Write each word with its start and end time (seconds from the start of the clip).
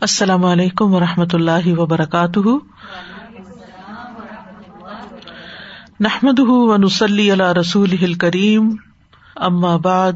السلام 0.00 0.44
علیکم 0.44 0.94
و 0.94 1.00
رحمۃ 1.00 1.32
اللہ 1.32 1.66
وبرکاتہ۔ 1.66 2.38
نحمد 6.00 6.38
و 6.38 6.76
نسلی 6.76 7.30
اللہ 7.30 7.52
رسول 7.52 8.14
کریم 8.14 8.76
اما 9.36 9.76
بعد، 9.76 10.12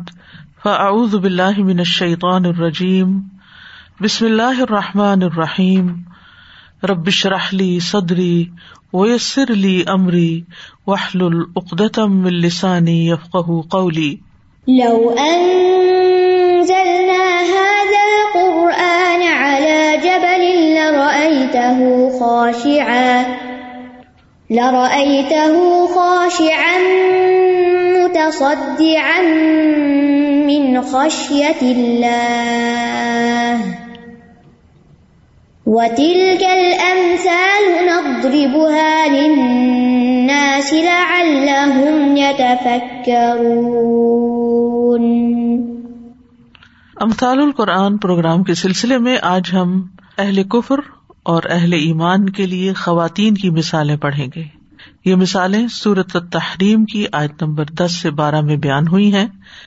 فاعوذ 0.62 1.14
باللہ 1.14 1.58
من 1.58 1.78
الشیطان 1.78 2.44
الرجیم۔ 2.44 3.20
بسم 4.00 4.24
اللہ 4.24 4.60
الرحمٰن 4.60 5.22
الرحیم۔ 5.22 6.02
ربش 6.82 7.26
رحلی 7.26 7.80
صدری 7.80 8.44
ویسر 8.92 9.50
علی 9.50 9.82
عمری 9.86 10.42
وحل 10.86 11.22
العقدم 11.22 12.24
السانی 12.24 13.08
یفق 13.08 13.50
قولی۔ 13.70 14.16
لو 14.68 15.14
أنزلنا 15.18 15.93
لرأيته 21.64 22.18
خاشعا 22.18 23.24
لرأيته 24.50 25.86
خاشعا 25.86 26.78
متصدعا 27.96 29.22
من 30.46 30.82
خشية 30.82 31.62
الله 31.62 33.60
وتلك 35.66 36.42
الأمثال 36.42 37.64
نضربها 37.86 39.08
للناس 39.08 40.74
لعلهم 40.74 42.16
يتفكرون 42.16 43.74
امثال 47.02 47.40
القرآن 47.40 47.98
پروگرام 47.98 48.42
کے 48.42 48.54
سلسلے 48.54 48.98
میں 48.98 49.16
آج 49.22 49.42
ہم 49.52 49.86
اہل 50.18 50.42
کفر 50.42 50.80
اور 51.24 51.42
اہل 51.50 51.72
ایمان 51.72 52.30
کے 52.30 52.46
لیے 52.46 52.72
خواتین 52.72 53.34
کی 53.34 53.50
مثالیں 53.50 53.96
پڑھیں 53.96 54.26
گے۔ 54.36 54.42
یہ 55.04 55.14
مثالیں 55.14 55.68
سورت 55.68 56.12
تحریم 56.12 56.84
کی 56.84 57.06
آیت 57.12 57.42
نمبر 57.42 57.64
دس 57.64 58.02
سے 58.02 58.10
بارہ 58.10 58.40
میں 58.40 58.56
بیان 58.56 58.88
ہوئی 58.88 59.14
ہیں۔ 59.14 59.26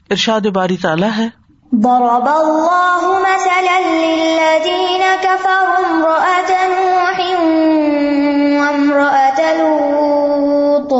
ارشاد 0.10 0.42
باری 0.42 0.78
تعالیٰ 0.78 1.10
ہے۔ 1.18 1.28
ضرب 1.74 2.30
الله 2.30 3.22
مثلا 3.22 3.80
للذين 3.90 5.02
كفروا 5.22 5.88
امرأة 5.88 6.54
نوح 6.70 7.40
وامرأة 8.62 9.42
لوط 9.58 10.94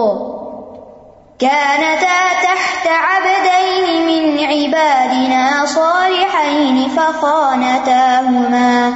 كانتا 1.40 2.32
تحت 2.42 2.88
عبدين 2.88 4.06
من 4.06 4.46
عبادنا 4.46 5.66
صالحين 5.68 6.90
فخانتاهما۔ 6.96 8.90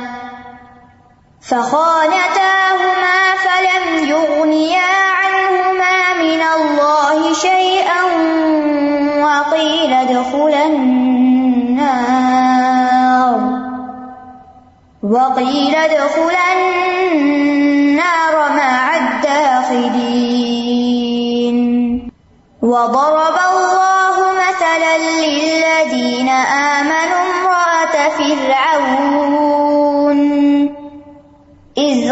فخانتاهما 1.50 3.17
فلم 3.45 3.86
يغنيا 4.09 4.92
عنهما 5.22 6.14
من 6.14 6.42
الله 6.42 7.34
شيئا 7.34 8.03
وقيل 9.25 9.94
ادخلا 9.94 10.66
النار. 10.66 11.81
وقيل 15.03 15.75
ادخلا 15.75 16.53
النار 17.12 18.36
مع 18.58 18.95
الداخلين. 18.95 20.42
وضرب 22.62 23.38
الله 23.52 24.16
مثلا 24.34 24.97
للذين 24.97 26.30
آمنوا 26.30 27.11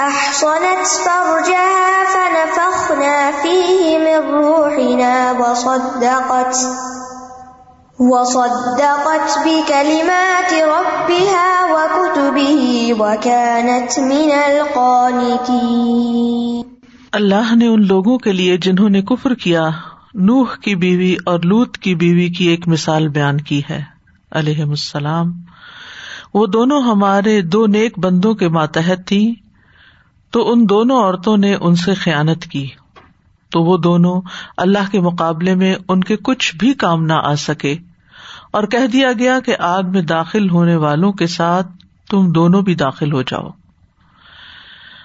أحصنت 0.00 1.04
فرجها 1.04 2.12
فنفخنا 2.12 3.30
فيه 3.42 3.98
من 3.98 4.34
روحنا 4.34 5.32
وصدقت 5.38 6.56
وصدقت 7.98 9.38
بكلمات 9.38 10.52
ربها 10.52 11.66
وكتبه 11.70 12.92
وكانت 12.98 13.98
من 13.98 14.30
القانتين. 14.44 16.62
اللہ 17.12 17.54
نے 17.54 17.66
ان 17.66 17.86
لوگوں 17.86 18.18
کے 18.18 18.32
لیے 18.32 18.56
جنہوں 18.56 18.88
نے 18.88 19.02
کفر 19.02 19.34
کیا، 19.34 19.70
نوح 20.14 20.46
کی 20.62 20.76
بیوی 20.76 21.16
اور 21.26 21.40
لوت 21.40 21.78
کی 21.78 21.94
بیوی 21.94 22.28
کی 22.28 22.48
ایک 22.48 22.68
مثال 22.68 23.08
بیان 23.08 23.40
کی 23.40 23.62
ہے۔ 23.70 23.82
علیہ 24.32 24.64
السلام۔ 24.64 25.32
وہ 26.34 26.46
دونوں 26.46 26.82
ہمارے 26.82 27.42
دو 27.42 27.66
نیک 27.66 27.98
بندوں 27.98 28.34
کے 28.34 28.48
ماتحت 28.48 29.06
تھی 29.06 29.34
تو 30.30 30.52
ان 30.52 30.68
دونوں 30.68 31.02
عورتوں 31.02 31.36
نے 31.36 31.54
ان 31.60 31.74
سے 31.74 31.94
خیانت 31.94 32.44
کی۔ 32.44 32.66
تو 33.50 33.62
وہ 33.62 33.76
دونوں 33.76 34.20
اللہ 34.56 34.92
کے 34.92 35.00
مقابلے 35.00 35.54
میں 35.54 35.76
ان 35.88 36.04
کے 36.04 36.16
کچھ 36.16 36.56
بھی 36.56 36.74
کام 36.74 37.04
نہ 37.04 37.12
آ 37.12 37.34
سکے۔ 37.34 37.76
اور 38.52 38.64
کہہ 38.64 38.86
دیا 38.92 39.12
گیا 39.18 39.40
کہ 39.40 39.56
آگ 39.58 39.82
میں 39.86 40.02
داخل 40.02 40.50
ہونے 40.50 40.76
والوں 40.76 41.12
کے 41.12 41.26
ساتھ 41.26 41.66
تم 42.10 42.32
دونوں 42.32 42.62
بھی 42.62 42.74
داخل 42.74 43.12
ہو 43.12 43.22
جاؤ۔ 43.22 43.50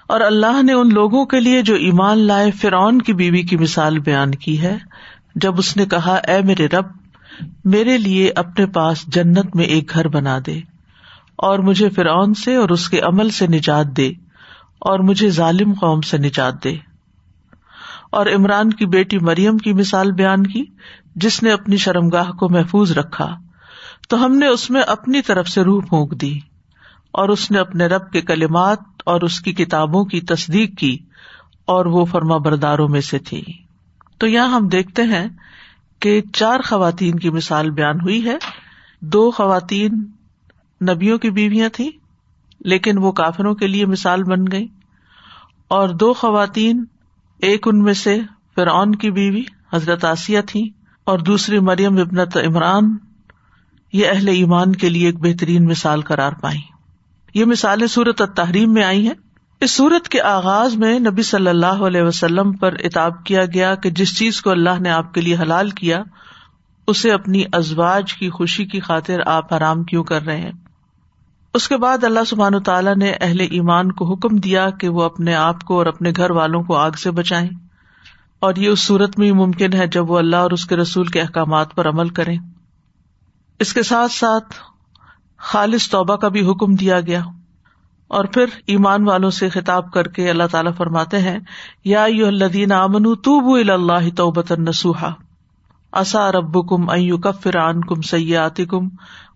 اور 0.07 0.21
اللہ 0.21 0.63
نے 0.63 0.73
ان 0.73 0.93
لوگوں 0.93 1.25
کے 1.25 1.39
لیے 1.39 1.61
جو 1.61 1.75
ایمان 1.75 2.17
لائے 2.17 2.51
فرعون 2.51 3.01
کی 3.01 3.13
بیوی 3.13 3.41
کی 3.41 3.57
مثال 3.57 3.99
بیان 3.99 4.31
کی 4.31 4.61
ہے، 4.61 4.77
جب 5.35 5.57
اس 5.57 5.77
نے 5.77 5.85
کہا، 5.85 6.15
اے 6.15 6.41
میرے 6.41 6.65
رب، 6.65 6.85
میرے 7.65 7.97
لیے 7.97 8.31
اپنے 8.35 8.65
پاس 8.65 9.05
جنت 9.07 9.55
میں 9.55 9.65
ایک 9.65 9.93
گھر 9.93 10.07
بنا 10.07 10.39
دے 10.45 10.59
اور 11.35 11.59
مجھے 11.59 11.89
فرعون 11.89 12.33
سے 12.33 12.55
اور 12.55 12.69
اس 12.69 12.89
کے 12.89 12.99
عمل 12.99 13.29
سے 13.29 13.47
نجات 13.47 13.85
دے۔ 13.85 14.11
اور 14.79 14.99
مجھے 14.99 15.29
ظالم 15.29 15.73
قوم 15.73 16.01
سے 16.01 16.17
نجات 16.17 16.63
دے۔ 16.63 16.77
اور 18.11 18.25
عمران 18.25 18.69
کی 18.69 18.85
بیٹی 18.85 19.19
مریم 19.19 19.57
کی 19.57 19.73
مثال 19.73 20.11
بیان 20.11 20.47
کی، 20.47 20.65
جس 21.15 21.43
نے 21.43 21.51
اپنی 21.51 21.77
شرمگاہ 21.77 22.31
کو 22.31 22.49
محفوظ 22.49 22.91
رکھا۔ 22.91 23.35
تو 24.09 24.25
ہم 24.25 24.35
نے 24.35 24.47
اس 24.47 24.69
میں 24.69 24.81
اپنی 24.81 25.21
طرف 25.21 25.49
سے 25.49 25.63
روح 25.63 25.81
پھونک 25.89 26.21
دی، 26.21 26.39
اور 27.11 27.29
اس 27.29 27.51
نے 27.51 27.59
اپنے 27.59 27.85
رب 27.85 28.11
کے 28.11 28.21
کلمات 28.21 28.79
اور 29.05 29.21
اس 29.21 29.41
کی 29.41 29.53
کتابوں 29.53 30.05
کی 30.05 30.21
تصدیق 30.21 30.77
کی، 30.77 30.97
اور 31.65 31.85
وہ 31.85 32.05
فرما 32.05 32.37
برداروں 32.37 32.87
میں 32.87 33.01
سے 33.01 33.19
تھی۔ 33.19 33.43
تو 34.17 34.27
یہاں 34.27 34.47
ہم 34.47 34.67
دیکھتے 34.67 35.03
ہیں 35.03 35.27
کہ 35.99 36.21
چار 36.33 36.59
خواتین 36.59 37.19
کی 37.19 37.29
مثال 37.29 37.69
بیان 37.69 38.01
ہوئی 38.01 38.25
ہے۔ 38.25 38.37
دو 39.01 39.31
خواتین 39.31 40.05
نبیوں 40.89 41.17
کی 41.17 41.29
بیویاں 41.29 41.69
تھیں 41.69 41.91
لیکن 42.59 42.97
وہ 42.97 43.11
کافروں 43.11 43.55
کے 43.55 43.67
لیے 43.67 43.85
مثال 43.85 44.23
بن 44.23 44.43
گئی 44.51 44.67
اور 45.67 45.89
دو 45.89 46.13
خواتین، 46.13 46.85
ایک 47.39 47.67
ان 47.67 47.83
میں 47.83 47.93
سے 47.93 48.19
فرعون 48.55 48.95
کی 48.95 49.11
بیوی 49.11 49.43
حضرت 49.73 50.05
آسیہ 50.05 50.39
تھی 50.41 50.69
اور 51.03 51.19
دوسری 51.19 51.59
مریم 51.59 51.97
ابنت 51.97 52.37
عمران، 52.37 52.97
یہ 53.93 54.07
اہل 54.07 54.27
ایمان 54.27 54.71
کے 54.71 54.89
لیے 54.89 55.05
ایک 55.05 55.19
بہترین 55.19 55.65
مثال 55.65 56.01
قرار 56.01 56.31
پائی 56.31 56.59
یہ 57.33 57.45
مثالیں 57.45 57.87
سورت 57.87 58.21
تحریم 58.35 58.73
میں 58.73 58.83
آئی 58.83 59.07
ہیں۔ 59.07 59.13
اس 59.61 59.71
سورت 59.71 60.09
کے 60.09 60.21
آغاز 60.21 60.75
میں 60.75 60.99
نبی 60.99 61.21
صلی 61.21 61.47
اللہ 61.47 61.83
علیہ 61.87 62.01
وسلم 62.01 62.51
پر 62.51 62.73
اتاب 62.83 63.23
کیا 63.23 63.45
گیا 63.45 63.75
کہ 63.75 63.89
جس 63.89 64.17
چیز 64.17 64.41
کو 64.41 64.49
اللہ 64.49 64.81
نے 64.81 64.89
آپ 64.89 65.13
کے 65.13 65.21
لیے 65.21 65.35
حلال 65.35 65.69
کیا، 65.69 66.03
اسے 66.87 67.11
اپنی 67.11 67.43
ازواج 67.53 68.13
کی 68.13 68.29
خوشی 68.29 68.65
کی 68.65 68.79
خاطر 68.79 69.19
آپ 69.25 69.53
حرام 69.53 69.83
کیوں 69.83 70.03
کر 70.03 70.21
رہے 70.21 70.37
ہیں۔ 70.37 70.51
اس 71.55 71.67
کے 71.67 71.77
بعد 71.77 72.03
اللہ 72.03 72.23
سبحان 72.27 72.63
تعالیٰ 72.63 72.95
نے 72.95 73.13
اہل 73.21 73.39
ایمان 73.39 73.91
کو 73.91 74.13
حکم 74.13 74.35
دیا 74.35 74.69
کہ 74.69 74.89
وہ 74.89 75.03
اپنے 75.03 75.35
آپ 75.35 75.63
کو 75.63 75.77
اور 75.77 75.85
اپنے 75.85 76.11
گھر 76.17 76.31
والوں 76.31 76.63
کو 76.63 76.75
آگ 76.75 76.91
سے 76.91 77.11
بچائیں۔ 77.11 77.49
اور 78.39 78.55
یہ 78.55 78.69
اس 78.69 78.79
صورت 78.79 79.19
میں 79.19 79.27
ہی 79.27 79.31
ممکن 79.31 79.73
ہے 79.73 79.87
جب 79.87 80.11
وہ 80.11 80.17
اللہ 80.17 80.35
اور 80.35 80.51
اس 80.51 80.65
کے 80.65 80.75
رسول 80.75 81.07
کے 81.07 81.21
احکامات 81.21 81.75
پر 81.75 81.89
عمل 81.89 82.09
کریں۔ 82.09 82.37
اس 83.59 83.73
کے 83.73 83.83
ساتھ 83.83 84.11
ساتھ 84.11 84.53
خالص 85.37 85.89
توبہ 85.89 86.15
کا 86.15 86.27
بھی 86.27 86.51
حکم 86.51 86.75
دیا 86.75 86.99
گیا۔ 86.99 87.21
اور 88.07 88.25
پھر 88.25 88.45
ایمان 88.67 89.07
والوں 89.07 89.29
سے 89.29 89.49
خطاب 89.49 89.91
کر 89.91 90.07
کے 90.07 90.29
اللہ 90.29 90.47
تعالیٰ 90.51 90.71
فرماتے 90.77 91.19
ہیں، 91.19 91.39
یا 91.85 92.05
یو 92.07 92.27
الدین 92.27 92.71
امن 92.71 93.15
تو 93.15 93.53
اللہ 93.53 94.15
توبت 94.17 94.51
نسوحا 94.51 95.09
اصا 95.93 96.31
رب 96.31 96.69
کم 96.69 96.89
ایو 96.89 97.17
کفر 97.17 97.57
عن 97.57 97.81
کم 97.81 98.01
سیاتی 98.01 98.65
کم 98.65 98.89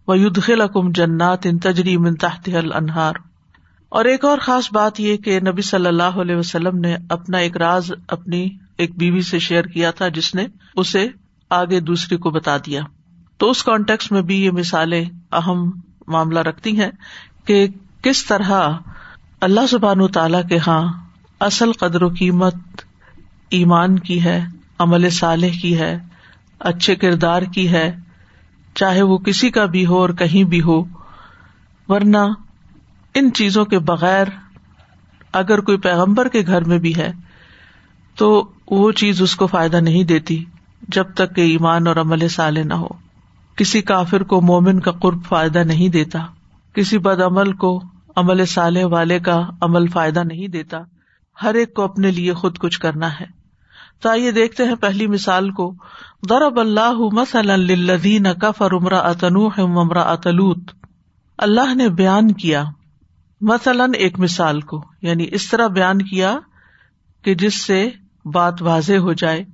و 0.10 0.16
یدخل 0.16 0.68
کم 0.74 0.92
جنات 0.92 1.46
ان 1.46 1.58
تجری 1.58 1.98
من 1.98 2.16
تحت 2.16 2.50
الانہار 2.54 3.14
اور 3.90 4.06
ایک 4.06 4.26
اور 4.26 4.38
خاص 4.38 4.74
بات 4.74 5.00
یہ 5.00 5.18
کہ 5.18 5.40
نبی 5.40 5.62
صلی 5.62 5.86
اللہ 5.86 6.18
علیہ 6.22 6.36
وسلم 6.36 6.78
نے 6.78 6.98
اپنا 7.10 7.38
ایک 7.38 7.58
راز 7.58 7.92
اپنی 8.08 8.50
ایک 8.78 8.98
بیوی 8.98 9.22
سے 9.22 9.40
شیئر 9.40 9.64
کیا 9.64 9.92
تھا، 9.92 10.08
جس 10.08 10.36
نے 10.36 10.46
اسے 10.76 11.08
آگے 11.50 11.80
دوسری 11.80 12.18
کو 12.18 12.30
بتا 12.30 12.58
دیا۔ 12.58 12.82
تو 13.38 13.50
اس 13.50 13.64
کانٹیکس 13.64 14.12
میں 14.12 14.22
بھی 14.22 14.46
یہ 14.46 14.52
مثالیں 14.52 15.06
اہم 15.32 15.72
معاملہ 16.08 16.40
رکھتی 16.40 16.82
ہیں 16.82 16.92
کہ 17.46 17.68
کس 18.02 18.26
طرح 18.26 18.70
اللہ 19.42 19.62
زبان 19.70 20.08
تعالی 20.08 20.38
کے 20.50 20.58
ہاں 20.58 20.94
اصل 21.40 21.72
قدر 21.72 22.04
و 22.04 22.10
قیمت 22.10 22.56
ایمان 23.50 24.00
کی 24.00 24.24
ہے، 24.24 24.46
عمل 24.80 25.10
صالح 25.10 25.60
کی 25.62 25.80
ہے، 25.80 25.98
اچھے 26.60 26.96
کردار 26.96 27.42
کی 27.42 27.70
ہے۔ 27.70 28.09
چاہے 28.76 29.02
وہ 29.02 29.18
کسی 29.18 29.50
کا 29.50 29.66
بھی 29.66 29.86
ہو 29.86 29.98
اور 29.98 30.10
کہیں 30.10 30.44
بھی 30.44 30.62
ہو، 30.62 30.84
ورنہ 31.88 32.18
ان 33.14 33.34
چیزوں 33.34 33.66
کے 33.66 33.80
بغیر 33.80 34.28
اگر 35.34 35.60
کوئی 35.60 35.78
پیغمبر 35.78 36.28
کے 36.28 36.44
گھر 36.48 36.64
میں 36.64 36.78
بھی 36.78 36.96
ہے، 36.96 37.12
تو 38.16 38.50
وہ 38.72 38.92
چیز 38.92 39.22
اس 39.22 39.36
کو 39.36 39.48
فائدہ 39.48 39.78
نہیں 39.78 40.04
دیتی 40.04 40.46
جب 40.88 41.14
تک 41.14 41.36
کہ 41.36 41.42
ایمان 41.42 41.88
اور 41.88 41.96
عمل 41.96 42.28
سالے 42.28 42.64
نہ 42.64 42.74
ہو۔ 42.74 42.88
کسی 43.56 43.82
کافر 43.82 44.24
کو 44.24 44.42
مومن 44.42 44.80
کا 44.80 44.92
قرب 44.92 45.26
فائدہ 45.26 45.60
نہیں 45.60 45.90
دیتا، 45.90 46.20
کسی 46.74 46.98
بد 46.98 47.22
عمل 47.22 47.54
کو 47.54 47.84
عمل 48.16 48.46
سالے 48.46 48.84
والے 48.84 49.20
کا 49.20 49.50
عمل 49.62 49.88
فائدہ 49.88 50.20
نہیں 50.20 50.48
دیتا۔ 50.48 50.78
ہر 51.44 51.54
ایک 51.54 51.74
کو 51.74 51.82
اپنے 51.82 52.12
لیے 52.12 52.34
خود 52.34 52.58
کچھ 52.58 52.80
کرنا 52.80 53.20
ہے۔ 53.20 53.39
تو 54.02 54.10
آئیے 54.10 54.32
دیکھتے 54.32 54.66
ہیں 54.66 54.76
پہلی 54.76 55.08
مثال 55.08 55.52
کو۔ 55.52 55.74
ضرب 56.30 56.60
اللہ 56.60 56.94
مسلین 57.12 58.28
کفر 58.42 58.72
عمرہ 58.72 58.96
اتنوح 58.96 59.52
عمرہ 59.58 59.98
اتلوت 59.98 60.72
اللہ 61.38 61.76
نے 61.76 61.90
بیان 61.90 62.32
کیا۔ 62.32 62.64
مثلاً 63.42 63.92
ایک 63.94 64.20
مثال 64.20 64.62
کو۔ 64.62 64.86
یعنی 65.02 65.28
اس 65.32 65.50
طرح 65.50 65.68
بیان 65.68 66.02
کیا 66.02 66.40
کہ 67.22 67.36
جس 67.36 67.66
سے 67.66 67.90
بات 68.26 68.62
واضح 68.62 68.94
ہو 68.94 69.14
جائے۔ 69.14 69.46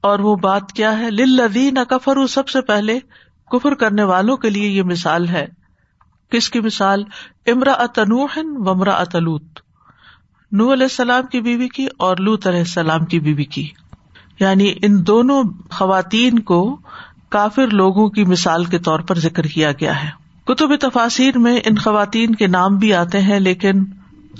اور 0.00 0.18
وہ 0.18 0.36
بات 0.36 0.72
کیا 0.72 0.98
ہے؟ 0.98 1.10
لدین 1.10 1.78
کفر 1.90 2.26
سب 2.26 2.48
سے 2.48 2.60
پہلے 2.60 2.98
کفر 3.50 3.74
کرنے 3.74 4.04
والوں 4.04 4.36
کے 4.36 4.50
لیے 4.50 4.68
یہ 4.68 4.82
مثال 4.82 5.28
ہے۔ 5.28 5.46
کس 6.30 6.50
کی 6.50 6.60
مثال؟ 6.60 7.04
امرا 7.46 7.72
اتنوح 7.72 8.38
ومرا 8.38 8.92
اتلوت 8.92 9.44
نو 10.52 10.72
علیہ 10.72 10.82
السلام 10.82 11.26
کی 11.26 11.40
بیوی 11.40 11.68
کی 11.68 11.86
اور 11.98 12.16
لوت 12.16 12.46
علیہ 12.46 12.58
السلام 12.58 13.04
کی 13.04 13.20
بیوی 13.20 13.44
کی۔ 13.44 13.68
یعنی 14.40 14.72
ان 14.82 15.06
دونوں 15.06 15.42
خواتین 15.70 16.38
کو 16.38 16.78
کافر 17.28 17.66
لوگوں 17.66 18.08
کی 18.08 18.24
مثال 18.24 18.64
کے 18.64 18.78
طور 18.78 19.00
پر 19.00 19.18
ذکر 19.18 19.42
کیا 19.42 19.72
گیا 19.72 20.04
ہے۔ 20.04 20.08
کتب 20.44 20.76
تفاصیر 20.76 21.38
میں 21.38 21.56
ان 21.64 21.76
خواتین 21.76 22.34
کے 22.34 22.46
نام 22.46 22.76
بھی 22.76 22.94
آتے 22.94 23.20
ہیں، 23.20 23.40
لیکن 23.40 23.84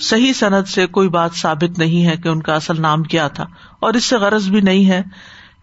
صحیح 0.00 0.32
صنعت 0.32 0.68
سے 0.68 0.86
کوئی 0.86 1.08
بات 1.08 1.30
ثابت 1.34 1.78
نہیں 1.78 2.06
ہے 2.06 2.16
کہ 2.16 2.28
ان 2.28 2.42
کا 2.42 2.54
اصل 2.54 2.82
نام 2.82 3.02
کیا 3.02 3.28
تھا۔ 3.28 3.46
اور 3.80 3.94
اس 3.94 4.04
سے 4.04 4.16
غرض 4.16 4.48
بھی 4.48 4.60
نہیں 4.60 4.86
ہے۔ 4.86 5.02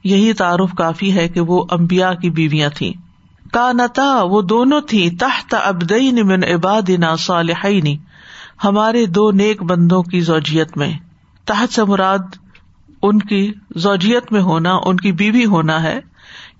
یہی 0.03 0.33
تعارف 0.33 0.73
کافی 0.77 1.13
ہے 1.13 1.27
کہ 1.27 1.39
وہ 1.39 1.65
امبیا 1.69 2.13
کی 2.13 2.29
بیویاں 2.29 2.69
تھیں۔ 2.75 2.93
کا 3.53 3.71
نتا 3.71 4.23
وہ 4.23 4.41
دونوں 4.41 4.81
تھی 4.81 5.09
تحت 5.09 5.55
ابدئی 5.63 6.23
من 6.23 6.43
عباد 6.43 6.89
صالحینی 7.19 7.97
ہمارے 8.63 9.05
دو 9.05 9.31
نیک 9.31 9.63
بندوں 9.63 10.03
کی 10.03 10.21
زوجیت 10.21 10.77
میں۔ 10.77 10.93
تحت 11.45 11.73
سے 11.73 11.83
مراد 11.83 12.19
ان 13.01 13.19
کی 13.19 13.53
زوجیت 13.75 14.31
میں 14.31 14.41
ہونا، 14.41 14.77
ان 14.85 14.97
کی 14.97 15.11
بیوی 15.11 15.45
ہونا 15.45 15.83
ہے، 15.83 15.99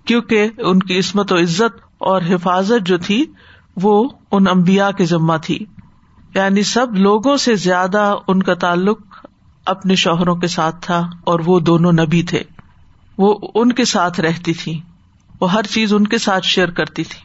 کیونکہ 0.04 0.48
ان 0.58 0.78
کی 0.78 0.98
عصمت 0.98 1.32
و 1.32 1.36
عزت 1.36 1.86
اور 1.98 2.22
حفاظت 2.28 2.86
جو 2.86 2.98
تھی، 2.98 3.24
وہ 3.76 4.08
ان 4.32 4.48
امبیا 4.48 4.90
کے 4.90 5.04
ذمہ 5.04 5.32
تھی۔ 5.42 5.58
یعنی 6.34 6.62
سب 6.62 6.94
لوگوں 6.94 7.36
سے 7.36 7.54
زیادہ 7.54 8.14
ان 8.28 8.42
کا 8.42 8.54
تعلق 8.54 9.00
اپنے 9.66 9.94
شوہروں 9.94 10.36
کے 10.36 10.46
ساتھ 10.46 10.76
تھا 10.80 11.08
اور 11.24 11.40
وہ 11.46 11.60
دونوں 11.60 11.92
نبی 11.92 12.22
تھے۔ 12.22 12.42
وہ 13.18 13.38
ان 13.54 13.72
کے 13.72 13.84
ساتھ 13.84 14.20
رہتی 14.20 14.54
تھی۔ 14.54 14.80
وہ 15.40 15.52
ہر 15.52 15.62
چیز 15.62 15.94
ان 15.94 16.06
کے 16.06 16.18
ساتھ 16.18 16.46
شیئر 16.46 16.68
کرتی 16.68 17.04
تھی۔ 17.04 17.20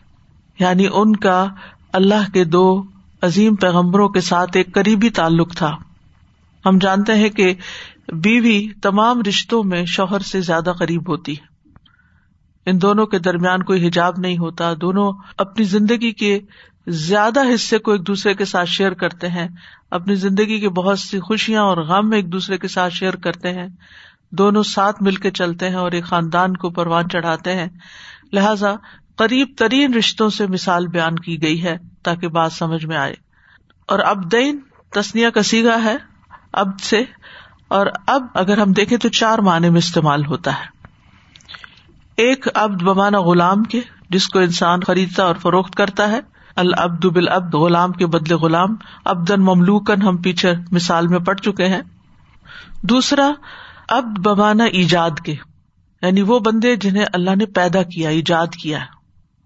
یعنی 0.64 0.88
ان 0.94 1.16
کا 1.16 1.46
اللہ 1.94 2.32
کے 2.34 2.44
دو 2.44 2.84
عظیم 3.22 3.56
پیغمبروں 3.56 4.10
کے 4.10 4.22
ساتھ 4.22 4.58
ایک 4.58 4.74
قریبی 4.74 5.10
تعلق 5.10 5.56
تھا۔ 5.56 5.78
ہم 6.66 6.78
جانتے 6.78 7.16
ہیں 7.16 7.30
کہ 7.30 7.54
بیوی 8.08 8.68
تمام 8.82 9.22
رشتوں 9.28 9.64
میں 9.64 9.86
شوہر 9.86 10.20
سے 10.20 10.42
زیادہ 10.42 10.74
قریب 10.80 11.10
ہوتی 11.10 11.32
ہے۔ 11.32 11.52
ان 12.66 12.82
دونوں 12.82 13.06
کے 13.06 13.20
درمیان 13.20 13.64
کوئی 13.64 13.88
حجاب 13.88 14.14
نہیں 14.18 14.38
ہوتا، 14.38 14.74
دونوں 14.82 15.14
اپنی 15.38 15.66
زندگی 15.66 16.12
کے 16.12 16.40
زیادہ 16.88 17.40
حصے 17.56 17.78
کو 17.78 17.92
ایک 17.92 18.08
دوسرے 18.08 18.34
کے 18.34 18.46
ساتھ 18.46 18.70
شیئر 18.70 18.92
کرتے 18.92 19.28
ہیں۔ 19.28 19.48
اپنی 19.92 20.16
زندگی 20.16 20.60
کی 20.60 20.68
بہت 20.68 21.00
سی 21.00 21.20
خوشیاں 21.20 21.62
اور 21.62 21.78
غم 21.78 22.12
ایک 22.12 22.32
دوسرے 22.32 22.58
کے 22.58 22.68
ساتھ 22.68 22.94
شیئر 22.94 23.16
کرتے 23.16 23.54
ہیں۔ 23.54 23.68
دونوں 24.32 24.64
ساتھ 24.64 25.04
مل 25.04 25.16
کے 25.16 25.32
چلتے 25.32 25.70
ہیں 25.70 25.76
اور 25.76 25.92
ایک 25.92 26.04
خاندان 26.04 26.58
کو 26.58 26.70
پروان 26.70 27.10
چڑھاتے 27.10 27.56
ہیں۔ 27.56 27.68
لہذا 28.34 28.74
قریب 29.22 29.48
ترین 29.58 29.94
رشتوں 29.94 30.30
سے 30.30 30.48
مثال 30.48 30.88
بیان 30.88 31.16
کی 31.16 31.42
گئی 31.42 31.64
ہے 31.64 31.78
تاکہ 32.04 32.28
بات 32.28 32.54
سمجھ 32.54 32.86
میں 32.86 32.98
آئے۔ 32.98 33.14
اور 33.88 34.00
اب 34.00 34.32
دین 34.32 34.60
تسنیا 34.90 35.30
کسیگا 35.30 35.84
ہے، 35.84 35.98
اب 36.54 36.68
سے، 36.80 37.04
اور 37.68 37.88
اب 38.08 38.24
اگر 38.34 38.58
ہم 38.58 38.72
دیکھیں 38.72 38.98
تو 38.98 39.10
چار 39.10 39.40
معنی 39.40 39.70
میں 39.70 39.78
استعمال 39.78 40.26
ہوتا 40.26 40.52
ہے۔ 40.52 40.66
ایک 42.18 42.48
ابد 42.54 42.84
بمانا 42.84 43.20
غلام 43.20 43.64
کے، 43.64 43.82
جس 44.10 44.28
کو 44.28 44.40
انسان 44.40 44.80
خریدتا 44.80 45.24
اور 45.24 45.36
فروخت 45.36 45.76
کرتا 45.76 46.12
ہے۔ 46.12 46.20
العبد 46.56 47.06
بالعبد، 47.06 47.54
غلام 47.54 47.92
کے 47.92 48.06
بدلے 48.06 48.36
غلام۔ 48.36 48.76
ابدن 49.06 49.42
مملوکن 49.42 50.02
ہم 50.02 50.18
پیچھے 50.18 50.54
مثال 50.72 51.08
میں 51.08 51.20
پڑ 51.20 51.36
چکے 51.36 51.68
ہیں۔ 51.68 51.82
دوسرا 52.82 53.32
ابد 53.90 54.20
بمانا 54.20 54.64
ایجاد 54.64 55.20
کے 55.26 55.32
یعنی 56.02 56.22
وہ 56.22 56.40
بندے 56.40 56.76
جنہیں 56.76 57.06
اللہ 57.14 57.36
نے 57.36 57.46
پیدا 57.46 57.84
کیا، 57.84 58.10
ایجاد 58.10 58.48
کیا 58.48 58.82
ہے۔ 58.82 59.01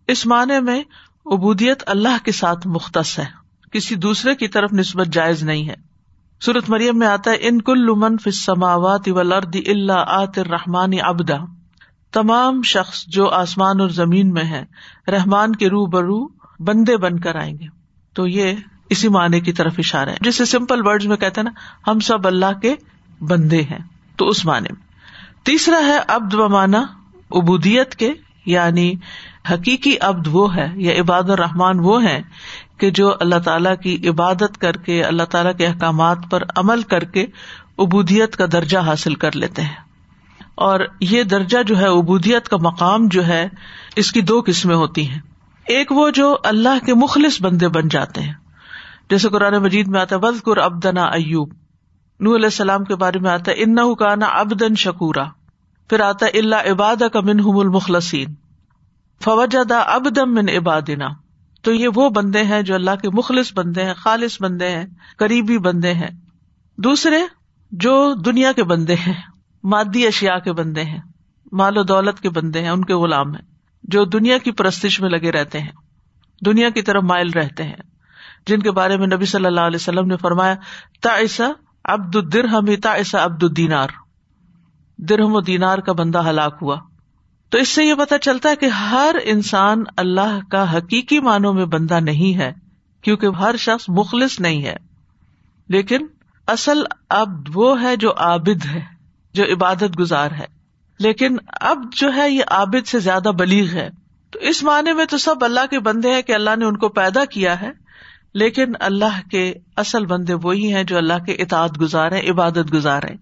اس 0.08 0.26
معنی 0.26 0.62
میں 0.62 0.84
ابودیت 1.26 1.84
اللہ 1.88 2.26
کے 2.26 2.32
ساتھ 2.32 2.68
مختص 2.68 3.20
ہے۔ 3.20 3.26
کسی 3.72 3.96
دوسرے 3.96 4.36
کی 4.36 4.48
طرف 4.48 4.74
نسبت 4.74 5.08
جائز 5.08 5.44
نہیں 5.44 5.70
ہے۔ 5.70 5.76
سورت 6.42 6.70
مریم 6.70 6.98
میں 6.98 7.08
آتا 7.08 7.32
ہے، 7.32 7.36
ان 7.40 7.62
کل 7.62 7.80
لمن 7.80 8.18
فسماوات 8.18 9.02
ولرد 9.08 9.56
اللہ 9.68 10.04
آت 10.08 10.40
رحمانی 10.40 11.02
ابدا 11.02 11.38
تمام 12.12 12.62
شخص 12.62 13.06
جو 13.08 13.30
آسمان 13.30 13.82
اور 13.82 13.90
زمین 13.90 14.34
میں 14.34 14.44
ہے، 14.44 14.66
رحمان 15.08 15.56
کے 15.56 15.68
رو 15.70 15.86
برو 15.86 16.28
بندے 16.60 16.98
بن 16.98 17.20
کر 17.20 17.36
آئیں 17.36 17.54
گے۔ 17.60 17.66
تو 18.14 18.28
یہ 18.28 18.54
اسی 18.90 19.08
معنی 19.08 19.40
کی 19.40 19.54
طرف 19.54 19.74
اشارہ 19.78 20.10
ہے۔ 20.10 20.18
جسے 20.22 20.46
سمپل 20.46 20.88
ورڈ 20.88 21.04
میں 21.04 21.18
کہتے 21.18 21.42
ہیں 21.42 21.50
نا، 21.52 21.92
ہم 21.92 22.00
سب 22.00 22.28
اللہ 22.28 22.60
کے 22.62 22.76
بندے 23.22 23.62
ہیں۔ 23.62 23.80
تو 24.16 24.28
اس 24.28 24.46
معنی 24.46 24.68
میں۔ 24.72 24.82
تیسرا 25.46 25.80
ہے 25.86 25.98
ابد 26.08 26.34
و 26.34 26.50
مانا 26.50 26.86
ابودیت 27.32 27.96
کے 27.96 28.14
یعنی 28.46 28.94
حقیقی 29.52 29.96
ابد 30.00 30.28
وہ 30.32 30.56
ہے 30.56 30.72
یا 30.76 31.02
عباد 31.02 31.24
الرحمان 31.24 31.80
وہ 31.80 32.04
ہے 32.04 32.22
کہ 32.78 32.90
جو 32.90 33.14
اللہ 33.20 33.40
تعالی 33.46 33.70
کی 33.84 34.10
عبادت 34.10 34.58
کر 34.58 34.78
کے، 34.78 35.04
اللہ 35.04 35.24
تعالیٰ 35.24 35.56
کے 35.58 35.68
احکامات 35.68 36.18
پر 36.32 36.44
عمل 36.56 36.82
کر 36.82 37.04
کے 37.04 37.26
ابودیت 37.78 38.36
کا 38.36 38.46
درجہ 38.52 38.78
حاصل 38.78 39.16
کر 39.16 39.36
لیتے 39.36 39.62
ہیں۔ 39.62 39.76
اور 40.56 40.80
یہ 41.00 41.24
درجہ 41.24 41.64
جو 41.64 41.78
ہے 41.78 41.88
ابودیت 41.88 42.50
کا 42.50 42.58
مقام 42.58 43.08
جو 43.08 43.28
ہے، 43.28 43.48
اس 43.96 44.12
کی 44.12 44.22
دو 44.22 44.42
قسمیں 44.46 44.76
ہوتی 44.76 45.10
ہیں۔ 45.10 45.20
ایک 45.68 45.92
وہ 45.92 46.10
جو 46.10 46.38
اللہ 46.44 46.86
کے 46.86 46.94
مخلص 46.94 47.42
بندے 47.42 47.68
بن 47.68 47.88
جاتے 47.88 48.22
ہیں۔ 48.22 48.34
جیسے 49.10 49.30
قرآن 49.30 49.54
مجید 49.54 49.88
میں 49.88 50.02
آتا 50.02 50.16
ہے 50.16 50.20
وز 50.22 50.44
قر 50.44 50.58
ابدنا 50.58 51.04
ایوب 51.04 51.54
نو 52.20 52.36
علیہ 52.36 52.46
السلام 52.46 52.84
کے 52.84 52.96
بارے 52.96 53.20
میں 53.20 53.32
آتا 53.32 53.52
ہے 53.52 53.64
ان 53.64 53.96
کا 53.96 54.40
ابدن 54.40 54.76
شکورا 54.76 55.24
پھر 55.90 56.00
آتا 56.00 56.26
ہے 56.26 56.40
اللہ 56.40 56.56
عباد 56.72 56.96
کا 57.14 57.20
من 57.22 57.40
المخلسین 57.46 58.34
فوجہ 59.24 59.74
ابدم 59.74 60.34
من 60.34 60.50
عبادنا۔ 60.50 61.08
تو 61.62 61.74
یہ 61.74 61.88
وہ 61.96 62.10
بندے 62.10 62.44
ہیں 62.44 62.62
جو 62.62 62.76
اللہ 62.76 62.96
کے 63.02 63.10
مخلص 63.10 63.54
بندے 63.56 63.86
ہیں، 63.86 63.94
خالص 63.94 64.42
بندے 64.42 64.70
ہیں، 64.70 64.86
قریبی 65.18 65.58
بندے 65.58 65.94
ہیں۔ 65.94 66.10
دوسرے، 66.78 67.18
جو 67.72 68.14
دنیا 68.14 68.52
کے 68.52 68.64
بندے 68.64 68.96
ہیں، 68.96 69.14
مادی 69.64 70.08
اشیا 70.08 70.40
کے 70.40 70.54
بندے 70.54 70.84
ہیں، 70.84 71.00
مال 71.52 71.78
و 71.78 71.84
دولت 71.84 72.20
کے 72.20 72.30
بندے 72.30 72.62
ہیں، 72.62 72.70
ان 72.70 72.86
کے 72.86 72.94
غلام 72.94 73.36
ہیں، 73.36 73.42
جو 73.84 74.06
دنیا 74.06 74.38
کی 74.38 74.52
پرستش 74.52 75.02
میں 75.02 75.10
لگے 75.10 75.32
رہتے 75.32 75.60
ہیں، 75.60 75.72
دنیا 76.46 76.70
کی 76.70 76.82
طرف 76.82 77.04
مائل 77.04 77.30
رہتے 77.30 77.64
ہیں۔ 77.64 77.96
جن 78.48 78.60
کے 78.60 78.72
بارے 78.72 78.98
میں 78.98 79.08
نبی 79.08 79.26
صلی 79.26 79.46
اللہ 79.46 79.62
علیہ 79.62 79.76
وسلم 79.76 80.08
نے 80.08 80.18
فرمایا 80.18 80.56
تا 81.02 81.10
ایسا 81.10 81.48
ابد 81.84 82.16
الدرہم 82.16 82.76
تا 82.76 82.92
ایسا 82.92 83.24
الدینار۔ 83.24 83.88
درہم 84.98 85.36
و 85.36 85.42
دینار 85.42 85.78
کا 85.78 85.94
بندہ 85.94 86.30
ہلاک 86.30 86.58
ہوا۔ 86.62 86.76
تو 87.50 87.58
اس 87.58 87.70
سے 87.70 87.84
یہ 87.84 87.94
پتا 87.94 88.18
چلتا 88.18 88.50
ہے 88.50 88.56
کہ 88.56 88.66
ہر 88.66 89.16
انسان 89.24 89.84
اللہ 89.98 90.40
کا 90.52 90.78
حقیقی 90.78 91.20
معنوں 91.20 91.54
میں 91.54 91.66
بندہ 91.66 92.00
نہیں 92.00 92.38
ہے، 92.38 92.54
کیونکہ 93.02 93.28
ہر 93.28 93.56
شخص 93.58 93.86
مخلص 93.88 94.40
نہیں 94.40 94.64
ہے۔ 94.64 94.76
لیکن 95.70 96.06
اصل 96.48 96.84
اب 97.10 97.30
وہ 97.54 97.82
ہے 97.82 97.96
جو 97.96 98.14
عابد 98.18 98.66
ہے، 98.66 98.82
جو 99.34 99.44
عبادت 99.44 100.00
گزار 100.00 100.32
ہے۔ 100.32 100.46
لیکن 101.00 101.38
اب 101.48 101.78
جو 101.92 102.16
ہے، 102.16 102.32
یہ 102.32 102.44
عابد 102.48 102.88
سے 102.88 103.00
زیادہ 103.00 103.32
بلیغ 103.40 103.70
ہے۔ 103.74 103.90
تو 104.32 104.40
اس 104.40 104.64
معنی 104.64 104.94
میں 104.94 105.06
تو 105.06 105.18
سب 105.18 105.36
اللہ 105.42 105.66
کے 105.70 105.80
بندے 105.80 106.14
ہیں 106.14 106.22
کہ 106.22 106.34
اللہ 106.34 106.56
نے 106.56 106.66
ان 106.66 106.78
کو 106.78 106.90
پیدا 106.90 107.26
کیا 107.26 107.62
ہے، 107.62 107.72
لیکن 108.34 108.72
اللہ 108.80 109.30
کے 109.32 109.54
اصل 109.76 110.06
بندے 110.06 110.34
وہی 110.34 110.74
ہیں 110.74 110.84
جو 110.84 110.98
اللہ 110.98 111.26
کے 111.26 111.32
اطاعت 111.32 111.82
گزار 111.82 112.12
ہیں، 112.12 112.32
عبادت 112.32 112.74
گزار 112.74 113.04
ہیں۔ 113.04 113.18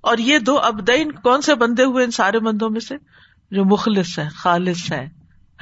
اور 0.00 0.18
یہ 0.18 0.38
دو 0.38 0.58
ابدین 0.58 1.12
کون 1.12 1.42
سے 1.42 1.54
بندے 1.54 1.84
ہوئے 1.84 2.04
ان 2.04 2.10
سارے 2.10 2.38
بندوں 2.38 2.70
میں 2.70 2.80
سے؟ 2.80 2.94
جو 3.50 3.64
مخلص 3.64 4.18
ہیں 4.18 4.28
خالص 4.34 4.92
ہیں 4.92 5.06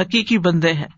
حقیقی 0.01 0.39
بندے 0.39 0.73
ہیں۔ 0.73 0.89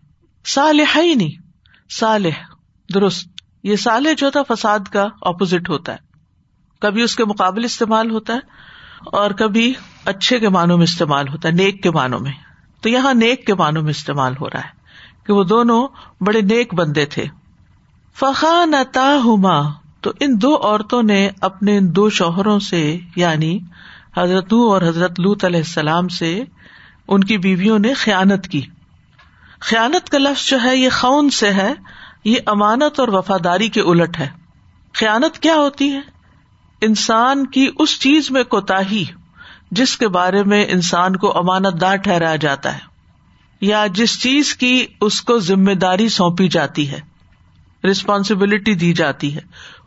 صالح 0.45 0.99
ہی 0.99 1.15
نہیں 1.15 1.41
صالح، 1.89 2.53
درست۔ 2.93 3.27
یہ 3.63 3.75
صالح 3.75 4.09
جو 4.17 4.29
تھا، 4.29 4.55
فساد 4.55 4.79
کا 4.79 5.07
اپوزٹ 5.21 5.69
ہوتا 5.69 5.91
ہے۔ 5.91 5.97
کبھی 6.79 7.01
اس 7.01 7.15
کے 7.15 7.25
مقابل 7.25 7.63
استعمال 7.63 8.11
ہوتا 8.11 8.33
ہے 8.33 8.39
اور 9.05 9.31
کبھی 9.31 9.73
اچھے 10.05 10.39
کے 10.39 10.49
معنوں 10.49 10.77
میں 10.77 10.83
استعمال 10.83 11.27
ہوتا 11.27 11.49
ہے، 11.49 11.53
نیک 11.53 11.83
کے 11.83 11.91
معنوں 11.91 12.19
میں۔ 12.19 12.31
تو 12.81 12.89
یہاں 12.89 13.13
نیک 13.13 13.45
کے 13.45 13.53
معنوں 13.53 13.81
میں 13.81 13.89
استعمال 13.89 14.33
ہو 14.41 14.49
رہا 14.49 14.59
ہے 14.59 14.69
کہ 15.25 15.33
وہ 15.33 15.43
دونوں 15.43 15.87
بڑے 16.21 16.41
نیک 16.41 16.73
بندے 16.73 17.05
تھے۔ 17.05 17.25
فخان 18.15 18.73
ہوما 19.23 19.61
تو 20.01 20.11
ان 20.19 20.41
دو 20.41 20.55
عورتوں 20.55 21.03
نے 21.03 21.29
اپنے 21.41 21.79
دو 21.79 22.09
شوہروں 22.09 22.59
سے 22.59 22.99
یعنی 23.15 23.59
حضرت 24.17 24.53
اور 24.53 24.81
حضرت 24.81 25.19
لوت 25.19 25.45
علیہ 25.45 25.59
السلام 25.59 26.07
سے 26.07 26.43
ان 27.07 27.23
کی 27.23 27.37
بیویوں 27.37 27.79
نے 27.79 27.93
خیانت 27.93 28.47
کی۔ 28.47 28.61
خیانت 29.59 30.09
کا 30.09 30.17
لفظ 30.17 30.49
جو 30.49 30.57
ہے، 30.63 30.77
یہ 30.77 30.89
خون 30.89 31.29
سے 31.29 31.53
ہے، 31.53 31.73
یہ 32.25 32.35
امانت 32.45 32.99
اور 32.99 33.07
وفاداری 33.07 33.69
کے 33.69 33.81
الٹ 33.81 34.19
ہے۔ 34.19 34.29
خیانت 34.93 35.39
کیا 35.39 35.55
ہوتی 35.55 35.93
ہے؟ 35.93 36.01
انسان 36.81 37.45
کی 37.45 37.69
اس 37.79 37.99
چیز 37.99 38.31
میں 38.31 38.43
کوتا 38.43 38.79
جس 39.71 39.97
کے 39.97 40.07
بارے 40.07 40.43
میں 40.43 40.65
انسان 40.69 41.15
کو 41.15 41.37
امانت 41.37 41.81
دار 41.81 41.95
ٹھہرایا 41.95 42.35
جاتا 42.35 42.73
ہے، 42.73 42.79
یا 43.61 43.85
جس 43.93 44.21
چیز 44.21 44.55
کی 44.55 44.85
اس 45.01 45.21
کو 45.21 45.39
ذمہ 45.39 45.71
داری 45.71 46.09
سونپی 46.09 46.47
جاتی 46.47 46.91
ہے 46.91 46.99
ریسپانسبلٹی 47.83 48.75
دی 48.75 48.93
جاتی 48.93 49.35
ہے۔ 49.35 49.39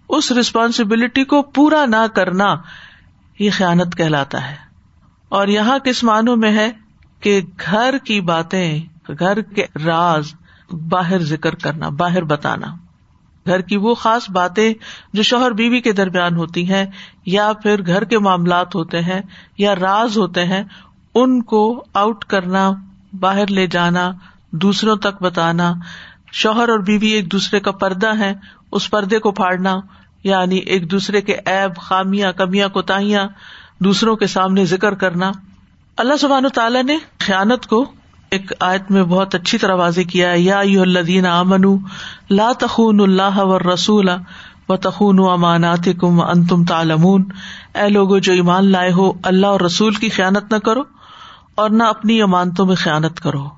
اس 0.09 0.33
ریسپانسبلٹی 0.33 1.25
کو 1.25 1.43
پورا 1.43 1.87
نہ 1.87 2.07
کرنا 2.15 2.55
یہ 3.39 3.51
خیالت 3.51 3.97
کہلاتا 3.97 4.51
ہے۔ 4.51 4.57
اور 5.29 5.49
یہاں 5.49 5.79
کس 5.79 6.05
معنوں 6.05 6.37
میں 6.37 6.53
ہے؟ 6.53 6.71
کہ 7.25 7.41
گھر 7.67 7.95
کی 8.05 8.21
باتیں، 8.21 8.81
گھر 9.19 9.41
کے 9.41 9.65
راز 9.85 10.35
باہر 10.89 11.19
ذکر 11.19 11.55
کرنا، 11.55 11.89
باہر 11.89 12.25
بتانا۔ 12.25 12.67
گھر 13.47 13.61
کی 13.61 13.77
وہ 13.77 13.95
خاص 13.95 14.31
باتیں 14.31 14.75
جو 15.13 15.23
شوہر 15.23 15.51
بیوی 15.51 15.81
کے 15.81 15.93
درمیان 15.93 16.37
ہوتی 16.37 16.69
ہیں، 16.71 16.87
یا 17.27 17.53
پھر 17.63 17.87
گھر 17.87 18.05
کے 18.05 18.19
معاملات 18.19 18.75
ہوتے 18.75 19.01
ہیں، 19.01 19.21
یا 19.59 19.75
راز 19.75 20.19
ہوتے 20.19 20.45
ہیں، 20.45 20.65
ان 21.15 21.43
کو 21.43 21.85
آؤٹ 21.95 22.25
کرنا، 22.25 22.71
باہر 23.21 23.47
لے 23.47 23.67
جانا، 23.67 24.11
دوسروں 24.51 24.97
تک 24.97 25.23
بتانا۔ 25.23 25.75
شوہر 26.33 26.69
اور 26.69 26.79
بیوی 26.79 27.09
ایک 27.09 27.33
دوسرے 27.33 27.61
کا 27.61 27.71
پردہ 27.71 28.19
ہے 28.19 28.35
اس 28.73 28.91
پردے 28.91 29.19
کو 29.19 29.33
پھاڑنا 29.33 29.81
یعنی 30.25 30.57
ایک 30.57 30.91
دوسرے 30.91 31.21
کے 31.21 31.37
ایب 31.47 31.77
خامیاں، 31.77 32.33
کمیاں، 32.33 32.69
کوتاہیاں، 32.69 33.29
دوسروں 33.79 34.17
کے 34.17 34.27
سامنے 34.27 34.65
ذکر 34.65 34.95
کرنا۔ 34.95 35.33
اللہ 35.97 36.17
سبحان 36.17 36.49
تعالیٰ 36.55 36.83
نے 36.83 36.97
خیانت 37.19 37.67
کو 37.67 37.93
ایک 38.31 38.53
آیت 38.61 38.91
میں 38.91 39.05
بہت 39.05 39.35
اچھی 39.35 39.59
طرح 39.59 39.75
واضح 39.75 40.01
کیا 40.01 40.33
یا 40.35 40.59
الدین 40.59 41.27
امن 41.27 41.63
لا 42.31 42.53
تخون 42.53 43.01
اللہ 43.01 43.39
و 43.39 43.59
رسول 43.59 44.09
و 44.69 44.77
تخون 44.77 45.19
امانات 45.21 45.89
کم 46.01 46.21
ان 46.21 46.47
تم 46.47 46.65
تالمون 46.65 47.25
اے 47.75 47.89
لوگ 47.89 48.19
جو 48.19 48.33
ایمان 48.33 48.71
لائے 48.71 48.93
ہو، 48.93 49.13
اللہ 49.23 49.47
اور 49.47 49.61
رسول 49.61 49.95
کی 49.95 50.09
خیانت 50.09 50.53
نہ 50.53 50.59
کرو 50.59 50.83
اور 51.55 51.71
نہ 51.71 51.83
اپنی 51.83 52.23
امانتوں 52.23 52.67
میں 52.67 52.77
خیانت 52.77 53.21
کرو۔ 53.21 53.49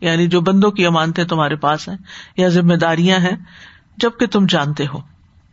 یعنی 0.00 0.26
جو 0.26 0.40
بندوں 0.40 0.70
کی 0.70 0.86
امانتیں 0.86 1.24
تمہارے 1.24 1.56
پاس 1.56 1.88
ہیں 1.88 1.96
یا 2.36 2.48
ذمہ 2.48 2.74
داریاں 2.74 3.18
ہیں، 3.18 3.36
جبکہ 3.96 4.26
تم 4.26 4.46
جانتے 4.46 4.86
ہو۔ 4.86 4.98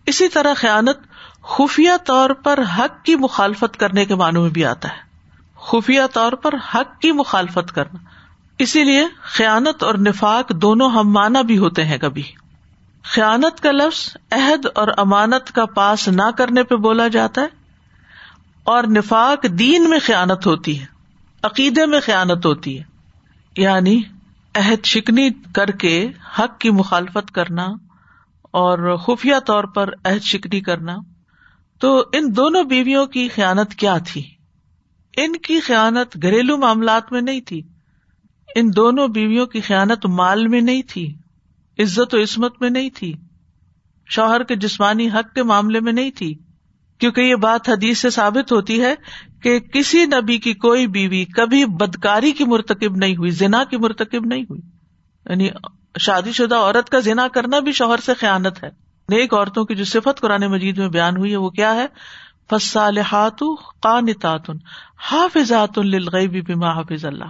اسی 0.06 0.28
طرح 0.28 0.54
خیانت 0.56 0.98
خفیہ 1.44 1.92
طور 2.06 2.30
پر 2.30 2.60
حق 2.78 3.06
کی 3.06 3.16
مخالفت 3.16 3.78
کرنے 3.78 4.06
کے 4.06 4.16
معنوں 4.16 4.42
میں 4.42 4.50
بھی 4.50 4.66
آتا 4.66 4.90
ہے۔ 4.90 5.09
خفیہ 5.62 6.02
طور 6.14 6.34
پر 6.34 6.54
حق 6.76 7.02
کی 7.02 7.12
مخالفت 7.12 7.72
کرنا۔ 7.76 7.98
اسی 8.58 8.84
لیے 8.84 9.06
خیانت 9.22 9.84
اور 9.84 9.94
نفاق 9.94 10.54
دونوں 10.54 10.90
ہم 10.90 11.12
مانا 11.12 11.42
بھی 11.42 11.58
ہوتے 11.58 11.86
ہیں 11.86 11.98
کبھی۔ 11.98 12.24
خیانت 13.04 13.62
کا 13.62 13.72
لفظ 13.72 14.18
عہد 14.32 14.66
اور 14.76 14.88
امانت 14.98 15.52
کا 15.52 15.66
پاس 15.66 16.08
نہ 16.08 16.32
کرنے 16.38 16.64
پہ 16.64 16.76
بولا 16.76 17.08
جاتا 17.08 17.42
ہے۔ 17.42 17.48
اور 18.64 18.84
نفاق 18.84 19.44
دین 19.44 19.90
میں 19.90 20.00
خیانت 20.06 20.48
ہوتی 20.48 20.80
ہے، 20.80 20.86
عقیدے 21.44 21.86
میں 21.86 22.00
خیانت 22.00 22.46
ہوتی 22.46 22.80
ہے۔ 22.80 22.84
یعنی 23.58 24.02
عہد 24.56 24.86
شکنی 24.86 25.30
کر 25.56 25.72
کے 25.72 26.10
حق 26.40 26.60
کی 26.60 26.70
مخالفت 26.70 27.32
کرنا 27.32 27.68
اور 28.42 28.98
خفیہ 28.98 29.36
طور 29.46 29.64
پر 29.64 29.90
عہد 30.06 30.22
شکنی 30.22 30.62
کرنا۔ 30.62 30.96
تو 31.80 32.04
ان 32.14 32.36
دونوں 32.38 32.64
بیویوں 32.64 33.06
کی 33.06 33.28
خیانت 33.28 33.76
کیا 33.76 33.98
تھی؟ 34.08 34.39
ان 35.26 35.36
کی 35.36 35.60
خیانت 35.60 36.18
گھریلو 36.24 36.58
معاملات 36.58 37.12
میں 37.12 37.22
نہیں 37.22 37.42
تھی۔ 37.42 37.62
ان 38.56 38.76
دونوں 38.76 39.08
بیویوں 39.08 39.46
کی 39.46 39.62
خیانت 39.62 40.06
مال 40.06 40.48
میں 40.48 40.62
نہیں 40.62 40.82
تھی، 40.88 41.16
عزت 41.80 42.16
و 42.16 42.24
عصمت 42.24 42.62
میں 42.62 42.70
نہیں 42.70 42.90
تھی۔ 42.94 43.14
شوہر 44.06 44.44
کے 44.44 44.56
جسمانی 44.56 45.10
حق 45.10 45.36
کے 45.36 45.44
معاملے 45.44 45.80
میں 45.80 45.94
نہیں 45.94 46.12
تھی، 46.12 46.34
کیونکہ 46.98 47.22
یہ 47.22 47.36
بات 47.36 47.70
حدیث 47.70 48.00
سے 48.00 48.10
ثابت 48.10 48.52
ہوتی 48.52 48.82
ہے 48.82 48.96
کہ 49.44 49.60
کسی 49.60 50.06
نبی 50.06 50.38
کی 50.38 50.54
کوئی 50.54 50.88
بیوی 50.88 51.26
کبھی 51.26 51.66
بدکاری 51.66 52.32
کی 52.32 52.44
مرتکب 52.44 52.96
نہیں 52.96 53.16
ہوئی، 53.16 53.32
زنا 53.32 53.64
کی 53.64 53.78
مرتکب 53.78 54.26
نہیں 54.26 54.44
ہوئی۔ 54.44 54.62
یعنی 55.30 55.50
شادی 56.00 56.32
شدہ 56.32 56.56
عورت 56.56 56.90
کا 56.90 57.00
زنا 57.00 57.28
کرنا 57.28 57.60
بھی 57.60 57.72
شوہر 57.72 57.98
سے 57.98 58.14
خیانت 58.14 58.64
ہے۔ 58.64 58.70
نیک 59.10 59.34
عورتوں 59.34 59.66
کی 59.66 59.76
جو 59.76 59.84
صفت 59.84 60.20
قرآن 60.20 60.42
مجید 60.42 60.78
میں 60.78 60.90
بیان 60.90 61.18
ہوئی 61.18 61.32
ہے، 61.32 61.38
وہ 61.38 61.50
کیا 61.50 61.76
ہے؟ 61.76 61.86
فصالحات 62.50 63.40
قانتات 63.82 64.50
حافظات 65.12 65.78
للغیب 65.78 66.48
بما 66.48 66.72
حافظ 66.72 67.06
اللہ۔ 67.06 67.26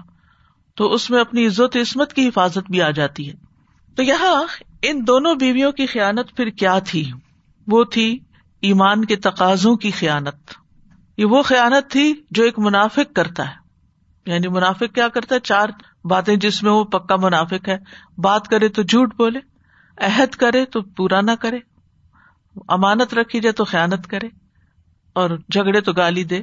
تو 0.75 0.93
اس 0.93 1.09
میں 1.09 1.21
اپنی 1.21 1.47
عزت 1.47 1.77
عصمت 1.81 2.13
کی 2.13 2.27
حفاظت 2.27 2.71
بھی 2.71 2.81
آ 2.81 2.89
جاتی 2.89 3.29
ہے۔ 3.29 3.35
تو 3.95 4.03
یہاں 4.03 4.43
ان 4.81 5.07
دونوں 5.07 5.35
بیویوں 5.35 5.71
کی 5.71 5.85
خیانت 5.85 6.35
پھر 6.35 6.49
کیا 6.49 6.79
تھی؟ 6.79 7.11
وہ 7.67 7.83
تھی 7.83 8.19
ایمان 8.61 9.05
کے 9.05 9.15
تقاضوں 9.15 9.75
کی 9.75 9.91
خیانت۔ 9.91 10.35
یہ 11.17 11.25
وہ 11.25 11.41
خیانت 11.41 11.91
تھی 11.91 12.21
جو 12.31 12.43
ایک 12.43 12.59
منافق 12.59 13.15
کرتا 13.15 13.49
ہے۔ 13.49 13.55
یعنی 14.25 14.47
منافق 14.47 14.95
کیا 14.95 15.07
کرتا 15.07 15.35
ہے؟ 15.35 15.39
چار 15.39 15.69
باتیں 16.03 16.35
جس 16.35 16.63
میں 16.63 16.71
وہ 16.71 16.83
پکا 16.83 17.15
منافق 17.15 17.69
ہے۔ 17.69 17.77
بات 18.17 18.47
کرے 18.47 18.67
تو 18.67 18.81
جھوٹ 18.81 19.15
بولے، 19.15 19.39
عہد 19.97 20.35
کرے 20.35 20.65
تو 20.65 20.81
پورا 20.81 21.21
نہ 21.21 21.31
کرے۔ 21.39 21.59
امانت 22.67 23.13
رکھی 23.13 23.39
جائے 23.39 23.53
تو 23.53 23.65
خیانت 23.65 24.07
کرے۔ 24.07 24.49
اور 25.19 25.29
جھگڑے 25.29 25.81
تو 25.81 25.93
گالی 25.93 26.23
دے۔ 26.23 26.41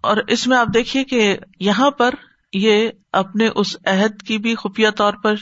اور 0.00 0.16
اس 0.28 0.46
میں 0.46 0.58
آپ 0.58 0.66
دیکھیے 0.74 1.04
کہ 1.04 1.36
یہاں 1.60 1.90
پر 1.90 2.14
یہ 2.52 2.88
اپنے 3.12 3.48
اس 3.54 3.76
عہد 3.86 4.22
کی 4.22 4.38
بھی 4.38 4.54
خفیہ 4.54 4.90
طور 4.90 5.12
پر 5.12 5.34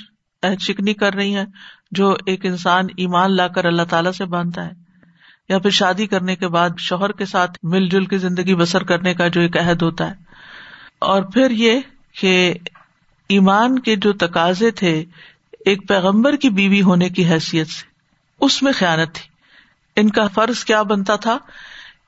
عہد 0.42 0.60
شکنی 0.60 0.94
کر 0.94 1.14
رہی 1.14 1.36
ہیں 1.36 1.44
جو 1.90 2.16
ایک 2.26 2.46
انسان 2.46 2.84
ایمان 2.96 3.36
لا 3.36 3.48
کر 3.48 3.64
اللہ 3.64 3.82
تعالی 3.82 4.12
سے 4.12 4.24
باندھتا 4.24 4.66
ہے۔ 4.66 4.70
یا 5.48 5.58
پھر 5.58 5.70
شادی 5.70 6.06
کرنے 6.06 6.36
کے 6.36 6.48
بعد 6.48 6.70
شوہر 6.78 7.12
کے 7.12 7.24
ساتھ 7.24 7.58
مل 7.62 7.88
جل 7.88 8.04
کی 8.04 8.18
زندگی 8.18 8.54
بسر 8.54 8.82
کرنے 8.82 9.14
کا 9.14 9.28
جو 9.28 9.40
ایک 9.40 9.56
عہد 9.56 9.82
ہوتا 9.82 10.08
ہے۔ 10.08 10.14
اور 10.98 11.22
پھر 11.22 11.50
یہ 11.50 11.80
کہ 12.20 12.54
ایمان 13.28 13.78
کے 13.78 13.96
جو 13.96 14.12
تقاضے 14.12 14.70
تھے 14.70 15.04
ایک 15.64 15.88
پیغمبر 15.88 16.36
کی 16.36 16.50
بیوی 16.50 16.82
ہونے 16.82 17.08
کی 17.08 17.24
حیثیت 17.24 17.68
سے، 17.68 17.86
اس 18.40 18.62
میں 18.62 18.72
خیالت 18.72 19.14
تھی۔ 19.14 19.32
ان 20.00 20.10
کا 20.10 20.26
فرض 20.26 20.64
کیا 20.64 20.82
بنتا 20.82 21.16
تھا؟ 21.16 21.38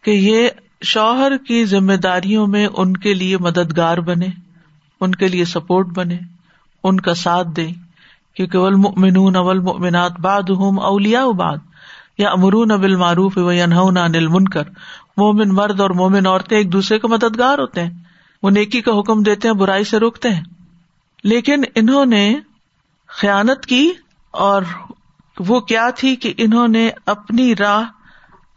کہ 0.05 0.11
یہ 0.11 0.49
شوہر 0.83 1.37
کی 1.37 1.65
ذمہ 1.65 1.93
داریوں 1.93 2.47
میں 2.47 2.69
ان 2.77 2.97
کے 2.97 3.15
لیے 3.15 3.39
مددگار 3.39 3.99
بنے، 3.99 4.27
ان 5.01 5.15
کے 5.15 5.29
لیے 5.29 5.45
سپورٹ 5.45 5.87
بنے، 5.87 6.19
ان 6.85 7.01
کا 7.01 7.15
ساتھ 7.15 7.49
دے۔ 7.57 7.69
کیونکہ 8.35 8.59
ولمنون 8.59 9.37
اول 9.37 9.59
مینات 9.59 10.21
باد 10.21 10.43
ہوں 10.43 10.77
اولیا 10.77 11.27
باد 11.27 11.57
یا 12.19 12.31
امرون 12.31 12.71
ابل 12.71 12.97
معروف 12.97 13.39
و 13.39 13.49
انل 13.49 14.27
منکر 14.27 14.63
مومن 15.17 15.49
مرد 15.49 15.81
اور 15.81 15.91
مومن 15.91 16.27
عورتیں 16.27 16.57
ایک 16.57 16.73
دوسرے 16.73 16.99
کو 16.99 17.09
مددگار 17.09 17.59
ہوتے 17.59 17.85
ہیں، 17.85 17.91
وہ 18.43 18.51
نیکی 18.51 18.81
کا 18.81 19.01
حکم 19.01 19.23
دیتے 19.23 19.49
ہیں، 19.49 19.55
برائی 19.55 19.85
سے 19.85 19.99
روکتے 19.99 20.31
ہیں۔ 20.31 20.43
لیکن 21.25 21.63
انہوں 21.75 22.07
نے 22.07 22.37
خیانت 23.09 23.67
کی 23.67 23.93
اور 24.31 24.63
وہ 25.39 25.61
کیا 25.61 25.91
تھی 25.97 26.17
کہ 26.17 26.35
انہوں 26.37 26.69
نے 26.69 26.91
اپنی 27.07 27.57
راہ 27.57 27.83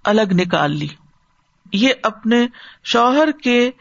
الگ 0.03 0.33
نکال 0.33 0.71
لی۔ 0.71 0.87
یہ 1.73 1.93
اپنے 2.03 2.47
شوہر 2.83 3.31
کے 3.43 3.71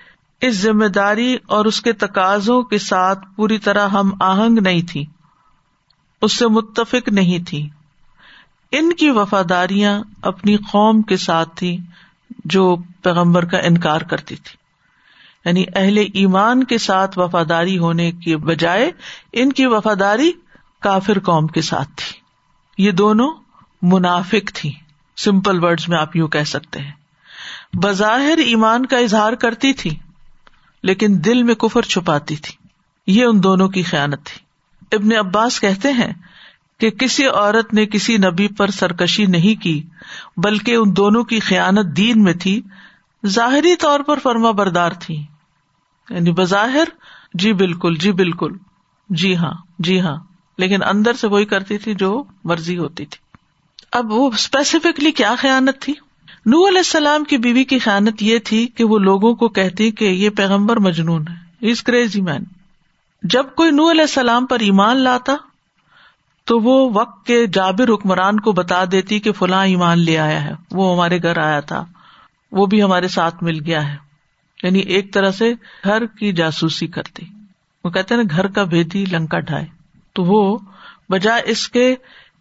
اس 0.40 0.55
ذمہ 0.55 0.87
داری 0.87 1.37
اور 1.47 1.64
اس 1.64 1.81
کے 1.81 1.93
تقاضوں 1.93 2.62
کے 2.62 2.78
ساتھ 2.78 3.19
پوری 3.37 3.59
طرح 3.59 3.88
ہم 3.88 4.11
آہنگ 4.21 4.59
نہیں 4.59 4.83
تھی۔ 4.88 5.07
اس 6.23 6.37
سے 6.37 6.47
متفق 6.47 7.09
نہیں 7.09 7.45
تھی۔ 7.49 7.69
ان 8.73 8.93
کی 8.93 9.11
وفاداریاں 9.11 10.02
اپنی 10.23 10.57
قوم 10.57 11.02
کے 11.02 11.16
ساتھ 11.16 11.49
تھی 11.55 11.78
جو 12.45 12.76
پیغمبر 13.02 13.45
کا 13.45 13.59
انکار 13.59 14.00
کرتی 14.00 14.37
تھی۔ 14.37 14.57
یعنی 15.45 15.64
اہل 15.75 15.99
ایمان 15.99 16.64
کے 16.64 16.78
ساتھ 16.78 17.19
وفاداری 17.19 17.78
ہونے 17.78 18.12
کے 18.12 18.37
بجائے 18.37 18.93
ان 19.33 19.52
کی 19.52 19.66
وفاداری 19.66 20.33
کافر 20.81 21.19
قوم 21.21 21.47
کے 21.47 21.61
ساتھ 21.61 21.90
تھی۔ 21.97 22.21
یہ 22.85 22.90
دونوں 22.90 23.35
منافق 23.83 24.50
تھی۔ 24.55 24.73
سمپل 25.16 25.64
ورڈ 25.64 25.81
میں 25.88 25.99
آپ 25.99 26.16
یوں 26.16 26.28
کہہ 26.28 26.45
سکتے 26.45 26.78
ہیں۔ 26.78 26.93
بظاہر 27.75 28.38
ایمان 28.38 28.87
کا 28.87 28.99
اظہار 28.99 29.32
کرتی 29.32 29.73
تھی، 29.73 29.99
لیکن 30.82 31.06
دل 31.11 31.42
میں 31.42 31.54
کفر 31.54 31.82
چھپاتی 31.82 32.37
تھی۔ 32.37 32.54
یہ 33.06 33.25
ان 33.25 33.42
دونوں 33.42 33.68
کی 33.68 33.82
خیانت 33.82 34.25
تھی۔ 34.25 34.46
ابن 34.96 35.26
عباس 35.26 35.61
کہتے 35.61 35.92
ہیں 35.92 36.12
کہ 36.80 36.90
کسی 36.90 37.26
عورت 37.26 37.75
نے 37.75 37.87
کسی 37.87 38.16
نبی 38.16 38.49
پر 38.49 38.70
سرکشی 38.70 39.26
نہیں 39.26 39.62
کی، 39.62 39.82
بلکہ 40.37 40.75
ان 40.75 40.96
دونوں 40.96 41.25
کی 41.25 41.40
خیانت 41.40 41.96
دین 41.96 42.23
میں 42.23 42.35
تھی، 42.35 42.62
ظاہری 43.26 43.76
طور 43.76 44.00
پر 44.00 44.18
فرما 44.18 44.50
بردار 44.50 44.92
تھی۔ 45.00 45.25
یعنی 46.11 46.32
بظاہر 46.32 46.85
جی 47.35 47.52
بالکل 47.52 47.94
جی 47.94 48.12
بالکل 48.12 48.52
جی 49.11 49.37
ہاں 49.37 49.54
جی 49.78 50.00
ہاں۔ 50.00 50.16
لیکن 50.58 50.82
اندر 50.82 51.12
سے 51.14 51.26
وہی 51.26 51.44
کرتی 51.44 51.78
تھی 51.78 51.94
جو 51.94 52.25
مرضی 52.44 52.78
ہوتی 52.78 53.06
تھی۔ 53.06 53.18
اب 53.92 54.12
وہ 54.12 54.30
اسپیسیفکلی 54.30 55.11
کیا 55.11 55.35
خیالت 55.38 55.80
تھی؟ 55.80 55.92
نو 56.47 56.69
علیہ 56.69 56.79
السلام 56.79 57.25
کی 57.25 57.37
بیوی 57.38 57.65
کی 57.65 57.79
خیالت 57.79 58.23
یہ 58.23 58.38
تھی 58.38 58.67
کہ 58.67 58.85
وہ 58.85 58.99
لوگوں 58.99 59.35
کو 59.35 59.49
کہتی 59.49 59.91
کہ 59.91 60.05
یہ 60.05 60.31
پیغمبر 60.31 60.76
مجنون 60.76 61.25
ہے۔ 61.29 61.71
از 61.71 61.83
کریزی 61.83 62.21
مین 62.21 62.45
جب 63.23 63.47
کوئی 63.57 63.71
نو 63.71 63.91
علیہ 63.91 64.00
السلام 64.00 64.47
پر 64.47 64.61
ایمان 64.61 64.97
لاتا 64.97 65.37
تو 66.45 66.59
وہ 66.59 66.91
وقت 66.95 67.26
کے 67.26 67.47
جابر 67.47 67.88
حکمران 67.95 68.41
کو 68.41 68.53
بتا 68.53 68.85
دیتی 68.93 69.21
کہ 69.21 69.33
فلاں 69.33 69.67
ایمان 69.67 69.99
لے 69.99 70.19
آیا 70.19 70.45
ہے۔ 70.45 70.53
وہ 70.71 70.95
ہمارے 70.95 71.19
گھر 71.23 71.38
آیا 71.38 71.61
تھا۔ 71.61 71.85
وہ 72.53 72.67
بھی 72.67 72.83
ہمارے 72.83 73.09
ساتھ 73.09 73.45
مل 73.45 73.59
گیا 73.67 73.93
ہے۔ 73.93 73.97
یعنی 74.62 74.79
ایک 74.79 75.12
طرح 75.12 75.31
سے 75.31 75.53
گھر 75.85 76.07
کی 76.07 76.33
جاسوسی 76.33 76.87
کرتی۔ 76.87 77.26
وہ 77.85 77.91
کہتے 77.91 78.17
نا، 78.17 78.23
گھر 78.31 78.47
کا 78.47 78.65
بھیدی 78.65 79.05
لنکا 79.12 79.41
ڈھائے۔ 79.41 79.67
تو 80.12 80.25
وہ 80.25 80.59
بجائے 81.09 81.43
اس 81.47 81.69
کے 81.69 81.95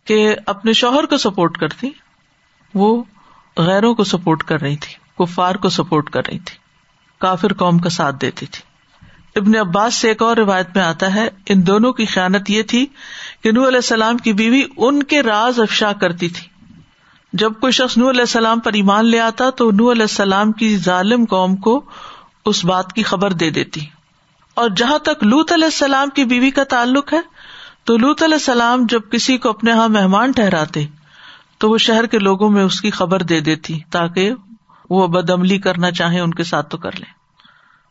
کہ 0.06 0.36
اپنے 0.46 0.74
شوہر 0.74 1.06
کو 1.06 1.18
سپورٹ 1.18 1.58
کرتی۔ 1.58 1.90
وہ 2.74 3.04
غیروں 3.58 3.96
کو 3.96 4.04
سپورٹ 4.04 4.44
کر 4.44 4.62
رہی 4.62 4.76
تھی، 4.76 4.94
کفار 5.18 5.56
کو 5.56 5.70
سپورٹ 5.70 6.10
کر 6.10 6.28
رہی 6.28 6.40
تھی، 6.40 6.58
کافر 7.20 7.54
قوم 7.54 7.78
کا 7.78 7.90
ساتھ 7.90 8.16
دیتی 8.22 8.46
تھی۔ 8.46 8.62
ابن 9.36 9.56
عباس 9.56 9.96
سے 9.96 10.08
ایک 10.08 10.22
اور 10.22 10.38
روایت 10.38 10.68
میں 10.76 10.84
آتا 10.84 11.16
ہے، 11.16 11.30
ان 11.50 11.68
دونوں 11.68 11.94
کی 11.94 12.06
خیانت 12.06 12.50
یہ 12.50 12.64
تھی 12.64 12.86
کہ 13.44 13.52
نور 13.52 13.68
علیہ 13.68 13.78
السلام 13.78 14.18
کی 14.18 14.34
بیوی 14.34 14.64
ان 14.78 15.04
کے 15.04 15.24
راز 15.24 15.60
افشا 15.60 15.94
کرتی 15.94 16.30
تھی۔ 16.30 16.48
جب 17.34 17.54
کوئی 17.60 17.72
شخص 17.72 17.98
نور 17.98 18.10
علیہ 18.10 18.22
السلام 18.22 18.60
پر 18.60 18.74
ایمان 18.74 19.06
لے 19.06 19.20
آتا 19.20 19.50
تو 19.50 19.72
نور 19.72 19.92
علیہ 19.92 20.02
السلام 20.02 20.52
کی 20.52 20.78
ظالم 20.78 21.26
قوم 21.26 21.56
کو 21.56 21.86
اس 22.46 22.66
بات 22.66 22.94
کی 22.94 23.04
خبر 23.04 23.32
دے 23.32 23.50
دیتی۔ 23.50 23.82
اور 24.54 24.70
جہاں 24.70 24.98
تک 24.98 25.24
لوت 25.24 25.52
علیہ 25.52 25.66
السلام 25.66 26.10
کی 26.10 26.26
بیوی 26.26 26.52
کا 26.52 26.64
تعلق 26.64 27.14
ہے، 27.14 27.22
تو 27.84 27.98
لوت 27.98 28.24
علیہ 28.24 28.36
السلام 28.36 28.86
جب 28.90 29.02
کسی 29.12 29.38
کو 29.38 29.50
اپنے 29.50 29.72
یہاں 29.72 29.90
مہمان 29.90 30.32
ٹھہراتے 30.32 30.86
تو 31.58 31.70
وہ 31.70 31.78
شہر 31.78 32.06
کے 32.06 32.20
لوگوں 32.20 32.50
میں 32.50 32.64
اس 32.64 32.82
کی 32.82 32.92
خبر 32.92 33.22
دے 33.22 33.40
دیتی 33.40 33.80
تاکہ 33.90 34.32
وہ 34.90 35.08
بدعملی 35.08 35.58
کرنا 35.58 35.92
چاہے 35.92 36.20
ان 36.20 36.34
کے 36.34 36.44
ساتھ 36.44 36.70
تو 36.70 36.78
کر 36.78 36.92
لیں۔ 36.96 37.26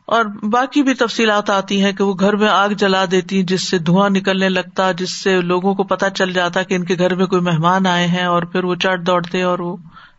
اور 0.07 0.25
باقی 0.25 0.83
بھی 0.83 0.95
تفصیلات 0.95 1.51
آتی 1.51 1.85
ہیں 1.85 1.93
کہ 1.93 2.05
وہ 2.05 2.15
گھر 2.21 2.37
میں 2.37 2.49
آگ 2.49 2.69
جلا 2.69 3.05
دیتی، 3.11 3.43
جس 3.43 3.69
سے 3.69 3.79
دھواں 3.79 4.11
نکلنے 4.11 4.49
لگتا، 4.49 4.93
جس 4.93 5.23
سے 5.23 5.41
لوگوں 5.41 5.75
کو 5.75 5.85
پتا 5.85 6.11
چل 6.11 6.33
جاتا 6.33 6.63
کہ 6.63 6.75
ان 6.75 6.85
کے 6.85 6.95
گھر 6.99 7.15
میں 7.15 7.27
کوئی 7.27 7.43
مہمان 7.43 7.87
آئے 7.87 8.07
ہیں 8.07 8.25
اور 8.25 8.43
پھر 8.43 8.65
وہ 8.65 8.75
چڑھ 8.75 9.03
دوڑتے 9.03 9.43
اور 9.43 9.59
وہ 9.59 9.77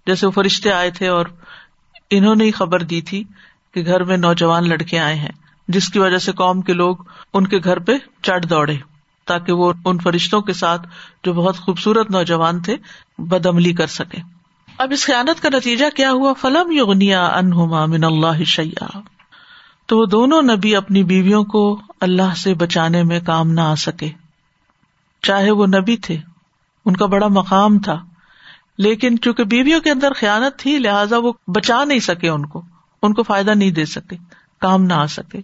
جیسے 0.08 0.28
وہ 0.28 0.32
فرشتے 0.32 0.72
آئے 0.72 0.92
تھے 0.92 1.08
اور 1.08 1.26
انہوں 2.10 2.36
نے 2.36 2.44
ہی 2.44 2.52
خبر 2.52 2.80
دی 2.80 3.02
تھی 3.02 3.24
کہ 3.74 3.86
گھر 3.86 4.04
میں 4.04 4.18
نوجوان 4.18 4.70
لڑکے 4.70 5.00
آئے 5.00 5.16
ہیں، 5.16 5.32
جس 5.68 5.90
کی 5.90 6.00
وجہ 6.00 6.18
سے 6.18 6.32
قوم 6.32 6.62
کے 6.62 6.74
لوگ 6.74 6.96
ان 7.34 7.48
کے 7.48 7.58
گھر 7.64 7.80
پہ 7.80 7.92
چڑھ 8.22 8.46
دوڑے۔ 8.46 8.95
تاکہ 9.26 9.54
وہ 9.54 9.74
ان 9.86 10.00
فرشتوں 10.00 10.42
کے 10.42 10.54
ساتھ 10.54 10.88
جو 11.24 11.34
بہت 11.34 11.58
خوبصورت 11.58 12.12
نوجوان 12.12 12.62
تھے 12.62 12.78
بدعملی 13.18 13.74
کر 13.74 13.88
سکے۔ 13.88 14.22
اب 14.78 14.92
اس 14.92 15.06
خیالت 15.06 15.42
کا 15.42 15.50
نتیجہ 15.50 15.86
کیا 15.96 16.12
ہوا؟ 16.12 16.34
فلم 16.34 16.72
یغنیا 16.72 17.26
انہما 17.26 17.86
من 17.86 18.04
اللہ 18.04 18.44
شیا 18.44 19.00
تو 19.86 19.98
وہ 19.98 20.06
دونوں 20.06 20.42
نبی 20.42 20.76
اپنی 20.76 21.04
بیویوں 21.04 21.44
کو 21.44 21.82
اللہ 22.02 22.36
سے 22.36 22.54
بچانے 22.54 23.04
میں 23.04 23.20
کام 23.20 23.52
نہ 23.52 23.62
آ 23.62 23.76
سکے۔ 23.76 24.10
چاہے 25.22 25.52
وہ 25.52 25.66
نبی 25.66 25.98
تھے، 25.98 26.18
ان 26.86 26.96
کا 26.96 27.06
بڑا 27.06 27.28
مقام 27.28 27.80
تھا، 27.80 28.04
لیکن 28.78 29.20
چونکہ 29.22 29.44
بیویوں 29.44 29.82
کے 29.82 29.92
اندر 29.92 30.14
خیالت 30.14 30.60
تھی، 30.60 30.80
لہٰذا 30.80 31.18
وہ 31.18 31.34
بچا 31.48 31.84
نہیں 31.84 32.00
سکے 32.00 32.30
ان 32.30 32.46
کو 32.46 32.62
ان 33.02 33.14
کو 33.14 33.24
فائدہ 33.24 33.52
نہیں 33.52 33.72
دے 33.72 33.86
سکے، 33.86 34.16
کام 34.60 34.84
نہ 34.84 34.94
آ 34.94 35.06
سکے۔ 35.06 35.42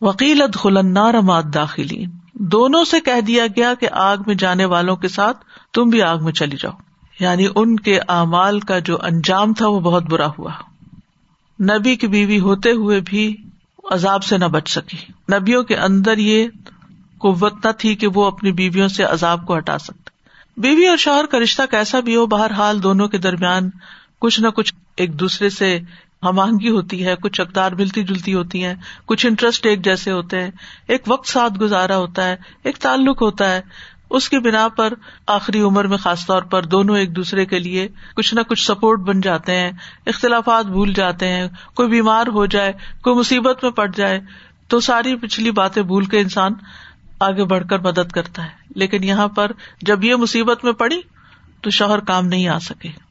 وکیلت 0.00 0.56
خلنار 0.56 1.14
ماد 1.14 1.42
داخلی 1.54 2.04
دونوں 2.40 2.84
سے 2.84 3.00
کہہ 3.00 3.20
دیا 3.20 3.46
گیا 3.46 3.74
کہ 3.74 3.88
آگ 3.92 4.16
میں 4.26 4.34
جانے 4.34 4.64
والوں 4.64 4.96
کے 4.96 5.08
ساتھ 5.08 5.44
تم 5.74 5.82
بھی 5.82 6.02
آگ 6.02 6.18
میں 6.24 6.32
چلی 6.32 6.56
جاؤ۔ 6.60 6.72
یعنی 7.20 7.46
ان 7.54 7.76
کے 7.76 7.98
اعمال 8.08 8.60
کا 8.60 8.78
جو 8.78 9.02
انجام 9.02 9.54
تھا 9.54 9.68
وہ 9.68 9.80
بہت 9.80 10.02
برا 10.02 10.26
ہوا۔ 10.26 10.50
نبی 11.60 11.96
کی 11.96 12.06
بیوی 12.06 12.40
ہوتے 12.40 12.70
ہوئے 12.70 13.00
بھی 13.04 13.36
عذاب 13.90 14.24
سے 14.24 14.38
نہ 14.38 14.44
بچ 14.44 14.68
سکی۔ 14.68 15.12
نبیوں 15.32 15.62
کے 15.62 15.76
اندر 15.76 16.18
یہ 16.18 16.48
قوت 17.18 17.66
نہ 17.66 17.70
تھی 17.78 17.94
کہ 17.94 18.06
وہ 18.06 18.24
اپنی 18.24 18.52
بیویوں 18.52 18.88
سے 18.88 19.02
عذاب 19.02 19.46
کو 19.46 19.56
ہٹا 19.56 19.78
سکتے۔ 19.78 20.10
بیوی 20.60 20.86
اور 20.86 20.96
شوہر 20.96 21.26
کا 21.26 21.38
رشتہ 21.38 21.62
کیسا 21.70 22.00
بھی 22.00 22.16
ہو، 22.16 22.26
بہرحال 22.26 22.82
دونوں 22.82 23.08
کے 23.08 23.18
درمیان 23.18 23.70
کچھ 24.18 24.40
نہ 24.40 24.48
کچھ 24.48 24.74
ایک 24.96 25.20
دوسرے 25.20 25.48
سے 25.48 25.80
ہم 26.26 26.38
آہنگی 26.38 26.68
ہوتی 26.68 27.06
ہے، 27.06 27.14
کچھ 27.22 27.40
اقدار 27.40 27.72
ملتی 27.72 28.02
جلتی 28.02 28.34
ہوتی 28.34 28.64
ہیں، 28.64 28.74
کچھ 29.06 29.26
انٹرسٹ 29.26 29.66
ایک 29.66 29.84
جیسے 29.84 30.12
ہوتے 30.12 30.42
ہیں، 30.42 30.50
ایک 30.88 31.02
وقت 31.06 31.28
ساتھ 31.28 31.58
گزارا 31.58 31.96
ہوتا 31.96 32.24
ہے، 32.24 32.36
ایک 32.62 32.76
تعلق 32.76 33.22
ہوتا 33.22 33.50
ہے۔ 33.52 33.60
اس 34.10 34.28
کی 34.28 34.38
بنا 34.38 34.68
پر 34.68 34.92
آخری 35.26 35.60
عمر 35.60 35.84
میں 35.84 35.96
خاص 35.96 36.26
طور 36.26 36.42
پر 36.42 36.62
دونوں 36.62 36.98
ایک 36.98 37.16
دوسرے 37.16 37.46
کے 37.46 37.58
لیے 37.58 37.88
کچھ 38.16 38.34
نہ 38.34 38.40
کچھ 38.40 38.66
سپورٹ 38.66 39.00
بن 39.00 39.20
جاتے 39.20 39.56
ہیں، 39.56 39.72
اختلافات 40.06 40.66
بھول 40.66 40.92
جاتے 40.92 41.28
ہیں، 41.28 41.48
کوئی 41.74 41.88
بیمار 41.88 42.26
ہو 42.26 42.46
جائے، 42.46 42.72
کوئی 43.02 43.16
مصیبت 43.16 43.64
میں 43.64 43.70
پڑ 43.70 43.90
جائے، 43.96 44.20
تو 44.68 44.80
ساری 44.80 45.16
پچھلی 45.16 45.50
باتیں 45.50 45.82
بھول 45.82 46.04
کے 46.04 46.20
انسان 46.20 46.52
آگے 47.20 47.44
بڑھ 47.44 47.68
کر 47.68 47.78
مدد 47.78 48.12
کرتا 48.12 48.44
ہے۔ 48.44 48.50
لیکن 48.74 49.04
یہاں 49.04 49.28
پر 49.28 49.52
جب 49.82 50.04
یہ 50.04 50.14
مصیبت 50.14 50.64
میں 50.64 50.72
پڑی 50.72 51.00
تو 51.60 51.70
شوہر 51.70 51.98
کام 51.98 52.26
نہیں 52.26 52.48
آ 52.48 52.58
سکے۔ 52.58 53.05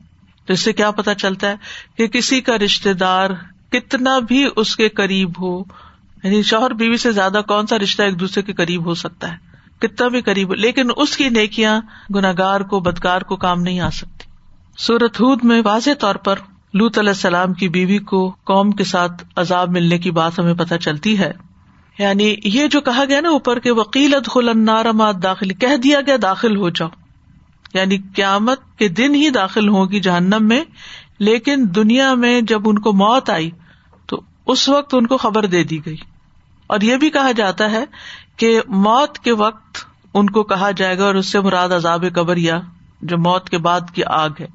تو 0.46 0.54
اس 0.54 0.60
سے 0.60 0.74
کیا 0.74 0.92
پتا 0.92 1.14
چلتا 1.14 1.50
ہے 1.50 1.56
کہ 1.98 2.08
کسی 2.08 2.42
کا 2.42 2.58
رشتے 2.58 2.94
دار 2.94 3.30
کتنا 3.72 4.20
بھی 4.20 4.48
اس 4.56 4.76
کے 4.76 4.90
قریب 4.90 5.42
ہو 5.42 5.64
یعنی 6.24 6.42
شوہر 6.42 6.72
بیوی 6.72 6.98
سے 6.98 7.12
زیادہ 7.12 7.42
کون 7.48 7.68
سا 7.68 7.80
رشتہ 7.80 8.02
ایک 8.02 8.20
دوسرے 8.20 8.44
کے 8.44 8.54
قریب 8.54 8.86
ہو 8.86 8.94
سکتا 8.94 9.32
ہے؟ 9.32 9.38
کتنا 9.80 10.08
بھی 10.08 10.22
قریب 10.22 10.54
لیکن 10.54 10.90
اس 10.98 11.18
کی 11.18 11.30
نیکیاں 11.30 11.82
گناگار 12.16 12.62
کو، 12.62 12.80
بدکار 12.80 13.22
کو 13.22 13.36
کام 13.36 13.62
نہیں 13.62 13.80
آ 13.80 13.90
سکتی۔ 13.90 14.24
سورت 14.78 15.22
ہود 15.22 15.44
میں 15.44 15.62
واضح 15.66 15.90
طور 16.00 16.16
پر 16.16 16.36
لوت 16.74 16.98
علیہ 16.98 17.10
السلام 17.10 17.54
کی 17.54 17.70
بیوی 17.70 17.98
کو 17.98 18.36
قوم 18.44 18.72
کے 18.72 18.84
ساتھ 18.84 19.24
عذاب 19.36 19.70
ملنے 19.70 19.98
کی 19.98 20.12
بات 20.12 20.40
ہمیں 20.40 20.54
پتہ 20.54 20.76
چلتی 20.76 21.20
ہے۔ 21.20 21.32
یعنی 22.00 22.36
یہ 22.44 22.68
جو 22.68 22.82
کہا 22.82 23.04
گیا 23.10 23.22
نا 23.22 23.30
اوپر 23.30 23.60
کے 23.60 23.72
وکیل 23.72 24.14
مات 24.94 25.24
داخل، 25.24 25.54
کہہ 25.54 25.78
دیا 25.78 26.02
گیا 26.02 26.16
داخل 26.22 26.56
ہو 26.56 26.70
جاؤ۔ 26.70 26.90
یعنی 27.80 27.98
قیامت 27.98 28.60
کے 28.78 28.88
دن 28.88 29.16
ہی 29.16 29.30
داخل 29.30 29.70
ہوگی 29.70 30.00
جہنم 30.00 30.48
میں، 30.48 30.64
لیکن 31.20 31.56
دنیا 31.76 32.14
میں 32.14 32.42
جب 32.42 32.70
ان 32.70 32.80
کو 32.80 32.94
موت 32.94 33.30
آئی، 33.30 33.50
تو 34.06 34.22
اس 34.48 34.70
وقت 34.70 34.94
ان 34.94 35.08
کو 35.08 35.18
خبر 35.18 35.46
دے 35.46 35.64
دی 35.64 35.86
گئی۔ 35.86 35.98
اور 36.68 36.82
یہ 36.82 36.98
بھی 36.98 37.10
کہا 37.10 37.32
جاتا 37.32 37.72
ہے 37.72 37.86
کہ 38.38 38.62
موت 38.68 39.20
کے 39.20 39.32
وقت 39.32 39.78
ان 40.14 40.30
کو 40.30 40.44
کہا 40.44 40.72
جائے 40.72 40.98
گا 40.98 41.04
اور 41.04 41.16
اس 41.16 41.32
سے 41.32 41.40
مراد 41.40 41.70
عذاب 41.70 42.06
قبر 42.16 42.38
یا 42.38 42.60
جو 43.02 43.18
موت 43.18 43.50
کے 43.50 43.58
بعد 43.58 43.82
کی 43.94 44.04
آگ 44.04 44.30
ہے۔ 44.40 44.48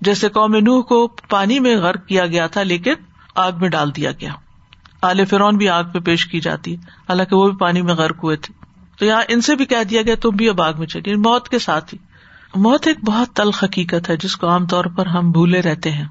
جیسے 0.00 0.28
قوم 0.28 0.56
نوح 0.56 0.82
کو 0.82 1.08
پانی 1.08 1.60
میں 1.60 1.76
غرق 1.76 2.06
کیا 2.06 2.26
گیا 2.26 2.46
تھا، 2.46 2.62
لیکن 2.62 2.92
آگ 3.34 3.52
میں 3.60 3.68
ڈال 3.68 3.96
دیا 3.96 4.12
گیا۔ 4.12 4.30
آل 5.02 5.24
فرون 5.24 5.56
بھی 5.56 5.68
آگ 5.68 5.84
پہ 5.92 5.98
پیش 5.98 6.26
کی 6.26 6.40
جاتی 6.40 6.70
ہے 6.72 6.76
حالانکہ 6.80 7.36
وہ 7.36 7.48
بھی 7.48 7.56
پانی 7.56 7.82
میں 7.82 7.94
غرق 7.94 8.24
ہوئے 8.24 8.36
تھے۔ 8.36 8.54
تو 8.98 9.04
یہاں 9.04 9.22
ان 9.28 9.40
سے 9.40 9.54
بھی 9.54 9.64
کہہ 9.64 9.84
دیا 9.90 10.02
گیا، 10.02 10.14
تم 10.14 10.30
بھی 10.30 10.48
اب 10.48 10.62
آگ 10.62 10.72
میں 10.78 10.86
چلیے 10.86 11.10
یعنی 11.10 11.28
موت 11.28 11.48
کے 11.48 11.58
ساتھ 11.58 11.94
ہی۔ 11.94 12.09
موت 12.54 12.86
ایک 12.86 13.04
بہت 13.04 13.28
تل 13.30 13.50
حقیقت 13.62 14.10
ہے 14.10 14.16
جس 14.16 14.36
کو 14.36 14.48
عام 14.48 14.66
طور 14.66 14.84
پر 14.84 15.06
ہم 15.06 15.30
بھولے 15.30 15.62
رہتے 15.62 15.90
ہیں۔ 15.90 16.04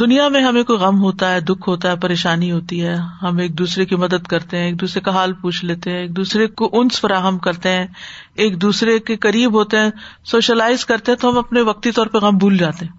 دنیا 0.00 0.28
میں 0.28 0.40
ہمیں 0.40 0.62
کوئی 0.62 0.78
غم 0.78 1.02
ہوتا 1.02 1.32
ہے، 1.32 1.40
دکھ 1.40 1.68
ہوتا 1.68 1.90
ہے، 1.90 1.96
پریشانی 1.96 2.52
ہوتی 2.52 2.86
ہے۔ 2.86 2.96
ہم 3.22 3.38
ایک 3.38 3.58
دوسرے 3.58 3.84
کی 3.84 3.96
مدد 3.96 4.26
کرتے 4.26 4.58
ہیں، 4.58 4.64
ایک 4.64 4.80
دوسرے 4.80 5.00
کا 5.00 5.10
حال 5.10 5.32
پوچھ 5.32 5.64
لیتے 5.64 5.90
ہیں، 5.90 5.98
ایک 5.98 6.16
دوسرے 6.16 6.46
کو 6.46 6.80
انس 6.80 7.00
فراہم 7.00 7.38
کرتے 7.38 7.68
ہیں، 7.68 7.86
ایک 8.34 8.62
دوسرے 8.62 8.98
کے 8.98 9.16
قریب 9.16 9.54
ہوتے 9.54 9.78
ہیں، 9.78 9.90
سوشلائز 10.24 10.84
کرتے 10.84 11.12
ہیں 11.12 11.18
تو 11.18 11.30
ہم 11.30 11.38
اپنے 11.38 11.60
وقتی 11.60 11.90
طور 11.90 12.06
پہ 12.06 12.18
غم 12.18 12.38
بھول 12.38 12.56
جاتے 12.56 12.86
ہیں۔ 12.86 12.92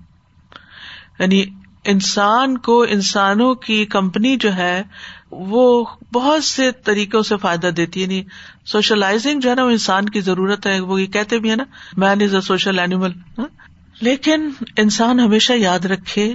یعنی 1.19 1.43
انسان 1.83 2.57
کو، 2.57 2.85
انسانوں 2.89 3.55
کی 3.55 3.85
کمپنی 3.85 4.37
جو 4.37 4.55
ہے 4.55 4.83
وہ 5.39 5.85
بہت 6.13 6.43
سے 6.43 6.71
طریقوں 6.71 7.21
سے 7.21 7.37
فائدہ 7.37 7.67
دیتی 7.67 7.99
ہے۔ 7.99 8.05
یعنی 8.05 8.23
سوشلائزنگ 8.65 9.39
جو 9.39 9.49
ہے 9.49 9.55
نا 9.55 9.63
وہ 9.63 9.69
انسان 9.69 10.09
کی 10.09 10.21
ضرورت 10.21 10.67
ہے۔ 10.67 10.79
وہ 10.79 11.01
یہ 11.01 11.07
کہتے 11.07 11.39
بھی 11.39 11.51
ہے 11.51 11.55
نا 11.55 11.63
مین 11.97 12.21
از 12.21 12.35
اے 12.35 12.41
سوشل 12.41 12.79
اینیمل 12.79 13.11
لیکن 14.01 14.49
انسان 14.77 15.19
ہمیشہ 15.19 15.53
یاد 15.53 15.85
رکھے 15.85 16.33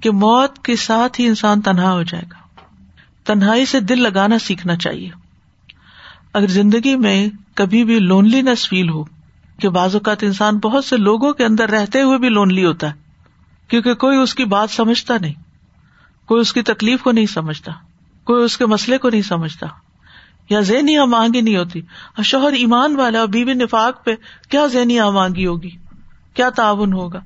کہ 0.00 0.10
موت 0.10 0.64
کے 0.64 0.76
ساتھ 0.76 1.20
ہی 1.20 1.26
انسان 1.26 1.60
تنہا 1.60 1.92
ہو 1.92 2.02
جائے 2.02 2.24
گا۔ 2.32 2.62
تنہائی 3.24 3.66
سے 3.66 3.80
دل 3.80 4.02
لگانا 4.02 4.38
سیکھنا 4.38 4.76
چاہیے۔ 4.76 5.10
اگر 6.32 6.46
زندگی 6.46 6.96
میں 6.96 7.28
کبھی 7.54 7.84
بھی 7.84 7.98
لونلی 7.98 8.42
نس 8.42 8.68
فیل 8.68 8.88
ہو، 8.88 9.04
کہ 9.60 9.68
بعض 9.68 9.94
اوقات 9.94 10.22
انسان 10.22 10.58
بہت 10.58 10.84
سے 10.84 10.96
لوگوں 10.96 11.32
کے 11.32 11.44
اندر 11.44 11.70
رہتے 11.70 12.02
ہوئے 12.02 12.18
بھی 12.18 12.28
لونلی 12.28 12.64
ہوتا 12.64 12.88
ہے، 12.88 12.94
کیونکہ 13.68 13.94
کوئی 13.94 14.18
اس 14.18 14.34
کی 14.34 14.44
بات 14.44 14.70
سمجھتا 14.70 15.14
نہیں، 15.20 15.34
کوئی 16.26 16.40
اس 16.40 16.52
کی 16.52 16.62
تکلیف 16.62 17.02
کو 17.02 17.12
نہیں 17.12 17.26
سمجھتا۔ 17.26 17.72
کوئی 18.28 18.44
اس 18.44 18.58
کے 18.58 18.66
مسئلے 18.66 18.98
کو 18.98 19.10
نہیں 19.10 19.22
سمجھتا 19.22 19.66
یا 20.50 20.60
ذہنی 20.60 20.96
آمانگی 20.96 21.40
نہیں 21.40 21.56
ہوتی۔ 21.56 21.78
اور 21.78 22.22
شوہر 22.22 22.52
ایمان 22.52 22.96
والا 22.96 23.20
اور 23.20 23.28
بیوی 23.28 23.54
نفاق 23.54 24.04
پہ 24.04 24.14
کیا 24.48 24.66
ذہنی 24.66 25.00
آمانگی 25.00 25.46
ہوگی؟ 25.46 25.70
کیا 26.34 26.50
تعاون 26.50 26.92
ہوگا؟ 26.92 27.20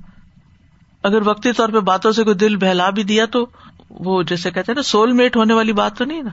اگر 1.03 1.29
وقتی 1.29 1.53
طور 1.53 1.69
پہ 1.69 1.79
باتوں 1.79 2.12
سے 2.12 2.25
کوئی 2.25 2.37
دل 2.37 2.57
بہلا 2.57 2.91
بھی 2.91 3.03
دیا 3.03 3.27
تو 3.27 3.47
وہ 3.91 4.23
جیسے 4.23 4.51
کہتے 4.51 4.73
ہیں 4.73 4.77
نا 4.77 4.83
سول 4.83 5.12
میٹ 5.12 5.37
ہونے 5.37 5.55
والی 5.55 5.73
بات 5.73 5.99
تو 5.99 6.05
نہیں 6.05 6.23
نا۔ 6.23 6.31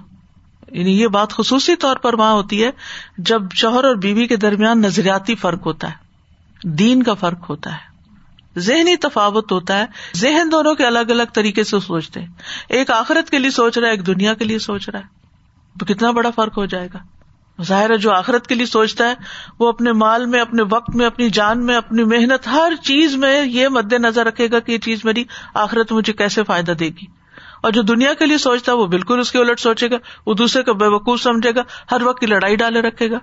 یعنی 0.72 1.02
یہ 1.02 1.08
بات 1.08 1.34
خصوصی 1.34 1.76
طور 1.76 1.96
پر 1.96 2.14
وہاں 2.14 2.34
ہوتی 2.34 2.64
ہے 2.64 2.70
جب 3.18 3.42
شوہر 3.54 3.84
اور 3.84 3.96
بیوی 3.96 4.28
کے 4.28 4.36
درمیان 4.36 4.82
نظریاتی 4.82 5.36
فرق 5.36 5.66
ہوتا 5.66 5.90
ہے، 5.90 5.96
دین 6.64 7.04
کا 7.04 7.14
فرق 7.14 7.50
ہوتا 7.50 7.74
ہے۔ 7.74 7.89
ذہنی 8.58 8.96
تفاوت 8.96 9.52
ہوتا 9.52 9.80
ہے۔ 9.80 9.86
ذہن 10.16 10.52
دونوں 10.52 10.76
کے 10.76 10.86
الگ 10.86 11.00
الگ 11.00 11.24
طریقے 11.34 11.64
سے 11.64 11.80
سوچتے 11.80 12.20
ہیں۔ 12.20 12.28
ایک 12.70 12.92
آخرت 12.92 13.30
کے 13.30 13.40
لیے 13.40 13.50
سوچ 13.50 13.78
رہا 13.78 13.88
ہے، 13.88 13.92
ایک 13.92 14.08
دنیا 14.08 14.34
کے 14.34 14.46
لیے 14.46 14.60
سوچ 14.60 14.90
رہا 14.90 15.00
ہے۔ 15.00 15.20
تو 15.80 15.86
کتنا 15.86 16.12
بڑا 16.12 16.30
فرق 16.30 16.58
ہو 16.58 16.66
جائے 16.66 16.88
گا؟ 16.94 17.00
ظاہر 17.64 17.90
ہے، 17.90 17.98
جو 17.98 18.12
آخرت 18.12 18.48
کے 18.48 18.56
لیے 18.56 18.66
سوچتا 18.66 19.10
ہے، 19.10 19.14
وہ 19.60 19.68
اپنے 19.68 19.92
مال 19.92 20.26
میں، 20.26 20.40
اپنے 20.40 20.64
وقت 20.70 20.96
میں، 20.96 21.06
اپنی 21.06 21.30
جان 21.30 21.66
میں، 21.66 21.76
اپنی 21.76 22.04
محنت، 22.04 22.48
ہر 22.48 22.74
چیز 22.84 23.16
میں 23.16 23.46
یہ 23.46 23.68
مد 23.68 23.94
نظر 23.94 24.26
رکھے 24.26 24.52
گا 24.52 24.60
کہ 24.60 24.72
یہ 24.72 24.78
چیز 24.78 25.06
میری 25.06 25.24
آخرت 25.54 25.92
مجھے 25.92 26.14
کیسے 26.14 26.44
فائدہ 26.44 26.72
دے 26.72 26.86
گی۔ 26.86 27.06
اور 27.62 27.72
جو 27.72 27.82
دنیا 27.82 28.14
کے 28.14 28.26
لیے 28.26 28.38
سوچتا 28.38 28.72
ہے، 28.72 28.78
وہ 28.78 28.88
بالکل 28.88 29.20
اس 29.20 29.32
کے 29.32 29.40
الٹ 29.40 29.60
سوچے 29.60 29.90
گا۔ 29.90 29.96
وہ 30.26 30.34
دوسرے 30.34 30.64
کو 30.64 30.74
بے 30.74 30.88
وقوف 30.88 31.22
سمجھے 31.22 31.56
گا۔ 31.56 31.62
ہر 31.92 32.02
وقت 32.02 32.20
کی 32.20 32.26
لڑائی 32.26 32.56
ڈالے 32.56 32.82
رکھے 32.82 33.12
گا۔ 33.12 33.18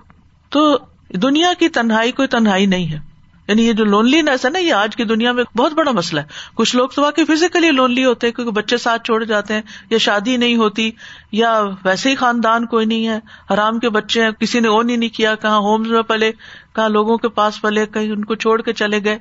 تو 0.49 0.77
دنیا 1.09 1.53
کی 1.59 1.69
تنہائی 1.69 2.11
کوئی 2.11 2.27
تنہائی 2.27 2.65
نہیں 2.65 2.91
ہے۔ 2.91 3.06
یعنی 3.47 3.67
یہ 3.67 3.73
جو 3.73 3.85
لونلی 3.85 4.21
نیس 4.21 4.45
ہے 4.45 4.49
نا، 4.49 4.59
یہ 4.59 4.73
آج 4.73 4.95
کی 4.95 5.03
دنیا 5.03 5.31
میں 5.31 5.43
بہت 5.57 5.73
بڑا 5.73 5.91
مسئلہ 5.91 6.19
ہے۔ 6.19 6.25
کچھ 6.55 6.75
لوگ 6.75 6.89
تو 6.89 7.01
واقعی 7.01 7.25
فزیکلی 7.25 7.71
لونلی 7.71 8.05
ہوتے 8.05 8.27
ہیں، 8.27 8.33
کیونکہ 8.33 8.51
بچے 8.51 8.77
ساتھ 8.77 9.03
چھوڑ 9.03 9.23
جاتے 9.23 9.53
ہیں، 9.53 9.61
یا 9.89 9.97
شادی 9.97 10.37
نہیں 10.37 10.55
ہوتی، 10.55 10.91
یا 11.31 11.63
ویسے 11.83 12.09
ہی 12.09 12.15
خاندان 12.15 12.65
کوئی 12.65 12.85
نہیں 12.85 13.07
ہے، 13.07 13.19
حرام 13.53 13.79
کے 13.79 13.89
بچے 13.89 14.23
ہیں، 14.23 14.31
کسی 14.31 14.59
نے 14.59 14.67
اون 14.67 14.89
ہی 14.89 14.95
نہیں 14.95 15.09
کیا، 15.09 15.35
کہاں 15.35 15.57
ہوم 15.57 15.81
میں 15.81 16.01
پلے، 16.01 16.31
کہاں 16.75 16.89
لوگوں 16.89 17.17
کے 17.17 17.29
پاس 17.29 17.61
پلے، 17.61 17.85
کہیں 17.85 18.11
ان 18.11 18.25
کو 18.25 18.35
چھوڑ 18.35 18.61
کے 18.61 18.73
چلے 18.73 19.03
گئے۔ 19.03 19.17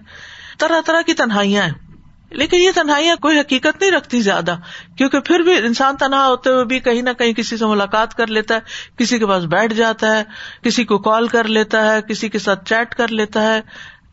طرح 0.58 0.80
طرح 0.86 1.02
کی 1.02 1.14
تنہائیاں 1.14 1.62
ہیں۔ 1.62 1.72
لیکن 2.30 2.56
یہ 2.56 2.70
تنہائیاں 2.74 3.16
کوئی 3.16 3.40
حقیقت 3.40 3.80
نہیں 3.80 3.90
رکھتی 3.90 4.20
زیادہ، 4.20 4.56
کیونکہ 4.98 5.20
پھر 5.20 5.40
بھی 5.40 5.56
انسان 5.56 5.96
تنہا 5.96 6.26
ہوتے 6.26 6.50
ہوئے 6.50 6.64
بھی 6.64 6.80
کہیں 6.80 7.02
نہ 7.02 7.10
کہیں 7.18 7.32
کسی 7.32 7.56
سے 7.56 7.66
ملاقات 7.66 8.14
کر 8.14 8.26
لیتا 8.26 8.54
ہے، 8.54 8.60
کسی 8.98 9.18
کے 9.18 9.26
پاس 9.26 9.44
بیٹھ 9.44 9.74
جاتا 9.74 10.18
ہے، 10.18 10.24
کسی 10.62 10.84
کو 10.84 10.98
کال 10.98 11.28
کر 11.28 11.44
لیتا 11.44 11.92
ہے، 11.92 12.02
کسی 12.02 12.28
کے 12.28 12.38
ساتھ 12.38 12.68
چیٹ 12.68 12.94
کر 12.94 13.08
لیتا 13.08 13.54
ہے۔ 13.54 13.60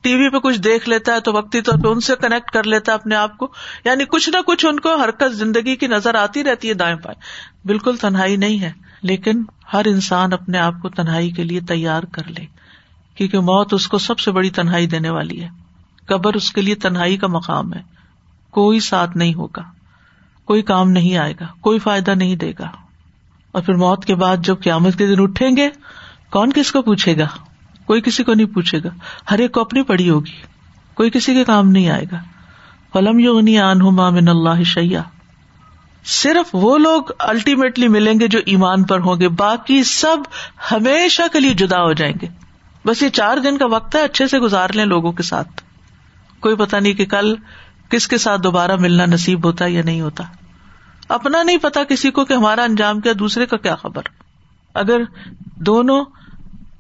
ٹی 0.03 0.15
وی 0.15 0.29
پہ 0.29 0.37
کچھ 0.37 0.59
دیکھ 0.59 0.89
لیتا 0.89 1.13
ہے 1.13 1.19
تو 1.19 1.33
وقتی 1.33 1.61
طور 1.61 1.79
پہ 1.79 1.87
ان 1.87 1.99
سے 1.99 2.13
کنیکٹ 2.21 2.51
کر 2.51 2.63
لیتا 2.63 2.91
ہے 2.91 2.97
اپنے 2.97 3.15
آپ 3.15 3.37
کو۔ 3.37 3.53
یعنی 3.85 4.05
کچھ 4.05 4.29
نہ 4.29 4.37
کچھ 4.45 4.65
ان 4.65 4.79
کو 4.79 4.95
حرکت 4.95 5.35
زندگی 5.35 5.75
کی 5.75 5.87
نظر 5.87 6.15
آتی 6.15 6.43
رہتی 6.43 6.69
ہے 6.69 6.73
دائیں 6.73 6.95
بائیں 6.95 7.21
بالکل 7.67 7.97
تنہائی 7.97 8.35
نہیں 8.35 8.59
ہے، 8.61 8.71
لیکن 9.01 9.43
ہر 9.73 9.85
انسان 9.85 10.33
اپنے 10.33 10.57
آپ 10.57 10.73
کو 10.81 10.89
تنہائی 10.89 11.31
کے 11.31 11.43
لیے 11.43 11.59
تیار 11.59 12.03
کر 12.03 12.27
لے، 12.27 12.45
کیونکہ 13.15 13.39
موت 13.39 13.73
اس 13.73 13.87
کو 13.87 13.97
سب 13.97 14.19
سے 14.19 14.31
بڑی 14.31 14.49
تنہائی 14.49 14.87
دینے 14.87 15.09
والی 15.09 15.43
ہے۔ 15.43 15.49
قبر 16.05 16.33
اس 16.33 16.51
کے 16.51 16.61
لیے 16.61 16.75
تنہائی 16.75 17.17
کا 17.17 17.27
مقام 17.27 17.73
ہے۔ 17.73 17.81
کوئی 18.49 18.79
ساتھ 18.79 19.17
نہیں 19.17 19.33
ہوگا، 19.33 19.61
کوئی 20.45 20.61
کام 20.61 20.91
نہیں 20.91 21.17
آئے 21.17 21.33
گا، 21.39 21.45
کوئی 21.61 21.79
فائدہ 21.79 22.11
نہیں 22.11 22.35
دے 22.35 22.53
گا۔ 22.59 22.69
اور 23.51 23.61
پھر 23.61 23.73
موت 23.73 24.05
کے 24.05 24.15
بعد 24.15 24.37
جب 24.37 24.55
قیامت 24.63 24.97
کے 24.97 25.07
دن 25.07 25.21
اٹھیں 25.21 25.57
گے، 25.57 25.69
کون 26.31 26.51
کس 26.55 26.71
کو 26.71 26.81
پوچھے 26.81 27.17
گا؟ 27.17 27.27
کوئی 27.85 28.01
کسی 28.01 28.23
کو 28.23 28.33
نہیں 28.33 28.47
پوچھے 28.47 28.79
گا۔ 28.83 28.89
ہر 29.31 29.39
ایک 29.39 29.51
کو 29.51 29.61
اپنی 29.61 29.81
پڑی 29.81 30.09
ہوگی۔ 30.09 30.31
کوئی 30.93 31.09
کسی 31.09 31.33
کے 31.33 31.43
کام 31.43 31.69
نہیں 31.69 31.89
آئے 31.89 32.05
گا۔ 32.11 32.17
فلم 32.93 33.19
یونی 33.19 33.59
آن 33.59 33.79
مامن 33.79 34.27
اللہ 34.27 34.63
شیا 34.63 35.01
صرف 36.05 36.49
وہ 36.53 36.77
لوگ 36.77 37.03
الٹیمیٹلی 37.19 37.87
ملیں 37.87 38.19
گے 38.19 38.27
جو 38.27 38.39
ایمان 38.45 38.83
پر 38.83 38.99
ہوں 38.99 39.19
گے۔ 39.19 39.27
باقی 39.27 39.83
سب 39.83 40.17
ہمیشہ 40.71 41.21
کے 41.31 41.39
لیے 41.39 41.53
جدا 41.53 41.83
ہو 41.83 41.93
جائیں 41.93 42.13
گے۔ 42.21 42.27
بس 42.85 43.03
یہ 43.03 43.09
چار 43.09 43.37
دن 43.37 43.57
کا 43.57 43.65
وقت 43.65 43.95
ہے، 43.95 44.01
اچھے 44.01 44.27
سے 44.27 44.39
گزار 44.39 44.69
لیں 44.73 44.85
لوگوں 44.85 45.11
کے 45.11 45.23
ساتھ۔ 45.23 45.61
کوئی 46.39 46.55
پتا 46.55 46.79
نہیں 46.79 46.93
کہ 46.93 47.05
کل 47.05 47.35
کس 47.89 48.07
کے 48.07 48.17
ساتھ 48.17 48.41
دوبارہ 48.41 48.75
ملنا 48.75 49.05
نصیب 49.05 49.45
ہوتا 49.45 49.65
یا 49.67 49.81
نہیں 49.85 50.01
ہوتا۔ 50.01 50.23
اپنا 51.09 51.43
نہیں 51.43 51.57
پتا 51.57 51.83
کسی 51.83 52.11
کو 52.11 52.25
کہ 52.25 52.33
ہمارا 52.33 52.63
انجام 52.63 52.99
کیا، 52.99 53.13
دوسرے 53.19 53.45
کا 53.45 53.57
کیا 53.57 53.75
خبر۔ 53.75 54.01
اگر 54.73 55.01
دونوں 55.55 56.05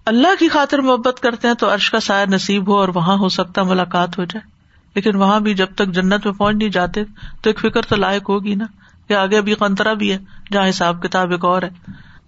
اللہ 0.05 0.27
کی 0.39 0.47
خاطر 0.47 0.79
محبت 0.79 1.19
کرتے 1.19 1.47
ہیں 1.47 1.55
تو 1.55 1.73
عرش 1.73 1.91
کا 1.91 1.99
سایہ 1.99 2.25
نصیب 2.25 2.67
ہو 2.67 2.77
اور 2.77 2.89
وہاں 2.95 3.17
ہو 3.17 3.29
سکتا 3.29 3.63
ملاقات 3.63 4.19
ہو 4.19 4.23
جائے۔ 4.23 4.51
لیکن 4.95 5.15
وہاں 5.15 5.39
بھی 5.39 5.53
جب 5.53 5.67
تک 5.75 5.87
جنت 5.87 6.25
میں 6.25 6.33
پہنچ 6.33 6.55
نہیں 6.55 6.69
جاتے 6.69 7.03
تو 7.41 7.49
ایک 7.49 7.59
فکر 7.59 7.81
تو 7.81 7.95
لائق 7.95 8.29
ہوگی 8.29 8.55
نا 8.55 8.65
کہ 9.07 9.13
آگے 9.13 9.37
ابھی 9.37 9.53
قنطرہ 9.53 9.93
بھی 9.93 10.11
ہے 10.11 10.17
جہاں 10.51 10.69
حساب 10.69 11.03
کتاب 11.03 11.31
ایک 11.31 11.45
اور 11.45 11.61
ہے۔ 11.61 11.69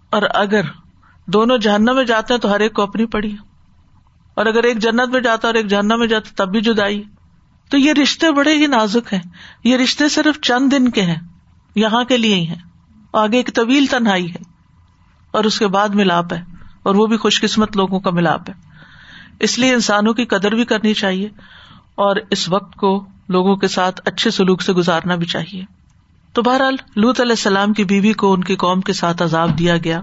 اور 0.09 0.21
اگر 0.33 0.61
دونوں 1.25 1.57
جہنم 1.57 1.95
میں 1.95 2.03
جاتے 2.03 2.33
ہیں 2.33 2.41
تو 2.41 2.51
ہر 2.51 2.59
ایک 2.59 2.73
کو 2.73 2.81
اپنی 2.81 3.05
پڑی 3.05 3.35
اور 4.33 4.45
اگر 4.45 4.63
ایک 4.63 4.77
جنت 4.77 5.09
میں 5.09 5.21
جاتا 5.21 5.47
اور 5.47 5.55
ایک 5.55 5.67
جہنم 5.67 5.99
میں 5.99 6.07
جاتا 6.07 6.29
تب 6.35 6.51
بھی 6.51 6.61
جدائی۔ 6.61 7.03
تو 7.69 7.77
یہ 7.77 7.93
رشتے 7.93 8.31
بڑے 8.31 8.55
ہی 8.55 8.67
نازک 8.67 9.13
ہیں۔ 9.13 9.21
یہ 9.63 9.77
رشتے 9.77 10.09
صرف 10.09 10.41
چند 10.41 10.71
دن 10.71 10.91
کے 10.91 11.01
ہیں، 11.01 11.19
یہاں 11.75 12.03
کے 12.03 12.17
لیے 12.17 12.35
ہی 12.35 12.47
ہیں۔ 12.47 12.61
آگے 13.13 13.37
ایک 13.37 13.55
طویل 13.55 13.85
تنہائی 13.85 14.31
ہے 14.31 14.43
اور 15.31 15.43
اس 15.43 15.59
کے 15.59 15.67
بعد 15.67 15.89
ملاپ 15.89 16.33
ہے۔ 16.33 16.54
اور 16.85 16.95
وہ 16.95 17.05
بھی 17.05 17.17
خوش 17.17 17.41
قسمت 17.41 17.77
لوگوں 17.77 17.99
کا 17.99 18.11
ملاپ 18.11 18.49
ہے۔ 18.49 18.53
اس 19.39 19.59
لیے 19.59 19.73
انسانوں 19.73 20.13
کی 20.13 20.25
قدر 20.25 20.55
بھی 20.55 20.65
کرنی 20.65 20.93
چاہیے 20.93 21.29
اور 21.95 22.15
اس 22.29 22.49
وقت 22.49 22.75
کو 22.75 23.05
لوگوں 23.29 23.55
کے 23.55 23.67
ساتھ 23.67 24.01
اچھے 24.05 24.31
سلوک 24.31 24.61
سے 24.61 24.73
گزارنا 24.73 25.15
بھی 25.15 25.25
چاہیے۔ 25.25 25.63
تو 26.33 26.41
بہرحال 26.41 26.75
لوت 26.95 27.21
علیہ 27.21 27.31
السلام 27.31 27.73
کی 27.73 27.83
بیوی 27.83 28.13
کو 28.13 28.33
ان 28.33 28.43
کی 28.43 28.55
قوم 28.55 28.81
کے 28.81 28.93
ساتھ 28.93 29.23
عذاب 29.23 29.59
دیا 29.59 29.77
گیا۔ 29.77 30.01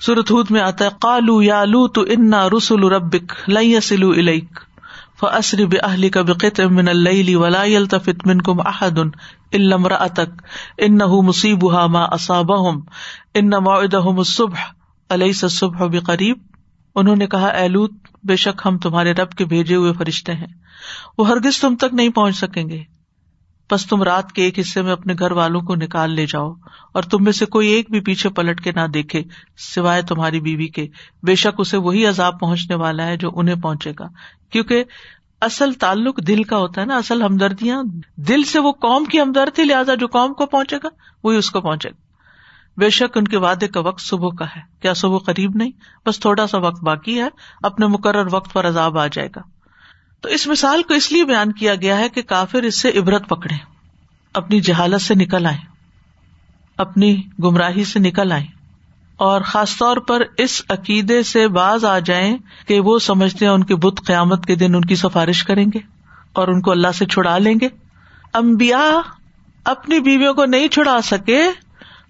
سورت 0.00 0.30
ہود 0.30 0.50
میں 0.50 0.60
آتا 0.60 0.84
ہے 0.84 0.90
کالو 1.00 1.42
یا 1.42 1.64
لو 1.64 1.88
تو 1.88 2.04
انا 2.08 2.48
رسول 2.48 2.92
ربک 2.92 3.32
لئی 3.48 3.80
سلو 3.80 4.10
الیک 4.10 4.60
فسری 5.20 5.66
بہلی 5.66 6.08
کا 6.10 6.22
بقت 6.22 6.60
من 6.60 6.88
اللی 6.88 7.34
ولا 7.34 7.60
التفت 7.60 8.26
من 8.26 8.40
کم 8.40 8.60
احد 8.60 8.98
علم 9.52 9.86
رأتک 9.86 10.42
ان 10.78 10.98
مصیب 10.98 11.64
ما 11.64 12.02
اصاب 12.02 12.52
ان 13.34 13.50
معدہم 13.64 14.18
الصبح۔ 14.18 14.83
علیہ 15.10 15.32
صبح 15.32 15.86
بقریب، 15.86 16.38
انہوں 16.94 17.16
نے 17.16 17.26
کہا 17.26 17.46
اہلوت 17.46 17.92
بے 18.24 18.36
شک 18.36 18.62
ہم 18.66 18.78
تمہارے 18.78 19.12
رب 19.12 19.30
کے 19.30 19.44
بھیجے 19.44 19.74
ہوئے 19.74 19.92
فرشتے 19.92 20.34
ہیں۔ 20.34 20.46
وہ 21.18 21.28
ہرگز 21.28 21.60
تم 21.60 21.76
تک 21.76 21.94
نہیں 21.94 22.08
پہنچ 22.08 22.36
سکیں 22.36 22.68
گے۔ 22.68 22.82
بس 23.70 23.86
تم 23.86 24.02
رات 24.02 24.32
کے 24.32 24.42
ایک 24.42 24.58
حصے 24.58 24.82
میں 24.82 24.92
اپنے 24.92 25.14
گھر 25.18 25.30
والوں 25.30 25.60
کو 25.60 25.74
نکال 25.74 26.10
لے 26.10 26.26
جاؤ 26.26 26.52
اور 26.94 27.02
تم 27.02 27.24
میں 27.24 27.32
سے 27.32 27.46
کوئی 27.46 27.68
ایک 27.68 27.90
بھی 27.90 28.00
پیچھے 28.00 28.28
پلٹ 28.28 28.64
کے 28.64 28.72
نہ 28.72 28.86
دیکھے، 28.94 29.22
سوائے 29.74 30.02
تمہاری 30.02 30.40
بیوی 30.40 30.66
کے۔ 30.66 30.88
بے 31.22 31.34
شک 31.34 31.54
اسے 31.58 31.76
وہی 31.76 32.06
عذاب 32.06 32.40
پہنچنے 32.40 32.76
والا 32.76 33.06
ہے 33.06 33.16
جو 33.16 33.30
انہیں 33.34 33.54
پہنچے 33.54 33.92
گا۔ 33.98 34.08
کیونکہ 34.50 34.84
اصل 35.40 35.72
تعلق 35.72 36.26
دل 36.26 36.42
کا 36.42 36.56
ہوتا 36.56 36.80
ہے 36.80 36.86
نا، 36.86 36.96
اصل 36.96 37.22
ہمدردیاں۔ 37.22 37.82
دل 38.16 38.42
سے 38.42 38.58
وہ 38.58 38.72
قوم 38.72 39.04
کی 39.04 39.20
ہمدردی 39.20 39.64
لہٰذا 39.64 39.94
جو 39.94 40.06
قوم 40.06 40.32
کو 40.32 40.46
پہنچے 40.46 40.76
گا، 40.76 40.88
وہی 41.24 41.36
اس 41.36 41.50
کو 41.50 41.60
پہنچے 41.60 41.90
گا۔ 41.90 42.03
بے 42.76 42.90
شک 42.90 43.16
ان 43.16 43.24
کے 43.28 43.36
وعدے 43.36 43.68
کا 43.68 43.80
وقت 43.80 44.00
صبح 44.00 44.28
کا 44.28 44.44
ہے۔ 44.44 44.60
کیا 44.82 44.94
صبح 44.94 45.18
قریب 45.18 45.56
نہیں؟ 45.56 45.70
بس 46.06 46.20
تھوڑا 46.20 46.46
سا 46.46 46.58
وقت 46.58 46.82
باقی 46.82 47.20
ہے۔ 47.22 47.28
اپنے 47.62 47.86
مقرر 47.86 48.26
وقت 48.32 48.52
پر 48.52 48.68
عذاب 48.68 48.98
آ 48.98 49.06
جائے 49.06 49.28
گا۔ 49.36 49.42
تو 50.20 50.28
اس 50.28 50.46
مثال 50.46 50.82
کو 50.82 50.94
اس 50.94 51.12
لیے 51.12 51.24
بیان 51.24 51.52
کیا 51.52 51.74
گیا 51.74 51.98
ہے 51.98 52.08
کہ 52.08 52.22
کافر 52.22 52.62
اس 52.62 52.80
سے 52.80 52.90
عبرت 52.98 53.28
پکڑے 53.28 53.54
اپنی 54.34 54.60
جہالت 54.60 55.02
سے 55.02 55.14
نکل 55.14 55.46
آئے 55.46 55.56
اپنی 56.76 57.22
گمراہی 57.44 57.84
سے 57.84 57.98
نکل 57.98 58.32
آئے 58.32 58.46
اور 59.16 59.40
خاص 59.40 59.76
طور 59.76 59.96
پر 59.96 60.22
اس 60.38 60.62
عقیدے 60.68 61.22
سے 61.22 61.48
باز 61.48 61.84
آ 61.84 61.98
جائیں 61.98 62.36
کہ 62.66 62.80
وہ 62.80 62.98
سمجھتے 62.98 63.44
ہیں 63.44 63.52
ان 63.52 63.64
کے 63.64 63.76
بت 63.76 64.06
قیامت 64.06 64.46
کے 64.46 64.54
دن 64.54 64.74
ان 64.74 64.84
کی 64.84 64.94
سفارش 64.94 65.44
کریں 65.44 65.64
گے 65.74 65.78
اور 66.32 66.48
ان 66.48 66.60
کو 66.60 66.70
اللہ 66.70 66.92
سے 66.94 67.06
چھڑا 67.06 67.38
لیں 67.38 67.54
گے۔ 67.60 67.68
امبیا 68.32 69.00
اپنی 69.64 70.00
بیویوں 70.00 70.34
کو 70.34 70.44
نہیں 70.44 70.68
چھڑا 70.68 71.02
سکے۔ 71.02 71.42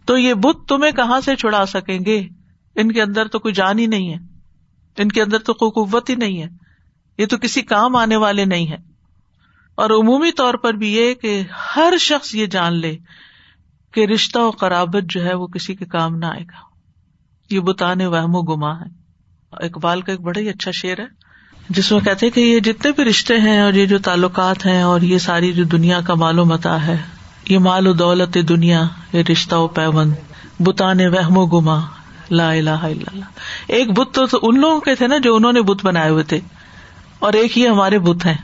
تو 0.06 0.18
یہ 0.18 0.34
بت 0.34 0.68
تمہیں 0.68 0.92
کہاں 0.92 1.20
سے 1.20 1.36
چھڑا 1.36 1.66
سکیں 1.66 1.98
گے؟ 2.06 2.28
ان 2.74 2.92
کے 2.92 3.02
اندر 3.02 3.28
تو 3.28 3.38
کوئی 3.38 3.54
جان 3.54 3.78
ہی 3.78 3.86
نہیں 3.86 4.10
ہے۔ 4.10 4.18
ان 4.98 5.08
کے 5.08 5.22
اندر 5.22 5.38
تو 5.38 5.54
کوئی 5.54 5.70
قوت 5.70 6.10
ہی 6.10 6.14
نہیں 6.14 6.42
ہے۔ 6.42 6.48
یہ 7.18 7.26
تو 7.26 7.38
کسی 7.38 7.62
کام 7.62 7.96
آنے 7.96 8.16
والے 8.16 8.44
نہیں 8.44 8.70
ہے 8.70 8.76
اور 9.74 9.90
عمومی 9.90 10.32
طور 10.32 10.54
پر 10.54 10.74
بھی 10.74 10.94
یہ 10.94 11.14
کہ 11.14 11.42
ہر 11.76 11.94
شخص 12.00 12.34
یہ 12.34 12.46
جان 12.46 12.78
لے 12.78 12.96
کہ 13.92 14.06
رشتہ 14.06 14.38
و 14.38 14.50
قرابت 14.50 15.02
جو 15.08 15.24
ہے 15.24 15.34
وہ 15.34 15.46
کسی 15.46 15.74
کے 15.74 15.84
کام 15.84 16.16
نہ 16.16 16.26
آئے 16.26 16.42
گا۔ 16.42 16.74
یہ 17.50 17.60
بتانے 17.60 18.06
وہم 18.06 18.34
و 18.34 18.42
گما 18.42 18.80
ہے 18.80 19.04
اقبال 19.52 20.00
کا 20.00 20.12
ایک 20.12 20.20
بڑا 20.20 20.40
ہی 20.40 20.48
اچھا 20.48 20.70
شعر 20.70 20.98
ہے، 20.98 21.06
جس 21.68 21.92
میں 21.92 22.00
کہتے 22.00 22.30
کہ 22.30 22.40
یہ 22.40 22.60
جتنے 22.60 22.92
بھی 22.92 23.04
رشتے 23.04 23.38
ہیں 23.38 23.60
اور 23.60 23.72
یہ 23.72 23.86
جو 23.86 23.98
تعلقات 23.98 24.66
ہیں 24.66 24.82
اور 24.82 25.00
یہ 25.00 25.18
ساری 25.18 25.52
جو 25.52 25.64
دنیا 25.64 26.00
کا 26.00 26.14
معلوم 26.14 26.48
متا 26.48 26.86
ہے 26.86 26.96
یہ 27.48 27.58
مال 27.58 27.86
و 27.86 27.92
دولت 27.92 28.38
دنیا، 28.48 28.82
یہ 29.12 29.22
رشتہ 29.22 29.54
و 29.54 29.68
پیون 29.68 30.12
بتانے 30.60 31.08
وہم 31.08 31.38
و 31.38 31.46
گما، 31.46 31.80
لا 32.30 32.50
الہ 32.50 32.70
الا 32.70 33.10
اللہ۔ 33.12 33.24
ایک 33.66 33.98
بت 33.98 34.18
تو 34.30 34.38
ان 34.42 34.60
لوگوں 34.60 34.80
کے 34.80 34.94
تھے 34.94 35.06
نا 35.06 35.18
جو 35.18 35.36
انہوں 35.36 35.52
نے 35.52 35.62
بت 35.62 35.84
بنائے 35.84 36.10
ہوئے 36.10 36.24
تھے۔ 36.24 36.40
اور 37.18 37.32
ایک 37.32 37.58
ہی 37.58 37.68
ہمارے 37.68 37.98
بت 37.98 38.26
ہیں۔ 38.26 38.34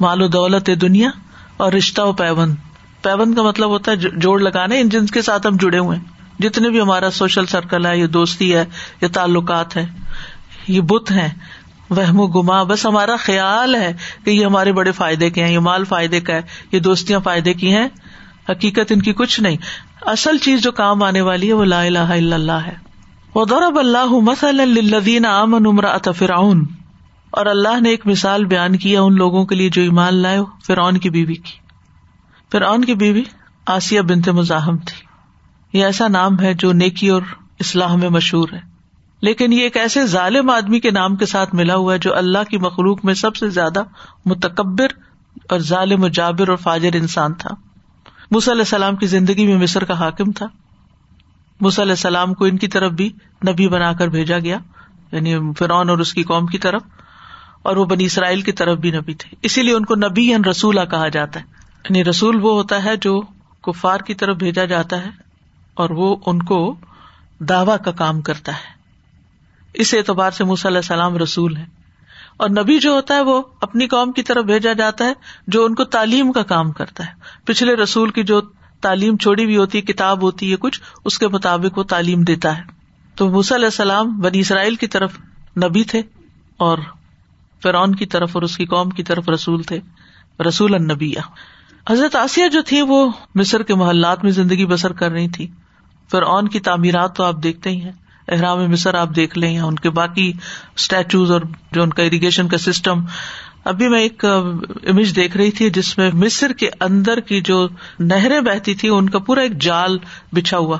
مال 0.00 0.22
و 0.22 0.28
دولت 0.28 0.70
دنیا 0.80 1.10
اور 1.56 1.72
رشتہ 1.72 2.02
و 2.02 2.12
پیون 2.12 2.54
پیون 3.02 3.34
کا 3.34 3.42
مطلب 3.42 3.68
ہوتا 3.68 3.92
ہے 3.92 3.96
جوڑ 3.96 4.40
لگانے، 4.40 4.80
ان 4.80 4.88
جن 4.88 5.06
کے 5.06 5.22
ساتھ 5.22 5.46
ہم 5.46 5.56
جڑے 5.56 5.78
ہوئے 5.78 5.98
ہیں۔ 5.98 6.04
جتنے 6.38 6.70
بھی 6.70 6.80
ہمارا 6.80 7.10
سوشل 7.10 7.46
سرکل 7.46 7.86
ہے 7.86 7.98
یا 7.98 8.06
دوستی 8.12 8.54
ہے 8.54 8.64
یا 9.00 9.08
تعلقات 9.12 9.76
ہے 9.76 9.86
یہ 10.68 10.80
بت 10.80 11.10
ہیں، 11.10 11.28
وہم 11.90 12.20
و 12.20 12.26
گما۔ 12.26 12.62
بس 12.62 12.86
ہمارا 12.86 13.16
خیال 13.16 13.74
ہے 13.74 13.92
کہ 14.24 14.30
یہ 14.30 14.46
ہمارے 14.46 14.72
بڑے 14.72 14.92
فائدے 14.92 15.30
کے 15.30 15.44
ہیں، 15.44 15.52
یہ 15.52 15.58
مال 15.58 15.84
فائدے 15.84 16.20
کا 16.20 16.34
ہے، 16.34 16.42
یہ 16.72 16.78
دوستیاں 16.78 17.20
فائدے 17.20 17.54
کی 17.54 17.74
ہیں۔ 17.74 17.88
حقیقت 18.48 18.92
ان 18.92 19.02
کی 19.02 19.12
کچھ 19.12 19.40
نہیں۔ 19.40 19.56
اصل 20.02 20.38
چیز 20.38 20.62
جو 20.62 20.72
کام 20.72 21.02
آنے 21.02 21.20
والی 21.20 21.48
ہے 21.48 21.52
وہ 21.52 21.64
لا 21.64 21.82
الہ 21.82 21.98
الا 21.98 22.34
اللہ 22.36 22.52
ہے۔ 22.52 22.74
وہ 23.34 23.44
دورب 23.44 23.78
اللہ 23.78 24.06
مسلدین 24.06 25.24
امن 25.24 25.66
عمر 25.66 25.84
فرعون۔ 26.16 26.66
اور 27.30 27.46
اللہ 27.46 27.80
نے 27.80 27.88
ایک 27.88 28.06
مثال 28.06 28.44
بیان 28.44 28.76
کیا 28.76 29.02
ان 29.02 29.14
لوگوں 29.14 29.44
کے 29.44 29.54
لیے 29.54 29.70
جو 29.70 29.82
ایمان 29.82 30.14
لائے 30.14 30.38
فرعون 30.66 30.98
کی 30.98 31.10
بیوی 31.10 31.34
کی۔ 31.34 31.52
فرعون 32.52 32.84
کی 32.84 32.94
بیوی 32.94 33.22
آسیہ 33.66 34.00
بنت 34.00 34.28
مزاحم 34.28 34.76
تھی۔ 34.76 35.04
یہ 35.78 35.84
ایسا 35.84 36.08
نام 36.08 36.40
ہے 36.40 36.54
جو 36.54 36.72
نیکی 36.72 37.08
اور 37.08 37.22
اسلام 37.58 38.00
میں 38.00 38.08
مشہور 38.08 38.48
ہے۔ 38.52 38.60
لیکن 39.20 39.52
یہ 39.52 39.60
ایک 39.60 39.76
ایسے 39.76 40.06
ظالم 40.06 40.50
آدمی 40.50 40.80
کے 40.80 40.90
نام 40.90 41.16
کے 41.16 41.26
ساتھ 41.26 41.54
ملا 41.54 41.76
ہوا 41.76 41.94
ہے 41.94 41.98
جو 41.98 42.16
اللہ 42.16 42.50
کی 42.50 42.58
مخلوق 42.58 43.04
میں 43.04 43.14
سب 43.14 43.36
سے 43.36 43.48
زیادہ 43.48 43.82
متکبر 44.26 44.86
اور 45.48 45.58
ظالم 45.58 46.04
و 46.04 46.08
جابر 46.08 46.48
اور 46.48 46.56
فاجر 46.56 46.90
انسان 46.94 47.34
تھا۔ 47.34 47.73
علیہ 48.38 48.62
السلام 48.62 48.96
کی 48.96 49.06
زندگی 49.06 49.46
میں 49.46 49.56
مصر 49.56 49.84
کا 49.84 49.98
حاکم 49.98 50.32
تھا۔ 50.32 50.46
علیہ 51.60 51.90
السلام 51.90 52.34
کو 52.34 52.44
ان 52.44 52.58
کی 52.58 52.68
طرف 52.68 52.92
بھی 52.92 53.12
نبی 53.48 53.68
بنا 53.68 53.92
کر 53.92 54.08
بھیجا 54.08 54.38
گیا 54.38 54.58
یعنی 55.12 55.34
فرعون 55.58 55.90
اور 55.90 55.98
اس 55.98 56.14
کی 56.14 56.22
قوم 56.22 56.46
کی 56.46 56.58
طرف، 56.58 56.82
اور 57.62 57.76
وہ 57.76 57.84
بنی 57.84 58.04
اسرائیل 58.04 58.42
کی 58.42 58.52
طرف 58.52 58.78
بھی 58.78 58.90
نبی 58.90 59.14
تھے۔ 59.14 59.36
اسی 59.42 59.62
لیے 59.62 59.74
ان 59.74 59.84
کو 59.84 59.94
نبی 59.94 60.28
یا 60.28 60.38
رسولہ 60.50 60.80
کہا 60.90 61.08
جاتا 61.08 61.40
ہے۔ 61.40 61.44
یعنی 61.84 62.04
رسول 62.04 62.36
وہ 62.42 62.52
ہوتا 62.52 62.84
ہے 62.84 62.96
جو 62.96 63.20
کفار 63.62 64.00
کی 64.00 64.14
طرف 64.14 64.36
بھیجا 64.36 64.64
جاتا 64.64 65.04
ہے، 65.04 65.10
اور 65.74 65.90
وہ 65.90 66.16
ان 66.26 66.42
کو 66.42 66.74
دعوی 67.40 67.84
کا 67.84 67.90
کام 67.90 68.20
کرتا 68.20 68.52
ہے۔ 68.52 68.72
اس 69.74 69.94
اعتبار 69.94 70.30
سے 70.30 70.44
علیہ 70.44 70.76
السلام 70.76 71.16
رسول 71.16 71.56
ہے 71.56 71.83
اور 72.36 72.50
نبی 72.50 72.78
جو 72.78 72.90
ہوتا 72.90 73.14
ہے 73.14 73.20
وہ 73.20 73.42
اپنی 73.60 73.86
قوم 73.86 74.12
کی 74.12 74.22
طرف 74.22 74.44
بھیجا 74.44 74.72
جاتا 74.72 75.04
ہے، 75.04 75.12
جو 75.46 75.64
ان 75.64 75.74
کو 75.74 75.84
تعلیم 75.84 76.32
کا 76.32 76.42
کام 76.42 76.72
کرتا 76.72 77.06
ہے۔ 77.06 77.10
پچھلے 77.44 77.74
رسول 77.74 78.10
کی 78.10 78.22
جو 78.22 78.40
تعلیم 78.80 79.16
چھوڑی 79.16 79.44
ہوئی 79.44 79.56
ہوتی 79.56 79.78
ہے 79.78 79.82
کتاب 79.82 80.22
ہوتی 80.22 80.50
ہے 80.50 80.56
کچھ، 80.56 80.80
اس 81.04 81.18
کے 81.18 81.28
مطابق 81.28 81.78
وہ 81.78 81.82
تعلیم 81.82 82.22
دیتا 82.22 82.58
ہے۔ 82.58 82.62
تو 83.14 83.28
علیہ 83.40 83.64
السلام 83.64 84.20
بنی 84.20 84.40
اسرائیل 84.40 84.74
کی 84.74 84.86
طرف 84.86 85.12
نبی 85.56 85.84
تھے 85.84 86.02
اور 86.56 86.78
فرعون 87.62 87.94
کی 87.94 88.06
طرف 88.06 88.30
اور 88.32 88.42
اس 88.42 88.56
کی 88.56 88.66
قوم 88.66 88.90
کی 88.90 89.02
طرف 89.02 89.28
رسول 89.28 89.62
تھے، 89.62 89.80
رسول 90.48 90.74
النبیہ۔ 90.74 91.20
حضرت 91.90 92.16
آسیہ 92.16 92.48
جو 92.48 92.62
تھی، 92.62 92.82
وہ 92.82 93.10
مصر 93.34 93.62
کے 93.62 93.74
محلات 93.74 94.24
میں 94.24 94.32
زندگی 94.32 94.66
بسر 94.66 94.92
کر 94.92 95.10
رہی 95.10 95.28
تھی۔ 95.28 95.46
فرعون 96.10 96.48
کی 96.48 96.60
تعمیرات 96.60 97.16
تو 97.16 97.24
آپ 97.24 97.34
دیکھتے 97.42 97.70
ہی 97.70 97.80
ہیں۔ 97.80 97.92
احرام 98.28 98.70
مصر 98.70 98.94
آپ 98.94 99.08
دیکھ 99.16 99.38
لیں 99.38 99.54
یا 99.54 99.64
ان 99.64 99.76
کے 99.76 99.90
باقی 99.90 100.32
اسٹیچوز 100.76 101.30
اور 101.30 101.40
جو 101.72 101.82
ان 101.82 101.90
کا 101.90 102.02
اریگیشن 102.02 102.48
کا 102.48 102.58
سسٹم 102.58 103.00
ابھی 103.64 103.88
میں 103.88 104.00
ایک 104.00 104.24
امیج 104.88 105.16
دیکھ 105.16 105.36
رہی 105.36 105.50
تھی 105.50 105.70
جس 105.70 105.98
میں 105.98 106.10
مصر 106.14 106.52
کے 106.52 106.68
اندر 106.80 107.20
کی 107.20 107.40
جو 107.40 107.68
نہریں 108.00 108.40
بہتی 108.40 108.74
تھی 108.74 108.88
ان 108.88 109.10
کا 109.10 109.18
پورا 109.18 109.40
ایک 109.40 109.58
جال 109.58 109.98
بچھا 110.32 110.58
ہوا، 110.58 110.78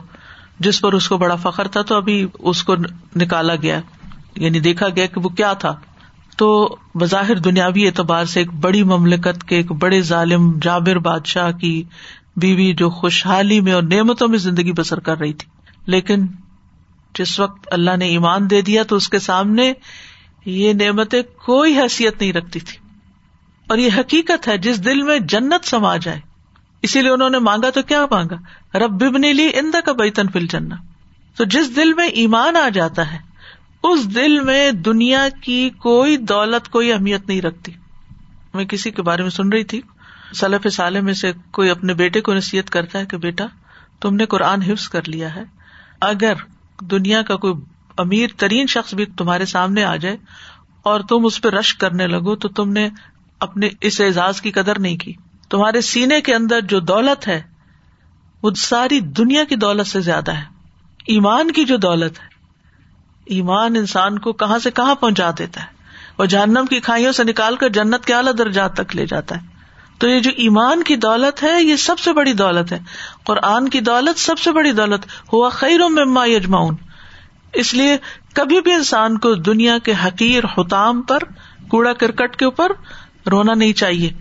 جس 0.61 0.81
پر 0.81 0.93
اس 0.93 1.09
کو 1.09 1.17
بڑا 1.17 1.37
فخر 1.37 1.69
تھا، 1.69 1.83
تو 1.83 1.95
ابھی 1.95 2.27
اس 2.39 2.63
کو 2.63 2.75
نکالا 3.17 3.57
گیا 3.57 3.81
یعنی 4.37 4.61
دیکھا 4.61 4.89
گیا 4.89 5.07
کہ 5.07 5.21
وہ 5.21 5.29
کیا 5.29 5.53
تھا۔ 5.53 5.75
تو 6.37 6.77
بظاہر 6.95 7.35
دنیاوی 7.35 7.87
اعتبار 7.87 8.25
سے 8.25 8.41
ایک 8.41 8.53
بڑی 8.53 8.83
مملکت 8.83 9.45
کے 9.45 9.57
ایک 9.57 9.73
بڑے 9.73 10.01
ظالم 10.01 10.59
جابر 10.63 10.99
بادشاہ 10.99 11.51
کی 11.53 11.83
بیوی 12.37 12.75
جو 12.75 12.91
خوشحالی 12.91 13.61
میں 13.61 13.73
اور 13.73 13.83
نعمتوں 13.83 14.29
میں 14.29 14.39
زندگی 14.39 14.73
بسر 14.73 15.01
کر 15.01 15.19
رہی 15.19 15.33
تھی۔ 15.33 15.49
لیکن 15.87 16.27
جس 17.15 17.41
وقت 17.41 17.69
اللہ 17.71 17.97
نے 17.97 18.07
ایمان 18.07 18.51
دے 18.51 18.61
دیا 18.61 18.83
تو 18.83 18.97
اس 18.97 19.09
کے 19.09 19.19
سامنے 19.19 19.73
یہ 20.45 20.73
نعمتیں 20.73 21.23
کوئی 21.23 21.81
حیثیت 21.81 22.21
نہیں 22.21 22.33
رکھتی 22.33 22.61
تھی۔ 22.61 22.79
اور 23.67 23.79
یہ 23.79 23.89
حقیقت 23.99 24.49
ہے 24.49 24.59
جس 24.59 24.85
دل 24.85 25.03
میں 25.03 25.19
جنت 25.19 25.69
سما 25.69 25.97
جائے۔ 25.97 26.21
اسی 26.83 27.03
لیے 27.03 27.11
انہوں 27.11 27.31
نے 27.31 27.39
مانگا 27.39 27.71
تو 27.71 27.83
کیا 27.83 28.07
مانگا؟ 28.11 28.35
رب 28.79 28.91
ببنی 28.91 29.33
لی 29.33 29.51
اندا 29.55 29.81
کا 29.81 29.93
بیتن 29.93 30.29
فل 30.29 30.47
جنا 30.47 30.77
تو 31.37 31.45
جس 31.45 31.77
دل 31.77 31.95
میں 31.95 32.09
ایمان 32.09 32.57
آ 32.57 32.69
جاتا 32.69 33.13
ہے، 33.13 33.19
اس 33.83 34.15
دل 34.15 34.41
میں 34.41 34.71
دنیا 34.71 35.29
کی 35.41 35.71
کوئی 35.71 36.17
دولت، 36.17 36.69
کوئی 36.69 36.93
اہمیت 36.93 37.29
نہیں 37.29 37.43
رکھتی۔ 37.43 37.73
میں 38.55 38.65
کسی 38.65 38.91
کے 38.91 39.03
بارے 39.03 39.23
میں 39.23 39.31
سن 39.31 39.49
رہی 39.49 39.65
تھی۔ 39.65 39.81
سلف 40.35 40.73
سالے 40.73 41.01
میں 41.01 41.15
سے 41.15 41.33
کوئی 41.51 41.71
اپنے 41.71 41.95
بیٹے 41.95 42.21
کو 42.21 42.35
نصیحت 42.35 42.71
کرتا 42.71 42.99
ہے 42.99 43.07
کہ 43.07 43.17
بیٹا، 43.17 43.47
تم 44.01 44.15
نے 44.15 44.27
قرآن 44.27 44.63
حفظ 44.63 44.89
کر 44.89 45.09
لیا 45.09 45.35
ہے۔ 45.35 45.43
اگر 46.01 46.35
دنیا 46.81 47.23
کا 47.23 47.37
کوئی 47.37 47.55
امیر 47.99 48.27
ترین 48.37 48.67
شخص 48.67 48.95
بھی 48.95 49.07
تمہارے 49.07 49.45
سامنے 49.45 49.85
آ 49.85 49.97
جائے 49.97 50.17
اور 50.83 51.01
تم 51.01 51.25
اس 51.25 51.43
پہ 51.43 51.49
رش 51.49 51.75
کرنے 51.75 52.07
لگو 52.07 52.37
تو 52.37 52.49
تم 52.49 52.73
نے 52.73 52.89
اپنے 53.41 53.69
اس 53.81 54.01
اعزاز 54.01 54.43
کی 54.43 54.51
قدر 54.51 54.79
نہیں 54.79 54.97
کی۔ 54.97 55.13
تمہارے 55.51 55.81
سینے 55.81 56.21
کے 56.21 56.35
اندر 56.35 56.61
جو 56.61 56.81
دولت 56.81 57.29
ہے، 57.29 57.43
وہ 58.43 58.51
ساری 58.57 59.01
دنیا 59.01 59.45
کی 59.45 59.57
دولت 59.57 59.87
سے 59.87 60.01
زیادہ 60.01 60.33
ہے۔ 60.33 60.43
ایمان 61.07 61.51
کی 61.51 61.65
جو 61.65 61.77
دولت 61.77 62.21
ہے، 62.21 62.27
ایمان 63.25 63.77
انسان 63.77 64.19
کو 64.19 64.33
کہاں 64.33 64.59
سے 64.59 64.71
کہاں 64.71 64.95
پہنچا 64.95 65.31
دیتا 65.39 65.61
ہے۔ 65.61 65.67
وہ 66.19 66.25
جہنم 66.25 66.67
کی 66.71 66.81
کھائیوں 66.81 67.13
سے 67.13 67.25
نکال 67.25 67.57
کر 67.57 67.69
جنت 67.69 68.05
کے 68.05 68.15
اعلیٰ 68.15 68.33
درجات 68.39 68.77
تک 68.77 68.97
لے 68.97 69.07
جاتا 69.07 69.37
ہے۔ 69.37 69.54
تو 69.99 70.09
یہ 70.09 70.21
جو 70.21 70.31
ایمان 70.37 70.83
کی 70.83 70.97
دولت 70.97 71.43
ہے، 71.43 71.63
یہ 71.63 71.77
سب 71.77 71.99
سے 71.99 72.13
بڑی 72.13 72.33
دولت 72.33 72.73
ہے۔ 72.73 72.79
قرآن 73.25 73.69
کی 73.69 73.81
دولت 73.81 74.19
سب 74.19 74.39
سے 74.39 74.53
بڑی 74.53 74.73
دولت۔ 74.73 75.07
ہوا 75.33 75.49
خیر 75.49 75.81
مما 75.89 76.27
یجماؤن 76.27 76.75
اس 77.53 77.75
لیے 77.75 77.97
کبھی 78.35 78.61
بھی 78.61 78.73
انسان 78.73 79.19
کو 79.19 79.35
دنیا 79.35 79.79
کے 79.79 79.93
حقیر 80.05 80.45
حتام 80.59 81.03
پر، 81.03 81.19
کوڑا 81.69 81.93
کرکٹ 81.93 82.37
کے 82.37 82.45
اوپر 82.45 82.73
رونا 83.31 83.55
نہیں 83.55 83.73
چاہیے۔ 83.73 84.13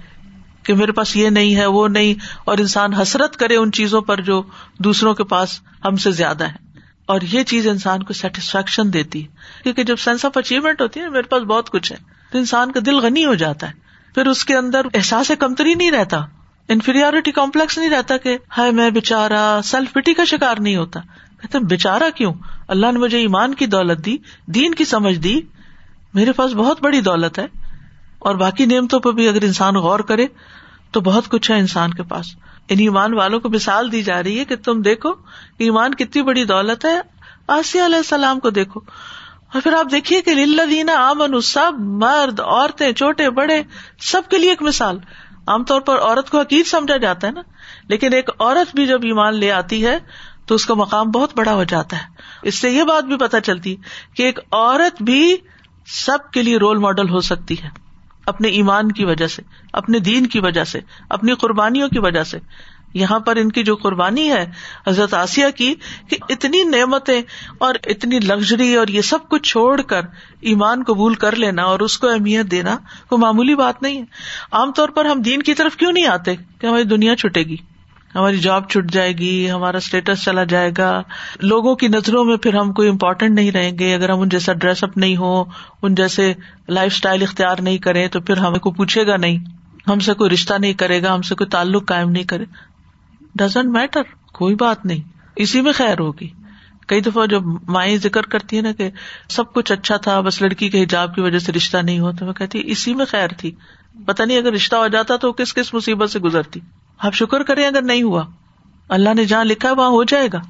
کہ 0.63 0.73
میرے 0.73 0.91
پاس 0.91 1.15
یہ 1.15 1.29
نہیں 1.29 1.55
ہے، 1.55 1.65
وہ 1.65 1.87
نہیں۔ 1.87 2.13
اور 2.45 2.57
انسان 2.57 2.93
حسرت 2.93 3.37
کرے 3.37 3.55
ان 3.55 3.71
چیزوں 3.71 4.01
پر 4.01 4.21
جو 4.21 4.43
دوسروں 4.79 5.13
کے 5.13 5.23
پاس 5.23 5.59
ہم 5.85 5.95
سے 5.95 6.11
زیادہ 6.11 6.43
ہے 6.43 6.55
اور 7.05 7.21
یہ 7.31 7.43
چیز 7.43 7.67
انسان 7.67 8.03
کو 8.03 8.13
سیٹسفیکشن 8.13 8.93
دیتی 8.93 9.23
ہے۔ 9.23 9.27
کیونکہ 9.63 9.83
جب 9.83 9.95
سینس 9.95 10.25
آف 10.25 10.37
اچیومنٹ 10.37 10.81
ہوتی 10.81 10.99
ہے، 10.99 11.09
میرے 11.09 11.23
پاس 11.23 11.43
بہت 11.43 11.69
کچھ 11.69 11.91
ہے۔ 11.91 11.97
تو 12.31 12.37
انسان 12.37 12.71
کا 12.71 12.79
دل 12.85 12.95
غنی 12.95 13.25
ہو 13.25 13.33
جاتا 13.33 13.69
ہے۔ 13.69 13.82
پھر 14.15 14.25
اس 14.25 14.45
کے 14.45 14.55
اندر 14.55 14.81
احساس 14.93 15.31
کمتری 15.39 15.73
نہیں 15.73 15.91
رہتا 15.91 16.25
انفیریٹی 16.69 17.31
کمپلیکس 17.31 17.77
نہیں 17.77 17.89
رہتا 17.89 18.17
کہ 18.17 18.37
ہائے 18.57 18.71
میں 18.71 18.89
بےچارا 18.89 19.59
سیلف 19.63 19.93
پٹی 19.93 20.13
کا 20.13 20.25
شکار 20.25 20.57
نہیں 20.59 20.75
ہوتا۔ 20.75 20.99
کہتے 21.41 21.59
بےچارا 21.59 22.09
کیوں؟ 22.09 22.33
اللہ 22.67 22.91
نے 22.91 22.99
مجھے 22.99 23.17
ایمان 23.17 23.53
کی 23.53 23.65
دولت 23.65 24.05
دی، 24.05 24.17
دین 24.45 24.73
کی 24.73 24.85
سمجھ 24.85 25.15
دی، 25.15 25.41
میرے 26.13 26.31
پاس 26.31 26.53
بہت 26.53 26.81
بڑی 26.81 27.01
دولت 27.01 27.39
ہے۔ 27.39 27.47
اور 28.19 28.35
باقی 28.35 28.65
نعمتوں 28.65 28.99
پہ 28.99 29.11
بھی 29.11 29.27
اگر 29.27 29.43
انسان 29.43 29.75
غور 29.75 29.99
کرے، 29.99 30.25
تو 30.91 31.01
بہت 31.01 31.29
کچھ 31.29 31.51
ہے 31.51 31.59
انسان 31.59 31.93
کے 31.93 32.03
پاس۔ 32.03 32.25
ان 32.69 32.79
ایمان 32.79 33.13
والوں 33.13 33.39
کو 33.39 33.49
مثال 33.49 33.91
دی 33.91 34.03
جا 34.03 34.23
رہی 34.23 34.39
ہے 34.39 34.45
کہ 34.45 34.55
تم 34.55 34.81
دیکھو، 34.81 35.09
ایمان 35.57 35.93
کتنی 35.93 36.21
بڑی 36.21 36.45
دولت 36.45 36.85
ہے۔ 36.85 37.01
آسیہ 37.47 37.81
علیہ 37.85 37.97
السلام 37.97 38.39
کو 38.39 38.49
دیکھو۔ 38.49 38.79
اور 39.53 39.61
پھر 39.61 39.73
آپ 39.73 39.91
دیکھیے 39.91 40.21
کہ 40.21 40.33
دینا 40.69 40.93
آمن 40.93 41.41
سب 41.41 41.71
مرد 41.79 42.39
عورتیں 42.39 42.91
چھوٹے 42.91 43.29
بڑے 43.29 43.61
سب 43.99 44.21
کے 44.29 44.37
لیے 44.37 44.49
ایک 44.49 44.61
مثال 44.61 44.97
عام 45.47 45.63
طور 45.63 45.81
پر 45.81 45.99
عورت 45.99 46.29
کو 46.29 46.39
حقیق 46.39 46.67
سمجھا 46.67 46.97
جاتا 46.97 47.27
ہے 47.27 47.31
نا 47.31 47.41
لیکن 47.89 48.13
ایک 48.13 48.29
عورت 48.39 48.75
بھی 48.75 48.87
جب 48.87 48.99
ایمان 49.03 49.35
لے 49.35 49.51
آتی 49.51 49.85
ہے 49.85 49.97
تو 50.45 50.55
اس 50.55 50.65
کا 50.65 50.73
مقام 50.73 51.11
بہت 51.11 51.37
بڑا 51.37 51.53
ہو 51.53 51.63
جاتا 51.63 51.97
ہے 51.97 52.03
اس 52.41 52.55
سے 52.55 52.69
یہ 52.69 52.83
بات 52.83 53.03
بھی 53.03 53.17
پتہ 53.17 53.37
چلتی 53.43 53.75
کہ 54.15 54.23
ایک 54.23 54.39
عورت 54.51 55.01
بھی 55.01 55.37
سب 55.87 56.31
کے 56.33 56.41
لیے 56.41 56.57
رول 56.57 56.77
ماڈل 56.77 57.09
ہو 57.09 57.19
سکتی 57.19 57.63
ہے 57.63 57.69
اپنے 58.25 58.47
ایمان 58.47 58.91
کی 58.91 59.05
وجہ 59.05 59.27
سے، 59.27 59.41
اپنے 59.73 59.99
دین 59.99 60.25
کی 60.25 60.39
وجہ 60.39 60.63
سے، 60.63 60.79
اپنی 61.09 61.33
قربانیوں 61.33 61.89
کی 61.89 61.99
وجہ 61.99 62.23
سے۔ 62.23 62.39
یہاں 62.93 63.19
پر 63.19 63.35
ان 63.35 63.51
کی 63.51 63.63
جو 63.63 63.75
قربانی 63.75 64.31
ہے، 64.31 64.51
حضرت 64.87 65.13
آسیہ 65.13 65.45
کی، 65.55 65.75
کہ 66.09 66.17
اتنی 66.29 66.63
نعمتیں 66.63 67.21
اور 67.57 67.75
اتنی 67.85 68.19
لگژری 68.19 68.75
اور 68.75 68.87
یہ 68.87 69.01
سب 69.01 69.29
کچھ 69.29 69.49
چھوڑ 69.49 69.81
کر 69.81 70.01
ایمان 70.41 70.83
قبول 70.83 71.13
کر 71.13 71.35
لینا 71.35 71.63
اور 71.63 71.79
اس 71.79 71.97
کو 71.97 72.07
اہمیت 72.07 72.51
دینا، 72.51 72.77
وہ 73.11 73.17
معمولی 73.17 73.55
بات 73.55 73.81
نہیں 73.81 73.97
ہے۔ 73.97 74.05
عام 74.51 74.71
طور 74.71 74.89
پر 74.89 75.05
ہم 75.05 75.21
دین 75.21 75.41
کی 75.41 75.53
طرف 75.53 75.75
کیوں 75.75 75.91
نہیں 75.91 76.05
آتے؟ 76.05 76.35
کہ 76.35 76.67
ہماری 76.67 76.83
دنیا 76.83 77.15
چھٹے 77.15 77.43
گی، 77.43 77.55
ہماری 78.15 78.37
جاب 78.37 78.69
چھٹ 78.69 78.91
جائے 78.91 79.11
گی، 79.11 79.51
ہمارا 79.51 79.77
اسٹیٹس 79.77 80.23
چلا 80.23 80.43
جائے 80.43 80.71
گا، 80.77 81.01
لوگوں 81.41 81.75
کی 81.75 81.87
نظروں 81.87 82.25
میں 82.25 82.37
پھر 82.37 82.55
ہم 82.55 82.73
کوئی 82.73 82.89
امپورٹینٹ 82.89 83.35
نہیں 83.35 83.51
رہیں 83.51 83.79
گے، 83.79 83.95
اگر 83.95 84.09
ہم 84.09 84.19
ان 84.19 84.29
جیسا 84.29 84.53
ڈریس 84.53 84.83
اپ 84.83 84.97
نہیں 84.97 85.17
ہو 85.17 85.43
ان 85.81 85.95
جیسے 85.95 86.33
لائف 86.69 86.93
اسٹائل 86.93 87.23
اختیار 87.23 87.55
نہیں 87.59 87.77
کریں، 87.77 88.07
تو 88.07 88.21
پھر 88.21 88.37
ہمیں 88.37 88.59
کو 88.59 88.71
پوچھے 88.71 89.07
گا 89.07 89.17
نہیں۔ 89.17 89.37
ہم 89.87 89.99
سے 89.99 90.13
کوئی 90.13 90.29
رشتہ 90.29 90.53
نہیں 90.53 90.73
کرے 90.73 91.03
گا، 91.03 91.13
ہم 91.13 91.21
سے 91.21 91.35
کوئی 91.35 91.49
تعلق 91.49 91.87
قائم 91.87 92.09
نہیں 92.09 92.23
کرے۔ 92.23 92.45
ڈزنٹ 93.35 93.65
میٹر 93.65 94.01
کوئی 94.33 94.55
بات 94.55 94.85
نہیں۔ 94.85 94.99
اسی 95.35 95.61
میں 95.61 95.71
خیر 95.71 95.99
ہوگی۔ 95.99 96.29
کئی 96.87 97.01
دفعہ 97.01 97.25
جب 97.25 97.43
مائیں 97.67 97.97
ذکر 97.97 98.21
کرتی 98.21 98.57
ہے 98.57 98.61
نا 98.61 98.71
کہ 98.71 98.89
سب 99.29 99.53
کچھ 99.53 99.71
اچھا 99.71 99.97
تھا، 99.97 100.19
بس 100.19 100.41
لڑکی 100.41 100.69
کے 100.69 100.83
حجاب 100.83 101.15
کی 101.15 101.21
وجہ 101.21 101.39
سے 101.39 101.51
رشتہ 101.51 101.77
نہیں 101.77 101.99
ہوا 101.99 102.11
تو 102.19 102.25
میں 102.25 102.33
کہتی 102.33 102.61
اسی 102.63 102.93
میں 102.93 103.05
خیر 103.05 103.27
تھی۔ 103.27 103.51
پتا 104.05 104.25
نہیں 104.25 104.37
اگر 104.37 104.53
رشتہ 104.53 104.75
ہو 104.75 104.87
جاتا 104.87 105.15
تو 105.15 105.31
کس 105.31 105.53
کس 105.53 105.73
مصیبت 105.73 106.09
سے 106.09 106.19
گزرتی۔ 106.19 106.59
آپ 106.97 107.13
شکر 107.13 107.43
کریں 107.43 107.67
اگر 107.67 107.81
نہیں 107.81 108.03
ہوا۔ 108.03 108.23
اللہ 108.89 109.13
نے 109.13 109.25
جہاں 109.25 109.43
لکھا 109.43 109.71
وہاں 109.71 109.89
ہو 109.89 110.03
جائے 110.03 110.27
گا۔ 110.33 110.41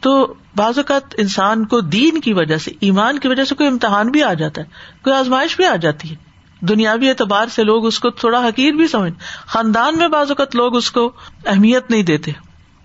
تو 0.00 0.34
بعض 0.56 0.78
اوقات 0.78 1.14
انسان 1.18 1.64
کو 1.64 1.80
دین 1.80 2.20
کی 2.20 2.32
وجہ 2.32 2.56
سے، 2.56 2.72
ایمان 2.80 3.18
کی 3.18 3.28
وجہ 3.28 3.44
سے 3.44 3.54
کوئی 3.54 3.68
امتحان 3.68 4.08
بھی 4.08 4.22
آ 4.22 4.34
جاتا 4.34 4.62
ہے، 4.62 4.66
کوئی 5.04 5.16
آزمائش 5.16 5.56
بھی 5.56 5.64
آ 5.64 5.76
جاتی 5.76 6.10
ہے۔ 6.10 6.29
دنیاوی 6.60 7.08
اعتبار 7.08 7.46
سے 7.46 7.64
لوگ 7.64 7.86
اس 7.86 8.00
کو 8.00 8.10
تھوڑا 8.10 8.48
حقیر 8.48 8.72
بھی 8.72 8.88
سمجھ 8.88 9.12
خاندان 9.46 9.98
میں 9.98 10.08
بعض 10.08 10.30
اوقات 10.30 10.56
لوگ 10.56 10.76
اس 10.76 10.90
کو 10.90 11.12
اہمیت 11.46 11.90
نہیں 11.90 12.02
دیتے۔ 12.02 12.30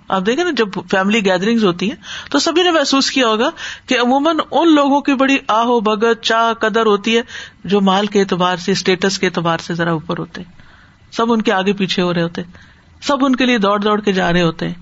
آپ 0.08 0.26
دیکھیں 0.26 0.44
نا 0.44 0.52
جب 0.58 0.68
فیملی 0.92 1.26
گیدرنگ 1.26 1.64
ہوتی 1.64 1.90
ہیں، 1.90 2.32
تو 2.32 2.40
سبھی 2.40 2.64
نے 2.64 2.72
محسوس 2.72 3.12
کیا 3.12 3.28
ہوگا 3.28 3.50
کہ 3.86 4.00
عموماً 4.00 4.38
ان 4.52 4.76
لوگوں 4.76 5.02
کی 5.02 5.14
بڑی 5.14 5.38
آہو 5.48 5.80
بگت 5.80 6.24
چاہ، 6.24 6.54
قدر 6.54 6.86
ہوتی 6.86 7.18
ہے 7.18 7.22
جو 7.64 7.82
مال 7.82 8.08
کے 8.08 8.20
اعتبار 8.20 8.58
سے 8.58 8.72
اسٹیٹس 8.72 9.20
کے 9.20 9.26
اعتبار 9.26 9.58
سے 9.58 9.74
ذرا 9.74 9.92
اوپر 9.92 10.18
ہوتے 10.18 10.42
سب 11.12 11.34
ان 11.34 11.42
کے 11.42 11.52
آگے 11.52 11.74
پیچھے 11.74 12.02
ہو 12.02 12.14
رہے 12.14 12.22
ہوتے 12.22 12.42
سب 13.02 13.26
ان 13.26 13.36
کے 13.36 13.46
لیے 13.46 13.58
دوڑ 13.58 13.80
دوڑ 13.80 14.02
کے 14.02 14.12
جا 14.12 14.34
رہے 14.34 14.42
ہوتے 14.42 14.68
ہیں۔ 14.68 14.74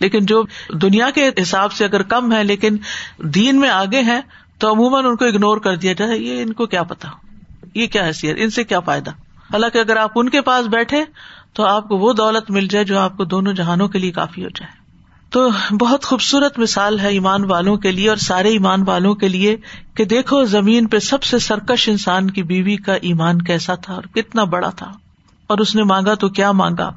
لیکن 0.00 0.26
جو 0.26 0.42
دنیا 0.72 1.10
کے 1.10 1.30
حساب 1.42 1.72
سے 1.72 1.84
اگر 1.84 2.02
کم 2.02 2.32
ہے، 2.32 2.44
لیکن 2.44 2.76
دین 3.18 3.60
میں 3.60 3.70
آگے 3.70 4.00
ہیں، 4.00 4.20
تو 4.58 4.72
عموماً 4.72 5.04
ان 5.04 5.16
کو 5.16 5.24
اگنور 5.24 5.56
کر 5.56 5.76
دیا 5.76 5.92
جائے، 5.92 6.18
یہ 6.18 6.42
ان 6.42 6.52
کو 6.52 6.66
کیا 6.66 6.82
پتا 6.82 7.08
یہ 7.78 7.86
کیا 7.86 8.06
حیثیت؟ 8.06 8.36
ان 8.38 8.50
سے 8.50 8.64
کیا 8.64 8.80
فائدہ؟ 8.80 9.10
حالانکہ 9.52 9.78
اگر 9.78 9.96
آپ 9.96 10.10
ان 10.14 10.28
کے 10.28 10.40
پاس 10.40 10.66
بیٹھے 10.66 11.04
تو 11.52 11.66
آپ 11.66 11.88
کو 11.88 11.96
وہ 11.96 12.12
دولت 12.12 12.50
مل 12.50 12.66
جائے 12.66 12.84
جو 12.84 12.98
آپ 12.98 13.16
کو 13.16 13.24
دونوں 13.24 13.52
جہانوں 13.52 13.88
کے 13.88 13.98
لیے 13.98 14.10
کافی 14.10 14.44
ہو 14.44 14.48
جائے۔ 14.48 14.78
تو 15.30 15.48
بہت 15.80 16.04
خوبصورت 16.04 16.58
مثال 16.58 17.00
ہے 17.00 17.08
ایمان 17.08 17.44
والوں 17.44 17.76
کے 17.76 17.92
لیے 17.92 18.08
اور 18.08 18.16
سارے 18.16 18.48
ایمان 18.48 18.84
والوں 18.86 19.14
کے 19.14 19.28
لیے 19.28 19.56
کہ 19.94 20.04
دیکھو 20.04 20.44
زمین 20.44 20.86
پہ 20.86 20.98
سب 20.98 21.22
سے 21.22 21.38
سرکش 21.38 21.88
انسان 21.88 22.30
کی 22.30 22.42
بیوی 22.42 22.76
کا 22.76 22.94
ایمان 22.94 23.42
کیسا 23.42 23.74
تھا 23.74 23.94
اور 23.94 24.02
کتنا 24.02 24.44
بڑا 24.44 24.70
تھا۔ 24.70 24.92
اور 25.46 25.58
اس 25.58 25.76
نے 25.76 25.82
مانگا 25.82 26.14
تو 26.14 26.28
کیا 26.28 26.52
مانگا؟ 26.52 26.90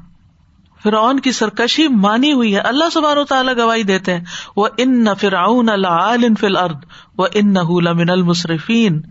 فرعون 0.84 1.20
کی 1.20 1.32
سرکشی 1.32 1.88
مانی 1.88 2.34
ہوئی 2.34 2.56
ہے۔ 2.56 2.60
اللہ 2.60 2.84
سبار 2.94 3.18
و 3.18 3.24
تعالیٰ 3.24 3.58
گواہی 3.58 3.84
دیتے 3.84 4.14
ہیں۔ 4.14 4.24
وہ 4.56 4.68
ان 4.78 5.04
نہ 5.04 5.10
فرعون 5.22 5.70
اللہ 5.70 6.18
فل 6.40 6.58
ارد 6.58 6.78
وہ 7.18 7.28
ان 7.34 7.54
نہ 7.54 8.12
المصرفین 8.12 9.02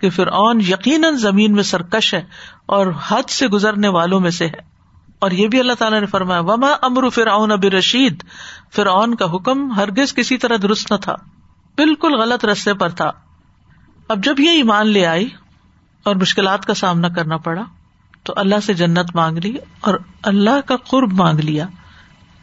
کہ 0.00 0.10
فرعون 0.10 0.60
یقیناً 0.60 1.14
زمین 1.14 1.52
میں 1.52 1.62
سرکش 1.62 2.14
ہے 2.14 2.22
اور 2.66 2.86
حد 3.08 3.30
سے 3.30 3.48
گزرنے 3.48 3.88
والوں 3.88 4.20
میں 4.20 4.30
سے 4.30 4.46
ہے۔ 4.46 4.70
اور 5.18 5.30
یہ 5.30 5.48
بھی 5.48 5.60
اللہ 5.60 5.72
تعالیٰ 5.72 6.00
نے 6.00 6.06
فرمایا، 6.06 6.40
وما 6.40 6.68
امر 6.82 7.08
فرعون 7.08 7.52
اب 7.52 7.64
رشید 7.64 8.22
فرعون 8.72 9.14
کا 9.14 9.36
حکم 9.36 9.72
ہرگز 9.72 10.14
کسی 10.14 10.36
طرح 10.36 10.56
درست 10.62 10.92
نہ 10.92 10.96
تھا، 10.96 11.14
بالکل 11.76 12.14
غلط 12.14 12.44
رستے 12.44 12.74
پر 12.74 12.88
تھا۔ 12.88 13.10
اب 14.08 14.24
جب 14.24 14.40
یہ 14.40 14.50
ایمان 14.50 14.86
لے 14.86 15.06
آئی 15.06 15.28
اور 16.02 16.16
مشکلات 16.16 16.66
کا 16.66 16.74
سامنا 16.74 17.08
کرنا 17.08 17.36
پڑا، 17.36 17.62
تو 18.22 18.32
اللہ 18.36 18.60
سے 18.62 18.74
جنت 18.74 19.16
مانگ 19.16 19.38
لی 19.38 19.56
اور 19.80 19.94
اللہ 20.22 20.60
کا 20.66 20.76
قرب 20.76 21.12
مانگ 21.12 21.38
لیا۔ 21.38 21.66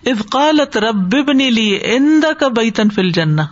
افقالت 0.06 0.78
رب 0.78 1.28
بنی 1.28 1.50
لی 1.50 1.80
اند 1.82 2.24
کا 2.40 2.48
بیتن 2.48 2.90
فل 2.90 3.10
جنا 3.10 3.46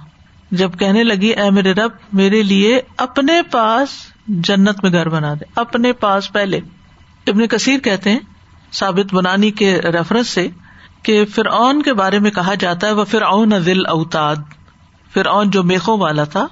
جب 0.55 0.77
کہنے 0.79 1.03
لگی، 1.03 1.29
اے 1.29 1.49
میرے 1.49 1.73
رب، 1.73 1.91
میرے 2.13 2.41
لیے 2.43 2.79
اپنے 2.97 3.41
پاس 3.51 3.89
جنت 4.27 4.83
میں 4.83 4.91
گھر 4.91 5.09
بنا 5.09 5.33
دے، 5.33 5.45
اپنے 5.55 5.93
پاس 5.93 6.31
پہلے. 6.31 6.59
ابن 7.27 7.47
کثیر 7.47 7.79
کہتے 7.79 8.11
ہیں، 8.11 8.19
ثابت 8.71 9.13
بنانی 9.13 9.51
کے 9.51 9.77
ریفرنس 9.93 10.27
سے، 10.27 10.47
کہ 11.03 11.25
فرعون 11.25 11.81
کے 11.81 11.93
بارے 11.93 12.19
میں 12.19 12.31
کہا 12.31 12.53
جاتا 12.53 12.87
ہے، 12.87 12.91
وہ 12.91 13.05
فرعون 13.05 13.59
ذل 13.59 13.85
اوتاد 13.85 14.35
فرعون 15.13 15.49
جو 15.49 15.63
میخوں 15.63 15.97
والا 15.97 16.23
تھا، 16.23 16.47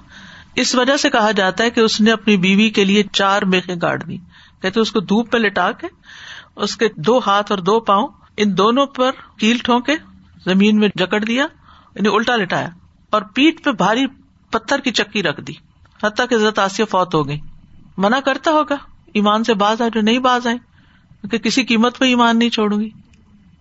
اس 0.55 0.75
وجہ 0.75 0.97
سے 0.97 1.09
کہا 1.09 1.31
جاتا 1.31 1.63
ہے 1.63 1.69
کہ 1.69 1.79
اس 1.79 1.99
نے 2.01 2.11
اپنی 2.11 2.37
بیوی 2.37 2.69
کے 2.69 2.83
لیے 2.83 3.03
چار 3.13 3.41
میخیں 3.41 3.75
گاڑ 3.81 3.97
دی 4.03 4.17
کہتے 4.61 4.79
اس 4.79 4.91
کو 4.91 4.99
دھوپ 4.99 5.31
پہ 5.31 5.37
لٹا 5.37 5.71
کے 5.71 5.87
اس 6.55 6.75
کے 6.77 6.87
دو 6.97 7.17
ہاتھ 7.19 7.51
اور 7.51 7.59
دو 7.59 7.79
پاؤں، 7.79 8.07
ان 8.37 8.57
دونوں 8.57 8.85
پر 8.85 9.11
کیل 9.37 9.57
ٹھونکے، 9.57 9.95
زمین 10.45 10.79
میں 10.79 10.89
جکڑ 10.95 11.19
دیا 11.19 11.45
یعنی 11.95 12.09
الٹا 12.09 12.35
لٹایا۔ 12.35 12.69
اور 13.13 13.21
پیٹ 13.21 13.63
پہ 13.63 13.71
بھاری 13.71 14.07
پتھر 14.51 14.79
کی 14.79 14.91
چکی 14.91 15.23
رکھ 15.23 15.41
دی، 15.41 15.53
حتیٰ 16.03 16.27
کہ 16.29 16.37
زد 16.37 16.59
آسیہ 16.59 16.85
فوت 16.85 17.15
ہو 17.15 17.27
گئی 17.27 17.39
منع 17.97 18.19
کرتا 18.19 18.51
ہوگا؟ 18.51 18.75
ایمان 19.13 19.43
سے 19.43 19.53
باز 19.53 19.81
آئے 19.81 19.89
جو 19.89 20.01
نہیں 20.01 20.19
باز 20.19 20.47
آئے 20.47 20.57
کہ 21.27 21.37
کسی 21.37 21.63
قیمت 21.63 21.97
پہ 21.97 22.05
ایمان 22.05 22.39
نہیں 22.39 22.49
چھوڑوں 22.49 22.79
گی۔ 22.79 22.89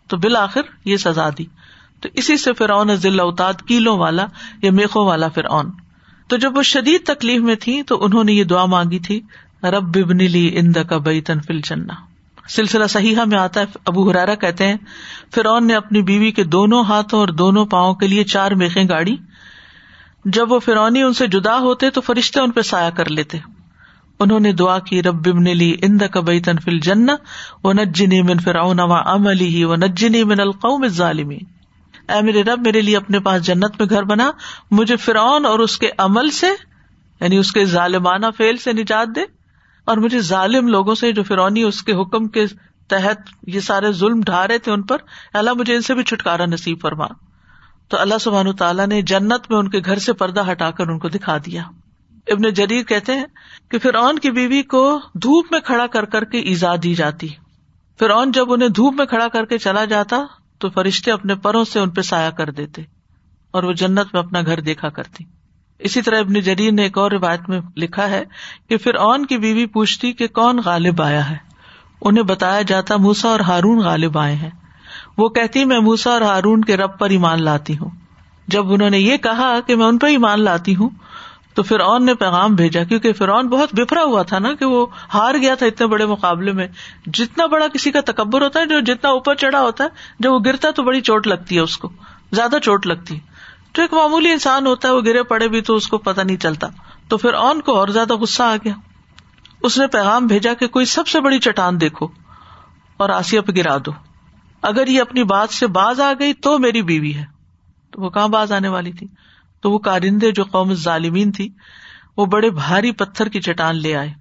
تو 0.08 0.16
بالآخر 0.16 0.60
یہ 0.84 0.96
سزا 0.96 1.28
دی۔ 1.38 1.44
تو 2.00 2.08
اسی 2.14 2.36
سے 2.36 2.52
فرعون 2.52 2.96
ضلع 2.96 3.22
اوتاد، 3.22 3.52
کیلوں 3.66 3.98
والا 3.98 4.26
یا 4.62 4.70
میخوں 4.70 5.06
والا 5.06 5.28
فرعون۔ 5.28 5.70
تو 6.28 6.36
جب 6.36 6.56
وہ 6.56 6.62
شدید 6.62 7.06
تکلیف 7.06 7.42
میں 7.42 7.54
تھی 7.54 7.82
تو 7.82 8.04
انہوں 8.04 8.24
نے 8.24 8.32
یہ 8.32 8.44
دعا 8.44 8.64
مانگی 8.66 8.98
تھی، 8.98 9.20
رب 9.62 9.82
ببن 9.82 10.16
لی 10.16 10.58
اند 10.58 10.76
کا 10.88 10.98
بئی 10.98 11.20
تنفل 11.20 11.60
چننا 11.60 11.94
سلسلہ 12.48 12.86
صحیح 12.86 13.16
میں 13.26 13.38
آتا 13.38 13.60
ہے، 13.60 13.66
ابو 13.86 14.10
ہرارا 14.10 14.34
کہتے 14.34 14.66
ہیں، 14.66 14.76
فرعون 15.34 15.66
نے 15.66 15.74
اپنی 15.74 16.02
بیوی 16.02 16.30
کے 16.30 16.44
دونوں 16.44 16.84
ہاتھوں 16.84 17.20
اور 17.20 17.28
دونوں 17.28 17.66
پاؤں 17.66 17.94
کے 17.94 18.08
لیے 18.08 18.24
چار 18.24 18.50
میخیں 18.50 18.88
گاڑی 18.88 19.16
جب 20.24 20.52
وہ 20.52 20.58
فرونی 20.58 21.02
ان 21.02 21.12
سے 21.12 21.26
جدا 21.26 21.56
ہوتے 21.58 21.90
تو 21.90 22.00
فرشتے 22.00 22.40
ان 22.40 22.50
پہ 22.50 22.62
سایہ 22.62 22.90
کر 22.90 23.08
لیتے۔ 23.10 23.38
انہوں 24.20 24.40
نے 24.40 24.52
دعا 24.52 24.78
کی، 24.78 25.02
رب 25.02 25.26
لی 25.38 25.74
اند 25.82 26.02
کا 26.12 26.20
تنفل 26.44 26.78
جن 26.78 27.08
و 27.64 27.72
نجنی 27.72 28.20
من 28.22 28.38
فرعون 28.38 28.80
و 28.80 28.92
عملی 28.94 29.48
ہی 29.48 29.64
و 29.64 29.76
نجنی 29.76 30.22
من 30.24 30.40
القوم 30.40 30.86
ظالمی 30.88 31.38
اے 32.08 32.20
میرے 32.22 32.42
رب، 32.42 32.60
میرے 32.64 32.80
لیے 32.80 32.96
اپنے 32.96 33.18
پاس 33.20 33.42
جنت 33.42 33.80
میں 33.80 33.86
گھر 33.88 34.02
بنا، 34.02 34.30
مجھے 34.70 34.96
فرعون 34.96 35.46
اور 35.46 35.58
اس 35.58 35.78
کے 35.78 35.90
عمل 35.98 36.30
سے 36.30 36.46
یعنی 37.20 37.36
اس 37.36 37.52
کے 37.52 37.64
ظالمانہ 37.64 38.26
فیل 38.36 38.56
سے 38.56 38.72
نجات 38.72 39.14
دے، 39.16 39.24
اور 39.86 39.96
مجھے 39.96 40.20
ظالم 40.20 40.68
لوگوں 40.68 40.94
سے 40.94 41.12
جو 41.12 41.22
فرونی 41.22 41.62
اس 41.62 41.82
کے 41.82 41.92
حکم 41.92 42.28
کے 42.28 42.46
تحت 42.90 43.30
یہ 43.46 43.60
سارے 43.60 43.92
ظلم 43.92 44.20
ڈھا 44.20 44.46
رہے 44.48 44.58
تھے 44.58 44.72
ان 44.72 44.82
پر 44.82 44.98
اللہ 45.34 45.52
مجھے 45.58 45.74
ان 45.74 45.82
سے 45.82 45.94
بھی 45.94 46.02
چھٹکارا 46.04 46.46
نصیب 46.46 46.80
فرما۔ 46.82 47.06
تو 47.92 47.98
اللہ 47.98 48.18
سبحان 48.20 48.52
تعالیٰ 48.52 48.86
نے 48.86 49.02
جنت 49.02 49.50
میں 49.50 49.58
ان 49.58 49.68
کے 49.68 49.80
گھر 49.84 49.98
سے 49.98 50.12
پردہ 50.12 50.50
ہٹا 50.50 50.70
کر 50.70 50.88
ان 50.88 50.98
کو 50.98 51.08
دکھا 51.08 51.38
دیا۔ 51.38 51.62
ابن 52.26 52.52
جریر 52.52 52.82
کہتے 52.82 53.14
ہیں 53.14 53.24
کہ 53.70 53.78
فرعون 53.78 54.18
کی 54.18 54.30
بیوی 54.30 54.62
کو 54.62 55.00
دھوپ 55.14 55.52
میں 55.52 55.60
کھڑا 55.60 55.86
کر 55.86 56.04
کر 56.04 56.24
کے 56.24 56.38
ایزا 56.38 56.74
دی 56.82 56.94
جاتی۔ 56.94 57.28
فرعون 57.98 58.32
جب 58.32 58.52
انہیں 58.52 58.68
دھوپ 58.68 58.94
میں 58.94 59.06
کھڑا 59.06 59.28
کر 59.28 59.44
کے 59.44 59.58
چلا 59.58 59.84
جاتا 59.84 60.16
تو 60.58 60.70
فرشتے 60.70 61.12
اپنے 61.12 61.34
پروں 61.34 61.64
سے 61.64 61.80
ان 61.80 61.90
پہ 61.90 62.00
سایہ 62.00 62.30
کر 62.30 62.50
دیتے 62.50 62.82
اور 63.50 63.62
وہ 63.62 63.72
جنت 63.72 64.06
میں 64.12 64.22
اپنا 64.22 64.40
گھر 64.40 64.60
دیکھا 64.60 64.88
کرتی۔ 64.88 65.24
اسی 65.78 66.02
طرح 66.02 66.20
ابن 66.20 66.40
جریر 66.40 66.72
نے 66.72 66.82
ایک 66.82 66.98
اور 66.98 67.10
روایت 67.10 67.48
میں 67.48 67.60
لکھا 67.76 68.10
ہے 68.10 68.24
کہ 68.68 68.76
فرعون 68.76 69.26
کی 69.26 69.38
بیوی 69.38 69.66
پوچھتی 69.66 70.12
کہ 70.12 70.28
کون 70.28 70.60
غالب 70.64 71.02
آیا 71.02 71.30
ہے؟ 71.30 71.36
انہیں 72.00 72.24
بتایا 72.24 72.62
جاتا 72.62 72.96
موسا 72.96 73.28
اور 73.28 73.40
ہارون 73.40 73.78
غالب 73.78 74.18
آئے 74.18 74.34
ہیں۔ 74.34 74.50
وہ 75.18 75.28
کہتی 75.28 75.64
میں 75.64 75.80
موسا 75.80 76.10
اور 76.10 76.20
ہارون 76.20 76.64
کے 76.64 76.76
رب 76.76 76.98
پر 76.98 77.10
ایمان 77.10 77.42
لاتی 77.42 77.78
ہوں۔ 77.78 77.90
جب 78.48 78.72
انہوں 78.72 78.90
نے 78.90 78.98
یہ 78.98 79.16
کہا 79.16 79.60
کہ 79.66 79.76
میں 79.76 79.86
ان 79.86 79.98
پہ 79.98 80.06
ایمان 80.06 80.42
لاتی 80.42 80.76
ہوں، 80.76 80.90
تو 81.54 81.62
فرعون 81.62 82.06
نے 82.06 82.14
پیغام 82.14 82.54
بھیجا، 82.54 82.84
کیونکہ 82.84 83.12
فرعون 83.12 83.48
بہت 83.48 83.68
بفرا 83.72 84.02
ہوا 84.02 84.22
تھا 84.22 84.38
نا 84.38 84.54
کہ 84.54 84.64
وہ 84.64 84.86
ہار 85.14 85.34
گیا 85.34 85.54
تھا 85.54 85.66
اتنے 85.66 85.86
بڑے 85.86 86.06
مقابلے 86.06 86.52
میں۔ 86.52 86.68
جتنا 87.06 87.46
بڑا 87.46 87.68
کسی 87.68 87.90
کا 87.90 88.00
تکبر 88.00 88.42
ہوتا 88.42 88.60
ہے، 88.60 88.66
جو 88.66 88.80
جتنا 88.80 89.10
اوپر 89.10 89.34
چڑھا 89.34 89.60
ہوتا 89.60 89.84
ہے، 89.84 89.88
جب 90.18 90.32
وہ 90.32 90.38
گرتا 90.46 90.70
تو 90.70 90.82
بڑی 90.82 91.00
چوٹ 91.00 91.26
لگتی 91.26 91.54
ہے 91.54 91.60
اس 91.60 91.78
کو، 91.78 91.90
زیادہ 92.32 92.56
چوٹ 92.62 92.86
لگتی 92.86 93.14
ہے۔ 93.14 93.20
جو 93.74 93.82
ایک 93.82 93.94
معمولی 93.94 94.30
انسان 94.30 94.66
ہوتا 94.66 94.88
ہے، 94.88 94.92
وہ 94.92 95.00
گرے 95.00 95.22
پڑے 95.22 95.48
بھی 95.48 95.60
تو 95.60 95.74
اس 95.74 95.88
کو 95.88 95.98
پتا 95.98 96.22
نہیں 96.22 96.36
چلتا۔ 96.36 96.66
تو 97.08 97.16
پھر 97.16 97.34
اون 97.34 97.60
کو 97.60 97.76
اور 97.76 97.88
زیادہ 97.88 98.14
غصہ 98.14 98.42
آ 98.42 98.56
گیا۔ 98.64 98.74
اس 99.62 99.78
نے 99.78 99.86
پیغام 99.86 100.26
بھیجا 100.26 100.54
کہ 100.54 100.68
کوئی 100.68 100.84
سب 100.84 101.08
سے 101.08 101.20
بڑی 101.20 101.38
چٹان 101.38 101.80
دیکھو 101.80 102.08
اور 102.96 103.10
آسیہ 103.10 103.40
پہ 103.40 103.52
گرا 103.52 103.76
دو۔ 103.86 103.90
اگر 104.62 104.86
یہ 104.86 105.00
اپنی 105.00 105.24
بات 105.24 105.50
سے 105.50 105.66
باز 105.66 106.00
آ 106.00 106.12
گئی 106.18 106.34
تو 106.34 106.58
میری 106.58 106.82
بیوی 106.82 107.14
ہے۔ 107.14 107.24
تو 107.90 108.02
وہ 108.02 108.10
کہاں 108.10 108.28
باز 108.28 108.52
آنے 108.52 108.68
والی 108.68 108.92
تھی؟ 108.92 109.06
تو 109.60 109.70
وہ 109.70 109.78
کارندے 109.78 110.32
جو 110.32 110.44
قوم 110.44 110.74
ظالمین 110.74 111.32
تھی، 111.32 111.48
وہ 112.16 112.26
بڑے 112.26 112.50
بھاری 112.50 112.92
پتھر 112.92 113.28
کی 113.28 113.40
چٹان 113.40 113.76
لے 113.76 113.96
آئے۔ 113.96 114.12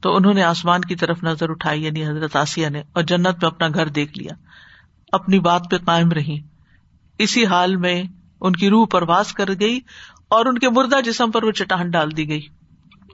تو 0.00 0.16
انہوں 0.16 0.34
نے 0.34 0.42
آسمان 0.42 0.80
کی 0.80 0.96
طرف 0.96 1.22
نظر 1.22 1.50
اٹھائی 1.50 1.84
یعنی 1.84 2.06
حضرت 2.06 2.36
آسیہ 2.36 2.68
نے، 2.68 2.82
اور 2.92 3.02
جنت 3.02 3.26
میں 3.26 3.46
اپنا 3.46 3.68
گھر 3.68 3.88
دیکھ 3.88 4.18
لیا۔ 4.18 4.32
اپنی 5.12 5.38
بات 5.38 5.62
پہ 5.70 5.76
قائم 5.78 6.10
رہی۔ 6.10 6.40
اسی 7.18 7.46
حال 7.46 7.76
میں 7.76 8.02
ان 8.40 8.52
کی 8.52 8.68
روح 8.68 8.86
پرواز 8.86 9.32
کر 9.32 9.48
گئی 9.60 9.80
اور 10.28 10.46
ان 10.46 10.58
کے 10.58 10.68
مردہ 10.68 11.00
جسم 11.04 11.30
پر 11.30 11.42
وہ 11.42 11.50
چٹان 11.50 11.90
ڈال 11.90 12.16
دی 12.16 12.28
گئی۔ 12.28 12.46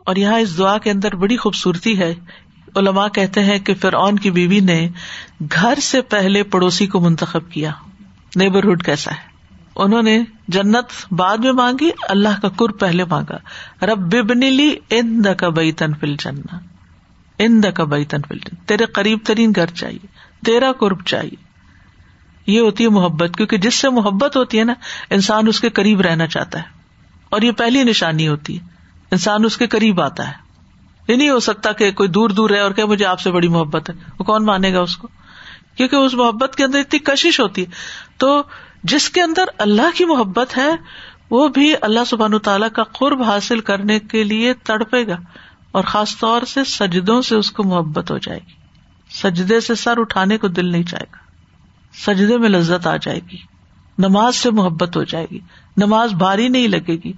اور 0.06 0.16
یہاں 0.16 0.38
اس 0.38 0.58
دعا 0.58 0.78
کے 0.78 0.90
اندر 0.90 1.14
بڑی 1.14 1.36
خوبصورتی 1.36 1.98
ہے 1.98 2.14
علماء 2.76 3.08
کہتے 3.08 3.44
ہیں 3.44 3.58
کہ 3.58 3.74
فرعون 3.74 4.18
کی 4.18 4.30
بیوی 4.30 4.60
نے 4.60 4.88
گھر 5.52 5.74
سے 5.80 6.00
پہلے 6.00 6.42
پڑوسی 6.42 6.86
کو 6.86 7.00
منتخب 7.00 7.50
کیا۔ 7.50 7.70
نیبرہڈ 8.36 8.84
کیسا 8.84 9.10
ہے؟ 9.10 9.30
انہوں 9.76 10.02
نے 10.02 10.22
جنت 10.48 11.12
بعد 11.12 11.38
میں 11.38 11.52
مانگی، 11.52 11.90
اللہ 12.08 12.40
کا 12.42 12.48
کور 12.48 12.70
پہلے 12.70 13.04
مانگا۔ 13.04 13.36
رب 13.86 13.98
ببنی 13.98 14.50
لی 14.50 14.76
ان 14.90 15.22
کا 15.38 15.48
بئی 15.48 15.72
تن 15.72 15.94
فل 15.94 16.14
جنا 16.16 16.58
ان 17.38 17.60
کا 17.74 17.84
بئی 17.84 18.04
تن 18.04 18.18
فل 18.28 18.38
جن 18.38 18.56
تیرے 18.66 18.84
قریب 18.84 19.18
ترین 19.24 19.52
گھر 19.56 19.66
چاہیے، 19.66 20.06
تیرا 20.46 20.72
قرب 20.72 21.04
چاہیے۔ 21.06 21.50
یہ 22.46 22.60
ہوتی 22.60 22.84
ہے 22.84 22.88
محبت، 22.88 23.36
کیونکہ 23.36 23.56
جس 23.56 23.74
سے 23.74 23.90
محبت 23.90 24.36
ہوتی 24.36 24.58
ہے 24.58 24.64
نا، 24.64 24.74
انسان 25.10 25.48
اس 25.48 25.60
کے 25.60 25.68
قریب 25.68 26.00
رہنا 26.00 26.26
چاہتا 26.26 26.58
ہے۔ 26.58 26.64
اور 27.30 27.42
یہ 27.42 27.52
پہلی 27.52 27.82
نشانی 27.82 28.28
ہوتی 28.28 28.58
ہے، 28.58 28.64
انسان 29.10 29.44
اس 29.44 29.56
کے 29.56 29.66
قریب 29.66 30.00
آتا 30.00 30.28
ہے۔ 30.28 30.49
یہ 31.10 31.16
نہیں 31.16 31.30
ہو 31.30 31.40
سکتا 31.40 31.72
کہ 31.72 31.92
کوئی 31.92 32.08
دور 32.08 32.30
دور 32.30 32.50
ہے 32.50 32.60
اور 32.60 32.70
کہ 32.70 32.84
مجھے 32.84 33.04
آپ 33.04 33.20
سے 33.20 33.30
بڑی 33.30 33.48
محبت 33.48 33.90
ہے۔ 33.90 33.94
وہ 34.18 34.24
کون 34.24 34.44
مانے 34.44 34.72
گا 34.72 34.80
اس 34.80 34.96
کو؟ 34.96 35.08
کیونکہ 35.76 35.96
اس 35.96 36.14
محبت 36.14 36.56
کے 36.56 36.64
اندر 36.64 36.78
اتنی 36.78 36.98
کشش 36.98 37.40
ہوتی 37.40 37.62
ہے۔ 37.62 37.66
تو 38.16 38.42
جس 38.84 39.10
کے 39.10 39.22
اندر 39.22 39.44
اللہ 39.58 39.96
کی 39.96 40.04
محبت 40.04 40.56
ہے، 40.56 40.70
وہ 41.30 41.48
بھی 41.48 41.74
اللہ 41.80 42.00
سبحان 42.06 42.38
تعالیٰ 42.38 42.68
کا 42.72 42.82
قرب 42.82 43.22
حاصل 43.22 43.60
کرنے 43.60 43.98
کے 43.98 44.24
لیے 44.24 44.54
تڑپے 44.54 45.06
گا۔ 45.06 45.16
اور 45.72 45.84
خاص 45.84 46.18
طور 46.18 46.42
سے 46.42 46.64
سجدوں 46.64 47.22
سے 47.22 47.36
اس 47.36 47.50
کو 47.50 47.64
محبت 47.64 48.10
ہو 48.10 48.18
جائے 48.18 48.40
گی۔ 48.48 48.52
سجدے 49.10 49.60
سے 49.60 49.74
سر 49.74 49.98
اٹھانے 49.98 50.38
کو 50.38 50.48
دل 50.48 50.72
نہیں 50.72 50.82
چاہے 50.82 51.04
گا۔ 51.12 51.18
سجدے 51.94 52.38
میں 52.38 52.48
لذت 52.48 52.86
آ 52.86 52.96
جائے 52.96 53.20
گی۔ 53.32 53.36
نماز 53.98 54.36
سے 54.36 54.50
محبت 54.50 54.96
ہو 54.96 55.04
جائے 55.04 55.26
گی۔ 55.30 55.38
نماز 55.76 56.12
بھاری 56.12 56.48
نہیں 56.48 56.68
لگے 56.68 56.96
گی۔ 57.04 57.12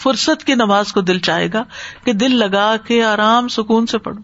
فرصت 0.00 0.44
کی 0.44 0.54
نماز 0.54 0.92
کو 0.92 1.00
دل 1.00 1.18
چاہے 1.18 1.48
گا 1.52 1.64
کہ 2.04 2.12
دل 2.12 2.36
لگا 2.36 2.76
کے 2.76 3.04
آرام 3.04 3.48
سکون 3.48 3.86
سے 3.86 3.98
پڑھو۔ 3.98 4.20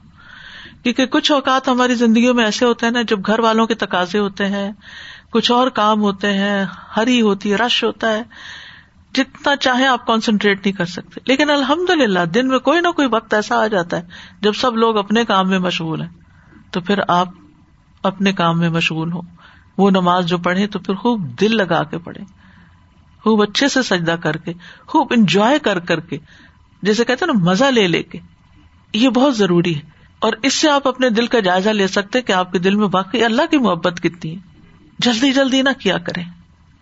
کیونکہ 0.83 1.07
کچھ 1.07 1.33
اوقات 1.33 1.69
ہماری 1.69 1.95
زندگیوں 1.95 2.35
میں 2.35 2.45
ایسے 2.45 2.65
ہوتے 2.65 2.87
ہیں 2.87 2.93
نا، 2.93 3.03
جب 3.03 3.21
گھر 3.27 3.39
والوں 3.39 3.67
کے 3.67 3.75
تقاضے 3.75 4.19
ہوتے 4.19 4.47
ہیں، 4.47 4.73
کچھ 5.31 5.53
اور 5.53 5.69
کام 5.69 6.01
ہوتے 6.01 6.33
ہیں، 6.33 6.65
ہری 6.97 7.21
ہوتی 7.21 7.51
ہے 7.51 7.57
رش 7.57 7.85
ہوتا 7.85 8.13
ہے، 8.13 8.23
جتنا 9.15 9.57
چاہے 9.57 9.87
آپ 9.87 10.07
کانسنٹریٹ 10.07 10.67
نہیں 10.67 10.73
کر 10.73 10.85
سکتے۔ 10.85 11.21
لیکن 11.27 11.51
الحمد 11.51 11.91
للہ 11.91 12.25
دن 12.25 12.49
میں 12.49 12.59
کوئی 12.59 12.81
نہ 12.81 12.89
کوئی 12.89 13.09
وقت 13.13 13.35
ایسا 13.35 13.57
آ 13.57 13.67
جاتا 13.67 13.97
ہے 13.97 14.03
جب 14.41 14.53
سب 14.53 14.77
لوگ 14.77 14.97
اپنے 14.97 15.25
کام 15.25 15.49
میں 15.49 15.59
مشغول 15.59 16.03
ہیں۔ 16.03 16.09
تو 16.71 16.81
پھر 16.81 16.99
آپ 17.09 17.29
اپنے 18.03 18.33
کام 18.33 18.59
میں 18.59 18.71
مشغول 18.71 19.13
ہو 19.13 19.21
وہ 19.79 19.91
نماز 19.91 20.27
جو 20.27 20.39
پڑھے 20.39 20.67
تو 20.67 20.79
پھر 20.79 20.95
خوب 20.95 21.41
دل 21.41 21.57
لگا 21.57 21.83
کے 21.83 21.99
پڑھے 21.99 22.36
خوب 23.27 23.43
اچھے 23.43 23.69
سے 23.69 23.83
سجدہ 23.83 24.17
کر 24.23 24.37
کے، 24.37 24.53
خوب 24.87 25.07
انجوائے 25.11 25.59
کر 25.59 25.79
کر 25.79 26.01
کے، 26.01 26.19
جیسے 26.83 27.05
کہتے 27.05 27.27
نا، 27.27 27.33
مزہ 27.33 27.65
لے 27.65 27.89
لے 27.89 28.03
کے۔ 28.03 28.19
یہ 28.93 29.09
بہت 29.09 29.37
ضروری 29.37 29.77
ہے۔ 29.77 29.81
اور 30.19 30.33
اس 30.43 30.55
سے 30.55 30.71
آپ 30.71 30.89
اپنے 30.89 31.11
دل 31.11 31.27
کا 31.27 31.41
جائزہ 31.41 31.71
لے 31.71 31.87
سکتے 31.87 32.23
کہ 32.23 32.33
آپ 32.33 32.53
کے 32.53 32.59
دل 32.59 32.75
میں 32.75 32.89
باقی 32.89 33.25
اللہ 33.25 33.43
کی 33.51 33.57
محبت 33.57 34.01
کتنی 34.03 34.31
ہے۔ 34.31 34.41
جلدی 34.99 35.33
جلدی 35.33 35.63
نہ 35.63 35.69
کیا 35.81 35.99
کریں۔ 35.99 36.25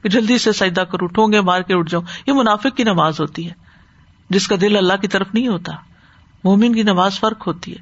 جلدی 0.05 0.39
سے 0.39 0.53
سجدہ 0.53 0.81
کروں 0.81 1.09
ٹونگے 1.09 1.41
مار 1.41 1.61
کے 1.61 1.75
اٹھ 1.75 1.91
جاؤں۔ 1.91 2.05
یہ 2.27 2.33
منافق 2.33 2.77
کی 2.77 2.83
نماز 2.83 3.21
ہوتی 3.21 3.47
ہے۔ 3.47 3.55
جس 4.31 4.49
کا 4.49 4.57
دل 4.61 4.77
اللہ 4.77 4.93
کی 5.01 5.09
طرف 5.09 5.27
نہیں 5.35 5.49
ہوتا۔ 5.49 5.73
مومن 6.45 6.75
کی 6.75 6.83
نماز 6.83 7.21
فرق 7.21 7.47
ہوتی 7.47 7.73
ہے۔ 7.73 7.79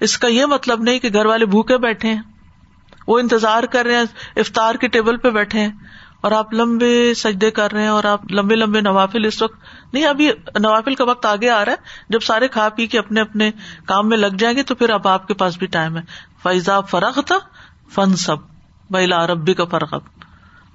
اس 0.00 0.18
کا 0.18 0.28
یہ 0.28 0.46
مطلب 0.46 0.82
نہیں 0.82 0.98
کہ 0.98 1.08
گھر 1.12 1.26
والے 1.26 1.46
بھوکے 1.46 1.78
بیٹھے 1.78 2.08
ہیں۔ 2.08 2.22
وہ 3.06 3.18
انتظار 3.18 3.62
کر 3.62 3.84
رہے 3.84 3.96
ہیں، 3.96 4.04
افطار 4.36 4.74
کے 4.74 4.88
ٹیبل 4.88 5.16
پہ 5.16 5.30
بیٹھے 5.30 5.60
ہیں۔ 5.60 5.72
اور 6.24 6.32
آپ 6.32 6.54
لمبے 6.54 7.14
سجدے 7.14 7.50
کر 7.50 7.72
رہے 7.72 7.82
ہیں 7.82 7.88
اور 7.88 8.04
آپ 8.04 8.32
لمبے 8.32 8.54
لمبے 8.54 8.80
نوافل 8.80 9.24
اس 9.24 9.42
وقت 9.42 9.54
نہیں، 9.92 10.06
ابھی 10.06 10.30
نوافل 10.58 10.94
کا 10.94 11.04
وقت 11.04 11.26
آگے 11.26 11.50
آ 11.50 11.64
رہا 11.64 11.72
ہے۔ 11.72 11.76
جب 12.08 12.20
سارے 12.20 12.48
کھا 12.48 12.68
پی 12.68 12.86
کے 12.86 12.98
اپنے 12.98 13.20
اپنے 13.20 13.50
کام 13.86 14.08
میں 14.08 14.16
لگ 14.16 14.36
جائیں 14.38 14.56
گے 14.56 14.62
تو 14.62 14.74
پھر 14.74 14.90
اب 14.90 15.08
آپ 15.08 15.28
کے 15.28 15.34
پاس 15.34 15.58
بھی 15.58 15.66
ٹائم 15.66 15.96
ہے۔ 15.96 16.02
فیضا 16.42 16.80
فرغ 16.80 17.20
تھا 17.26 17.38
فن 17.94 18.16
سب 18.16 18.36
بلا 18.90 19.26
ربی 19.26 19.54
کا 19.54 19.64
فرق 19.64 19.94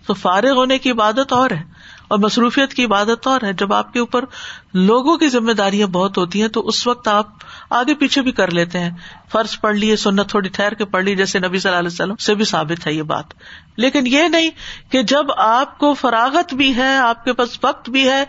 تو 0.06 0.14
فارغ 0.14 0.52
ہونے 0.52 0.78
کی 0.78 0.92
عبادت 0.92 1.34
اور 1.34 1.50
ہے۔ 1.52 1.64
اور 2.10 2.20
مصروفیت 2.20 2.74
کی 2.74 2.86
عبادت 2.86 3.28
اور 3.28 3.42
ہے۔ 3.44 3.54
جب 3.54 3.74
آپ 3.74 3.94
کے 3.94 4.00
اوپر 4.00 4.26
لوگوں 4.74 5.18
کی 5.18 5.28
ذمہ 5.28 5.52
داریاں 5.52 5.88
بہت 5.88 6.18
ہوتی 6.18 6.42
ہیں 6.42 6.48
تو 6.48 6.68
اس 6.68 6.88
وقت 6.88 7.08
آپ 7.08 7.28
آگے 7.70 7.94
پیچھے 7.94 8.22
بھی 8.22 8.32
کر 8.32 8.52
لیتے 8.52 8.80
ہیں۔ 8.80 8.90
فرض 9.32 9.60
پڑھ 9.62 9.76
لیے، 9.76 9.96
سنت 9.96 10.30
تھوڑی 10.30 10.50
ٹھہر 10.50 10.74
کے 10.74 10.86
پڑھ 10.86 11.04
لی، 11.04 11.16
جیسے 11.16 11.40
نبی 11.40 11.60
صلی 11.60 11.70
اللہ 11.70 11.80
علیہ 11.80 11.88
وسلم 11.88 12.16
سے 12.16 12.36
بھی 12.36 12.46
ثابت 12.46 12.88
ہے 12.88 12.94
یہ 12.94 13.04
بات۔ 13.04 13.26
لیکن 13.78 14.08
یہ 14.08 14.24
نہیں 14.24 14.50
کہ 14.92 15.04
جب 15.04 15.26
آپ 15.38 15.78
کو 15.78 15.94
فراغت 15.94 16.54
بھی 16.54 16.76
ہے، 16.76 16.98
آپ 16.98 17.26
کے 17.26 17.34
پاس 17.34 17.60
وقت 17.64 17.90
بھی 17.90 18.10
ہے، 18.10 18.24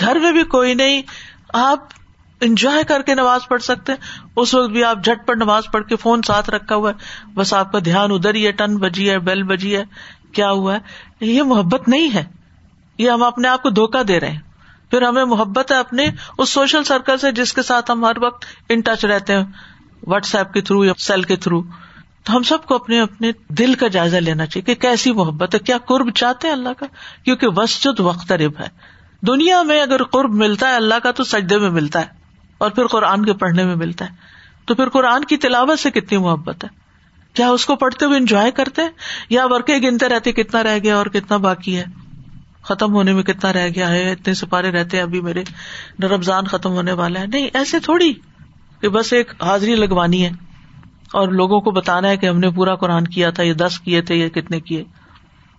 گھر 0.00 0.18
میں 0.18 0.32
بھی 0.32 0.42
کوئی 0.42 0.74
نہیں، 0.74 1.02
آپ 1.54 1.78
انجوائے 2.40 2.84
کر 2.84 3.02
کے 3.02 3.14
نماز 3.14 3.40
پڑھ 3.48 3.62
سکتے 3.62 3.92
اس 4.36 4.54
وقت 4.54 4.70
بھی 4.70 4.84
آپ 4.84 4.98
جھٹ 5.04 5.26
پر 5.26 5.36
نماز 5.36 5.62
پڑھ 5.72 5.84
کے 5.84 5.96
فون 5.96 6.20
ساتھ 6.26 6.50
رکھا 6.50 6.74
ہوا 6.74 6.90
ہے۔ 6.90 7.28
بس 7.34 7.54
آپ 7.54 7.72
کا 7.72 7.78
دھیان 7.84 8.12
ادھر 8.12 8.34
ہی 8.34 8.46
ہے، 8.46 8.52
ٹن 8.52 8.76
بجی 8.76 9.10
ہے، 9.10 9.18
بیل 9.18 9.42
بجی 9.42 9.76
ہے، 9.76 9.84
کیا 10.32 10.50
ہوا 10.50 10.74
ہے؟ 10.74 10.78
یہ 11.20 11.42
محبت 11.42 11.88
نہیں 11.88 12.14
ہے۔ 12.14 12.43
یہ 12.98 13.10
ہم 13.10 13.22
اپنے 13.22 13.48
آپ 13.48 13.62
کو 13.62 13.70
دھوکا 13.70 14.02
دے 14.08 14.20
رہے 14.20 14.30
ہیں۔ 14.30 14.40
پھر 14.90 15.02
ہمیں 15.02 15.24
محبت 15.24 15.72
ہے 15.72 15.76
اپنے 15.76 16.10
اس 16.38 16.50
سوشل 16.50 16.84
سرکل 16.84 17.18
سے 17.18 17.32
جس 17.32 17.52
کے 17.52 17.62
ساتھ 17.62 17.90
ہم 17.90 18.04
ہر 18.04 18.18
وقت 18.18 18.44
ان 18.68 18.80
ٹچ 18.80 19.04
رہتے 19.04 19.32
ہیں 19.32 19.44
واٹس 20.06 20.34
ایپ 20.34 20.52
کے 20.52 20.60
تھرو 20.60 20.84
یا 20.84 20.92
سیل 20.98 21.22
کے 21.22 21.36
تھرو۔ 21.36 21.62
تو 22.24 22.36
ہم 22.36 22.42
سب 22.42 22.64
کو 22.64 22.74
اپنے 22.74 23.00
اپنے 23.00 23.32
دل 23.48 23.74
کا 23.74 23.88
جائزہ 23.88 24.16
لینا 24.16 24.46
چاہیے 24.46 24.74
کہ 24.74 24.80
کیسی 24.82 25.12
محبت 25.12 25.54
ہے، 25.54 25.58
کیا 25.58 25.78
قرب 25.78 26.10
چاہتے 26.10 26.48
ہیں 26.48 26.54
اللہ 26.54 26.68
کا؟ 26.78 26.86
کیونکہ 27.24 27.46
وسجد 27.48 28.00
وقت 28.00 28.32
ہے۔ 28.32 28.48
دنیا 29.26 29.62
میں 29.62 29.82
اگر 29.82 30.02
قرب 30.02 30.34
ملتا 30.34 30.68
ہے 30.68 30.74
اللہ 30.74 30.94
کا 31.02 31.10
تو 31.10 31.24
سجدے 31.24 31.58
میں 31.58 31.70
ملتا 31.70 32.00
ہے، 32.00 32.06
اور 32.58 32.70
پھر 32.70 32.86
قرآن 32.86 33.24
کے 33.24 33.32
پڑھنے 33.32 33.64
میں 33.64 33.76
ملتا 33.76 34.04
ہے۔ 34.04 34.10
تو 34.64 34.74
پھر 34.74 34.88
قرآن 34.88 35.24
کی 35.24 35.36
تلاوت 35.36 35.78
سے 35.78 35.90
کتنی 35.90 36.18
محبت 36.18 36.64
ہے۔ 36.64 36.68
کیا 37.34 37.48
اس 37.50 37.66
کو 37.66 37.76
پڑھتے 37.76 38.04
ہوئے 38.04 38.18
انجوائے 38.18 38.50
کرتے 38.50 38.82
ہیں؟ 38.82 38.90
یا 39.30 39.46
ورکے 39.46 39.78
گنتے 39.78 40.08
رہتے 40.08 40.32
کتنا 40.32 40.62
رہ 40.62 40.78
گیا 40.82 40.96
اور 40.96 41.06
کتنا 41.06 41.36
باقی 41.36 41.76
ہے؟ 41.76 41.84
ختم 42.64 42.94
ہونے 42.94 43.12
میں 43.12 43.22
کتنا 43.22 43.52
رہ 43.52 43.68
گیا 43.74 43.88
ہے، 43.88 44.12
اتنے 44.12 44.34
سپارے 44.34 44.70
رہتے 44.70 45.00
ابھی 45.00 45.20
میرے۔ 45.20 45.44
رمضان 46.02 46.46
ختم 46.46 46.70
ہونے 46.70 46.92
والا 46.92 47.20
ہے۔ 47.20 47.26
نہیں، 47.26 47.48
ایسے 47.54 47.80
تھوڑی 47.80 48.14
کہ 48.80 48.88
بس 48.88 49.12
ایک 49.12 49.42
حاضری 49.42 49.74
لگوانی 49.74 50.24
ہے۔ 50.24 50.30
اور 51.12 51.28
لوگوں 51.28 51.60
کو 51.60 51.70
بتانا 51.70 52.08
ہے 52.08 52.16
کہ 52.16 52.26
ہم 52.26 52.38
نے 52.38 52.50
پورا 52.50 52.74
قرآن 52.74 53.06
کیا 53.06 53.30
تھا، 53.30 53.42
یہ 53.42 53.52
دس 53.52 53.80
کیے 53.80 54.02
تھے 54.02 54.14
یا 54.14 54.28
کتنے 54.28 54.60
کیے۔ 54.60 54.84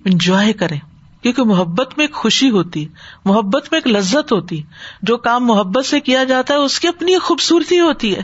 انجوائے 0.06 0.54
کریں، 0.54 0.80
کیونکہ 1.22 1.44
محبت 1.44 1.94
میں 1.98 2.06
ایک 2.06 2.16
خوشی 2.16 2.50
ہوتی 2.50 2.88
محبت 3.26 3.68
میں 3.72 3.80
ایک 3.80 3.96
لذت 3.96 4.32
ہوتی 4.32 4.62
جو 5.02 5.18
کام 5.18 5.46
محبت 5.46 5.86
سے 5.86 6.00
کیا 6.00 6.24
جاتا 6.24 6.54
ہے، 6.54 6.60
اس 6.60 6.80
کی 6.80 6.88
اپنی 6.88 7.18
خوبصورتی 7.18 7.80
ہوتی 7.80 8.16
ہے۔ 8.16 8.22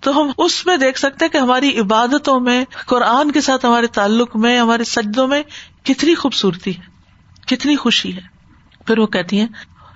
تو 0.00 0.22
ہم 0.22 0.30
اس 0.38 0.66
میں 0.66 0.76
دیکھ 0.76 0.98
سکتے 0.98 1.28
کہ 1.28 1.38
ہماری 1.38 1.80
عبادتوں 1.80 2.40
میں، 2.40 2.64
قرآن 2.86 3.30
کے 3.30 3.40
ساتھ 3.40 3.66
ہمارے 3.66 3.86
تعلق 3.86 4.36
میں، 4.36 4.58
ہمارے 4.58 4.84
سجدوں 4.84 5.28
میں 5.28 5.42
کتنی 5.82 6.14
خوبصورتی 6.14 6.76
ہے۔ 6.76 6.91
کتنی 7.56 7.76
خوشی 7.76 8.16
ہے۔ 8.16 8.20
پھر 8.86 8.98
وہ 8.98 9.06
کہتی 9.06 9.40
ہیں، 9.40 9.46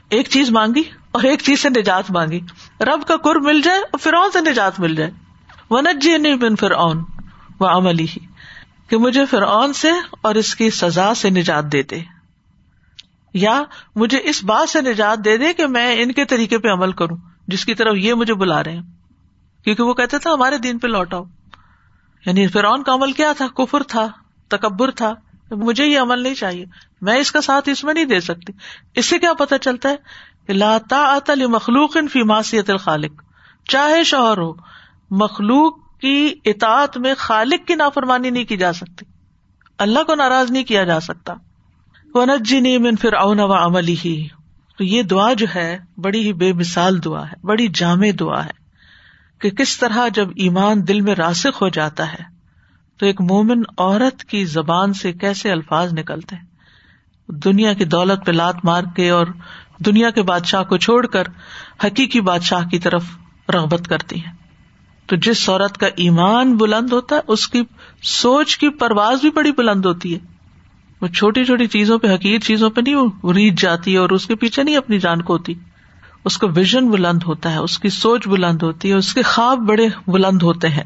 ایک 0.08 0.28
چیز 0.28 0.50
مانگی 0.50 0.82
اور 1.10 1.22
ایک 1.22 1.40
چیز 1.42 1.60
سے 1.60 1.68
نجات 1.68 2.10
مانگی۔ 2.10 2.40
رب 2.80 3.08
کا 3.08 3.16
کور 3.16 3.36
مل 3.36 3.60
جائے 3.62 3.78
اور 3.78 3.98
فرعون 3.98 4.30
سے 4.32 4.50
نجات 4.50 4.80
مل 4.80 4.94
جائے۔ 4.94 5.10
ونجی 5.70 6.16
نہیں 6.16 6.36
بن 6.36 6.56
فرعون 6.56 7.04
وہ 7.60 7.66
عملی 7.66 8.04
ہی 8.04 8.26
کہ 8.88 8.96
مجھے 8.96 9.26
فرعون 9.26 9.72
سے 9.72 9.90
اور 10.10 10.34
اس 10.34 10.56
کی 10.56 10.70
سزا 10.70 11.14
سے 11.14 11.30
نجات 11.30 11.64
دے 11.72 11.82
دے۔ 11.82 12.02
یا 13.34 13.62
مجھے 13.96 14.20
اس 14.24 14.44
بات 14.44 14.68
سے 14.68 14.80
نجات 14.80 15.24
دے 15.24 15.36
دے 15.36 15.52
کہ 15.52 15.66
میں 15.66 16.02
ان 16.02 16.12
کے 16.12 16.24
طریقے 16.24 16.58
پہ 16.58 16.68
عمل 16.68 16.92
کروں، 16.92 17.16
جس 17.48 17.64
کی 17.64 17.74
طرف 17.74 17.96
یہ 17.96 18.14
مجھے 18.14 18.34
بلا 18.34 18.64
رہے 18.64 18.72
ہیں۔ 18.72 18.82
کیونکہ 19.64 19.82
وہ 19.82 19.94
کہتے 19.94 20.18
تھا 20.18 20.32
ہمارے 20.32 20.58
دین 20.58 20.78
پہ 20.78 20.88
لوٹ 20.88 21.14
آؤ 21.14 21.24
یعنی 22.26 22.46
فرعون 22.46 22.82
کا 22.82 22.94
عمل 22.94 23.12
کیا 23.12 23.32
تھا؟ 23.36 23.46
کفر 23.46 23.82
تھا، 23.82 24.06
تکبر 24.48 24.90
تھا۔ 24.90 25.14
مجھے 25.50 25.86
یہ 25.86 26.00
عمل 26.00 26.22
نہیں 26.22 26.34
چاہیے۔ 26.34 26.64
میں 27.00 27.16
اس 27.16 27.32
کا 27.32 27.40
ساتھ 27.40 27.68
اس 27.68 27.84
میں 27.84 27.94
نہیں 27.94 28.04
دے 28.04 28.20
سکتی۔ 28.20 28.52
اس 28.94 29.06
سے 29.06 29.18
کیا 29.18 29.32
پتا 29.32 29.58
چلتا 29.58 29.88
ہے 29.88 29.96
لاتا 30.52 31.18
علی 31.28 31.46
مخلوق 31.46 31.96
فی 32.12 32.22
ماسیت 32.22 32.70
الخالق۔ 32.70 33.22
چاہے 33.68 34.04
شوہر 34.04 34.38
ہو، 34.38 34.52
مخلوق 35.10 35.98
کی 36.00 36.34
اطاعت 36.44 36.96
میں 36.96 37.14
خالق 37.18 37.68
کی 37.68 37.74
نافرمانی 37.74 38.30
نہیں 38.30 38.44
کی 38.44 38.56
جا 38.56 38.72
سکتی۔ 38.72 39.04
اللہ 39.78 40.02
کو 40.02 40.14
ناراض 40.14 40.50
نہیں 40.50 40.64
کیا 40.64 40.84
جا 40.84 41.00
سکتا۔ 41.00 41.34
ونجی 42.14 42.60
نی 42.60 42.78
من 42.78 42.96
پھر 42.96 43.12
اون 43.12 43.40
و 43.40 43.52
عملی 43.52 43.96
ہی 44.04 44.28
تو 44.78 44.84
یہ 44.84 45.02
دعا 45.02 45.32
جو 45.32 45.46
ہے، 45.54 45.78
بڑی 45.96 46.20
ہی 46.20 46.32
بے 46.32 46.52
مثال 46.52 47.04
دعا 47.04 47.26
ہے، 47.26 47.46
بڑی 47.46 47.68
جامع 47.68 48.08
دعا 48.20 48.44
ہے 48.44 48.66
کہ 49.38 49.50
کس 49.50 49.78
طرح 49.78 50.08
جب 50.08 50.28
ایمان 50.36 50.88
دل 50.88 51.00
میں 51.00 51.14
راسک 51.14 51.58
ہو 51.60 51.68
جاتا 51.68 52.12
ہے 52.12 52.35
تو 52.98 53.06
ایک 53.06 53.20
مومن 53.20 53.62
عورت 53.78 54.24
کی 54.24 54.44
زبان 54.44 54.92
سے 54.92 55.12
کیسے 55.12 55.50
الفاظ 55.52 55.92
نکلتے 55.92 56.36
ہیں؟ 56.36 56.42
دنیا 57.28 57.72
کی 57.72 57.84
دولت 57.84 58.26
پہ 58.26 58.32
لات 58.32 58.64
مار 58.64 58.82
کے 58.96 59.10
اور 59.10 59.26
دنیا 59.78 60.10
کے 60.10 60.22
بادشاہ 60.22 60.62
کو 60.62 60.76
چھوڑ 60.76 61.06
کر 61.06 61.24
حقیقی 61.84 62.20
بادشاہ 62.20 62.68
کی 62.68 62.78
طرف 62.78 63.04
رغبت 63.54 63.88
کرتی 63.88 64.24
ہے 64.24 64.30
تو 65.06 65.16
جس 65.16 65.48
عورت 65.48 65.78
کا 65.78 65.86
ایمان 65.96 66.56
بلند 66.56 66.92
ہوتا 66.92 67.16
ہے، 67.16 67.20
اس 67.26 67.48
کی 67.48 67.62
سوچ 68.02 68.58
کی 68.58 68.68
پرواز 68.68 69.20
بھی 69.20 69.30
بڑی 69.30 69.52
بلند 69.52 69.84
ہوتی 69.84 70.14
ہے۔ 70.14 70.18
وہ 71.00 71.06
چھوٹی 71.06 71.44
چھوٹی 71.44 71.66
چیزوں 71.66 71.98
پہ 71.98 72.14
حقیق 72.14 72.44
چیزوں 72.44 72.70
پہ 72.70 72.80
نہیں 72.80 73.32
ریچ 73.32 73.60
جاتی 73.60 73.92
ہے 73.92 73.98
اور 73.98 74.10
اس 74.10 74.26
کے 74.26 74.34
پیچھے 74.34 74.62
نہیں 74.62 74.76
اپنی 74.76 74.98
جان 74.98 75.22
کو 75.22 75.32
ہوتی 75.32 75.54
اس 76.24 76.38
کا 76.38 76.46
ویژن 76.46 76.90
بلند 76.90 77.22
ہوتا 77.26 77.52
ہے، 77.52 77.58
اس 77.58 77.78
کی 77.78 77.88
سوچ 77.88 78.28
بلند 78.28 78.62
ہوتی 78.62 78.88
ہے، 78.88 78.94
اس 78.94 79.14
کے 79.14 79.22
خواب 79.22 79.58
بڑے 79.58 79.88
بلند 80.06 80.42
ہوتے 80.42 80.68
ہیں۔ 80.68 80.84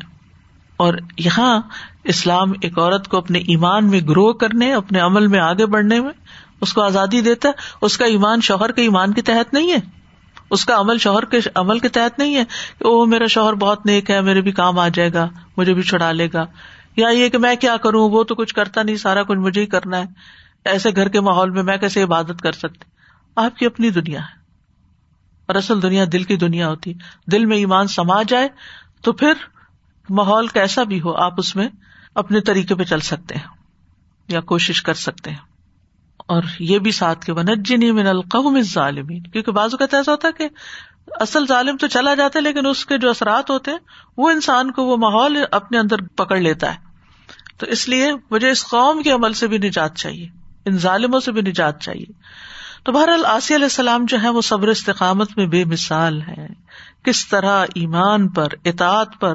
اور 0.77 0.95
یہاں 1.19 1.61
اسلام 2.05 2.53
ایک 2.61 2.79
عورت 2.79 3.09
کو 3.09 3.17
اپنے 3.17 3.39
ایمان 3.39 3.91
میں 3.91 4.01
گرو 4.01 4.33
کرنے، 4.33 4.75
اپنے 4.75 5.01
عمل 5.01 5.27
میں 5.27 5.41
آگے 5.41 5.67
بڑھنے 5.67 6.01
میں 6.01 6.11
اس 6.61 6.73
کو 6.73 6.83
آزادی 6.83 7.21
دیتا 7.21 7.49
ہے۔ 7.49 7.53
اس 7.83 7.99
کا 7.99 8.05
ایمان 8.05 8.41
شوہر 8.41 8.73
کے 8.73 8.83
ایمان 8.83 9.13
کے 9.13 9.23
تحت 9.23 9.55
نہیں 9.55 9.73
ہے۔ 9.73 9.77
اس 10.51 10.65
کا 10.65 10.81
عمل 10.81 10.99
شوہر 10.99 11.25
کے 11.25 11.39
عمل 11.55 11.79
کے 11.79 11.89
تحت 11.89 12.19
نہیں 12.19 12.37
ہے 12.37 12.45
کہ 12.79 12.89
وہ 12.89 13.07
میرا 13.07 13.27
شوہر 13.27 13.53
بہت 13.53 13.87
نیک 13.87 14.11
ہے، 14.11 14.21
میرے 14.21 14.41
بھی 14.41 14.53
کام 14.53 14.79
آ 14.79 14.89
جائے 14.89 15.13
گا، 15.13 15.29
مجھے 15.57 15.75
بھی 15.75 15.83
چھڑا 15.83 16.13
لے 16.13 16.29
گا۔ 16.35 16.47
یا 16.97 17.09
یہ 17.09 17.29
کہ 17.29 17.39
میں 17.39 17.57
کیا 17.57 17.77
کروں؟ 17.77 18.11
وہ 18.11 18.25
تو 18.25 18.35
کچھ 18.35 18.55
کرتا 18.55 18.83
نہیں، 18.83 18.97
سارا 18.97 19.23
کچھ 19.23 19.39
مجھے 19.39 19.61
ہی 19.61 19.67
کرنا 19.67 19.99
ہے۔ 19.99 20.05
ایسے 20.65 20.91
گھر 20.97 21.09
کے 21.09 21.21
ماحول 21.21 21.51
میں 21.51 21.63
میں 21.63 21.77
کیسے 21.77 22.03
عبادت 22.03 22.43
کر 22.43 22.53
سکتی؟ 22.53 22.85
آپ 23.37 23.57
کی 23.57 23.67
اپنی 23.67 23.91
دنیا 23.91 24.21
ہے۔ 24.21 24.41
اور 25.47 25.55
اصل 25.55 25.83
دنیا 25.83 26.05
دل 26.13 26.23
کی 26.23 26.37
دنیا 26.37 26.69
ہوتی۔ 26.69 26.93
دل 27.33 27.45
میں 27.45 27.57
ایمان 27.57 27.87
سما 27.87 28.23
جائے 28.23 28.49
تو 29.03 29.13
پھر 29.13 29.33
ماحول 30.11 30.47
کیسا 30.47 30.83
بھی 30.83 31.01
ہو، 31.01 31.15
آپ 31.15 31.35
اس 31.39 31.57
میں 31.57 31.69
اپنے 32.15 32.41
طریقے 32.41 32.75
پہ 32.75 32.85
چل 32.85 33.01
سکتے 33.01 33.35
ہیں 33.35 33.47
یا 34.29 34.41
کوشش 34.41 34.83
کر 34.83 34.95
سکتے 34.95 35.31
ہیں۔ 35.31 35.51
اور 36.27 36.43
یہ 36.59 36.79
بھی 36.79 36.91
ساتھ 36.91 37.27
کے 37.27 37.33
ونجنی 37.33 37.93
من 37.93 38.07
القوم 38.07 38.61
ظالمین 38.61 39.23
کیونکہ 39.23 39.53
بازو 39.53 39.77
کا 39.77 39.87
ایسا 39.93 40.13
ہوتا 40.13 40.29
ہے 40.29 40.33
کہ 40.33 40.49
اصل 41.07 41.47
ظالم 41.47 41.77
تو 41.77 41.87
چلا 41.87 42.15
جاتا 42.15 42.39
ہے، 42.39 42.45
لیکن 42.45 42.67
اس 42.67 42.87
کے 42.87 42.99
جو 42.99 43.11
اثرات 43.11 43.51
ہوتے 43.51 43.71
ہیں، 43.71 43.79
وہ 44.17 44.31
انسان 44.31 44.71
کو 44.71 44.85
وہ 44.85 44.97
ماحول 44.97 45.39
اپنے 45.51 45.79
اندر 45.79 46.03
پکڑ 46.03 46.37
لیتا 46.37 46.75
ہے۔ 46.75 46.79
تو 47.59 47.67
اس 47.67 47.89
لیے 47.89 48.13
مجھے 48.31 48.51
اس 48.51 48.65
قوم 48.65 49.03
کے 49.03 49.11
عمل 49.11 49.33
سے 49.33 49.47
بھی 49.47 49.59
نجات 49.59 49.97
چاہیے، 49.97 50.29
ان 50.65 50.79
ظالموں 50.79 51.21
سے 51.21 51.33
بھی 51.33 51.43
نجات 51.43 51.81
چاہیے۔ 51.81 52.13
تو 52.85 52.93
بہرحال 52.93 53.27
آسی 53.27 53.55
علیہ 53.55 53.65
السلام 53.65 54.05
جو 54.05 54.23
ہے 54.23 54.29
وہ 54.29 54.41
صبر 54.41 54.69
استقامت 54.69 55.37
میں 55.37 55.47
بے 55.47 55.65
مثال 55.65 56.23
ہے 56.23 56.47
کس 57.03 57.29
طرح 57.29 57.67
ایمان 57.75 58.29
پر، 58.29 58.49
اطاعت 58.65 59.21
پر 59.21 59.35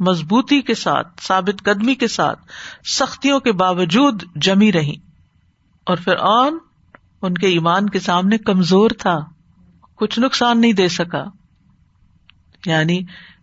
مضبوطی 0.00 0.62
کے 0.62 0.74
ساتھ، 0.74 1.08
ثابت 1.22 1.64
قدمی 1.64 1.94
کے 1.94 2.08
ساتھ 2.08 2.38
سختیوں 2.88 3.40
کے 3.40 3.52
باوجود 3.52 4.22
جمی 4.36 4.72
رہی 4.72 4.94
اور 5.84 5.96
پھر 5.96 6.14
آن 6.20 6.52
ان 7.22 7.34
کے 7.34 7.46
ایمان 7.46 7.88
کے 7.88 8.00
سامنے 8.00 8.38
کمزور 8.38 8.90
تھا، 8.98 9.18
کچھ 9.94 10.20
نقصان 10.20 10.60
نہیں 10.60 10.72
دے 10.72 10.88
سکا۔ 10.88 11.24
یعنی 12.66 13.00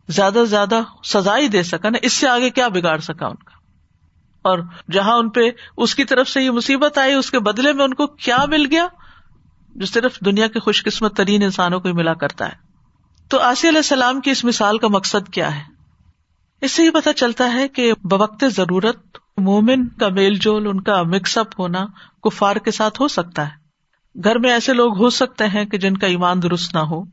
زیادہ 0.07 0.33
سے 0.33 0.45
زیادہ 0.45 0.79
سزا 1.03 1.37
ہی 1.37 1.47
دے 1.47 1.63
سکا 1.63 1.89
نا 1.89 1.97
اس 2.01 2.13
سے 2.13 2.27
آگے 2.27 2.49
کیا 2.49 2.67
بگاڑ 2.67 2.97
سکا 2.97 3.27
ان 3.27 3.35
کا۔ 3.35 3.55
اور 4.41 4.59
جہاں 4.91 5.17
ان 5.17 5.29
پہ 5.29 5.41
اس 5.77 5.95
کی 5.95 6.05
طرف 6.05 6.29
سے 6.29 6.41
یہ 6.41 6.51
مصیبت 6.51 6.97
آئی، 6.97 7.13
اس 7.13 7.31
کے 7.31 7.39
بدلے 7.39 7.73
میں 7.73 7.83
ان 7.83 7.93
کو 7.93 8.07
کیا 8.07 8.37
مل 8.47 8.65
گیا؟ 8.71 8.87
جو 9.75 9.85
صرف 9.85 10.19
دنیا 10.19 10.47
کے 10.47 10.59
خوش 10.59 10.83
قسمت 10.83 11.17
ترین 11.17 11.43
انسانوں 11.43 11.79
کو 11.79 11.87
ہی 11.87 11.93
ملا 11.93 12.13
کرتا 12.13 12.45
ہے۔ 12.45 12.55
تو 13.27 13.39
آسی 13.39 13.69
علیہ 13.69 13.79
السلام 13.79 14.21
کی 14.21 14.31
اس 14.31 14.45
مثال 14.45 14.77
کا 14.77 14.87
مقصد 14.87 15.29
کیا 15.29 15.55
ہے؟ 15.55 15.72
اس 16.63 16.71
سے 16.71 16.83
یہ 16.83 16.89
پتا 16.89 17.13
چلتا 17.13 17.53
ہے 17.53 17.67
کہ 17.67 17.93
بوقت 18.03 18.45
ضرورت، 18.55 19.17
مومن 19.37 19.87
کا 19.87 20.09
میل 20.09 20.35
جول، 20.35 20.67
ان 20.67 20.81
کا 20.81 21.03
مکس 21.03 21.37
اپ 21.37 21.59
ہونا 21.59 21.85
کفار 22.23 22.55
کے 22.55 22.71
ساتھ 22.71 23.01
ہو 23.01 23.07
سکتا 23.07 23.47
ہے۔ 23.47 23.51
گھر 24.23 24.39
میں 24.39 24.49
ایسے 24.49 24.73
لوگ 24.73 24.97
ہو 24.97 25.09
سکتے 25.09 25.47
ہیں 25.47 25.65
کہ 25.65 25.77
جن 25.77 25.97
کا 25.97 26.07
ایمان 26.07 26.41
درست 26.41 26.73
نہ 26.73 26.79
ہو۔ 26.79 27.03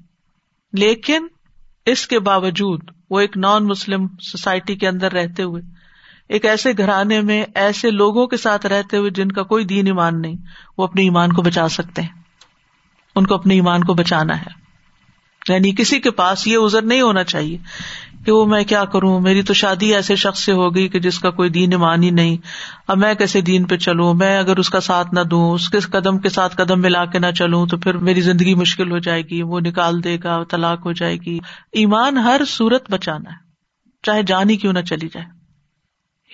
لیکن 0.72 1.26
اس 1.86 2.06
کے 2.06 2.18
باوجود 2.18 2.80
وہ 3.10 3.20
ایک 3.20 3.36
نان 3.36 3.66
مسلم 3.66 4.06
سوسائٹی 4.20 4.76
کے 4.76 4.88
اندر 4.88 5.12
رہتے 5.12 5.42
ہوئے، 5.42 5.62
ایک 6.28 6.44
ایسے 6.44 6.72
گھرانے 6.78 7.20
میں 7.20 7.44
ایسے 7.54 7.90
لوگوں 7.90 8.26
کے 8.26 8.36
ساتھ 8.36 8.66
رہتے 8.66 8.96
ہوئے 8.96 9.10
جن 9.10 9.32
کا 9.32 9.42
کوئی 9.42 9.64
دین 9.64 9.86
ایمان 9.86 10.22
نہیں، 10.22 10.36
وہ 10.78 10.84
اپنے 10.84 11.02
ایمان 11.02 11.32
کو 11.32 11.42
بچا 11.42 11.68
سکتے 11.68 12.02
ہیں۔ 12.02 12.22
ان 13.16 13.26
کو 13.26 13.34
اپنے 13.34 13.54
ایمان 13.54 13.84
کو 13.84 13.94
بچانا 13.94 14.40
ہے۔ 14.40 14.60
یعنی 15.48 15.72
کسی 15.72 16.00
کے 16.00 16.10
پاس 16.10 16.46
یہ 16.46 16.58
ازر 16.60 16.82
نہیں 16.82 17.00
ہونا 17.00 17.24
چاہیے 17.24 17.58
کہ 18.24 18.32
وہ 18.32 18.46
میں 18.46 18.64
کیا 18.64 18.84
کروں؟ 18.84 19.20
میری 19.20 19.42
تو 19.42 19.54
شادی 19.54 19.94
ایسے 19.94 20.16
شخص 20.16 20.44
سے 20.44 20.52
ہو 20.52 20.74
گئی 20.74 20.88
کہ 20.88 21.00
جس 21.00 21.18
کا 21.18 21.30
کوئی 21.30 21.50
دین 21.50 21.72
ایمان 21.72 22.02
ہی 22.02 22.10
نہیں۔ 22.10 22.36
اب 22.88 22.98
میں 22.98 23.14
کیسے 23.14 23.40
دین 23.40 23.64
پہ 23.64 23.76
چلوں؟ 23.76 24.14
میں 24.14 24.38
اگر 24.38 24.56
اس 24.56 24.70
کا 24.70 24.80
ساتھ 24.80 25.14
نہ 25.14 25.20
دوں، 25.20 25.50
اس 25.50 25.68
کے 25.68 25.80
قدم 25.80 26.18
کے 26.18 26.28
ساتھ 26.28 26.56
قدم 26.56 26.80
ملا 26.80 27.04
کے 27.04 27.18
نہ 27.18 27.30
چلوں، 27.38 27.66
تو 27.66 27.76
پھر 27.76 27.96
میری 27.96 28.20
زندگی 28.20 28.54
مشکل 28.54 28.90
ہو 28.90 28.98
جائے 28.98 29.22
گی، 29.22 29.42
وہ 29.42 29.60
نکال 29.60 30.04
دے 30.04 30.18
گا، 30.24 30.44
طلاق 30.44 30.86
ہو 30.86 30.92
جائے 30.92 31.16
گی۔ 31.16 31.38
ایمان 31.72 32.18
ہر 32.18 32.40
صورت 32.46 32.90
بچانا 32.90 33.30
ہے، 33.30 33.36
چاہے 34.02 34.22
جان 34.22 34.50
ہی 34.50 34.56
کیوں 34.56 34.72
نہ 34.72 34.80
چلی 34.80 35.08
جائے۔ 35.08 35.26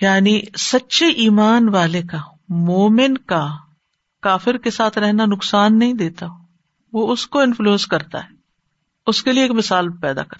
یعنی 0.01 0.41
سچے 0.57 1.05
ایمان 1.05 1.69
والے 1.69 2.01
کا، 2.01 2.17
مومن 2.49 3.17
کا، 3.17 3.47
کافر 4.21 4.57
کے 4.57 4.71
ساتھ 4.71 4.97
رہنا 4.97 5.25
نقصان 5.25 5.79
نہیں 5.79 5.93
دیتا۔ 5.93 6.27
وہ 6.93 7.13
اس 7.13 7.27
کو 7.27 7.39
انفلوئنس 7.39 7.85
کرتا 7.85 8.23
ہے۔ 8.23 8.36
اس 9.07 9.23
کے 9.23 9.31
لیے 9.31 9.43
ایک 9.43 9.51
مثال 9.51 9.91
پیدا 9.91 10.23
کر۔ 10.23 10.35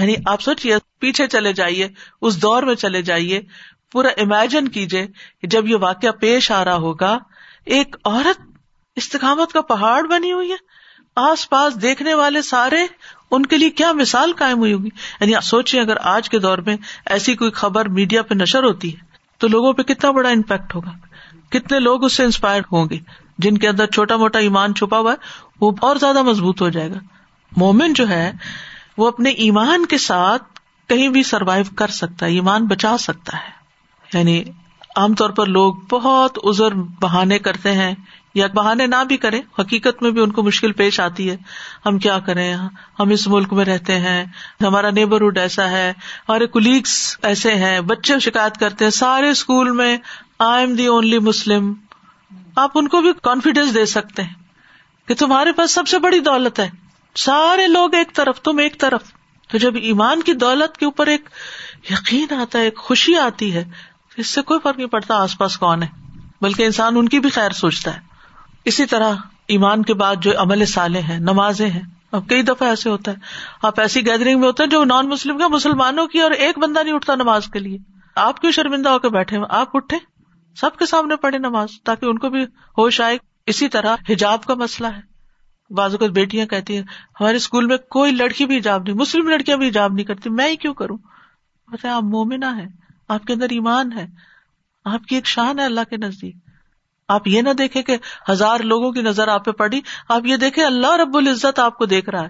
یعنی 0.00 0.14
آپ 0.26 0.40
سوچیے، 0.40 0.76
پیچھے 0.98 1.26
چلے 1.26 1.52
جائیے، 1.52 1.88
اس 2.22 2.42
دور 2.42 2.62
میں 2.62 2.74
چلے 2.74 3.02
جائیے، 3.02 3.40
پورا 3.92 4.08
امیجن 4.08 4.68
کیجیے 4.68 5.06
کہ 5.40 5.46
جب 5.46 5.68
یہ 5.68 5.76
واقعہ 5.80 6.10
پیش 6.10 6.50
آ 6.50 6.64
رہا 6.64 6.74
ہوگا، 6.74 7.18
ایک 7.64 7.96
عورت 8.04 8.40
استقامت 8.96 9.52
کا 9.52 9.60
پہاڑ 9.60 10.02
بنی 10.02 10.32
ہوئی 10.32 10.50
ہے۔ 10.50 10.56
آس 11.16 11.50
پاس 11.50 11.82
دیکھنے 11.82 12.14
والے 12.14 12.42
سارے 12.42 12.86
ان 13.30 13.46
کے 13.46 13.56
لیے 13.56 13.70
کیا 13.70 13.92
مثال 13.92 14.32
قائم 14.32 14.58
ہوئی 14.58 14.72
ہوگی؟ 14.72 14.88
یعنی 15.20 15.32
سوچیے، 15.42 15.80
اگر 15.80 15.96
آج 16.00 16.28
کے 16.28 16.38
دور 16.38 16.58
میں 16.58 16.76
ایسی 17.06 17.34
کوئی 17.34 17.50
خبر 17.50 17.88
میڈیا 17.88 18.22
پہ 18.22 18.34
نشر 18.34 18.64
ہوتی 18.64 18.94
ہے، 18.94 19.00
تو 19.38 19.48
لوگوں 19.48 19.72
پہ 19.72 19.82
کتنا 19.82 20.10
بڑا 20.10 20.28
امپیکٹ 20.28 20.74
ہوگا؟ 20.74 20.90
کتنے 21.50 21.78
لوگ 21.78 22.04
اس 22.04 22.12
سے 22.12 22.24
انسپائر 22.24 22.62
ہوں 22.72 22.86
گے؟ 22.90 22.98
جن 23.38 23.58
کے 23.58 23.68
اندر 23.68 23.86
چھوٹا 23.86 24.16
موٹا 24.16 24.38
ایمان 24.38 24.74
چھپا 24.74 24.98
ہوا 24.98 25.12
ہے، 25.12 25.16
وہ 25.60 25.72
اور 25.80 25.96
زیادہ 25.96 26.22
مضبوط 26.22 26.62
ہو 26.62 26.68
جائے 26.68 26.90
گا۔ 26.90 27.15
مومن 27.56 27.92
جو 27.92 28.08
ہے، 28.08 28.32
وہ 28.98 29.08
اپنے 29.08 29.30
ایمان 29.30 29.86
کے 29.86 29.98
ساتھ 29.98 30.42
کہیں 30.88 31.08
بھی 31.08 31.22
سروائو 31.22 31.64
کر 31.76 31.86
سکتا 31.86 32.26
ہے، 32.26 32.30
ایمان 32.30 32.66
بچا 32.66 32.98
سکتا 32.98 33.36
ہے۔ 33.36 33.50
یعنی 34.18 34.44
عام 34.96 35.14
طور 35.14 35.30
پر 35.30 35.46
لوگ 35.46 35.74
بہت 35.74 36.38
ازر 36.42 36.74
بہانے 36.74 37.38
کرتے 37.38 37.72
ہیں، 37.72 37.94
یا 38.34 38.46
بہانے 38.46 38.86
نہ 38.86 39.04
بھی 39.04 39.16
کرے 39.16 39.40
حقیقت 39.58 40.02
میں 40.02 40.10
بھی 40.10 40.22
ان 40.22 40.32
کو 40.32 40.42
مشکل 40.42 40.72
پیش 40.72 41.00
آتی 41.00 41.30
ہے۔ 41.30 41.36
ہم 41.86 41.98
کیا 41.98 42.18
کریں؟ 42.18 42.56
ہم 42.98 43.10
اس 43.10 43.28
ملک 43.28 43.52
میں 43.52 43.64
رہتے 43.64 44.00
ہیں، 44.00 44.24
ہمارا 44.60 44.90
نیبرہڈ 44.90 45.38
ایسا 45.38 45.70
ہے، 45.70 45.90
ہمارے 46.28 46.46
کولیگس 46.46 47.16
ایسے 47.22 47.54
ہیں، 47.54 47.80
بچے 47.80 48.18
شکایت 48.18 48.58
کرتے 48.58 48.84
ہیں، 48.84 48.90
سارے 48.90 49.30
اسکول 49.30 49.70
میں 49.70 49.96
I 50.38 50.66
am 50.66 50.76
the 50.76 50.86
only 50.86 51.18
Muslim 51.18 51.74
آپ 52.56 52.70
ان 52.74 52.88
کو 52.88 53.00
بھی 53.00 53.10
کانفیڈینس 53.22 53.74
دے 53.74 53.86
سکتے 53.86 54.22
ہیں 54.22 54.34
کہ 55.08 55.14
تمہارے 55.14 55.52
پاس 55.52 55.70
سب 55.70 55.88
سے 55.88 55.98
بڑی 55.98 56.20
دولت 56.20 56.58
ہے۔ 56.58 56.85
سارے 57.16 57.66
لوگ 57.66 57.94
ایک 57.94 58.14
طرف، 58.14 58.40
تم 58.40 58.58
ایک 58.58 58.80
طرف۔ 58.80 59.00
تو 59.48 59.58
جب 59.58 59.74
ایمان 59.82 60.22
کی 60.22 60.32
دولت 60.32 60.76
کے 60.76 60.84
اوپر 60.84 61.06
ایک 61.06 61.28
یقین 61.90 62.34
آتا 62.34 62.58
ہے، 62.58 62.64
ایک 62.64 62.76
خوشی 62.76 63.18
آتی 63.18 63.54
ہے، 63.54 63.64
اس 64.16 64.26
سے 64.26 64.42
کوئی 64.42 64.60
فرق 64.62 64.76
نہیں 64.76 64.86
پڑتا 64.86 65.14
آس 65.16 65.38
پاس 65.38 65.58
کون 65.58 65.82
ہے، 65.82 65.88
بلکہ 66.40 66.62
انسان 66.62 66.96
ان 66.96 67.08
کی 67.08 67.20
بھی 67.20 67.30
خیر 67.30 67.50
سوچتا 67.50 67.94
ہے۔ 67.94 68.00
اسی 68.64 68.86
طرح 68.86 69.14
ایمان 69.48 69.82
کے 69.82 69.94
بعد 69.94 70.16
جو 70.20 70.30
عمل 70.36 70.64
سالے 70.64 71.00
ہیں، 71.00 71.18
نمازیں 71.18 71.70
ہیں، 71.70 71.82
اب 72.12 72.28
کئی 72.28 72.42
دفعہ 72.42 72.68
ایسے 72.68 72.90
ہوتا 72.90 73.10
ہے۔ 73.10 73.16
آپ 73.62 73.80
ایسی 73.80 74.06
گیدرنگ 74.06 74.40
میں 74.40 74.46
ہوتے 74.48 74.62
ہیں 74.62 74.70
جو 74.70 74.84
نان 74.84 75.08
مسلم 75.08 75.38
کا 75.38 75.48
مسلمانوں 75.48 76.06
کی 76.06 76.20
اور 76.20 76.30
ایک 76.30 76.58
بندہ 76.58 76.82
نہیں 76.82 76.94
اٹھتا 76.94 77.14
نماز 77.14 77.46
کے 77.52 77.58
لیے۔ 77.58 77.78
آپ 78.14 78.40
کیوں 78.40 78.52
شرمندہ 78.52 78.88
ہو 78.88 78.98
کے 78.98 79.08
بیٹھے 79.08 79.38
آپ 79.50 79.76
اٹھے 79.76 79.96
سب 80.60 80.76
کے 80.78 80.86
سامنے 80.86 81.16
پڑھے 81.16 81.38
نماز 81.38 81.68
تاکہ 81.84 82.06
ان 82.06 82.18
کو 82.18 82.28
بھی 82.28 82.42
ہوش 82.78 83.00
آئے۔ 83.00 83.18
اسی 83.46 83.68
طرح 83.68 83.96
حجاب 84.08 84.44
کا 84.44 84.54
مسئلہ 84.54 84.88
ہے۔ 84.88 85.15
بازو 85.70 85.96
اوقات 85.96 86.10
بیٹیاں 86.10 86.46
کہتی 86.46 86.76
ہیں، 86.76 86.82
ہمارے 87.20 87.36
اسکول 87.36 87.66
میں 87.66 87.76
کوئی 87.76 88.12
لڑکی 88.12 88.46
بھی 88.46 88.58
حجاب 88.58 88.82
نہیں، 88.82 88.94
مسلم 88.94 89.28
لڑکیاں 89.28 89.56
بھی 89.56 89.68
حجاب 89.68 89.92
نہیں 89.92 90.04
کرتی، 90.04 90.30
میں 90.30 90.48
ہی 90.48 90.56
کیوں 90.56 90.74
کروں؟ 90.74 90.96
بتائیں 91.72 91.96
آپ 91.96 92.02
مومنا 92.02 92.56
ہے 92.56 92.66
آپ 93.08 93.24
کے 93.24 93.32
اندر 93.32 93.46
ایمان 93.50 93.92
ہے، 93.92 94.06
آپ 94.84 95.04
کی 95.04 95.14
ایک 95.14 95.26
شان 95.26 95.58
ہے 95.58 95.64
اللہ 95.64 95.80
کے 95.90 95.96
نزدیک۔ 95.96 96.36
آپ 97.08 97.28
یہ 97.28 97.42
نہ 97.42 97.50
دیکھے 97.50 97.82
کہ 97.82 97.96
ہزار 98.30 98.60
لوگوں 98.60 98.92
کی 98.92 99.02
نظر 99.02 99.28
آپ 99.28 99.44
پہ 99.44 99.50
پڑی، 99.50 99.80
آپ 100.08 100.26
یہ 100.26 100.36
دیکھے 100.36 100.64
اللہ 100.64 100.96
رب 100.96 101.16
العزت 101.16 101.58
آپ 101.58 101.78
کو 101.78 101.86
دیکھ 101.86 102.08
رہا 102.10 102.22
ہے۔ 102.22 102.28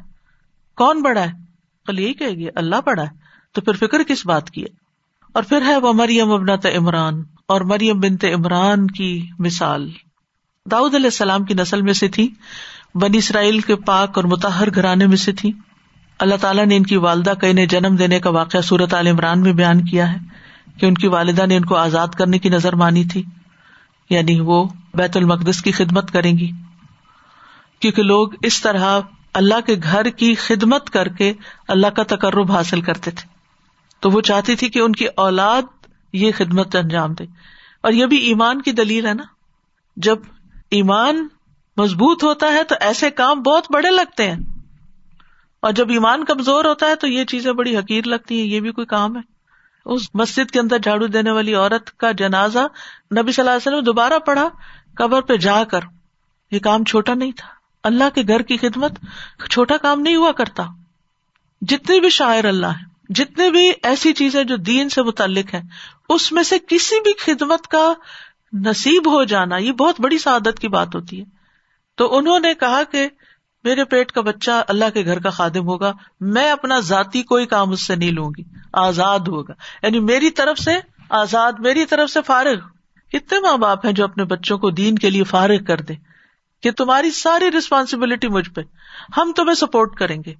کون 0.76 1.02
بڑا 1.02 1.20
ہے؟ 1.20 1.32
کل 1.86 1.98
یہی 1.98 2.14
کہے 2.14 2.30
گی، 2.30 2.46
اللہ 2.54 2.76
بڑا 2.86 3.02
ہے۔ 3.02 3.26
تو 3.52 3.60
پھر 3.60 3.72
فکر 3.72 4.02
کس 4.02 4.26
بات 4.26 4.50
کی 4.50 4.62
ہے؟ 4.62 4.74
اور 5.32 5.42
پھر 5.42 5.62
ہے 5.62 5.76
وہ 5.76 5.92
مریم 5.92 6.32
ابنت 6.32 6.66
عمران، 6.76 7.22
اور 7.48 7.60
مریم 7.60 8.00
بنت 8.00 8.24
عمران 8.24 8.86
کی 8.86 9.28
مثال۔ 9.38 9.90
داؤد 10.70 10.94
علیہ 10.94 11.06
السلام 11.06 11.44
کی 11.44 11.54
نسل 11.54 11.82
میں 11.82 11.92
سے 11.92 12.08
تھی۔ 12.08 12.34
بنی 13.00 13.18
اسرائیل 13.18 13.60
کے 13.60 13.76
پاک 13.76 14.12
اور 14.14 14.24
متحر 14.24 14.74
گھرانے 14.74 15.06
میں 15.06 15.16
سے 15.16 15.32
تھی 15.32 15.52
اللہ 16.18 16.34
تعالیٰ 16.40 16.66
نے 16.66 16.76
ان 16.76 16.82
کی 16.82 16.96
والدہ 16.96 17.30
کا 17.30 17.46
انہیں 17.46 17.66
جنم 17.66 17.96
دینے 17.96 18.20
کا 18.20 18.30
واقعہ 18.30 18.60
سورت 18.60 18.94
عال 18.94 19.06
عمران 19.06 19.40
میں 19.40 19.52
بیان 19.52 19.84
کیا 19.84 20.12
ہے 20.12 20.16
کہ 20.80 20.86
ان 20.86 20.94
کی 20.94 21.06
والدہ 21.06 21.46
نے 21.46 21.56
ان 21.56 21.64
کو 21.64 21.74
آزاد 21.74 22.08
کرنے 22.08 22.38
کی 22.38 22.48
نظر 22.48 22.72
مانی 22.72 23.04
تھی 23.04 23.22
یعنی 24.10 24.40
وہ 24.40 24.64
بیت 24.94 25.16
المقدس 25.16 25.62
کی 25.62 25.72
خدمت 25.72 26.10
کریں 26.10 26.38
گی۔ 26.38 26.50
کیونکہ 27.80 28.02
لوگ 28.02 28.28
اس 28.42 28.60
طرح 28.60 29.00
اللہ 29.34 29.60
کے 29.66 29.74
گھر 29.82 30.10
کی 30.10 30.34
خدمت 30.34 30.90
کر 30.90 31.08
کے 31.08 31.32
اللہ 31.68 31.86
کا 31.86 32.02
تقرب 32.02 32.52
حاصل 32.52 32.80
کرتے 32.80 33.10
تھے۔ 33.10 33.28
تو 34.00 34.10
وہ 34.10 34.20
چاہتی 34.20 34.56
تھی 34.56 34.68
کہ 34.68 34.78
ان 34.78 34.92
کی 34.92 35.06
اولاد 35.16 35.62
یہ 36.12 36.32
خدمت 36.36 36.76
انجام 36.76 37.14
دے۔ 37.14 37.24
اور 37.82 37.92
یہ 37.92 38.06
بھی 38.06 38.16
ایمان 38.16 38.62
کی 38.62 38.72
دلیل 38.72 39.06
ہے 39.06 39.14
نا۔ 39.14 39.24
جب 39.96 40.18
ایمان 40.70 41.28
مضبوط 41.76 42.24
ہوتا 42.24 42.46
ہے 42.46 42.64
تو 42.64 42.74
ایسے 42.80 43.10
کام 43.10 43.42
بہت 43.42 43.66
بڑے 43.70 43.90
لگتے 43.90 44.30
ہیں۔ 44.30 44.40
اور 45.60 45.72
جب 45.72 45.90
ایمان 45.90 46.24
کمزور 46.24 46.64
ہوتا 46.64 46.86
ہے 46.86 46.94
تو 46.94 47.06
یہ 47.06 47.24
چیزیں 47.24 47.52
بڑی 47.52 47.76
حقیر 47.76 48.04
لگتی 48.04 48.40
ہیں، 48.40 48.46
یہ 48.46 48.60
بھی 48.60 48.72
کوئی 48.72 48.86
کام 48.86 49.16
ہے۔ 49.16 49.20
اس 49.84 50.02
مسجد 50.14 50.50
کے 50.50 50.60
اندر 50.60 50.78
جھاڑو 50.78 51.06
دینے 51.06 51.30
والی 51.30 51.54
عورت 51.54 51.96
کا 51.96 52.12
جنازہ 52.12 52.58
نبی 53.18 53.32
صلی 53.32 53.42
اللہ 53.42 53.50
علیہ 53.50 53.68
وسلم 53.68 53.80
دوبارہ 53.80 54.18
پڑھا، 54.18 54.48
قبر 54.96 55.20
پہ 55.20 55.36
جا 55.36 55.64
کر۔ 55.64 55.80
یہ 56.50 56.58
کام 56.58 56.84
چھوٹا 56.84 57.14
نہیں 57.14 57.32
تھا۔ 57.32 57.48
اللہ 57.84 58.04
کے 58.14 58.22
گھر 58.28 58.42
کی 58.42 58.56
خدمت 58.56 58.92
چھوٹا 59.50 59.76
کام 59.76 60.00
نہیں 60.00 60.16
ہوا 60.16 60.32
کرتا۔ 60.32 60.64
جتنے 61.62 62.00
بھی 62.00 62.10
شاعر 62.10 62.44
اللہ 62.44 62.66
ہیں 62.66 63.12
جتنے 63.12 63.50
بھی 63.50 63.72
ایسی 63.82 64.12
چیزیں 64.12 64.44
جو 64.44 64.56
دین 64.56 64.88
سے 64.88 65.02
متعلق 65.02 65.54
ہیں، 65.54 65.62
اس 66.08 66.32
میں 66.32 66.42
سے 66.42 66.58
کسی 66.58 67.00
بھی 67.00 67.12
خدمت 67.18 67.66
کا 67.66 67.92
نصیب 68.52 69.12
ہو 69.12 69.24
جانا، 69.24 69.56
یہ 69.56 69.72
بہت 69.72 70.00
بڑی 70.00 70.18
سعادت 70.18 70.58
کی 70.60 70.68
بات 70.68 70.94
ہوتی 70.94 71.20
ہے۔ 71.20 71.35
تو 71.96 72.16
انہوں 72.16 72.40
نے 72.40 72.54
کہا 72.54 72.82
کہ 72.84 73.08
میرے 73.64 73.84
پیٹ 73.84 74.12
کا 74.12 74.20
بچہ 74.20 74.50
اللہ 74.68 74.84
کے 74.94 75.04
گھر 75.04 75.18
کا 75.20 75.30
خادم 75.30 75.68
ہوگا، 75.68 75.92
میں 76.20 76.50
اپنا 76.50 76.80
ذاتی 76.80 77.22
کوئی 77.22 77.46
کام 77.46 77.70
اس 77.70 77.86
سے 77.86 77.96
نہیں 77.96 78.10
لوں 78.10 78.30
گی، 78.38 78.42
آزاد 78.72 79.18
ہوگا۔ 79.18 79.52
یعنی 79.82 80.00
میری 80.00 80.30
طرف 80.30 80.58
سے 80.58 80.76
آزاد، 81.10 81.52
میری 81.58 81.84
طرف 81.84 82.10
سے 82.10 82.20
فارغ۔ 82.26 82.56
کتنے 83.12 83.40
ماں 83.40 83.56
باپ 83.56 83.86
ہیں 83.86 83.92
جو 83.92 84.04
اپنے 84.04 84.24
بچوں 84.24 84.58
کو 84.58 84.70
دین 84.70 84.94
کے 84.94 85.10
لیے 85.10 85.24
فارغ 85.24 85.64
کر 85.64 85.80
دے 85.80 85.94
کہ 86.62 86.70
تمہاری 86.70 87.10
ساری 87.10 87.50
ریسپانسبلٹی 87.50 88.28
مجھ 88.28 88.50
پہ۔ 88.50 88.60
ہم 89.16 89.32
تمہیں 89.36 89.54
سپورٹ 89.54 89.96
کریں 89.96 90.22
گے۔ 90.26 90.34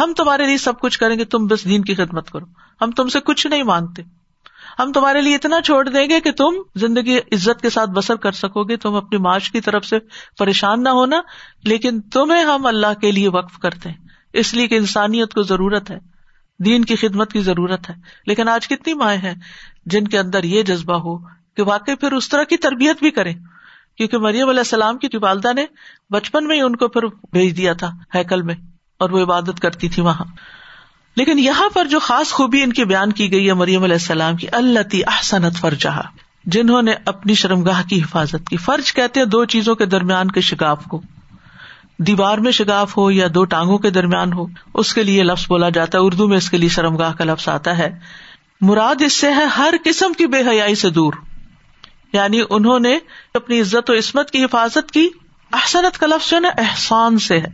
ہم 0.00 0.12
تمہارے 0.16 0.46
لیے 0.46 0.58
سب 0.58 0.80
کچھ 0.80 0.98
کریں 0.98 1.18
گے، 1.18 1.24
تم 1.24 1.46
بس 1.46 1.64
دین 1.64 1.82
کی 1.82 1.94
خدمت 1.94 2.30
کرو۔ 2.30 2.44
ہم 2.80 2.90
تم 2.90 3.08
سے 3.08 3.20
کچھ 3.20 3.46
نہیں 3.46 3.62
مانگتے۔ 3.62 4.02
ہم 4.78 4.92
تمہارے 4.92 5.20
لیے 5.20 5.34
اتنا 5.34 5.60
چھوڑ 5.60 5.88
دیں 5.88 6.08
گے 6.10 6.20
کہ 6.20 6.30
تم 6.32 6.54
زندگی 6.74 7.18
عزت 7.18 7.60
کے 7.60 7.70
ساتھ 7.70 7.90
بسر 7.90 8.16
کر 8.16 8.32
سکو 8.32 8.64
گے، 8.64 8.76
تم 8.76 8.94
اپنی 8.94 9.18
معاش 9.18 9.50
کی 9.50 9.60
طرف 9.60 9.84
سے 9.84 9.98
پریشان 10.38 10.82
نہ 10.82 10.88
ہونا، 10.88 11.20
لیکن 11.64 12.00
تمہیں 12.00 12.44
ہم 12.44 12.66
اللہ 12.66 13.00
کے 13.00 13.12
لیے 13.12 13.28
وقف 13.28 13.58
کرتے 13.58 13.88
ہیں۔ 13.88 13.96
اس 14.32 14.54
لیے 14.54 14.68
کہ 14.68 14.74
انسانیت 14.74 15.34
کو 15.34 15.42
ضرورت 15.42 15.90
ہے، 15.90 15.98
دین 16.64 16.84
کی 16.84 16.96
خدمت 16.96 17.32
کی 17.32 17.40
ضرورت 17.40 17.90
ہے۔ 17.90 17.94
لیکن 18.26 18.48
آج 18.48 18.68
کتنی 18.68 18.94
مائیں 18.94 19.20
ہیں 19.20 19.34
جن 19.86 20.08
کے 20.08 20.18
اندر 20.18 20.44
یہ 20.44 20.62
جذبہ 20.62 20.94
ہو 20.94 21.18
کہ 21.56 21.62
واقعی 21.62 21.94
پھر 21.94 22.12
اس 22.12 22.28
طرح 22.28 22.42
کی 22.42 22.56
تربیت 22.56 22.98
بھی 22.98 23.10
کرے 23.10 23.34
کیونکہ 23.96 24.18
مریم 24.18 24.48
علیہ 24.48 24.60
السلام 24.60 24.98
کی 24.98 25.16
والدہ 25.16 25.52
نے 25.52 25.66
بچپن 26.10 26.46
میں 26.46 26.56
ہی 26.56 26.60
ان 26.60 26.76
کو 26.76 26.88
پھر 26.88 27.06
بھیج 27.06 27.56
دیا 27.56 27.72
تھا 27.72 27.90
ہیکل 28.14 28.42
میں 28.42 28.54
اور 28.98 29.10
وہ 29.10 29.22
عبادت 29.22 29.60
کرتی 29.62 29.88
تھی 29.88 30.02
وہاں۔ 30.02 30.24
لیکن 31.16 31.38
یہاں 31.38 31.68
پر 31.68 31.84
جو 31.84 31.98
خاص 31.98 32.32
خوبی 32.32 32.62
ان 32.62 32.72
کی 32.72 32.84
بیان 32.84 33.12
کی 33.12 33.32
گئی 33.32 33.48
ہے 33.48 33.52
مریم 33.52 33.82
علیہ 33.82 33.94
السلام 33.94 34.36
کی 34.36 34.46
اللہ 34.52 34.82
تی 34.90 35.04
احسنت 35.04 35.56
فرجہ 35.56 36.00
جنہوں 36.44 36.82
نے 36.82 36.94
اپنی 37.04 37.34
شرمگاہ 37.34 37.82
کی 37.88 38.00
حفاظت 38.00 38.48
کی۔ 38.50 38.56
فرج 38.56 38.94
کہتے 38.94 39.20
ہیں 39.20 39.26
دو 39.26 39.44
چیزوں 39.44 39.74
کے 39.74 39.86
درمیان 39.86 40.30
کے 40.30 40.40
شگاف 40.40 40.84
کو۔ 40.84 41.02
دیوار 41.98 42.38
میں 42.38 42.52
شگاف 42.52 42.96
ہو 42.96 43.10
یا 43.10 43.26
دو 43.34 43.44
ٹانگوں 43.44 43.78
کے 43.78 43.90
درمیان 43.90 44.32
ہو، 44.32 44.46
اس 44.74 44.94
کے 44.94 45.02
لیے 45.02 45.22
لفظ 45.22 45.46
بولا 45.48 45.68
جاتا 45.68 45.98
ہے۔ 45.98 46.02
اردو 46.02 46.28
میں 46.28 46.36
اس 46.36 46.50
کے 46.50 46.58
لیے 46.58 46.68
شرمگاہ 46.68 47.12
کا 47.12 47.24
لفظ 47.24 47.48
آتا 47.48 47.78
ہے۔ 47.78 47.98
مراد 48.60 49.02
اس 49.02 49.12
سے 49.12 49.28
ہے 49.28 49.44
ہر 49.44 49.74
قسم 49.84 50.12
کی 50.12 50.26
بے 50.26 50.50
حیائی 50.50 50.74
سے 50.74 50.90
دور۔ 50.90 51.12
یعنی 52.12 52.42
انہوں 52.50 52.78
نے 52.78 52.98
اپنی 53.34 53.60
عزت 53.60 53.90
و 53.90 53.92
عصمت 53.92 54.30
کی 54.30 54.44
حفاظت 54.44 54.90
کی۔ 54.90 55.08
احسنت 55.52 55.98
کا 55.98 56.06
لفظ 56.06 56.30
جو 56.30 56.36
ہے 56.36 56.40
نا، 56.40 56.50
احسان 56.58 57.18
سے 57.18 57.40
ہے۔ 57.40 57.48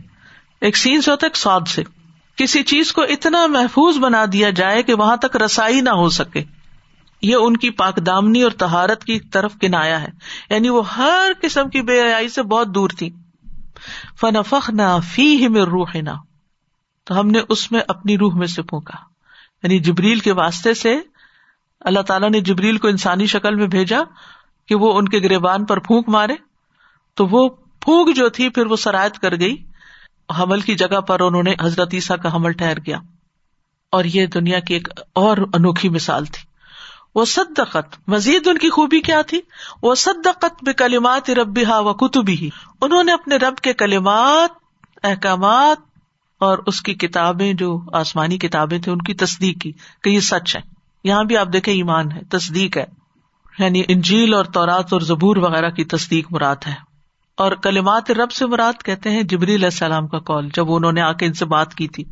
ایک 0.61 0.77
سین 0.77 1.01
سے 1.01 1.11
ہوتا 1.11 1.25
ہے، 1.25 1.29
ایک 1.29 1.37
سعد 1.37 1.67
سے۔ 1.67 2.02
کسی 2.35 2.63
چیز 2.63 2.93
کو 2.93 3.01
اتنا 3.01 3.47
محفوظ 3.47 3.97
بنا 3.97 4.25
دیا 4.33 4.49
جائے 4.49 4.83
کہ 4.83 4.93
وہاں 4.93 5.17
تک 5.17 5.35
رسائی 5.35 5.81
نہ 5.81 5.89
ہو 5.89 6.09
سکے۔ 6.09 6.43
یہ 7.21 7.35
ان 7.35 7.57
کی 7.57 7.69
پاک 7.69 8.05
دامنی 8.05 8.41
اور 8.41 8.51
تہارت 8.51 9.03
کی 9.03 9.19
طرف 9.19 9.53
کنایا 9.61 10.01
ہے۔ 10.01 10.09
یعنی 10.49 10.69
وہ 10.69 10.95
ہر 10.95 11.31
قسم 11.41 11.69
کی 11.69 11.81
بے 11.81 12.01
حیائی 12.01 12.29
سے 12.29 12.43
بہت 12.43 12.75
دور 12.75 12.89
تھی۔ 12.89 13.09
فن 14.21 14.33
نہ 14.69 14.97
فی 15.03 15.47
میں 15.47 15.61
روح 15.61 15.91
نہ 15.95 16.09
تو 17.03 17.19
ہم 17.19 17.27
نے 17.27 17.39
اس 17.49 17.71
میں 17.71 17.81
اپنی 17.87 18.17
روح 18.17 18.35
میں 18.35 18.47
سے 18.47 18.61
پھونکا۔ 18.61 18.97
یعنی 19.63 19.79
جبریل 19.79 20.19
کے 20.19 20.31
واسطے 20.31 20.73
سے 20.73 20.99
اللہ 21.79 21.99
تعالیٰ 21.99 22.29
نے 22.29 22.39
جبریل 22.39 22.77
کو 22.77 22.87
انسانی 22.87 23.25
شکل 23.25 23.55
میں 23.55 23.67
بھیجا 23.67 23.99
کہ 24.67 24.75
وہ 24.75 24.97
ان 24.97 25.07
کے 25.07 25.19
گریبان 25.19 25.65
پر 25.65 25.79
پھونک 25.79 26.09
مارے۔ 26.09 26.33
تو 27.13 27.27
وہ 27.27 27.49
پھونک 27.79 28.15
جو 28.15 28.29
تھی، 28.29 28.49
پھر 28.49 28.65
وہ 28.65 28.75
سرایت 28.75 29.19
کر 29.19 29.39
گئی۔ 29.39 29.55
حمل 30.39 30.61
کی 30.61 30.75
جگہ 30.75 31.01
پر 31.01 31.19
انہوں 31.19 31.43
نے 31.43 31.53
حضرت 31.61 31.89
عیسیٰ 31.93 32.17
کا 32.17 32.35
حمل 32.35 32.51
ٹھہر 32.51 32.77
گیا۔ 32.77 32.97
اور 33.91 34.03
یہ 34.03 34.25
دنیا 34.25 34.59
کی 34.59 34.73
ایک 34.73 34.87
اور 35.13 35.37
انوکھی 35.53 35.89
مثال 35.89 36.25
تھی۔ 36.25 36.53
وہ 37.15 37.25
صدقت 37.25 38.09
مزید 38.09 38.47
ان 38.47 38.57
کی 38.57 38.69
خوبی 38.69 39.01
کیا 39.01 39.21
تھی؟ 39.21 39.41
وہ 39.83 39.95
صدقت 39.95 40.63
بے 40.65 40.73
کلیمات 40.73 41.29
ربی 41.29 41.65
ہا 41.65 41.79
و 41.79 41.93
کتبی 41.93 42.33
ہی 42.33 42.49
انہوں 42.81 43.03
نے 43.03 43.11
اپنے 43.11 43.35
رب 43.35 43.55
کے 43.55 43.73
کلمات، 43.73 44.49
احکامات 45.03 45.77
اور 46.39 46.57
اس 46.67 46.81
کی 46.81 46.93
کتابیں 46.93 47.53
جو 47.53 47.81
آسمانی 47.93 48.37
کتابیں 48.37 48.79
تھیں، 48.79 48.93
ان 48.93 49.01
کی 49.01 49.13
تصدیق 49.13 49.61
کی 49.61 49.71
کہ 50.03 50.09
یہ 50.09 50.19
سچ 50.19 50.55
ہے۔ 50.55 50.61
یہاں 51.03 51.23
بھی 51.23 51.37
آپ 51.37 51.47
دیکھیں 51.53 51.73
ایمان 51.73 52.11
ہے، 52.11 52.21
تصدیق 52.29 52.77
ہے۔ 52.77 52.85
یعنی 53.59 53.83
انجیل 53.87 54.33
اور 54.33 54.45
تورات 54.45 54.93
اور 54.93 55.01
زبور 55.01 55.35
وغیرہ 55.35 55.69
کی 55.69 55.83
تصدیق 55.83 56.27
مراد 56.31 56.55
ہے۔ 56.67 56.92
اور 57.37 57.51
کلمات 57.51 58.11
رب 58.11 58.31
سے 58.31 58.45
مراد 58.45 58.83
کہتے 58.83 59.09
ہیں 59.09 59.23
جبری 59.23 59.55
علیہ 59.55 59.65
السلام 59.65 60.07
کا 60.07 60.19
کال 60.19 60.49
جب 60.53 60.65
انہوں 60.69 60.91
نے 60.91 61.01
آ 61.01 61.13
کے 61.13 61.25
ان 61.25 61.33
سے 61.33 61.45
بات 61.45 61.75
کی 61.75 61.87
تھی۔ 61.87 62.03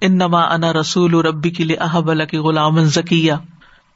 ان 0.00 0.14
نما 0.14 0.40
انا 0.40 0.72
رسول 0.72 1.14
ربی 1.14 1.50
کے 1.50 1.64
لیے 1.64 1.76
احب 1.76 2.10
اللہ 2.10 2.24
کی 2.24 2.36
غلام 2.36 2.84
ذکیہ 2.84 3.32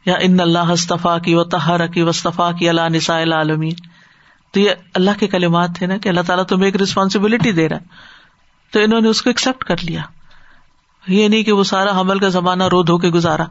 یا 0.06 0.14
ان 0.20 0.40
اللہ 0.40 0.58
استفا 0.58 1.18
کی 1.18 1.34
و 1.34 1.44
تہارا 1.44 1.86
کی 1.86 2.02
وصطفیٰ 2.02 2.58
کی 2.58 2.68
اللہ 2.68 2.88
نسا 2.88 3.18
عالمین 3.18 3.74
تو 4.52 4.60
یہ 4.60 4.70
اللہ 4.94 5.10
کے 5.20 5.26
کلمات 5.26 5.70
تھے 5.74 5.86
نا 5.86 5.96
کہ 5.96 6.08
اللہ 6.08 6.20
تعالیٰ 6.20 6.44
تمہیں 6.44 6.64
ایک 6.64 6.76
ریسپانسبلٹی 6.76 7.52
دے 7.52 7.68
رہا 7.68 7.76
ہے۔ 7.76 7.84
تو 8.72 8.80
انہوں 8.80 9.00
نے 9.00 9.08
اس 9.08 9.22
کو 9.22 9.30
ایکسپٹ 9.30 9.64
کر 9.64 9.76
لیا۔ 9.82 10.00
یہ 11.06 11.28
نہیں 11.28 11.42
کہ 11.42 11.52
وہ 11.52 11.64
سارا 11.64 12.00
حمل 12.00 12.18
کا 12.18 12.28
زمانہ 12.28 12.64
رو 12.64 12.82
دھو 12.82 12.98
کے 12.98 13.08
گزارا 13.08 13.44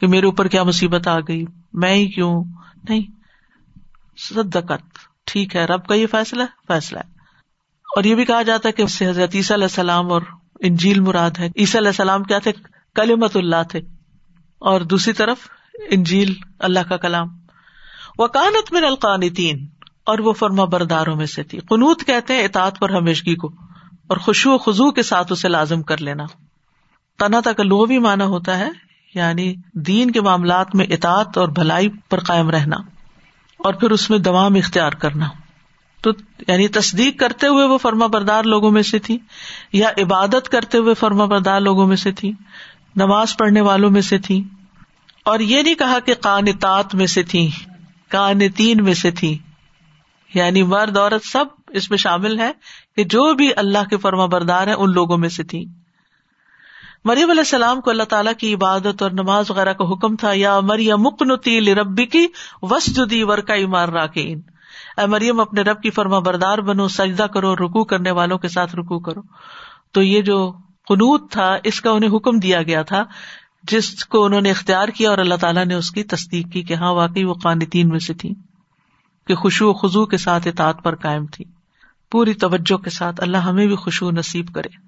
کہ 0.00 0.06
میرے 0.06 0.26
اوپر 0.26 0.48
کیا 0.48 0.62
مصیبت 0.62 1.08
آ 1.08 1.18
گئی، 1.18 1.44
میں 1.72 1.94
ہی 1.94 2.06
کیوں؟ 2.06 2.44
نہیں۔ 2.88 3.02
صدقت۔ 4.16 5.05
ٹھیک 5.26 5.56
ہے، 5.56 5.64
رب 5.64 5.86
کا 5.86 5.94
یہ 5.94 6.06
فیصلہ 6.06 6.42
فیصلہ 6.68 6.98
ہے۔ 6.98 7.16
اور 7.96 8.04
یہ 8.04 8.14
بھی 8.14 8.24
کہا 8.24 8.42
جاتا 8.42 8.68
ہے 8.68 8.72
کہ 8.72 8.82
اس 8.82 8.92
سے 8.92 9.08
حضرت 9.08 9.30
عیسیٰ 9.34 9.56
علیہ 9.56 9.64
السلام 9.64 10.12
اور 10.12 10.22
انجیل 10.60 11.00
مراد 11.00 11.30
ہے 11.38 11.46
عیسیٰ 11.56 11.80
علیہ 11.80 11.88
السلام 11.88 12.22
کیا 12.22 12.38
تھے؟ 12.38 12.52
کلیمت 12.94 13.36
اللہ 13.36 13.62
تھے۔ 13.70 13.78
اور 14.58 14.80
دوسری 14.80 15.12
طرف 15.12 15.36
انجیل، 15.90 16.34
اللہ 16.58 16.80
کا 16.88 16.96
کلام۔ 16.96 17.28
وہ 18.18 18.26
کانت 18.26 18.72
من 18.72 18.84
القانتین، 18.84 19.66
اور 20.06 20.18
وہ 20.18 20.32
فرما 20.32 20.64
برداروں 20.64 21.16
میں 21.16 21.26
سے 21.26 21.42
تھی۔ 21.42 21.58
قنوت 21.58 22.04
کہتے 22.06 22.34
ہیں 22.34 22.44
اطاعت 22.44 22.78
پر 22.78 22.90
ہمیشگی 22.90 23.34
کو، 23.34 23.48
اور 24.06 24.16
خوشو 24.16 24.52
و 24.52 24.58
خزو 24.58 24.90
کے 24.90 25.02
ساتھ 25.02 25.32
اسے 25.32 25.48
لازم 25.48 25.82
کر 25.82 25.98
لینا۔ 25.98 26.24
تنا 27.18 27.40
کا 27.40 27.62
لو 27.62 27.84
بھی 27.84 27.98
مانا 27.98 28.24
ہوتا 28.24 28.58
ہے 28.58 28.68
یعنی 29.14 29.54
دین 29.72 30.10
کے 30.10 30.20
معاملات 30.20 30.74
میں 30.74 30.86
اطاعت 30.90 31.38
اور 31.38 31.48
بھلائی 31.48 31.88
پر 32.10 32.20
قائم 32.20 32.50
رہنا۔ 32.50 32.76
اور 33.58 33.74
پھر 33.74 33.90
اس 33.90 34.10
میں 34.10 34.18
دوام 34.18 34.54
اختیار 34.54 34.92
کرنا۔ 34.92 35.28
تو 36.02 36.10
یعنی 36.48 36.68
تصدیق 36.68 37.20
کرتے 37.20 37.46
ہوئے 37.46 37.64
وہ 37.64 37.78
فرما 37.78 38.06
بردار 38.06 38.44
لوگوں 38.44 38.70
میں 38.70 38.82
سے 38.82 38.98
تھی، 38.98 39.18
یا 39.72 39.90
عبادت 40.02 40.48
کرتے 40.48 40.78
ہوئے 40.78 40.94
فرما 40.94 41.24
بردار 41.24 41.60
لوگوں 41.60 41.86
میں 41.86 41.96
سے 41.96 42.12
تھی، 42.12 42.32
نماز 42.96 43.36
پڑھنے 43.36 43.60
والوں 43.60 43.90
میں 43.90 44.00
سے 44.00 44.18
تھی۔ 44.18 44.44
اور 45.24 45.40
یہ 45.40 45.62
نہیں 45.62 45.74
کہا 45.74 45.98
کہ 45.98 46.14
کانتات 46.14 46.94
میں 46.94 47.06
سے 47.06 47.22
تھی 47.22 47.50
کانتین 48.08 48.84
میں 48.84 48.94
سے 48.94 49.10
تھی۔ 49.10 49.38
یعنی 50.34 50.62
مرد، 50.62 50.96
عورت 50.96 51.26
سب 51.26 51.44
اس 51.68 51.90
میں 51.90 51.98
شامل 51.98 52.40
ہے 52.40 52.52
کہ 52.96 53.04
جو 53.04 53.34
بھی 53.34 53.50
اللہ 53.56 53.84
کے 53.90 53.96
فرما 53.96 54.26
بردار 54.26 54.66
ہیں 54.66 54.74
ان 54.74 54.92
لوگوں 54.92 55.18
میں 55.18 55.28
سے 55.28 55.42
تھی۔ 55.42 55.64
مریم 57.04 57.30
علیہ 57.30 57.40
السلام 57.40 57.80
کو 57.80 57.90
اللہ 57.90 58.02
تعالیٰ 58.02 58.32
کی 58.34 58.54
عبادت 58.54 59.02
اور 59.02 59.10
نماز 59.10 59.50
وغیرہ 59.50 59.72
کا 59.72 59.84
حکم 59.84 60.16
تھا، 60.16 60.30
یا 60.34 60.60
مریم 60.60 61.02
مکنتی 61.02 61.74
ربی 61.74 62.06
کی 62.06 62.26
وس 62.62 62.86
جدی 62.96 63.22
ورکا 63.22 63.54
مار 63.68 63.88
راکین 63.88 64.40
اے 64.98 65.06
مریم، 65.06 65.40
اپنے 65.40 65.62
رب 65.62 65.82
کی 65.82 65.90
فرما 65.90 66.18
بردار 66.18 66.58
بنو، 66.58 66.88
سجدہ 66.88 67.22
کرو 67.22 67.54
رکو 67.56 67.84
کرنے 67.84 68.10
والوں 68.10 68.38
کے 68.38 68.48
ساتھ 68.48 68.76
رکو 68.76 68.98
کرو۔ 68.98 69.20
تو 69.92 70.02
یہ 70.02 70.22
جو 70.22 70.52
قنوت 70.88 71.30
تھا، 71.30 71.56
اس 71.64 71.80
کا 71.80 71.90
انہیں 71.90 72.16
حکم 72.16 72.38
دیا 72.38 72.62
گیا 72.62 72.82
تھا، 72.82 73.04
جس 73.62 74.04
کو 74.04 74.24
انہوں 74.24 74.40
نے 74.40 74.50
اختیار 74.50 74.88
کیا 74.88 75.10
اور 75.10 75.18
اللہ 75.18 75.34
تعالیٰ 75.34 75.64
نے 75.66 75.74
اس 75.74 75.90
کی 75.90 76.02
تصدیق 76.04 76.52
کی 76.52 76.62
کہ 76.62 76.74
ہاں 76.74 76.92
واقعی 76.92 77.24
وہ 77.24 77.34
قانتین 77.34 77.88
میں 77.88 77.98
سے 77.98 78.14
تھی 78.14 78.34
کہ 79.26 79.34
خوشو 79.34 79.68
و 79.68 79.72
خزو 79.72 80.06
کے 80.06 80.16
ساتھ 80.16 80.48
اطاعت 80.48 80.82
پر 80.82 80.94
قائم 80.94 81.26
تھی 81.26 81.44
پوری 82.12 82.34
توجہ 82.34 82.76
کے 82.76 82.90
ساتھ 82.90 83.20
اللہ 83.20 83.36
ہمیں 83.36 83.66
بھی 83.66 83.76
خوشبو 83.76 84.10
نصیب 84.10 84.54
کرے۔ 84.54 84.85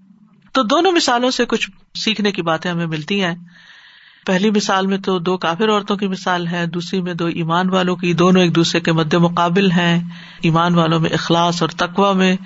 تو 0.59 0.63
دونوں 0.63 0.93
مثالوں 0.93 1.31
سے 1.31 1.45
کچھ 1.45 1.71
سیکھنے 1.95 2.33
کی 2.33 2.43
باتیں 2.43 2.71
ہمیں 2.71 2.87
ملتی 2.87 3.25
ہیں۔ 3.25 3.35
پہلی 4.27 4.51
مثال 4.51 4.87
میں 4.87 4.99
تو 4.99 5.19
دو 5.19 5.37
کافر 5.37 5.71
عورتوں 5.71 5.97
کی 5.97 6.09
مثال 6.09 6.47
ہے، 6.47 6.67
دوسری 6.67 7.03
میں 7.03 7.15
دو 7.15 7.27
ایمان 7.27 7.71
والوں 7.71 7.97
کی، 7.97 8.13
دونوں 8.13 8.43
ایک 8.43 8.55
دوسرے 8.55 8.81
کے 8.81 8.93
مد 8.93 9.15
مقابل 9.15 9.71
ہیں۔ 9.71 10.05
ایمان 10.41 10.75
والوں 10.75 11.01
میں 11.01 11.11
اخلاص 11.11 11.63
اور 11.63 11.71
تقوا 11.71 12.13
میں 12.13 12.37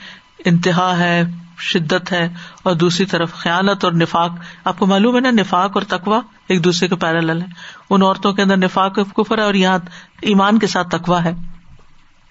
انتہا 0.44 0.98
ہے، 0.98 1.22
شدت 1.58 2.12
ہے، 2.12 2.28
اور 2.62 2.74
دوسری 2.74 3.06
طرف 3.06 3.32
خیالت 3.32 3.84
اور 3.84 3.92
نفاق۔ 3.92 4.30
آپ 4.64 4.78
کو 4.78 4.86
معلوم 4.86 5.14
ہے 5.14 5.20
نا، 5.20 5.30
نفاق 5.30 5.70
اور 5.74 5.82
تقوا 5.82 6.20
ایک 6.48 6.64
دوسرے 6.64 6.88
کے 6.88 6.96
پیرل 6.96 7.42
ہے 7.42 7.46
ان 7.90 8.02
عورتوں 8.02 8.32
کے 8.32 8.42
اندر 8.42 8.56
نفاق، 8.56 8.98
کفر 9.16 9.38
ہے 9.38 9.42
اور 9.42 9.54
یہاں 9.54 9.78
ایمان 10.20 10.58
کے 10.58 10.66
ساتھ 10.66 10.88
تقوا 10.88 11.24
ہے۔ 11.24 11.32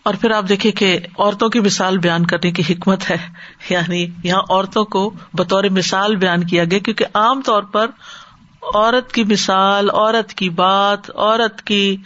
اور 0.04 0.14
پھر 0.14 0.32
آپ 0.32 0.50
دیکھیں 0.50 0.72
کہ 0.72 1.00
عورتوں 1.18 1.50
کی 1.50 1.60
مثال 1.60 1.98
بیان 1.98 2.26
کرنے 2.26 2.52
کی 2.52 2.74
حکمت 2.74 3.10
ہے۔ 3.10 3.18
یعنی 3.70 4.08
یہاں 4.24 4.42
عورتوں 4.50 4.86
کو 4.86 5.14
بطور 5.34 5.64
مثال 5.64 6.16
بیان 6.16 6.44
کیا 6.44 6.64
گیا 6.64 6.80
کیونکہ 6.80 7.06
عام 7.14 7.42
طور 7.42 7.64
پر 7.64 7.88
عورت 8.74 9.12
کی 9.12 9.24
مثال، 9.24 9.90
عورت 9.90 10.34
کی 10.34 10.50
بات، 10.50 11.16
عورت 11.16 11.62
کی 11.62 11.98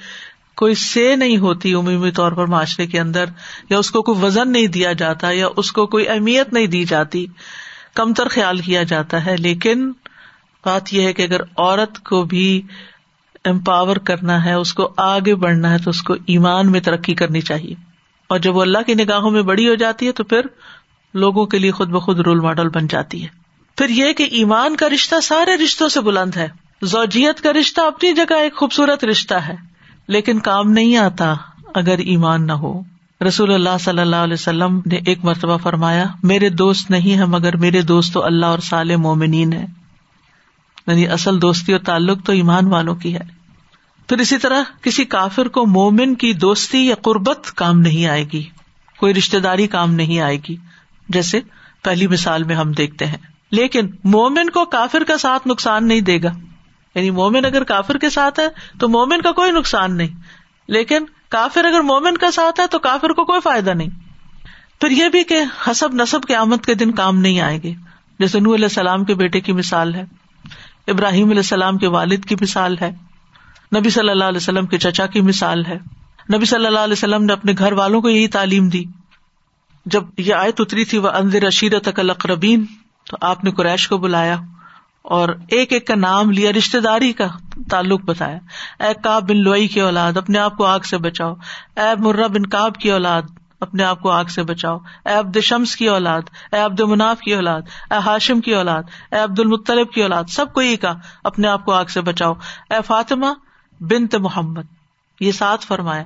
کوئی 0.56 0.76
سے 0.76 1.16
نہیں 1.16 1.38
ہوتی 1.38 1.74
عمومی 1.74 2.12
طور 2.12 2.32
پر 2.32 2.46
معاشرے 2.46 2.88
کے 2.88 3.00
اندر، 3.00 3.26
یا 3.70 3.78
اس 3.78 3.92
کو 3.92 4.02
کوئی 4.02 4.24
وزن 4.24 4.52
نہیں 4.52 4.68
دیا 4.68 4.94
جاتا، 4.94 5.32
یا 5.32 5.48
اس 5.58 5.72
کو 5.72 5.86
کوئی 5.86 6.10
اہمیت 6.10 6.54
نہیں 6.54 6.68
دی 6.68 6.86
جاتی۔ 6.86 7.26
کمتر 7.94 8.28
خیال 8.28 8.58
کیا 8.58 8.84
جاتا 8.84 9.26
ہے۔ 9.26 9.38
لیکن 9.38 9.92
بات 10.66 10.94
یہ 10.94 11.02
ہے 11.02 11.14
کہ 11.14 11.22
اگر 11.22 11.42
عورت 11.42 12.04
کو 12.04 12.24
بھی 12.24 12.62
امپاور 13.46 13.96
کرنا 13.96 14.46
ہے، 14.46 14.54
اس 14.54 14.74
کو 14.74 14.94
آگے 14.98 15.36
بڑھنا 15.36 15.72
ہے، 15.72 15.78
تو 15.78 15.90
اس 15.90 16.02
کو 16.02 16.14
ایمان 16.14 16.72
میں 16.72 16.80
ترقی 16.80 17.14
کرنی 17.14 17.42
چاہیے۔ 17.42 17.85
اور 18.28 18.40
جب 18.40 18.56
وہ 18.56 18.62
اللہ 18.62 18.78
کی 18.86 18.94
نگاہوں 18.94 19.32
میں 19.32 19.42
بڑی 19.42 19.70
ہو 19.70 19.76
جاتی 19.76 20.08
ہے 20.08 20.12
تو 20.12 20.24
پھر 20.24 20.42
لوگوں 21.14 21.46
کے 21.46 21.60
لیے 21.60 21.72
خود 21.72 21.90
بخود 21.90 22.20
رول 22.20 22.40
ماڈل 22.40 22.70
بن 22.70 22.88
جاتی 22.88 23.24
ہے۔ 23.24 23.28
پھر 23.78 23.90
یہ 23.90 24.14
کہ 24.14 24.24
ایمان 24.24 24.76
کا 24.76 24.90
رشتہ 24.90 25.20
سارے 25.20 25.64
رشتوں 25.64 25.90
سے 25.90 26.02
بلند 26.02 26.38
ہے۔ 26.38 26.48
زوجیت 26.82 27.42
کا 27.42 27.54
رشتہ 27.54 27.82
اپنی 27.82 28.14
جگہ 28.14 28.34
ایک 28.34 28.56
خوبصورت 28.56 29.06
رشتہ 29.06 29.34
ہے۔ 29.34 29.56
لیکن 30.08 30.40
کام 30.40 30.72
نہیں 30.72 30.98
آتا 30.98 31.34
اگر 31.76 31.98
ایمان 31.98 32.48
نہ 32.48 32.52
ہو۔ 32.52 32.82
رسول 33.28 33.54
اللہ 33.54 33.78
صلی 33.80 34.00
اللہ 34.00 34.16
علیہ 34.16 34.34
وسلم 34.34 34.82
نے 34.86 34.96
ایک 34.96 35.26
مرتبہ 35.26 35.58
فرمایا، 35.58 36.06
میرے 36.24 36.50
دوست 36.50 36.92
نہیں 36.92 37.18
ہے 37.18 37.26
مگر 37.26 37.58
میرے 37.58 37.82
دوست 37.82 38.14
تو 38.14 38.26
اللہ 38.26 38.46
اور 38.46 38.60
سال 38.60 38.96
مومنین 38.96 39.54
ہے 39.54 39.66
یعنی 40.88 41.08
اصل 41.08 41.42
دوستی 41.42 41.72
اور 41.72 41.82
تعلق 41.82 42.26
تو 42.26 42.32
ایمان 42.32 42.68
والوں 42.68 42.96
کی 42.96 43.16
ہے۔ 43.16 43.45
پھر 44.10 44.18
اسی 44.18 44.38
طرح 44.38 44.64
کسی 44.82 45.06
کافر 45.06 45.48
کو 45.48 45.66
مومن 45.66 46.16
کی 46.16 46.34
دوستی 46.34 46.88
یا 46.88 46.96
قربت 46.96 47.52
کام 47.56 47.80
نہیں 47.80 48.06
آئے 48.06 48.26
گی۔ 48.34 48.44
کوئی 48.98 49.14
رشتے 49.14 49.40
داری 49.40 49.68
کام 49.68 49.94
نہیں 49.94 50.20
آئے 50.20 50.38
گی۔ 50.38 50.56
جیسے 51.10 51.40
پہلی 51.84 52.08
مثال 52.08 52.44
میں 52.44 52.56
ہم 52.56 52.72
دیکھتے 52.72 53.06
ہیں۔ 53.06 53.18
لیکن 53.52 53.90
مومن 54.04 54.50
کو 54.50 54.66
کافر 54.66 55.04
کا 55.04 55.18
ساتھ 55.18 55.48
نقصان 55.48 55.88
نہیں 55.88 56.02
دے 56.02 56.24
گا۔ 56.24 56.30
یعنی 56.96 57.10
مومن 57.10 57.46
اگر 57.46 57.64
کافر 57.64 57.98
کے 57.98 58.10
ساتھ 58.10 58.40
ہے 58.40 58.48
تو 58.80 58.90
مومن 58.90 59.22
کا 59.22 59.32
کوئی 59.32 59.52
نقصان 59.52 59.98
نہیں۔ 59.98 60.08
لیکن 60.68 61.06
کافر 61.30 61.66
اگر 61.66 61.80
مومن 61.80 62.18
کا 62.18 62.32
ساتھ 62.32 62.60
ہے 62.60 62.68
تو 62.68 62.80
کافر 62.80 63.10
کو 63.10 63.26
کوئی 63.26 63.42
فائدہ 63.42 63.70
نہیں۔ 63.70 63.90
پھر 64.82 64.92
یہ 64.92 65.10
بھی 65.10 65.24
کہ 65.24 65.36
حسب 65.72 65.94
نصب 65.94 66.24
کے 66.24 66.36
آمد 66.36 66.66
کے 66.66 66.74
دن 66.74 66.92
کام 66.92 67.18
نہیں 67.18 67.40
آئیں 67.40 67.60
گے 67.64 67.74
جیسے 68.20 68.40
نور 68.40 68.56
علیہ 68.56 68.66
السلام 68.66 69.06
کے 69.06 69.14
بیٹے 69.14 69.40
کی 69.42 69.52
مثال 69.52 69.96
ہے۔ 69.96 70.04
ابراہیم 70.88 71.26
علیہ 71.26 71.40
السلام 71.40 71.78
کے 71.78 71.88
والد 71.88 72.26
کی 72.26 72.36
مثال 72.42 72.76
ہے۔ 72.82 72.92
نبی 73.76 73.90
صلی 73.90 74.10
اللہ 74.10 74.24
علیہ 74.24 74.38
وسلم 74.38 74.66
کے 74.66 74.78
چچا 74.78 75.06
کی 75.06 75.22
مثال 75.22 75.66
ہے۔ 75.66 75.78
نبی 76.36 76.46
صلی 76.46 76.66
اللہ 76.66 76.80
علیہ 76.80 76.94
وسلم 76.94 77.24
نے 77.24 77.34
اپنے 77.34 77.54
گھر 77.58 77.72
والوں 77.72 78.02
کو 78.02 78.10
یہی 78.10 78.28
تعلیم 78.28 78.70
دی۔ 78.70 78.84
جب 79.86 80.04
یہ 80.18 80.34
آیت 80.34 80.62
اتری 80.62 80.86
تھی، 80.86 80.98
وہ 80.98 81.10
اندر 81.10 81.44
اشیرت 81.44 81.88
اقربین 81.88 82.66
تو 83.10 83.18
آپ 83.22 83.44
نے 83.44 83.52
قریش 83.52 83.88
کو 83.88 83.98
بلایا 83.98 84.38
اور 85.02 85.30
ایک 85.30 85.74
ایک 85.74 85.88
کا 85.88 85.96
نام 85.96 86.32
لیا 86.32 86.52
رشتے 86.52 86.80
داری 86.80 87.14
کا 87.14 87.28
تعلق 87.70 88.02
بتایا۔ 88.02 88.38
اے 88.88 88.94
کاب 89.04 89.30
بن 89.30 89.38
لوئی 89.38 89.68
کی 89.68 89.82
اولاد، 89.82 90.18
اپنے 90.18 90.40
آپ 90.40 90.58
کو 90.58 90.66
آگ 90.66 90.80
سے 90.80 90.98
بچاؤ۔ 90.98 91.34
اے 91.78 92.02
مرہ 92.02 92.28
بن 92.28 92.46
کاب 92.46 92.76
کی 92.76 92.92
اولاد، 92.92 93.22
اپنے 93.60 93.84
آپ 93.84 94.02
کو 94.02 94.10
آگ 94.10 94.26
سے 94.26 94.44
بچاؤ۔ 94.44 94.78
اے 95.06 95.14
عبد 95.14 95.38
شمس 95.40 95.76
کی 95.76 95.88
اولاد، 95.88 96.22
اے 96.52 96.60
عبد 96.60 96.80
مناف 96.80 97.20
کی 97.20 97.34
اولاد، 97.34 97.62
اے 97.92 97.98
ہاشم 97.98 98.42
کی 98.42 98.54
اولاد، 98.54 98.84
اے 99.12 99.20
عبد 99.20 99.40
المطلب 99.40 99.92
کی 99.92 100.02
اولاد۔ 100.02 100.24
سب 100.30 100.54
کو 100.54 100.62
یہ 100.62 100.76
کہا، 100.76 101.00
اپنے 101.24 101.48
آپ 101.48 101.66
کو 101.66 101.74
آگ 101.74 101.86
سے 101.86 102.02
بچاؤ۔ 102.02 102.34
اے 102.70 102.82
فاطمہ 102.88 103.26
بنت 103.80 104.16
محمد، 104.16 104.62
یہ 105.20 105.32
ساتھ 105.32 105.66
فرمایا 105.66 106.04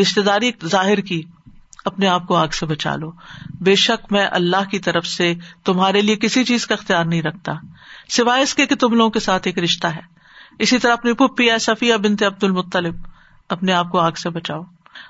رشتے 0.00 0.22
داری 0.22 0.50
ظاہر 0.64 1.00
کی، 1.00 1.22
اپنے 1.84 2.06
آپ 2.06 2.26
کو 2.26 2.36
آگ 2.36 2.48
سے 2.48 2.66
بچا 2.66 2.96
لو۔ 2.96 3.12
بے 3.60 3.74
شک 3.74 4.12
میں 4.12 4.26
اللہ 4.30 4.70
کی 4.70 4.78
طرف 4.78 5.06
سے 5.06 5.34
تمہارے 5.64 6.02
لیے 6.02 6.16
کسی 6.16 6.44
چیز 6.44 6.66
کا 6.66 6.74
اختیار 6.74 7.04
نہیں 7.04 7.22
رکھتا۔ 7.22 7.52
سوائے 8.08 8.42
اس 8.42 8.54
کے 8.54 8.66
کہ 8.66 8.74
تم 8.74 8.94
لوگوں 8.94 9.10
کے 9.10 9.20
ساتھ 9.20 9.48
ایک 9.48 9.58
رشتہ 9.58 9.86
ہے۔ 9.86 10.00
اسی 10.58 10.78
طرح 10.78 10.92
اپنی 10.92 11.12
پھپھی 11.12 11.50
ہے، 11.50 11.58
صفیہ 11.58 11.94
بنتے 11.94 12.24
عبد 12.24 12.44
المطلب، 12.44 12.94
اپنے 13.48 13.72
آپ 13.72 13.90
کو 13.90 13.98
آگ 13.98 14.12
سے 14.12 14.30
بچاؤ۔ 14.30 14.62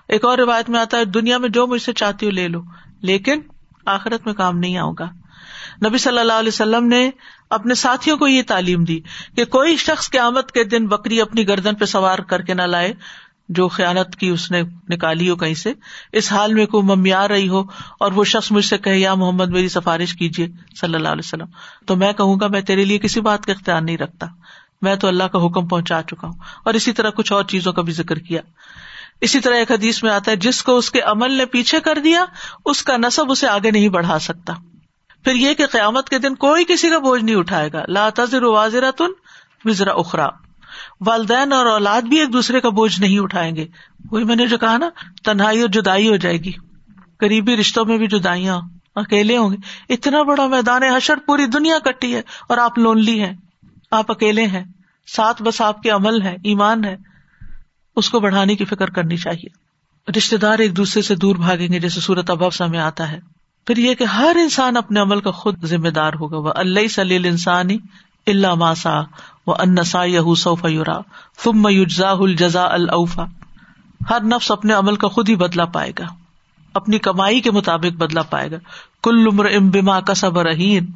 ایک 0.08 0.24
اور 0.24 0.38
روایت 0.38 0.70
میں 0.70 0.80
آتا 0.80 0.96
ہے، 0.96 1.04
دنیا 1.04 1.38
میں 1.38 1.48
جو 1.48 1.66
مجھ 1.66 1.82
سے 1.82 1.92
چاہتی 1.92 2.26
ہو 2.26 2.30
لے 2.30 2.48
لو، 2.48 2.62
لیکن 3.00 3.40
آخرت 3.86 4.26
میں 4.26 4.34
کام 4.34 4.58
نہیں 4.58 4.78
آؤں 4.78 4.94
گا۔ 4.98 5.10
نبی 5.86 5.98
صلی 5.98 6.18
اللہ 6.18 6.32
علیہ 6.32 6.48
وسلم 6.48 6.86
نے 6.86 7.10
اپنے 7.50 7.74
ساتھیوں 7.74 8.16
کو 8.16 8.26
یہ 8.26 8.42
تعلیم 8.46 8.84
دی 8.84 9.00
کہ 9.36 9.44
کوئی 9.44 9.76
شخص 9.76 10.10
قیامت 10.10 10.52
کے 10.52 10.64
دن 10.64 10.86
بکری 10.86 11.20
اپنی 11.20 11.48
گردن 11.48 11.74
پہ 11.74 11.84
سوار 11.84 12.18
کر 12.18 12.42
کے 12.42 12.54
نہ 12.54 12.62
لائے، 12.62 12.92
جو 13.48 13.68
خیالت 13.68 14.16
کی 14.16 14.28
اس 14.28 14.50
نے 14.50 14.62
نکالی 14.88 15.30
ہو 15.30 15.36
کہیں 15.36 15.54
سے، 15.54 15.72
اس 16.12 16.32
حال 16.32 16.54
میں 16.54 16.66
کوئی 16.66 16.84
ممی 16.84 17.12
آ 17.12 17.28
رہی 17.28 17.48
ہو 17.48 17.62
اور 18.00 18.12
وہ 18.12 18.24
شخص 18.24 18.52
مجھ 18.52 18.64
سے 18.64 18.78
کہے، 18.78 18.98
یا 18.98 19.14
محمد، 19.14 19.48
میری 19.48 19.68
سفارش 19.68 20.14
کیجیے 20.14 20.48
صلی 20.80 20.94
اللہ 20.94 21.08
علیہ 21.08 21.26
وسلم۔ 21.26 21.46
تو 21.86 21.96
میں 21.96 22.12
کہوں 22.12 22.40
گا، 22.40 22.46
میں 22.46 22.60
تیرے 22.60 22.84
لیے 22.84 22.98
کسی 22.98 23.20
بات 23.20 23.46
کا 23.46 23.52
اختیار 23.52 23.80
نہیں 23.80 23.98
رکھتا۔ 23.98 24.26
میں 24.82 24.96
تو 24.96 25.08
اللہ 25.08 25.24
کا 25.24 25.46
حکم 25.46 25.68
پہنچا 25.68 26.00
چکا 26.02 26.26
ہوں۔ 26.26 26.34
اور 26.64 26.74
اسی 26.74 26.92
طرح 26.92 27.10
کچھ 27.10 27.32
اور 27.32 27.44
چیزوں 27.44 27.72
کا 27.72 27.82
بھی 27.82 27.92
ذکر 27.92 28.18
کیا۔ 28.18 28.40
اسی 29.20 29.40
طرح 29.40 29.54
ایک 29.54 29.70
حدیث 29.70 30.02
میں 30.02 30.10
آتا 30.10 30.30
ہے، 30.30 30.36
جس 30.36 30.62
کو 30.62 30.76
اس 30.76 30.90
کے 30.90 31.00
عمل 31.00 31.32
نے 31.32 31.46
پیچھے 31.46 31.80
کر 31.80 31.98
دیا، 31.98 32.24
اس 32.64 32.82
کا 32.82 32.96
نصب 32.96 33.30
اسے 33.30 33.48
آگے 33.48 33.70
نہیں 33.70 33.88
بڑھا 33.88 34.18
سکتا۔ 34.18 34.52
پھر 35.28 35.36
یہ 35.36 35.54
کہ 35.54 35.66
قیامت 35.66 36.08
کے 36.08 36.18
دن 36.18 36.34
کوئی 36.34 36.64
کسی 36.68 36.90
کا 36.90 36.98
بوجھ 36.98 37.24
نہیں 37.24 37.36
اٹھائے 37.36 37.72
گا۔ 37.72 37.82
لا 37.88 38.08
تذر 38.14 38.42
واضح 38.42 38.90
تن 38.96 39.04
وزرا 39.64 39.92
اخرا 39.92 40.28
والدین 41.06 41.52
اور 41.52 41.66
اولاد 41.66 42.02
بھی 42.02 42.20
ایک 42.20 42.32
دوسرے 42.32 42.60
کا 42.60 42.68
بوجھ 42.68 43.00
نہیں 43.00 43.18
اٹھائیں 43.18 43.56
گے۔ 43.56 43.66
وہی 44.10 44.24
میں 44.24 44.36
نے 44.36 44.46
جو 44.46 44.58
کہا 44.58 44.78
نا، 44.78 44.88
تنہائی 45.24 45.60
اور 45.60 45.68
جدائی 45.68 46.08
ہو 46.08 46.16
جائے 46.16 46.36
گی۔ 46.36 46.52
قریبی 47.18 47.56
رشتوں 47.56 47.84
میں 47.84 47.98
بھی 47.98 48.06
جدائیاں 48.06 48.60
اکیلے 48.94 49.36
ہوں 49.36 49.50
گے۔ 49.50 49.56
اتنا 49.92 50.22
بڑا 50.22 50.46
میدان 50.46 50.82
حشر 50.82 51.14
پوری 51.26 51.46
دنیا 51.46 51.78
کٹی 51.78 52.14
ہے 52.14 52.22
اور 52.48 52.58
آپ 52.58 52.78
لونلی 52.78 53.20
ہیں۔ 53.20 53.36
آپ 53.90 54.10
اکیلے 54.10 54.46
ہیں۔ 54.46 54.64
ساتھ 55.06 55.42
بس 55.42 55.60
آپ 55.60 55.82
کے 55.82 55.90
عمل 55.90 56.22
ہے 56.22 56.36
ایمان 56.44 56.84
ہے۔ 56.84 56.96
اس 57.96 58.10
کو 58.10 58.20
بڑھانے 58.20 58.56
کی 58.56 58.64
فکر 58.64 58.90
کرنی 58.90 59.16
چاہیے۔ 59.16 59.48
رشتے 60.16 60.36
دار 60.36 60.58
ایک 60.58 60.76
دوسرے 60.76 61.02
سے 61.02 61.14
دور 61.14 61.36
بھاگیں 61.36 61.68
گے، 61.68 61.78
جیسے 61.78 62.00
سورت 62.00 62.30
ابا 62.30 62.66
میں 62.66 62.78
آتا 62.78 63.12
ہے۔ 63.12 63.37
پھر 63.68 63.76
یہ 63.76 63.94
کہ 63.94 64.04
ہر 64.04 64.36
انسان 64.40 64.76
اپنے 64.76 65.00
عمل 65.00 65.20
کا 65.20 65.30
خود 65.30 65.64
ذمہ 65.64 65.88
دار 65.88 66.12
ہوگا۔ 66.20 66.36
وہ 66.36 66.52
اللہ 66.56 66.88
سلیل 66.88 67.26
انسانی 67.26 67.78
اللہ 68.26 68.54
ماسا 68.54 69.00
وہ 69.46 69.54
انسا 69.58 70.04
یہ 70.04 70.34
سوفا 70.38 70.68
یورا 70.68 71.00
فم 71.38 71.68
یوجا 71.68 72.10
الجزا 72.10 72.64
الفا 72.64 73.24
ہر 74.10 74.22
نفس 74.22 74.50
اپنے 74.50 74.72
عمل 74.72 74.96
کا 74.96 75.08
خود 75.08 75.28
ہی 75.28 75.36
بدلا 75.36 75.64
پائے 75.64 75.92
گا، 75.98 76.04
اپنی 76.74 76.98
کمائی 76.98 77.40
کے 77.40 77.50
مطابق 77.50 77.96
بدلا 77.98 78.22
پائے 78.22 78.50
گا۔ 78.50 78.56
کل 79.02 79.26
عمر 79.26 79.46
ام 79.52 79.70
بما 79.70 80.00
کا 80.00 80.14
سب 80.14 80.38
رہین 80.38 80.86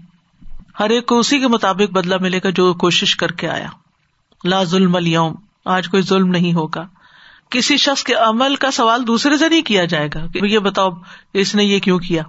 ہر 0.80 0.90
ایک 0.90 1.06
کو 1.06 1.18
اسی 1.18 1.40
کے 1.40 1.48
مطابق 1.48 1.92
بدلا 1.92 2.16
ملے 2.20 2.40
گا 2.44 2.50
جو 2.50 2.74
کوشش 2.74 3.16
کر 3.16 3.32
کے 3.32 3.48
آیا۔ 3.48 3.68
لا 4.44 4.64
ظلم 4.64 4.96
اليوم، 4.96 5.34
آج 5.64 5.88
کوئی 5.88 6.02
ظلم 6.02 6.30
نہیں 6.30 6.52
ہوگا۔ 6.52 6.86
کسی 7.50 7.76
شخص 7.76 8.04
کے 8.04 8.14
عمل 8.14 8.56
کا 8.56 8.70
سوال 8.70 9.06
دوسرے 9.06 9.36
سے 9.36 9.48
نہیں 9.48 9.62
کیا 9.62 9.84
جائے 9.84 10.08
گا 10.14 10.26
کہ 10.26 10.44
یہ 10.44 10.58
بتاؤ، 10.58 10.90
اس 11.32 11.54
نے 11.54 11.64
یہ 11.64 11.78
کیوں 11.78 11.98
کیا؟ 11.98 12.22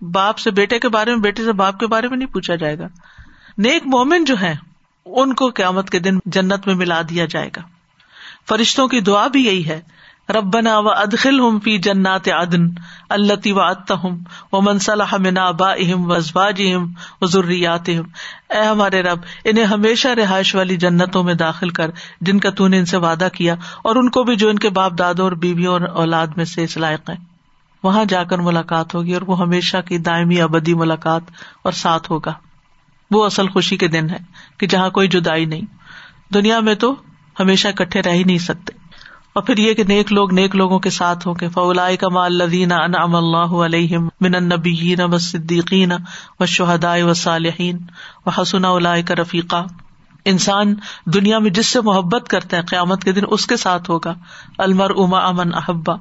باپ 0.00 0.38
سے 0.38 0.50
بیٹے 0.50 0.78
کے 0.78 0.88
بارے 0.88 1.10
میں، 1.10 1.18
بیٹے 1.18 1.44
سے 1.44 1.52
باپ 1.52 1.78
کے 1.78 1.86
بارے 1.86 2.08
میں 2.08 2.16
نہیں 2.16 2.32
پوچھا 2.32 2.54
جائے 2.54 2.78
گا۔ 2.78 2.86
نیک 3.58 3.82
مومن 3.86 4.24
جو 4.24 4.34
ہے 4.40 4.54
ان 5.06 5.34
کو 5.34 5.50
قیامت 5.50 5.90
کے 5.90 5.98
دن 5.98 6.18
جنت 6.24 6.66
میں 6.66 6.74
ملا 6.74 7.02
دیا 7.10 7.24
جائے 7.24 7.50
گا۔ 7.56 7.62
فرشتوں 8.48 8.88
کی 8.88 9.00
دعا 9.00 9.26
بھی 9.26 9.46
یہی 9.46 9.66
ہے۔ 9.66 9.80
ربنا 10.28 10.78
و 10.78 10.88
ادخل 10.88 11.40
ہم 11.40 11.60
فی 11.60 11.78
جنات 11.78 12.28
عدن 12.28 12.66
اللہ 13.08 13.52
و 13.52 13.60
اتہم 13.60 14.22
و 14.52 14.60
منصلح 14.60 15.16
من 15.18 15.38
آبائہم 15.38 16.10
و 16.10 16.12
ازواجہم 16.12 16.92
و 17.20 17.26
ذریاتہم 17.26 18.02
اے 18.50 18.62
ہمارے 18.62 19.02
رب، 19.02 19.18
انہیں 19.44 19.64
ہمیشہ 19.64 20.08
رہائش 20.08 20.54
والی 20.54 20.76
جنتوں 20.76 21.24
میں 21.24 21.34
داخل 21.34 21.68
کر، 21.68 21.90
جن 22.20 22.40
کا 22.40 22.50
تو 22.50 22.68
نے 22.68 22.78
ان 22.78 22.84
سے 22.84 22.96
وعدہ 22.96 23.28
کیا، 23.32 23.54
اور 23.82 23.96
ان 23.96 24.10
کو 24.10 24.22
بھی 24.22 24.36
جو 24.36 24.48
ان 24.48 24.58
کے 24.58 24.68
باپ 24.68 24.92
دادوں 24.98 25.24
اور 25.24 25.32
بیویوں 25.32 25.72
اور 25.72 25.80
اولاد 25.80 26.26
میں 26.36 26.44
سے 26.44 26.64
اس 26.64 26.76
لائق 26.76 27.10
ہیں۔ 27.10 27.27
وہاں 27.82 28.04
جا 28.04 28.24
کر 28.24 28.38
ملاقات 28.38 28.94
ہوگی 28.94 29.14
اور 29.14 29.22
وہ 29.22 29.38
ہمیشہ 29.38 29.76
کی 29.88 29.98
دائمی 29.98 30.40
ابدی 30.40 30.74
ملاقات 30.74 31.22
اور 31.62 31.72
ساتھ 31.72 32.10
ہوگا۔ 32.10 32.32
وہ 33.10 33.24
اصل 33.24 33.48
خوشی 33.48 33.76
کے 33.76 33.88
دن 33.88 34.10
ہے 34.10 34.16
کہ 34.58 34.66
جہاں 34.66 34.90
کوئی 34.90 35.08
جدائی 35.08 35.44
نہیں۔ 35.44 35.62
دنیا 36.34 36.60
میں 36.60 36.74
تو 36.74 36.94
ہمیشہ 37.40 37.68
اکٹھے 37.68 38.02
رہ 38.02 38.10
ہی 38.10 38.24
نہیں 38.24 38.38
سکتے۔ 38.38 38.88
اور 39.32 39.42
پھر 39.42 39.58
یہ 39.58 39.74
کہ 39.74 39.84
نیک 39.84 40.12
لوگ 40.12 40.34
نیک 40.34 40.56
لوگوں 40.56 40.78
کے 40.78 40.90
ساتھ 40.90 41.28
ہوں 41.28 41.34
گے۔ 41.40 41.48
فولا 41.48 41.88
کما 42.00 42.24
الدین 42.24 42.72
انعام 42.72 43.14
اللہ 43.14 43.54
علیہ 43.64 43.98
من 43.98 44.34
النبیین 44.34 45.00
و 45.00 45.18
صدیقین 45.18 45.92
و 46.40 46.46
شہدائے 46.46 47.02
و 47.02 47.14
صالحین 47.14 47.78
و 48.26 48.30
حسن 48.30 48.64
الاء 48.64 48.96
کا 49.08 49.14
رفیقہ 49.14 49.64
انسان 50.24 50.74
دنیا 51.04 51.38
میں 51.38 51.50
جس 51.50 51.66
سے 51.66 51.80
محبت 51.80 52.28
کرتا 52.28 52.56
ہے 52.56 52.62
قیامت 52.62 53.04
کے 53.04 53.12
دن 53.12 53.20
اس 53.30 53.46
کے 53.46 53.56
ساتھ 53.56 53.90
ہوگا۔ 53.90 54.14
المر 54.58 54.90
اما 54.90 55.18
امن 55.18 55.54
احبا 55.54 55.94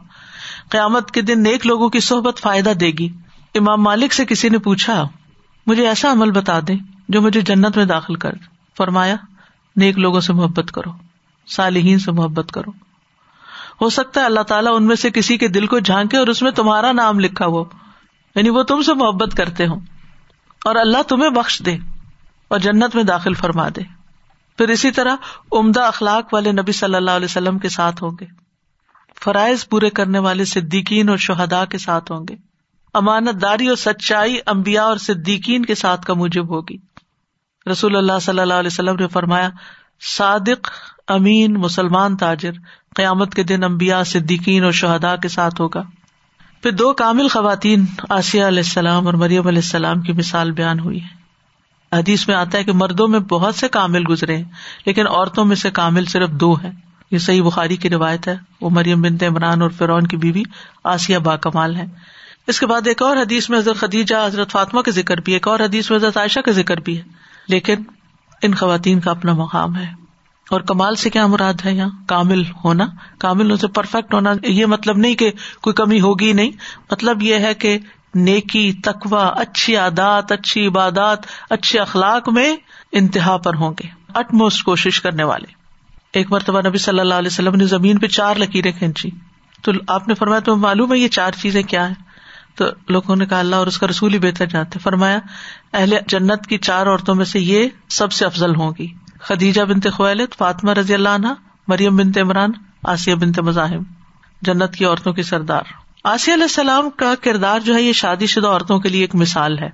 قیامت 0.69 1.11
کے 1.11 1.21
دن 1.21 1.43
نیک 1.43 1.65
لوگوں 1.65 1.89
کی 1.89 1.99
صحبت 1.99 2.37
فائدہ 2.37 2.69
دے 2.69 2.87
گی۔ 2.87 3.09
امام 3.55 3.81
مالک 3.81 4.13
سے 4.13 4.25
کسی 4.25 4.49
نے 4.49 4.57
پوچھا، 4.57 5.03
مجھے 5.67 5.87
ایسا 5.87 6.11
عمل 6.11 6.31
بتا 6.31 6.59
دے 6.67 6.73
جو 7.09 7.21
مجھے 7.21 7.41
جنت 7.41 7.77
میں 7.77 7.85
داخل 7.85 8.15
کر 8.15 8.31
فرمایا، 8.77 9.15
نیک 9.75 9.97
لوگوں 9.97 10.21
سے 10.21 10.33
محبت 10.33 10.71
کرو، 10.71 10.91
صالحین 11.47 11.99
سے 11.99 12.11
محبت 12.11 12.51
کرو۔ 12.51 12.71
ہو 13.81 13.89
سکتا 13.89 14.21
ہے 14.21 14.25
اللہ 14.25 14.39
تعالیٰ 14.39 14.75
ان 14.75 14.83
میں 14.83 14.95
سے 14.95 15.11
کسی 15.11 15.37
کے 15.37 15.47
دل 15.47 15.67
کو 15.67 15.79
جھانکے 15.79 16.17
اور 16.17 16.27
اس 16.27 16.41
میں 16.41 16.51
تمہارا 16.51 16.91
نام 16.91 17.19
لکھا 17.19 17.45
ہو۔ 17.45 17.63
یعنی 18.35 18.49
وہ 18.49 18.63
تم 18.63 18.81
سے 18.81 18.93
محبت 18.93 19.37
کرتے 19.37 19.67
ہوں۔ 19.67 19.79
اور 20.65 20.75
اللہ 20.75 21.01
تمہیں 21.01 21.29
بخش 21.29 21.61
دے 21.65 21.77
اور 22.47 22.59
جنت 22.59 22.95
میں 22.95 23.03
داخل 23.03 23.33
فرما 23.33 23.69
دے۔ 23.69 23.81
پھر 24.57 24.69
اسی 24.69 24.91
طرح 24.91 25.15
عمدہ 25.51 25.81
اخلاق 25.81 26.33
والے 26.33 26.51
نبی 26.51 26.71
صلی 26.71 26.95
اللہ 26.95 27.11
علیہ 27.11 27.25
وسلم 27.25 27.59
کے 27.59 27.69
ساتھ 27.69 28.03
ہوں 28.03 28.11
گے۔ 28.19 28.46
فرائض 29.23 29.67
پورے 29.67 29.89
کرنے 29.89 30.19
والے 30.19 30.45
صدیقین 30.45 31.09
اور 31.09 31.17
شہدا 31.17 31.65
کے 31.65 31.77
ساتھ 31.77 32.11
ہوں 32.11 32.25
گے۔ 32.29 32.35
امانت 32.93 33.41
داری 33.41 33.67
اور 33.67 33.75
سچائی 33.75 34.37
امبیا 34.45 34.83
اور 34.83 34.97
صدیقین 34.97 35.65
کے 35.65 35.75
ساتھ 35.75 36.05
کا 36.05 36.13
موجب 36.13 36.49
ہوگی۔ 36.49 36.77
رسول 37.71 37.95
اللہ 37.95 38.19
صلی 38.21 38.39
اللہ 38.39 38.53
علیہ 38.53 38.69
وسلم 38.71 38.95
نے 38.95 39.07
فرمایا، 39.07 39.49
صادق، 40.17 40.69
امین، 41.07 41.53
مسلمان 41.53 42.17
تاجر 42.17 42.51
قیامت 42.95 43.35
کے 43.35 43.43
دن 43.43 43.63
امبیا 43.63 44.03
صدیقین 44.03 44.63
اور 44.63 44.71
شہدا 44.71 45.15
کے 45.15 45.27
ساتھ 45.27 45.61
ہوگا۔ 45.61 45.81
پھر 46.63 46.71
دو 46.71 46.93
کامل 46.93 47.27
خواتین، 47.27 47.85
آسیہ 48.09 48.43
علیہ 48.43 48.59
السلام 48.59 49.05
اور 49.05 49.13
مریم 49.13 49.47
علیہ 49.47 49.59
السلام 49.59 50.01
کی 50.01 50.13
مثال 50.13 50.51
بیان 50.51 50.79
ہوئی 50.79 51.03
ہے۔ 51.03 51.17
حدیث 51.97 52.27
میں 52.27 52.35
آتا 52.35 52.57
ہے 52.57 52.63
کہ 52.63 52.71
مردوں 52.71 53.07
میں 53.07 53.19
بہت 53.19 53.55
سے 53.55 53.67
کامل 53.67 54.03
گزرے 54.09 54.37
ہیں، 54.37 54.43
لیکن 54.85 55.07
عورتوں 55.07 55.45
میں 55.45 55.55
سے 55.55 55.71
کامل 55.71 56.05
صرف 56.05 56.29
دو 56.29 56.53
ہیں۔ 56.53 56.71
یہ 57.11 57.17
صحیح 57.17 57.43
بخاری 57.43 57.75
کی 57.75 57.89
روایت 57.89 58.27
ہے۔ 58.27 58.35
وہ 58.61 58.69
مریم 58.69 59.01
بنت 59.01 59.23
عمران 59.23 59.61
اور 59.61 59.69
فرعون 59.69 60.07
کی 60.07 60.17
بیوی 60.17 60.43
آسیہ 60.83 61.17
با 61.17 61.35
کمال 61.35 61.75
ہے 61.75 61.85
اس 62.47 62.59
کے 62.59 62.67
بعد 62.67 62.87
ایک 62.87 63.01
اور 63.01 63.17
حدیث 63.17 63.49
میں 63.49 63.57
حضرت 63.57 63.77
خدیجہ، 63.77 64.15
حضرت 64.25 64.51
فاطمہ 64.51 64.81
کا 64.81 64.91
ذکر 64.91 65.17
بھی، 65.17 65.33
ایک 65.33 65.47
اور 65.47 65.59
حدیث 65.59 65.89
میں 65.89 65.97
حضرت 65.97 66.17
عائشہ 66.17 66.39
کا 66.39 66.51
ذکر 66.51 66.77
بھی 66.77 66.97
ہے۔ 66.97 67.03
لیکن 67.47 67.75
ان 68.41 68.53
خواتین 68.55 68.99
کا 68.99 69.11
اپنا 69.11 69.33
مقام 69.33 69.75
ہے۔ 69.75 69.93
اور 70.49 70.61
کمال 70.61 70.95
سے 70.95 71.09
کیا 71.09 71.27
مراد 71.27 71.53
ہے 71.65 71.73
یہاں؟ 71.73 71.89
کامل 72.07 72.43
ہونا۔ 72.63 72.85
کامل 73.19 73.57
سے 73.57 73.67
پرفیکٹ 73.67 74.13
ہونا، 74.13 74.33
یہ 74.43 74.65
مطلب 74.65 74.97
نہیں 74.97 75.15
کہ 75.15 75.31
کوئی 75.61 75.73
کمی 75.73 76.01
ہوگی 76.01 76.33
نہیں۔ 76.33 76.51
مطلب 76.91 77.23
یہ 77.23 77.35
ہے 77.35 77.53
کہ 77.53 77.79
نیکی 78.15 78.73
تقوا 78.73 79.25
اچھی 79.27 79.77
عادات، 79.77 80.31
اچھی 80.31 80.67
عبادات، 80.67 81.19
اچھے 81.49 81.79
اخلاق 81.79 82.29
میں 82.29 82.55
انتہا 82.91 83.37
پر 83.37 83.53
ہوں 83.55 83.71
گے۔ 83.71 83.87
اٹ 84.15 84.33
موسٹ 84.33 84.63
کوشش 84.63 85.01
کرنے 85.01 85.23
والے۔ 85.23 85.56
ایک 86.17 86.31
مرتبہ 86.31 86.61
نبی 86.67 86.77
صلی 86.77 86.99
اللہ 86.99 87.13
علیہ 87.13 87.27
وسلم 87.27 87.55
نے 87.55 87.65
زمین 87.65 87.97
پہ 87.97 88.07
چار 88.07 88.35
لکیریں 88.35 88.71
کھینچی۔ 88.71 89.09
تو 89.61 89.71
آپ 89.87 90.07
نے 90.07 90.13
فرمایا، 90.13 90.39
تمہیں 90.39 90.59
معلوم 90.59 90.93
ہے 90.93 90.97
یہ 90.97 91.07
چار 91.07 91.31
چیزیں 91.31 91.63
کیا 91.63 91.87
ہیں؟ 91.87 91.95
تو 92.55 92.65
لوگوں 92.89 93.15
نے 93.15 93.25
کہا، 93.25 93.39
اللہ 93.39 93.55
اور 93.55 93.67
اس 93.67 93.77
کا 93.77 93.87
رسول 93.87 94.13
ہی 94.13 94.19
بہتر 94.19 94.45
جانتے 94.45 94.79
فرمایا، 94.79 95.19
اہل 95.73 95.93
جنت 96.07 96.47
کی 96.47 96.57
چار 96.57 96.87
عورتوں 96.87 97.15
میں 97.15 97.25
سے 97.25 97.39
یہ 97.39 97.67
سب 97.89 98.11
سے 98.11 98.25
افضل 98.25 98.55
ہوگی 98.55 98.87
خدیجہ 99.19 99.61
بنتے 99.61 99.89
خویلت 99.89 100.37
فاطمہ 100.37 100.71
رضی 100.71 100.93
اللہ 100.93 101.09
عنہ، 101.09 101.27
مریم 101.67 101.95
بنتے 101.95 102.21
عمران، 102.21 102.51
آسیہ 102.83 103.15
بنتے 103.15 103.41
مزاحم۔ 103.41 103.83
جنت 104.41 104.73
کی 104.73 104.85
عورتوں 104.85 105.13
کی 105.13 105.23
سردار۔ 105.23 105.61
آسیہ 106.03 106.33
علیہ 106.33 106.43
السلام 106.43 106.89
کا 106.89 107.13
کردار 107.21 107.59
جو 107.59 107.75
ہے، 107.75 107.81
یہ 107.81 107.93
شادی 107.93 108.25
شدہ 108.25 108.47
عورتوں 108.47 108.79
کے 108.79 108.89
لیے 108.89 109.01
ایک 109.01 109.15
مثال 109.15 109.59
ہے 109.59 109.69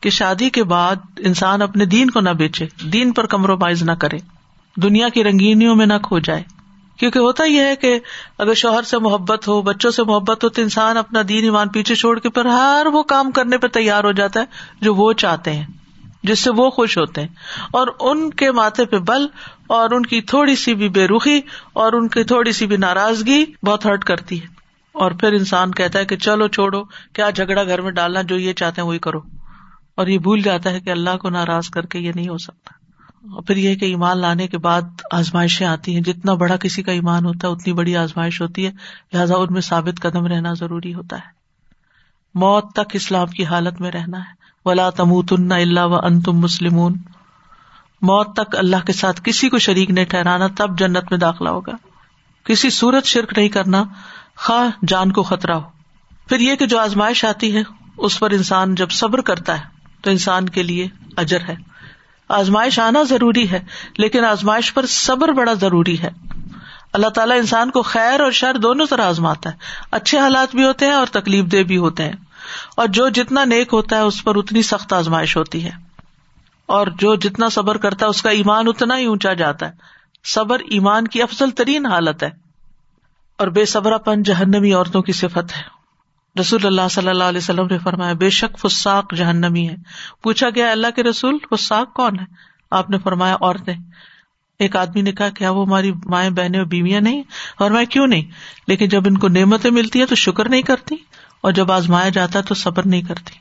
کہ 0.00 0.10
شادی 0.10 0.50
کے 0.50 0.64
بعد 0.64 0.96
انسان 1.18 1.62
اپنے 1.62 1.84
دین 1.84 2.10
کو 2.10 2.20
نہ 2.20 2.30
بیچے، 2.30 2.66
دین 2.82 3.12
پر 3.12 3.26
کمپرومائز 3.26 3.82
نہ 3.82 3.92
کرے۔ 3.92 4.18
دنیا 4.76 5.08
کی 5.08 5.24
رنگینیوں 5.24 5.76
میں 5.76 5.86
نہ 5.86 5.94
کھو 6.02 6.18
جائے۔ 6.18 6.42
کیونکہ 6.98 7.18
ہوتا 7.18 7.44
یہ 7.44 7.60
ہے 7.60 7.76
کہ 7.76 8.00
اگر 8.38 8.54
شوہر 8.54 8.82
سے 8.82 8.98
محبت 8.98 9.48
ہو، 9.48 9.62
بچوں 9.62 9.90
سے 9.90 10.04
محبت 10.04 10.44
ہو، 10.44 10.48
تو 10.48 10.62
انسان 10.62 10.96
اپنا 10.96 11.20
دین 11.28 11.44
ایمان 11.44 11.68
پیچھے 11.68 11.94
چھوڑ 11.94 12.18
کے 12.18 12.28
پھر 12.28 12.44
ہر 12.44 12.86
وہ 12.92 13.02
کام 13.02 13.30
کرنے 13.30 13.58
پہ 13.58 13.66
تیار 13.66 14.04
ہو 14.04 14.12
جاتا 14.12 14.40
ہے 14.40 14.44
جو 14.80 14.94
وہ 14.94 15.12
چاہتے 15.12 15.52
ہیں، 15.52 15.66
جس 16.22 16.38
سے 16.38 16.50
وہ 16.50 16.70
خوش 16.70 16.98
ہوتے 16.98 17.20
ہیں۔ 17.20 17.28
اور 17.72 17.88
ان 18.00 18.30
کے 18.30 18.52
ماتھے 18.52 18.84
پہ 18.84 18.98
بل 18.98 19.26
اور 19.66 19.90
ان 19.90 20.06
کی 20.06 20.20
تھوڑی 20.20 20.56
سی 20.56 20.74
بھی 20.74 20.88
بے 20.88 21.08
رخی 21.08 21.40
اور 21.72 21.92
ان 21.92 22.08
کی 22.08 22.24
تھوڑی 22.24 22.52
سی 22.52 22.66
بھی 22.66 22.76
ناراضگی 22.76 23.44
بہت 23.66 23.86
ہرٹ 23.86 24.04
کرتی 24.04 24.42
ہے۔ 24.42 24.46
اور 24.92 25.10
پھر 25.10 25.32
انسان 25.32 25.70
کہتا 25.70 25.98
ہے 25.98 26.04
کہ 26.04 26.16
چلو 26.16 26.48
چھوڑو، 26.48 26.84
کیا 26.84 27.30
جھگڑا 27.30 27.64
گھر 27.64 27.80
میں 27.80 27.90
ڈالنا، 27.90 28.22
جو 28.22 28.38
یہ 28.38 28.52
چاہتے 28.52 28.80
ہیں 28.80 28.88
وہی 28.88 28.98
کرو۔ 28.98 29.20
اور 29.94 30.06
یہ 30.06 30.18
بھول 30.18 30.40
جاتا 30.40 30.70
ہے 30.70 30.80
کہ 30.80 30.90
اللہ 30.90 31.16
کو 31.16 31.30
ناراض 31.30 31.68
کر 31.68 31.86
کے 31.86 31.98
یہ 31.98 32.12
نہیں 32.14 32.28
ہو 32.28 32.38
سکتا۔ 32.38 32.79
اور 33.22 33.42
پھر 33.42 33.56
یہ 33.56 33.74
کہ 33.74 33.84
ایمان 33.84 34.18
لانے 34.18 34.46
کے 34.46 34.58
بعد 34.58 34.82
آزمائشیں 35.10 35.66
آتی 35.66 35.94
ہیں۔ 35.94 36.00
جتنا 36.00 36.34
بڑا 36.34 36.56
کسی 36.56 36.82
کا 36.82 36.92
ایمان 36.92 37.26
ہوتا 37.26 37.48
ہے، 37.48 37.52
اتنی 37.52 37.72
بڑی 37.72 37.96
آزمائش 37.96 38.40
ہوتی 38.40 38.66
ہے۔ 38.66 38.70
لہٰذا 39.12 39.34
ان 39.34 39.52
میں 39.52 39.60
ثابت 39.60 40.00
قدم 40.00 40.26
رہنا 40.26 40.52
ضروری 40.52 40.94
ہوتا 40.94 41.16
ہے۔ 41.16 41.40
موت 42.34 42.72
تک 42.72 42.90
اسلام 42.92 43.26
کی 43.26 43.44
حالت 43.44 43.80
میں 43.80 43.90
رہنا 43.90 44.18
ہے۔ 44.18 44.40
ولا 44.64 44.90
تموت 44.90 45.32
اللہ 45.50 45.80
و 45.80 45.94
ان 45.94 46.20
تم 46.20 46.32
مسلم 46.32 46.74
موت 48.02 48.36
تک 48.36 48.56
اللہ 48.56 48.86
کے 48.86 48.92
ساتھ 48.92 49.20
کسی 49.24 49.48
کو 49.48 49.58
شریک 49.58 49.90
نہیں 49.90 50.04
ٹھہرانا، 50.04 50.46
تب 50.56 50.78
جنت 50.78 51.04
میں 51.10 51.18
داخلہ 51.18 51.48
ہوگا۔ 51.48 51.72
کسی 52.44 52.70
صورت 52.70 53.04
شرک 53.04 53.38
نہیں 53.38 53.48
کرنا، 53.48 53.84
خواہ 54.36 54.84
جان 54.88 55.12
کو 55.12 55.22
خطرہ 55.22 55.52
ہو۔ 55.52 55.68
پھر 56.28 56.40
یہ 56.40 56.54
کہ 56.54 56.66
جو 56.66 56.78
آزمائش 56.78 57.24
آتی 57.24 57.56
ہے، 57.56 57.62
اس 57.96 58.18
پر 58.18 58.30
انسان 58.30 58.74
جب 58.74 58.90
صبر 58.90 59.20
کرتا 59.20 59.58
ہے، 59.58 59.64
تو 60.02 60.10
انسان 60.10 60.48
کے 60.48 60.62
لیے 60.62 60.88
اجر 61.16 61.40
ہے۔ 61.48 61.69
آزمائش 62.30 62.78
آنا 62.78 63.02
ضروری 63.02 63.50
ہے، 63.50 63.64
لیکن 63.98 64.24
آزمائش 64.24 64.74
پر 64.74 64.86
صبر 64.86 65.28
بڑا 65.28 65.52
ضروری 65.52 66.02
ہے۔ 66.02 66.10
اللہ 66.92 67.06
تعالیٰ 67.06 67.36
انسان 67.36 67.70
کو 67.70 67.82
خیر 67.82 68.20
اور 68.20 68.30
شر 68.30 68.56
دونوں 68.56 68.86
طرح 68.86 69.02
آزماتا 69.02 69.50
ہے۔ 69.50 69.54
اچھے 69.90 70.18
حالات 70.18 70.54
بھی 70.54 70.64
ہوتے 70.64 70.86
ہیں 70.86 70.92
اور 70.92 71.06
تکلیف 71.06 71.44
دہ 71.44 71.62
بھی 71.62 71.76
ہوتے 71.76 72.04
ہیں۔ 72.04 72.12
اور 72.76 72.86
جو 72.86 73.08
جتنا 73.08 73.44
نیک 73.44 73.68
ہوتا 73.72 73.96
ہے، 73.96 74.00
اس 74.00 74.24
پر 74.24 74.36
اتنی 74.36 74.62
سخت 74.62 74.92
آزمائش 74.92 75.36
ہوتی 75.36 75.64
ہے۔ 75.64 75.70
اور 76.66 76.86
جو 76.86 77.14
جتنا 77.14 77.48
صبر 77.48 77.76
کرتا 77.76 78.04
ہے، 78.04 78.10
اس 78.10 78.22
کا 78.22 78.30
ایمان 78.30 78.68
اتنا 78.68 78.98
ہی 78.98 79.04
اونچا 79.04 79.32
جاتا 79.32 79.66
ہے۔ 79.66 79.72
صبر 80.24 80.58
ایمان 80.60 81.08
کی 81.08 81.22
افضل 81.22 81.50
ترین 81.50 81.86
حالت 81.86 82.22
ہے۔ 82.22 82.30
اور 83.38 83.48
بے 83.48 83.64
صبر 83.64 83.98
پن 83.98 84.22
جہنمی 84.22 84.72
عورتوں 84.72 85.02
کی 85.02 85.12
صفت 85.12 85.56
ہے۔ 85.56 85.79
رسول 86.38 86.66
اللہ 86.66 86.88
صلی 86.90 87.08
اللہ 87.08 87.24
علیہ 87.24 87.38
وسلم 87.38 87.66
نے 87.70 87.78
فرمایا، 87.78 88.12
بے 88.12 88.30
شک 88.30 88.58
فساق 88.58 89.14
جہنمی 89.14 89.68
ہے۔ 89.68 89.76
پوچھا 90.22 90.48
گیا، 90.54 90.70
اللہ 90.70 90.86
کے 90.96 91.02
رسول 91.02 91.38
فساق 91.50 91.94
کون 91.94 92.18
ہے؟ 92.18 92.24
آپ 92.70 92.90
نے 92.90 92.98
فرمایا، 92.98 93.34
عورتیں۔ 93.34 93.74
ایک 94.58 94.76
آدمی 94.76 95.02
نے 95.02 95.12
کہا، 95.12 95.28
کیا 95.28 95.50
وہ 95.50 95.66
ہماری 95.66 95.92
مائیں 95.92 96.30
بہنیں 96.30 96.58
اور 96.58 96.66
بیویاں 96.66 97.00
نہیں؟ 97.00 97.22
اور 97.58 97.70
میں 97.70 97.84
کیوں 97.84 98.06
نہیں؟ 98.06 98.24
لیکن 98.66 98.88
جب 98.88 99.02
ان 99.06 99.18
کو 99.18 99.28
نعمتیں 99.28 99.70
ملتی 99.70 100.00
ہے 100.00 100.06
تو 100.06 100.14
شکر 100.14 100.48
نہیں 100.48 100.62
کرتی، 100.62 100.96
اور 101.40 101.52
جب 101.52 101.72
آزمایا 101.72 102.08
جاتا 102.08 102.40
تو 102.40 102.54
صبر 102.54 102.86
نہیں 102.86 103.02
کرتی۔ 103.02 103.34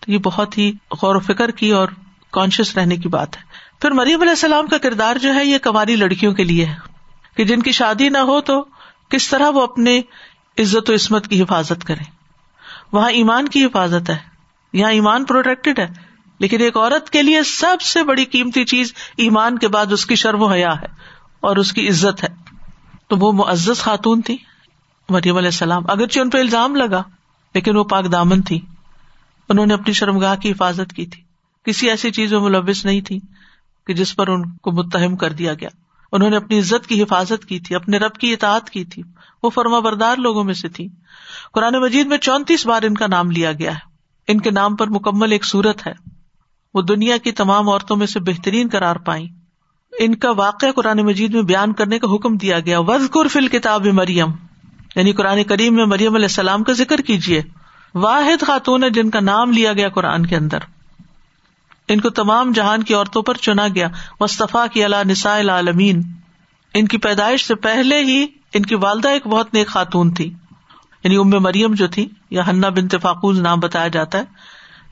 تو 0.00 0.12
یہ 0.12 0.18
بہت 0.18 0.58
ہی 0.58 0.72
غور 1.02 1.14
و 1.14 1.20
فکر 1.20 1.50
کی 1.50 1.70
اور 1.70 1.88
کانشیس 2.32 2.76
رہنے 2.76 2.96
کی 2.96 3.08
بات 3.08 3.36
ہے۔ 3.36 3.42
پھر 3.80 3.90
مریم 3.90 4.20
علیہ 4.20 4.30
السلام 4.30 4.66
کا 4.66 4.78
کردار 4.78 5.16
جو 5.16 5.34
ہے، 5.34 5.44
یہ 5.44 5.58
کماری 5.58 5.96
لڑکیوں 5.96 6.34
کے 6.34 6.44
لیے 6.44 6.64
ہے۔ 6.64 6.92
کہ 7.36 7.44
جن 7.44 7.62
کی 7.62 7.72
شادی 7.72 8.08
نہ 8.08 8.18
ہو 8.18 8.40
تو 8.40 8.64
کس 9.08 9.28
طرح 9.28 9.48
وہ 9.48 9.62
اپنے 9.62 10.00
عزت 10.58 10.90
و 10.90 10.94
عصمت 10.94 11.28
کی 11.28 11.42
حفاظت 11.42 11.84
کرے 11.84 12.04
وہاں 12.92 13.10
ایمان 13.10 13.48
کی 13.48 13.64
حفاظت 13.64 14.10
ہے۔ 14.10 14.18
یہاں 14.72 14.90
ایمان 14.90 15.24
پروٹیکٹڈ 15.24 15.78
ہے۔ 15.78 15.86
لیکن 16.38 16.60
ایک 16.60 16.76
عورت 16.76 17.10
کے 17.10 17.22
لیے 17.22 17.42
سب 17.42 17.80
سے 17.80 18.04
بڑی 18.04 18.24
قیمتی 18.24 18.64
چیز 18.64 18.94
ایمان 19.16 19.58
کے 19.58 19.68
بعد 19.68 19.92
اس 19.92 20.06
کی 20.06 20.14
شرم 20.14 20.42
و 20.42 20.46
حیا 20.46 20.80
ہے 20.80 20.86
اور 21.40 21.56
اس 21.56 21.72
کی 21.72 21.88
عزت 21.88 22.22
ہے۔ 22.22 22.28
تو 23.08 23.16
وہ 23.16 23.32
معزز 23.32 23.80
خاتون 23.80 24.20
تھی، 24.20 24.36
مریم 25.08 25.36
علیہ 25.36 25.48
السلام۔ 25.48 25.82
اگرچہ 25.88 26.20
ان 26.20 26.30
پہ 26.30 26.38
الزام 26.38 26.76
لگا، 26.76 27.02
لیکن 27.54 27.76
وہ 27.76 27.84
پاک 27.84 28.12
دامن 28.12 28.42
تھی۔ 28.42 28.60
انہوں 29.48 29.66
نے 29.66 29.74
اپنی 29.74 29.92
شرم 29.92 30.18
گاہ 30.18 30.36
کی 30.36 30.50
حفاظت 30.52 30.92
کی 30.92 31.06
تھی۔ 31.06 31.22
کسی 31.64 31.90
ایسی 31.90 32.10
چیز 32.10 32.32
میں 32.32 32.40
ملوث 32.40 32.84
نہیں 32.84 33.00
تھی 33.00 33.18
کہ 33.86 33.94
جس 33.94 34.16
پر 34.16 34.28
ان 34.28 34.50
کو 34.50 34.72
متہم 34.72 35.16
کر 35.16 35.32
دیا 35.32 35.54
گیا۔ 35.54 35.68
انہوں 36.12 36.30
نے 36.30 36.36
اپنی 36.36 36.58
عزت 36.58 36.86
کی 36.86 37.02
حفاظت 37.02 37.44
کی 37.44 37.58
تھی، 37.60 37.74
اپنے 37.74 37.98
رب 37.98 38.14
کی 38.14 38.32
اطاعت 38.32 38.70
کی 38.70 38.84
تھی۔ 38.84 39.02
وہ 39.42 39.50
فرما 39.50 39.78
بردار 39.78 40.16
لوگوں 40.16 40.44
میں 40.44 40.54
سے 40.54 40.68
تھی۔ 40.68 40.88
قرآن 41.52 41.74
مجید 41.74 42.06
میں 42.06 42.18
چونتیس 42.18 42.66
بار 42.66 42.82
ان 42.82 42.94
کا 42.94 43.06
نام 43.06 43.30
لیا 43.30 43.52
گیا 43.52 43.74
ہے۔ 43.74 43.92
ان 44.28 44.40
کے 44.40 44.50
نام 44.50 44.76
پر 44.76 44.86
مکمل 44.86 45.32
ایک 45.32 45.44
سورت 45.44 45.86
ہے۔ 45.86 45.92
وہ 46.74 46.82
دنیا 46.82 47.16
کی 47.16 47.32
تمام 47.32 47.68
عورتوں 47.68 47.96
میں 47.96 48.06
سے 48.06 48.20
بہترین 48.20 48.68
قرار 48.72 48.96
پائی 48.96 49.28
ان 49.98 50.14
کا 50.14 50.30
واقعہ 50.30 50.72
قرآن 50.72 50.98
مجید 50.98 51.34
میں 51.34 51.42
بیان 51.42 51.72
کرنے 51.72 51.98
کا 51.98 52.14
حکم 52.14 52.36
دیا 52.36 52.60
گیا۔ 52.60 52.78
وز 52.80 53.10
فل 53.30 53.48
کتاب 53.48 53.86
مریم 53.86 54.28
یعنی 54.96 55.12
قرآن 55.12 55.44
کریم 55.44 55.74
میں 55.74 55.84
مریم 55.84 56.14
علیہ 56.14 56.24
السلام 56.24 56.64
کا 56.64 56.72
ذکر 56.72 57.00
کیجیے 57.00 57.42
واحد 57.94 58.44
خاتون 58.46 58.84
ہے 58.84 58.90
جن 58.90 59.10
کا 59.10 59.20
نام 59.20 59.50
لیا 59.50 59.72
گیا 59.72 59.88
قرآن 59.88 60.26
کے 60.26 60.36
اندر۔ 60.36 60.58
ان 61.88 62.00
کو 62.00 62.10
تمام 62.10 62.52
جہان 62.52 62.82
کی 62.82 62.94
عورتوں 62.94 63.22
پر 63.22 63.34
چنا 63.34 63.68
گیا۔ 63.74 63.88
مصطفیٰ 64.20 64.66
کی 64.72 64.84
اللہ 64.84 64.96
نسا 65.08 65.36
العالمین 65.36 66.02
ان 66.74 66.86
کی 66.86 66.98
پیدائش 66.98 67.46
سے 67.46 67.54
پہلے 67.54 67.98
ہی 67.98 68.26
ان 68.54 68.62
کی 68.62 68.74
والدہ 68.74 69.08
ایک 69.08 69.26
بہت 69.26 69.54
نیک 69.54 69.68
خاتون 69.68 70.14
تھی۔ 70.14 70.34
یعنی 71.04 71.16
ام 71.16 71.28
مریم 71.28 71.74
جو 71.74 71.88
تھی، 71.88 72.08
یا 72.30 72.46
ہنہ 72.46 72.66
بن 72.66 72.88
تفاقوز 72.88 73.40
نام 73.40 73.60
بتایا 73.60 73.88
جاتا 73.88 74.18
ہے، 74.18 74.22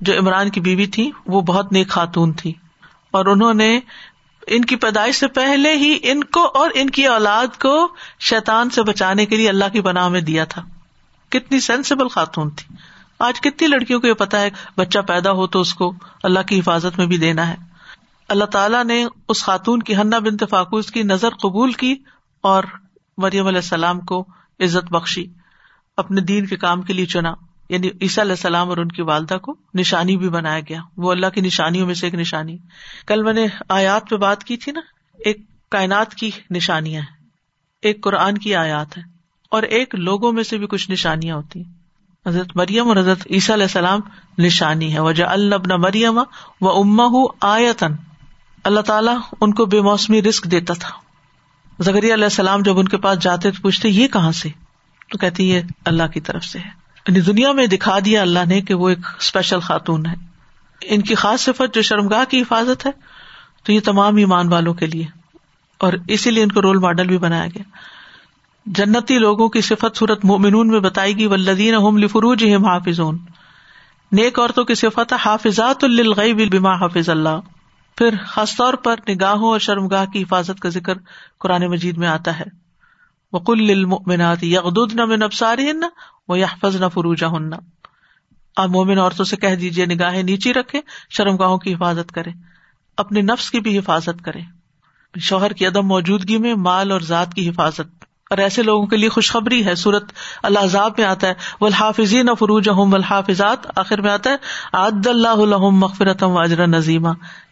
جو 0.00 0.18
عمران 0.18 0.50
کی 0.50 0.60
بیوی 0.60 0.86
تھی، 0.86 1.10
وہ 1.26 1.40
بہت 1.40 1.72
نیک 1.72 1.88
خاتون 1.88 2.32
تھی۔ 2.32 2.52
اور 3.10 3.26
انہوں 3.26 3.54
نے 3.54 3.80
ان 4.46 4.64
کی 4.64 4.76
پیدائش 4.76 5.16
سے 5.16 5.26
پہلے 5.26 5.76
ہی 5.76 5.98
ان 6.02 6.24
کو 6.24 6.50
اور 6.54 6.70
ان 6.74 6.90
کی 6.90 7.06
اولاد 7.06 7.60
کو 7.60 7.88
شیتان 8.20 8.70
سے 8.70 8.82
بچانے 8.82 9.26
کے 9.26 9.36
لیے 9.36 9.48
اللہ 9.48 9.64
کی 9.72 9.80
بنا 9.80 10.08
میں 10.08 10.20
دیا 10.20 10.44
تھا۔ 10.44 10.62
کتنی 11.28 11.60
سینسیبل 11.60 12.08
خاتون 12.08 12.50
تھی۔ 12.50 12.74
آج 13.18 13.40
کتنی 13.40 13.68
لڑکیوں 13.68 14.00
کو 14.00 14.06
یہ 14.06 14.12
پتا 14.12 14.40
ہے، 14.40 14.50
بچہ 14.76 14.98
پیدا 14.98 15.32
ہو 15.32 15.46
تو 15.46 15.60
اس 15.60 15.74
کو 15.74 15.92
اللہ 16.22 16.40
کی 16.46 16.60
حفاظت 16.60 16.98
میں 16.98 17.06
بھی 17.06 17.18
دینا 17.18 17.48
ہے۔ 17.48 17.56
اللہ 18.28 18.44
تعالیٰ 18.44 18.84
نے 18.84 19.06
اس 19.28 19.42
خاتون 19.42 19.82
کی 19.82 19.96
ہنہ 19.96 20.16
بن 20.16 20.46
فاقوس 20.50 20.90
کی 20.90 21.02
نظر 21.02 21.30
قبول 21.30 21.72
کی 21.72 21.94
اور 22.40 22.64
مریم 23.20 23.46
علیہ 23.46 23.58
السلام 23.58 24.00
کو 24.00 24.26
عزت 24.60 24.92
بخشی، 24.92 25.26
اپنے 25.96 26.20
دین 26.20 26.46
کے 26.46 26.56
کام 26.56 26.82
کے 26.82 26.92
لیے 26.92 27.06
چنا۔ 27.06 27.34
یعنی 27.68 27.88
عیسیٰ 28.00 28.24
علیہ 28.24 28.32
السلام 28.32 28.68
اور 28.68 28.76
ان 28.76 28.88
کی 28.88 29.02
والدہ 29.02 29.38
کو 29.38 29.54
نشانی 29.74 30.16
بھی 30.16 30.28
بنایا 30.28 30.60
گیا۔ 30.60 30.80
وہ 30.96 31.10
اللہ 31.10 31.26
کی 31.26 31.40
نشانیوں 31.40 31.86
میں 31.86 31.94
سے 31.94 32.06
ایک 32.06 32.14
نشانی۔ 32.14 32.56
کل 33.06 33.22
میں 33.22 33.32
نے 33.32 33.46
آیات 33.68 34.10
پہ 34.10 34.16
بات 34.16 34.44
کی 34.44 34.56
تھی 34.56 34.72
نا، 34.72 34.80
ایک 35.18 35.36
کائنات 35.70 36.14
کی 36.14 36.30
نشانیاں 36.50 37.02
ایک 37.82 38.02
قرآن 38.02 38.38
کی 38.38 38.54
آیات 38.54 38.98
ہے 38.98 39.02
اور 39.50 39.62
ایک 39.62 39.94
لوگوں 39.94 40.32
میں 40.32 40.42
سے 40.42 40.58
بھی 40.58 40.66
کچھ 40.66 40.90
نشانیاں 40.90 41.36
ہوتی 41.36 41.64
ہیں۔ 41.64 41.72
حضرت 42.26 42.56
مریم 42.56 42.88
اور 42.88 42.96
حضرت 42.96 43.26
عیسیٰ 43.30 43.54
علیہ 43.54 43.64
السلام 43.64 44.00
نشانی 44.38 44.94
ہے 44.94 45.00
وجہ 45.00 45.24
اللہ 45.24 45.76
مریم 45.76 46.20
و 46.60 46.68
اما 46.68 47.04
آیتن 47.40 47.92
اللہ 48.64 48.80
تعالیٰ 48.80 49.16
ان 49.40 49.54
کو 49.54 49.66
بے 49.66 49.80
موسمی 49.80 50.22
رسک 50.22 50.44
دیتا 50.44 50.74
تھا۔ 50.74 51.09
زکری 51.80 52.14
علیہ 52.14 52.24
السلام 52.24 52.62
جب 52.62 52.78
ان 52.78 52.88
کے 52.88 52.96
پاس 52.96 53.18
جاتے 53.18 53.50
تو 53.50 53.62
پوچھتے، 53.62 53.88
یہ 53.88 54.08
کہاں 54.08 54.32
سے؟ 54.32 54.48
تو 55.12 55.18
کہتی، 55.18 55.50
یہ 55.50 55.60
اللہ 55.84 56.02
کی 56.06 56.20
طرف 56.20 56.44
سے 56.44 56.58
ہے۔ 56.58 56.68
یعنی 57.08 57.20
دنیا 57.20 57.52
میں 57.52 57.66
دکھا 57.66 57.98
دیا 58.04 58.22
اللہ 58.22 58.38
نے 58.48 58.60
کہ 58.60 58.74
وہ 58.74 58.88
ایک 58.88 58.98
اسپیشل 59.18 59.60
خاتون 59.60 60.06
ہے۔ 60.06 60.14
ان 60.82 61.00
کی 61.00 61.14
خاص 61.14 61.40
صفت 61.40 61.74
جو 61.74 61.82
شرمگاہ 61.82 62.24
کی 62.30 62.40
حفاظت 62.40 62.86
ہے، 62.86 62.90
تو 63.62 63.72
یہ 63.72 63.80
تمام 63.84 64.16
ایمان 64.16 64.48
والوں 64.48 64.74
کے 64.74 64.86
لیے۔ 64.86 65.04
اور 65.78 65.92
اسی 66.08 66.30
لیے 66.30 66.42
ان 66.42 66.52
کو 66.52 66.62
رول 66.62 66.78
ماڈل 66.78 67.06
بھی 67.06 67.18
بنایا 67.18 67.46
گیا۔ 67.46 67.62
جنتی 68.66 69.18
لوگوں 69.18 69.48
کی 69.48 69.60
صفت 69.60 69.96
صورت 69.96 70.24
مومنون 70.24 70.68
میں 70.68 70.80
بتائی 70.80 71.16
گی 71.16 71.26
ولدین 71.26 71.74
لفروج 71.98 72.44
حافظ 72.44 73.00
نیک 74.12 74.38
عورتوں 74.38 74.64
کی 74.64 74.74
صفت 74.74 75.12
حافظات 75.12 75.84
الغیب 75.84 76.52
بما 76.52 76.72
حافظ 76.72 77.08
اللہ۔ 77.08 77.40
پھر 77.96 78.14
خاص 78.26 78.56
طور 78.56 78.74
پر 78.74 78.94
نگاہوں 79.08 79.48
اور 79.48 79.58
شرمگاہ 79.58 80.04
کی 80.04 80.22
حفاظت 80.22 80.60
کا 80.60 80.68
ذکر 80.68 80.94
قرآن 81.38 81.66
مجید 81.66 81.96
میں 81.96 82.08
آتا 82.08 82.38
ہے۔ 82.38 82.44
وکل 83.32 83.70
المؤمنات 83.70 84.44
یغدن 84.44 85.08
من 85.08 85.22
ابصارهن 85.22 85.84
ويحفظن 86.28 86.88
فروجهن۔ 86.94 87.54
آپ 88.56 88.68
مومن 88.68 88.98
عورتوں 88.98 89.24
سے 89.24 89.36
کہہ 89.36 89.54
دیجیے 89.54 89.86
نگاہیں 89.86 90.22
نیچی 90.22 90.54
رکھے 90.54 90.80
شرم 91.10 91.36
گاہوں 91.36 91.58
کی 91.58 91.74
حفاظت 91.74 92.12
کرے 92.12 92.30
اپنے 92.96 93.20
نفس 93.20 93.50
کی 93.50 93.60
بھی 93.60 93.78
حفاظت 93.78 94.24
کرے 94.24 94.40
شوہر 95.20 95.52
کی 95.52 95.66
عدم 95.66 95.86
موجودگی 95.86 96.38
میں 96.38 96.54
مال 96.54 96.92
اور 96.92 97.00
ذات 97.00 97.34
کی 97.34 97.48
حفاظت۔ 97.48 98.04
اور 98.30 98.38
ایسے 98.38 98.62
لوگوں 98.62 98.86
کے 98.86 98.96
لیے 98.96 99.08
خوشخبری 99.08 99.66
ہے۔ 99.66 99.74
سورت 99.74 100.12
اللہ 100.42 100.88
میں 100.98 101.04
آتا 101.04 101.26
ہے۔ 101.26 101.34
والحافظین 101.60 102.28
فروج 102.38 102.68
والحافظات۔ 102.68 103.78
آخر 103.78 104.00
میں 104.00 104.10
آتا 104.10 104.30
ہے، 104.30 104.36
عد 104.72 105.06
اللہ 105.06 105.34
مغفرت 105.56 106.22
اجر 106.22 106.66
نظیمہ 106.66 107.08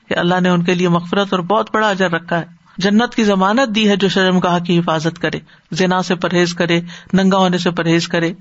کہ 0.09 0.19
اللہ 0.19 0.41
نے 0.41 0.49
ان 0.49 0.65
کے 0.65 0.75
لیے 0.75 0.89
مغفرت 0.89 1.29
اور 1.31 1.41
بہت 1.41 1.71
بڑا 1.75 1.89
اجر 1.89 2.11
رکھا 2.11 2.39
ہے۔ 2.39 2.45
جنت 2.79 3.15
کی 3.15 3.25
ضمانت 3.25 3.75
دی 3.75 3.89
ہے 3.89 3.97
جو 3.97 4.09
شرم 4.09 4.39
گاہ 4.39 4.59
کی 4.59 4.79
حفاظت 4.79 5.19
کرے، 5.19 5.39
زنا 5.73 6.03
سے 6.03 6.15
پرہیز 6.15 6.55
کرے، 6.55 6.81
ننگا 7.13 7.39
ہونے 7.39 7.59
سے 7.59 7.71
پرہیز 7.71 8.09
کرے۔ 8.09 8.33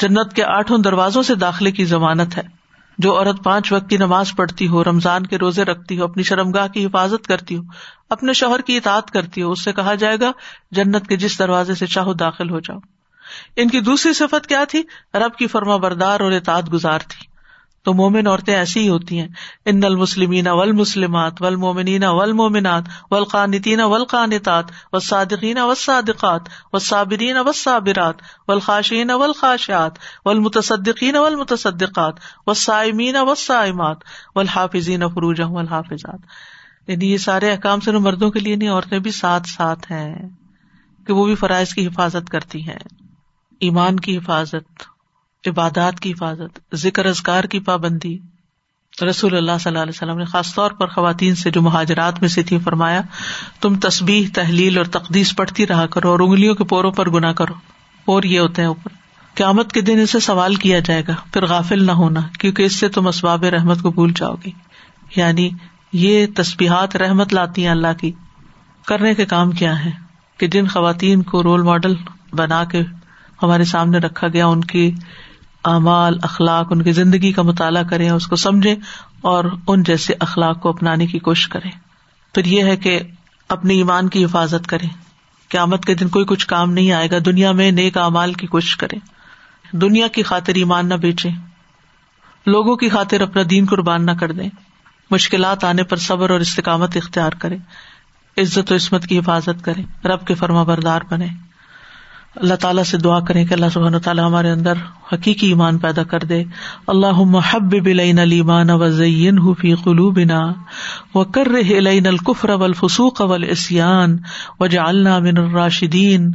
جنت 0.00 0.32
کے 0.34 0.44
آٹھوں 0.44 0.78
دروازوں 0.78 1.22
سے 1.22 1.34
داخلے 1.34 1.70
کی 1.70 1.84
ضمانت 1.84 2.38
ہے۔ 2.38 2.42
جو 2.98 3.18
عورت 3.18 3.44
پانچ 3.44 3.72
وقت 3.72 3.90
کی 3.90 3.96
نماز 3.96 4.32
پڑھتی 4.36 4.68
ہو، 4.68 4.84
رمضان 4.84 5.26
کے 5.26 5.38
روزے 5.38 5.64
رکھتی 5.64 5.98
ہو، 5.98 6.04
اپنی 6.04 6.22
شرم 6.22 6.50
گاہ 6.50 6.66
کی 6.66 6.86
حفاظت 6.86 7.26
کرتی 7.26 7.56
ہو، 7.56 7.62
اپنے 8.10 8.32
شوہر 8.32 8.60
کی 8.60 8.76
اطاعت 8.76 9.10
کرتی 9.10 9.42
ہو، 9.42 9.50
اس 9.50 9.64
سے 9.64 9.72
کہا 9.72 9.94
جائے 9.94 10.16
گا، 10.20 10.32
جنت 10.70 11.06
کے 11.06 11.16
جس 11.16 11.38
دروازے 11.38 11.74
سے 11.74 11.86
چاہو 11.86 12.12
داخل 12.12 12.50
ہو 12.50 12.60
جاؤ۔ 12.60 12.78
ان 13.56 13.68
کی 13.68 13.80
دوسری 13.80 14.12
صفت 14.12 14.46
کیا 14.46 14.64
تھی؟ 14.68 14.82
رب 15.14 15.36
کی 15.38 15.46
فرما 15.46 15.76
بردار 15.76 16.20
اور 16.20 16.32
اطاعت 16.32 16.72
گزار 16.72 16.98
تھی۔ 16.98 17.31
تو 17.84 17.94
مومن 17.94 18.26
عورتیں 18.26 18.54
ایسی 18.54 18.80
ہی 18.80 18.88
ہوتی 18.88 19.20
ہیں۔ 19.20 19.28
ان 19.64 19.84
المسلمین 19.84 20.46
ول 20.46 20.72
مسلمات 20.72 21.42
ول 21.42 21.56
مومنین 21.56 22.04
ول 22.04 22.32
مومنات 22.32 22.82
ول 23.10 23.24
قانتین 23.24 23.80
ول 23.80 24.04
قانتات 24.04 24.64
و 24.92 24.98
صادقین 24.98 25.58
و 25.58 25.74
صادقات 25.74 26.40
و 26.72 26.78
صابرین 26.78 27.36
و 27.36 27.52
صابرات 27.52 28.14
ول 28.48 28.60
خاشین 28.60 29.10
ول 29.10 29.32
خاشات 29.32 29.92
ول 30.24 30.38
متصدقین 30.38 31.16
ول 31.16 31.34
متصدقات 31.34 32.14
و 32.46 32.54
سائمین 32.54 33.16
و 33.16 33.34
سائمات 33.34 33.96
ول 34.34 34.48
حافظین 34.48 35.08
فروج 35.08 35.40
الحافظات 35.40 36.20
یعنی 36.86 37.12
یہ 37.12 37.16
سارے 37.16 37.50
احکام 37.50 37.80
سے 37.80 37.92
مردوں 37.92 38.30
کے 38.30 38.40
لیے 38.40 38.56
نہیں، 38.56 38.68
عورتیں 38.68 38.98
بھی 38.98 39.10
ساتھ 39.10 39.48
ساتھ 39.48 39.92
ہیں 39.92 40.14
کہ 41.06 41.12
وہ 41.12 41.26
بھی 41.26 41.34
فرائض 41.34 41.68
کی 41.68 41.86
حفاظت 41.86 42.30
کرتی 42.30 42.68
ہیں، 42.68 42.78
ایمان 43.60 44.00
کی 44.00 44.16
حفاظت 44.16 44.91
عبادات 45.44 46.00
کی 46.00 46.10
حفاظت، 46.12 46.58
ذکر 46.74 47.06
ازکار 47.06 47.44
کی 47.44 47.58
پابندی۔ 47.60 48.18
رسول 48.92 49.36
اللہ 49.36 49.58
صلی 49.60 49.70
اللہ 49.70 49.82
علیہ 49.82 49.92
وسلم 49.94 50.18
نے 50.18 50.24
خاص 50.24 50.54
طور 50.54 50.70
پر 50.70 50.86
خواتین 50.86 51.34
سے 51.34 51.50
جو 51.50 51.62
مہاجرات 51.62 52.20
میں 52.20 52.28
سے 52.28 52.42
تھی 52.42 52.58
فرمایا، 52.58 53.00
تم 53.60 53.78
تصبیح 53.78 54.26
تحلیل 54.34 54.78
اور 54.78 54.86
تقدیس 54.90 55.34
پڑھتی 55.36 55.66
رہا 55.66 55.86
کرو 55.86 56.10
اور 56.10 56.20
انگلیوں 56.20 56.54
کے 56.54 56.64
پوروں 56.64 56.90
پر 56.92 57.10
گنا 57.10 57.32
کرو، 57.32 57.54
اور 58.04 58.22
یہ 58.22 58.40
ہوتے 58.40 58.62
ہیں 58.62 58.68
اوپر۔ 58.68 58.90
قیامت 59.34 59.72
کے 59.72 59.80
دن 59.80 60.00
اسے 60.00 60.20
سوال 60.20 60.54
کیا 60.54 60.78
جائے 60.78 61.02
گا، 61.08 61.14
پھر 61.32 61.46
غافل 61.46 61.84
نہ 61.84 61.92
ہونا، 61.92 62.20
کیونکہ 62.38 62.62
اس 62.62 62.74
سے 62.76 62.88
تم 62.88 63.06
اسباب 63.06 63.44
رحمت 63.44 63.82
کو 63.82 63.90
بھول 63.90 64.12
جاؤ 64.16 64.34
گی 64.44 64.50
یعنی 65.16 65.48
یہ 65.92 66.26
تصبیحات 66.36 66.96
رحمت 66.96 67.34
لاتی 67.34 67.62
ہیں 67.62 67.70
اللہ 67.70 67.92
کی۔ 68.00 68.12
کرنے 68.86 69.14
کے 69.14 69.24
کام 69.26 69.50
کیا 69.50 69.84
ہے 69.84 69.90
کہ 70.38 70.46
جن 70.46 70.66
خواتین 70.66 71.22
کو 71.22 71.42
رول 71.42 71.62
ماڈل 71.62 71.94
بنا 72.32 72.62
کے 72.64 72.82
ہمارے 73.42 73.64
سامنے 73.64 73.98
رکھا 73.98 74.28
گیا، 74.28 74.46
ان 74.46 74.60
کی 74.64 74.90
اعمال، 75.64 76.18
اخلاق، 76.22 76.66
ان 76.70 76.82
کی 76.82 76.92
زندگی 76.92 77.32
کا 77.32 77.42
مطالعہ 77.42 77.82
کریں، 77.82 78.10
اس 78.10 78.26
کو 78.26 78.36
سمجھے 78.36 78.76
اور 79.20 79.44
ان 79.66 79.82
جیسے 79.82 80.14
اخلاق 80.20 80.60
کو 80.60 80.68
اپنانے 80.68 81.06
کی 81.06 81.18
کوشش 81.18 81.48
کرے 81.48 81.68
پھر 82.34 82.44
یہ 82.44 82.64
ہے 82.64 82.76
کہ 82.76 83.00
اپنی 83.48 83.76
ایمان 83.76 84.08
کی 84.08 84.24
حفاظت 84.24 84.66
کرے 84.66 84.86
قیامت 85.48 85.84
کے 85.84 85.94
دن 85.94 86.08
کوئی 86.08 86.24
کچھ 86.24 86.46
کام 86.46 86.72
نہیں 86.72 86.92
آئے 86.92 87.10
گا۔ 87.10 87.16
دنیا 87.26 87.52
میں 87.52 87.70
نیک 87.70 87.98
امال 87.98 88.32
کی 88.32 88.46
کوشش 88.46 88.76
کرے 88.76 88.96
دنیا 89.72 90.08
کی 90.08 90.22
خاطر 90.22 90.54
ایمان 90.54 90.88
نہ 90.88 90.94
بیچے 90.94 91.28
لوگوں 92.46 92.76
کی 92.76 92.88
خاطر 92.88 93.20
اپنا 93.20 93.42
دین 93.50 93.66
قربان 93.70 94.06
نہ 94.06 94.10
کر 94.10 94.32
دیں۔ 94.32 94.48
مشکلات 95.10 95.64
آنے 95.64 95.82
پر 95.82 95.96
صبر 95.96 96.30
اور 96.30 96.40
استقامت 96.40 96.96
اختیار 96.96 97.30
کرے 97.30 97.56
عزت 98.36 98.72
و 98.72 98.74
عصمت 98.74 99.06
کی 99.06 99.18
حفاظت 99.18 99.64
کرے 99.64 100.08
رب 100.08 100.26
کے 100.26 100.34
فرما 100.34 100.62
بردار 100.62 101.00
بنے 101.10 101.26
اللہ 102.36 102.54
تعالیٰ 102.54 102.84
سے 102.84 102.98
دعا 102.98 103.20
کریں 103.20 103.44
کہ 103.44 103.54
اللہ 103.54 103.66
سبحانہ 103.72 103.96
تعالیٰ 103.96 104.26
ہمارے 104.26 104.50
اندر 104.50 104.72
حقیقی 105.12 105.46
ایمان 105.46 105.78
پیدا 105.78 106.02
کر 106.02 106.20
دے۔ 106.20 106.44
اللہ 106.86 107.20
محب 107.20 107.74
بلعین 107.84 108.18
المان 108.18 108.70
و 108.70 108.90
زین 108.90 109.54
فی 109.54 109.74
قلوبنا 109.74 110.40
و 111.14 111.24
کر 111.24 111.46
رہین 111.46 112.06
القفر 112.06 112.50
والفسوق 112.50 113.20
والعصیان 113.20 114.18
وجعلنا 114.60 115.18
من 115.18 115.38
الراشدین۔ 115.38 116.32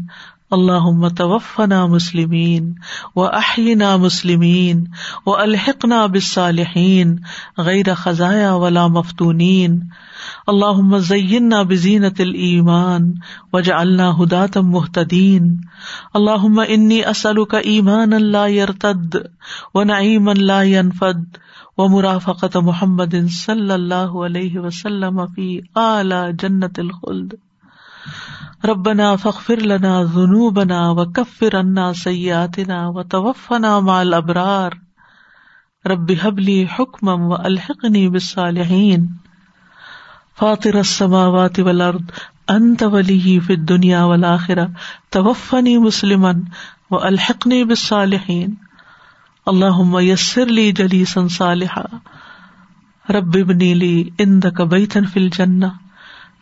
اللہ 0.51 1.07
توفنا 1.17 1.85
مسلمین 1.85 2.73
و 3.15 3.21
احینا 3.21 3.95
مسلمین 3.97 4.85
و 5.25 5.31
الحقنا 5.31 6.05
بالصالحین 6.05 7.15
غیر 7.57 7.93
خزایا 7.93 8.53
ولا 8.55 8.85
مفتونین 8.87 9.79
اللہ 10.47 10.97
زین 10.99 11.53
بزینت 11.67 12.21
المان 12.21 13.11
وجا 13.53 13.79
اللہ 13.79 14.21
ہداتم 14.21 14.69
محتدین 14.69 15.55
اللہ 16.13 16.45
انی 16.67 17.03
اسل 17.05 17.43
کا 17.45 17.57
ایمان 17.57 18.13
اللہ 18.13 18.49
یرتد 18.49 19.15
و 19.73 19.83
نعیم 19.83 20.29
اللہ 20.29 20.63
ینفد 20.65 21.37
و 21.77 21.87
مرافقت 21.87 22.55
محمد 22.57 23.15
صلی 23.43 23.71
اللہ 23.71 24.15
علیہ 24.25 24.59
وسلم 24.59 25.25
فی 25.35 25.59
اعلی 25.75 26.23
جنت 26.39 26.79
الخلد 26.79 27.33
ربنا 28.65 29.15
فخر 29.15 29.55
لنا 29.55 30.03
ذنوبنا 30.03 30.91
و 30.91 31.05
کفر 31.05 31.59
عنا 31.59 31.93
سیاتنا 31.93 32.89
و 32.89 33.03
توفنا 33.03 33.79
مع 33.79 33.97
الابرار 33.99 34.71
رب 35.85 36.11
حبلی 36.23 36.63
حکم 36.63 37.07
و 37.07 37.33
الحقنی 37.33 38.09
بالصالحین 38.09 39.07
فاطر 40.39 40.77
السماوات 40.77 41.59
والارض 41.59 42.01
انت 42.47 42.83
ولی 42.83 43.39
فی 43.39 43.53
الدنیا 43.53 44.05
والآخرہ 44.05 44.65
توفنی 45.09 45.77
مسلما 45.77 46.31
والحقنی 46.91 47.63
بالصالحین 47.63 48.55
اللہم 49.45 49.97
یسر 50.01 50.45
لی 50.45 50.71
جلیسا 50.71 51.27
صالحا. 51.27 51.81
رب 53.09 53.37
ابنی 53.41 53.73
لی 53.73 54.09
اندک 54.19 54.61
بیتا 54.61 54.99
فی 55.13 55.19
الجنہ 55.19 55.65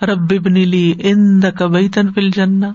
رب 0.02 0.34
ابنی 0.40 0.66
لی 0.66 0.94
اندک 1.00 1.64
بیتا 1.64 2.02
فی 2.16 2.22
الجنہ. 2.22 2.66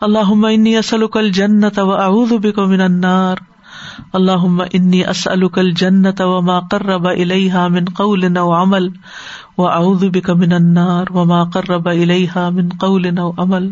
اللہم 0.00 0.44
انی 0.44 0.76
اسألک 0.76 1.16
الجنة 1.16 1.82
واعوذ 1.82 2.32
بک 2.32 2.58
من 2.58 2.80
النار. 2.80 3.36
اللہم 4.12 4.62
انی 4.72 5.04
اسألک 5.04 5.58
الجنة 5.58 6.20
وما 6.20 6.60
قرب 6.60 7.08
الیہا 7.08 7.68
من 7.68 7.84
قول 7.84 8.36
و 8.36 8.52
عمل. 8.52 8.88
و 9.58 9.68
اعوذ 9.68 10.04
بک 10.04 10.30
من 10.30 10.52
النار 10.52 11.04
وما 11.10 11.44
قرب 11.44 11.88
الیہا 11.88 12.48
من 12.48 12.68
قول 12.68 13.18
او 13.18 13.32
عمل. 13.38 13.70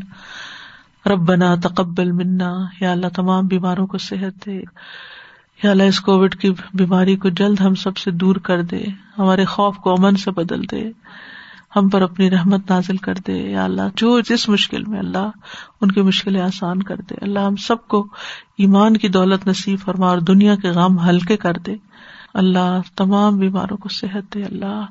ربنا 1.07 1.55
تقبل 1.55 2.13
منا. 2.13 2.57
یا 2.81 2.93
اللہ 2.93 3.07
تمام 3.07 3.47
بیماروں 3.47 3.87
کو 3.87 3.99
صحت 3.99 4.47
دے. 4.47 4.61
یا 5.63 5.71
اللہ 5.71 5.83
اس 5.83 6.01
کووڈ 6.01 6.35
کی 6.35 6.51
بیماری 6.75 7.17
کو 7.17 7.29
جلد 7.29 7.61
ہم 7.61 7.75
سب 7.75 7.97
سے 7.97 8.11
دور 8.11 8.37
کر 8.37 8.63
دے. 8.63 8.85
ہمارے 9.19 9.45
خوف 9.45 9.77
کو 9.77 9.93
امن 9.93 10.17
سے 10.17 10.31
بدل 10.31 10.63
دے. 10.71 10.91
ہم 11.77 11.89
پر 11.89 12.03
اپنی 12.03 12.31
رحمت 12.31 12.71
نازل 12.71 12.97
کر 12.97 13.15
دے۔ 13.27 13.51
یا 13.51 13.65
اللہ، 13.65 13.83
جو 13.97 14.21
جس 14.21 14.49
مشکل 14.49 14.85
میں 14.85 14.99
اللہ 14.99 15.31
ان 15.81 15.91
کی 15.91 16.03
مشکلیں 16.03 16.41
آسان 16.41 16.83
کر 16.83 16.97
دے۔ 16.97 17.15
اللہ، 17.23 17.39
ہم 17.39 17.57
سب 17.57 17.89
کو 17.89 18.07
ایمان 18.59 18.97
کی 18.97 19.09
دولت 19.09 19.47
نصیب 19.47 19.79
فرما 19.79 20.09
اور 20.09 20.19
دنیا 20.19 20.55
کے 20.55 20.69
غم 20.69 20.99
ہلکے 20.99 21.37
کر 21.37 21.53
دے۔ 21.53 21.77
اللہ، 22.35 22.81
تمام 22.97 23.39
بیماروں 23.39 23.77
کو 23.77 23.89
صحت 23.89 24.35
دے۔ 24.35 24.43
اللہ، 24.43 24.87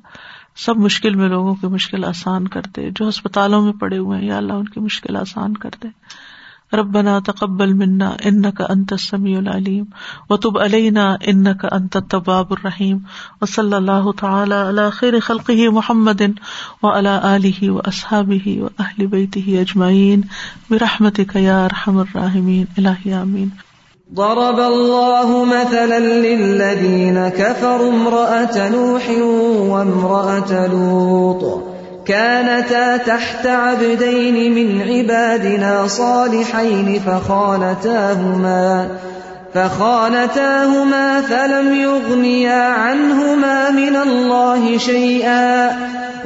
سب 0.56 0.78
مشکل 0.78 1.16
میں 1.16 1.30
لوگوں 1.30 1.56
کی 1.56 1.68
مشکل 1.68 2.06
آسان 2.06 2.48
کر 2.48 2.62
دے۔ 2.76 2.90
جو 2.96 3.10
ہسپتالوں 3.10 3.62
میں 3.62 3.74
پڑے 3.74 3.98
ہوئے 3.98 4.20
ہیں، 4.20 4.28
یا 4.28 4.38
اللہ، 4.38 4.54
ان 4.54 4.66
کی 4.66 4.80
مشکل 4.80 5.16
آسان 5.16 5.54
کر 5.54 5.70
دے۔ 5.84 5.88
ربنا 6.74 7.18
تقبل 7.20 7.74
منا 7.74 8.10
ان 8.24 8.50
کا 8.52 8.66
انت 8.70 8.94
سمیع 9.00 9.38
العلیم 9.38 9.86
و 10.30 10.38
تب 10.38 10.60
علینا 10.60 11.06
ان 11.22 11.54
کا 11.58 11.68
انت 11.72 11.98
طباب 12.12 12.52
الرحیم 12.52 12.98
و 13.42 13.46
صلی 13.46 13.74
اللہ 13.74 14.10
تعالی 14.20 14.56
علی 14.56 14.90
خیر 14.94 15.20
خلقہ 15.20 15.70
محمد 15.72 16.22
و 16.84 16.92
علی 16.92 17.16
آلہ 17.24 17.70
و 17.70 17.80
اصحابہ 17.86 18.60
و 18.60 18.68
اہل 18.80 19.06
بیتہ 19.06 19.50
اجمعین 19.60 20.22
برحمتک 20.70 21.36
یا 21.36 21.64
ارحم 21.66 21.98
الراحمین 21.98 22.66
الہ 22.78 23.14
آمین 23.16 23.50
ضرب 24.10 24.60
الله 24.60 25.46
مثلا 25.46 26.00
للذين 26.00 27.18
كفروا 27.30 27.90
امرأة 27.90 28.70
نوح 28.70 29.10
وامرأة 29.72 30.68
لوط 30.68 31.44
كانتا 32.10 32.98
تحت 32.98 33.48
عبدين 33.48 34.56
من 34.56 34.82
عبادنا 34.82 35.88
صالحين 35.88 37.02
فخانتاهما 37.06 38.88
فخانتاهما 39.54 41.22
فلم 41.22 41.74
يغنيا 41.74 42.64
عنهما 42.64 43.70
من 43.70 43.96
الله 43.96 44.78
شيئا 44.78 45.72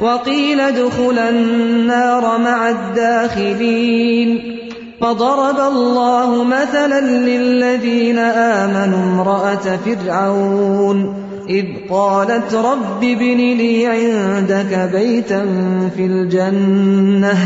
وقيل 0.00 0.60
ادخلا 0.60 1.28
النار 1.28 2.38
مع 2.38 2.70
الداخلين 2.70 4.58
فضرب 5.00 5.60
الله 5.60 6.44
مثلا 6.44 7.00
للذين 7.00 8.18
آمنوا 8.18 8.98
امرأة 8.98 9.78
فرعون 9.84 11.23
إذ 11.48 11.66
قالت 11.90 12.54
رب 12.54 13.04
ابن 13.04 13.36
لي 13.36 13.86
عندك 13.86 14.90
بيتا 14.92 15.46
في 15.96 16.06
الجنة 16.06 17.36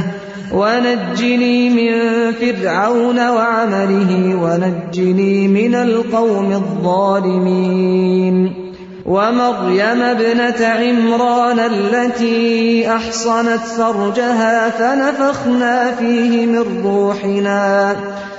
ونجني 0.53 1.71
من 1.71 1.93
فرعون 2.33 3.29
وعمله 3.29 4.35
ونجني 4.43 5.49
من 5.49 5.75
القوم 5.75 6.53
الظالمين 6.53 7.89
ومريم 9.07 10.03
ابنة 10.03 10.67
عمران 10.67 11.59
التي 11.59 12.91
أحصنت 12.91 13.61
فرجها 13.61 14.71
فنفخنا 14.71 15.95
فيه 15.99 16.47
من 16.47 16.83
روحنا 16.85 17.97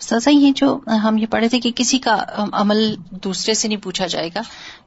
سزا 0.00 0.30
یہ 0.30 0.52
جو 0.56 0.78
ہم 0.86 1.18
یہ 1.18 1.26
پڑھے 1.26 1.48
تھے 1.48 1.60
کہ 1.60 1.70
کسی 1.76 1.98
کا 1.98 2.24
عمل 2.52 2.94
دوسرے 3.10 3.54
سے 3.54 3.68
نہیں 3.68 3.82
پوچھا 3.82 4.06
جائے 4.06 4.30
گا 4.34 4.40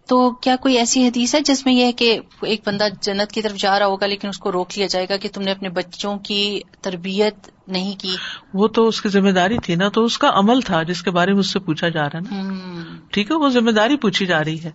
تو 0.08 0.32
کیا 0.32 0.56
کوئی 0.56 0.78
ایسی 0.78 1.08
حدیث 1.08 1.36
ہے 1.36 1.40
جس 1.40 1.66
میں 1.66 1.74
یہ 1.74 1.86
ہے 1.86 1.92
کہ 1.92 2.20
ایک 2.42 2.62
بندہ 2.66 2.88
جنت 3.02 3.32
کی 3.32 3.42
طرف 3.42 3.56
جا 3.56 3.80
رہا 3.80 3.86
ہوگا 3.86 4.06
لیکن 4.06 4.28
اس 4.28 4.38
کو 4.38 4.52
روک 4.52 4.78
لیا 4.78 4.88
جائے 4.88 5.06
گا 5.10 5.18
کہ 5.18 5.30
تم 5.34 5.42
نے 5.42 5.52
اپنے 5.52 5.70
بچوں 5.70 6.18
کی 6.18 6.62
تربیت 6.82 7.36
نہیں 7.68 7.96
کی؟ 8.00 8.16
وہ 8.54 8.68
تو 8.68 8.88
اس 8.88 9.02
کی 9.02 9.10
ذمہ 9.10 9.30
داری 9.30 9.58
تھی 9.58 9.76
نا 9.76 9.90
تو 9.90 10.04
اس 10.04 10.18
کا 10.18 10.30
عمل 10.34 10.62
تھا 10.62 10.84
جس 10.84 11.02
کے 11.02 11.12
بارے 11.12 11.32
میں 11.32 11.40
اس 11.40 11.54
سے 11.54 11.60
پوچھا 11.60 11.90
جا 11.90 12.04
رہا 12.04 12.20
ہے 12.26 12.42
نا۔ 12.42 12.84
ٹھیک 13.12 13.32
ہے 13.32 13.36
وہ 13.36 13.50
ذمہ 13.50 13.72
داری 13.72 13.96
پوچھی 13.98 14.26
جا 14.26 14.44
رہی 14.44 14.64
ہے۔ 14.64 14.72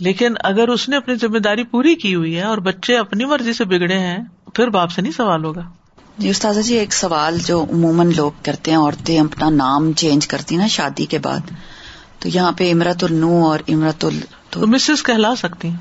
لیکن 0.00 0.34
اگر 0.44 0.68
اس 0.68 0.88
نے 0.88 0.96
اپنی 0.96 1.14
ذمہ 1.14 1.38
داری 1.38 1.64
پوری 1.64 1.94
کی 1.94 2.14
ہوئی 2.14 2.36
ہے 2.36 2.42
اور 2.42 2.58
بچے 2.58 2.96
اپنی 2.96 3.24
مرضی 3.24 3.52
سے 3.52 3.64
بگڑے 3.64 3.98
ہیں 3.98 4.18
پھر 4.54 4.68
باپ 4.68 4.90
سے 4.90 5.02
نہیں 5.02 5.12
سوال 5.12 5.44
ہوگا۔ 5.44 5.62
جی 6.20 6.30
استاذ 6.30 6.58
جی 6.60 6.76
ایک 6.76 6.92
سوال 6.92 7.38
جو 7.46 7.66
عموماً 7.72 8.10
لوگ 8.16 8.30
کرتے 8.42 8.70
ہیں 8.70 8.78
عورتیں 8.78 9.20
اپنا 9.20 9.50
نام 9.50 9.92
چینج 9.92 10.28
کرتی 10.28 10.56
نا 10.56 10.66
شادی 10.66 11.06
کے 11.06 11.18
بعد 11.18 11.50
تو 12.18 12.28
یہاں 12.28 12.52
پہ 12.52 12.72
امرت 12.72 13.04
النو 13.04 13.44
اور 13.44 13.58
امرت 13.68 14.04
ال 14.04 14.20
تو 14.50 14.66
مسز 14.66 15.02
کہلا 15.02 15.34
سکتی 15.36 15.68
ہیں۔ 15.68 15.76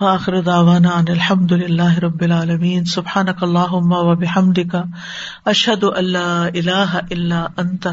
آخر 0.00 0.40
دعوانا 0.40 0.88
ان 0.88 1.04
الحمد 1.08 1.52
للہ 1.52 1.98
رب 1.98 2.20
العالمین. 2.20 2.84
سبحانک 2.84 3.42
اللہم 3.42 3.92
و 3.92 4.14
بحمدک. 4.14 4.76
اشہد 5.44 5.84
ان 5.96 6.04
لا 6.04 6.48
الہ 6.54 7.00
الا 7.10 7.46
انت. 7.56 7.86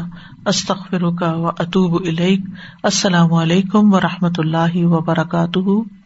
استغفرک 0.46 1.22
و 1.36 1.48
اتوب 1.48 2.06
الیک. 2.06 2.40
السلام 2.82 3.34
علیکم 3.34 3.94
و 3.94 4.00
رحمۃ 4.00 4.38
اللہ 4.38 4.74
وبرکاتہ. 4.74 5.99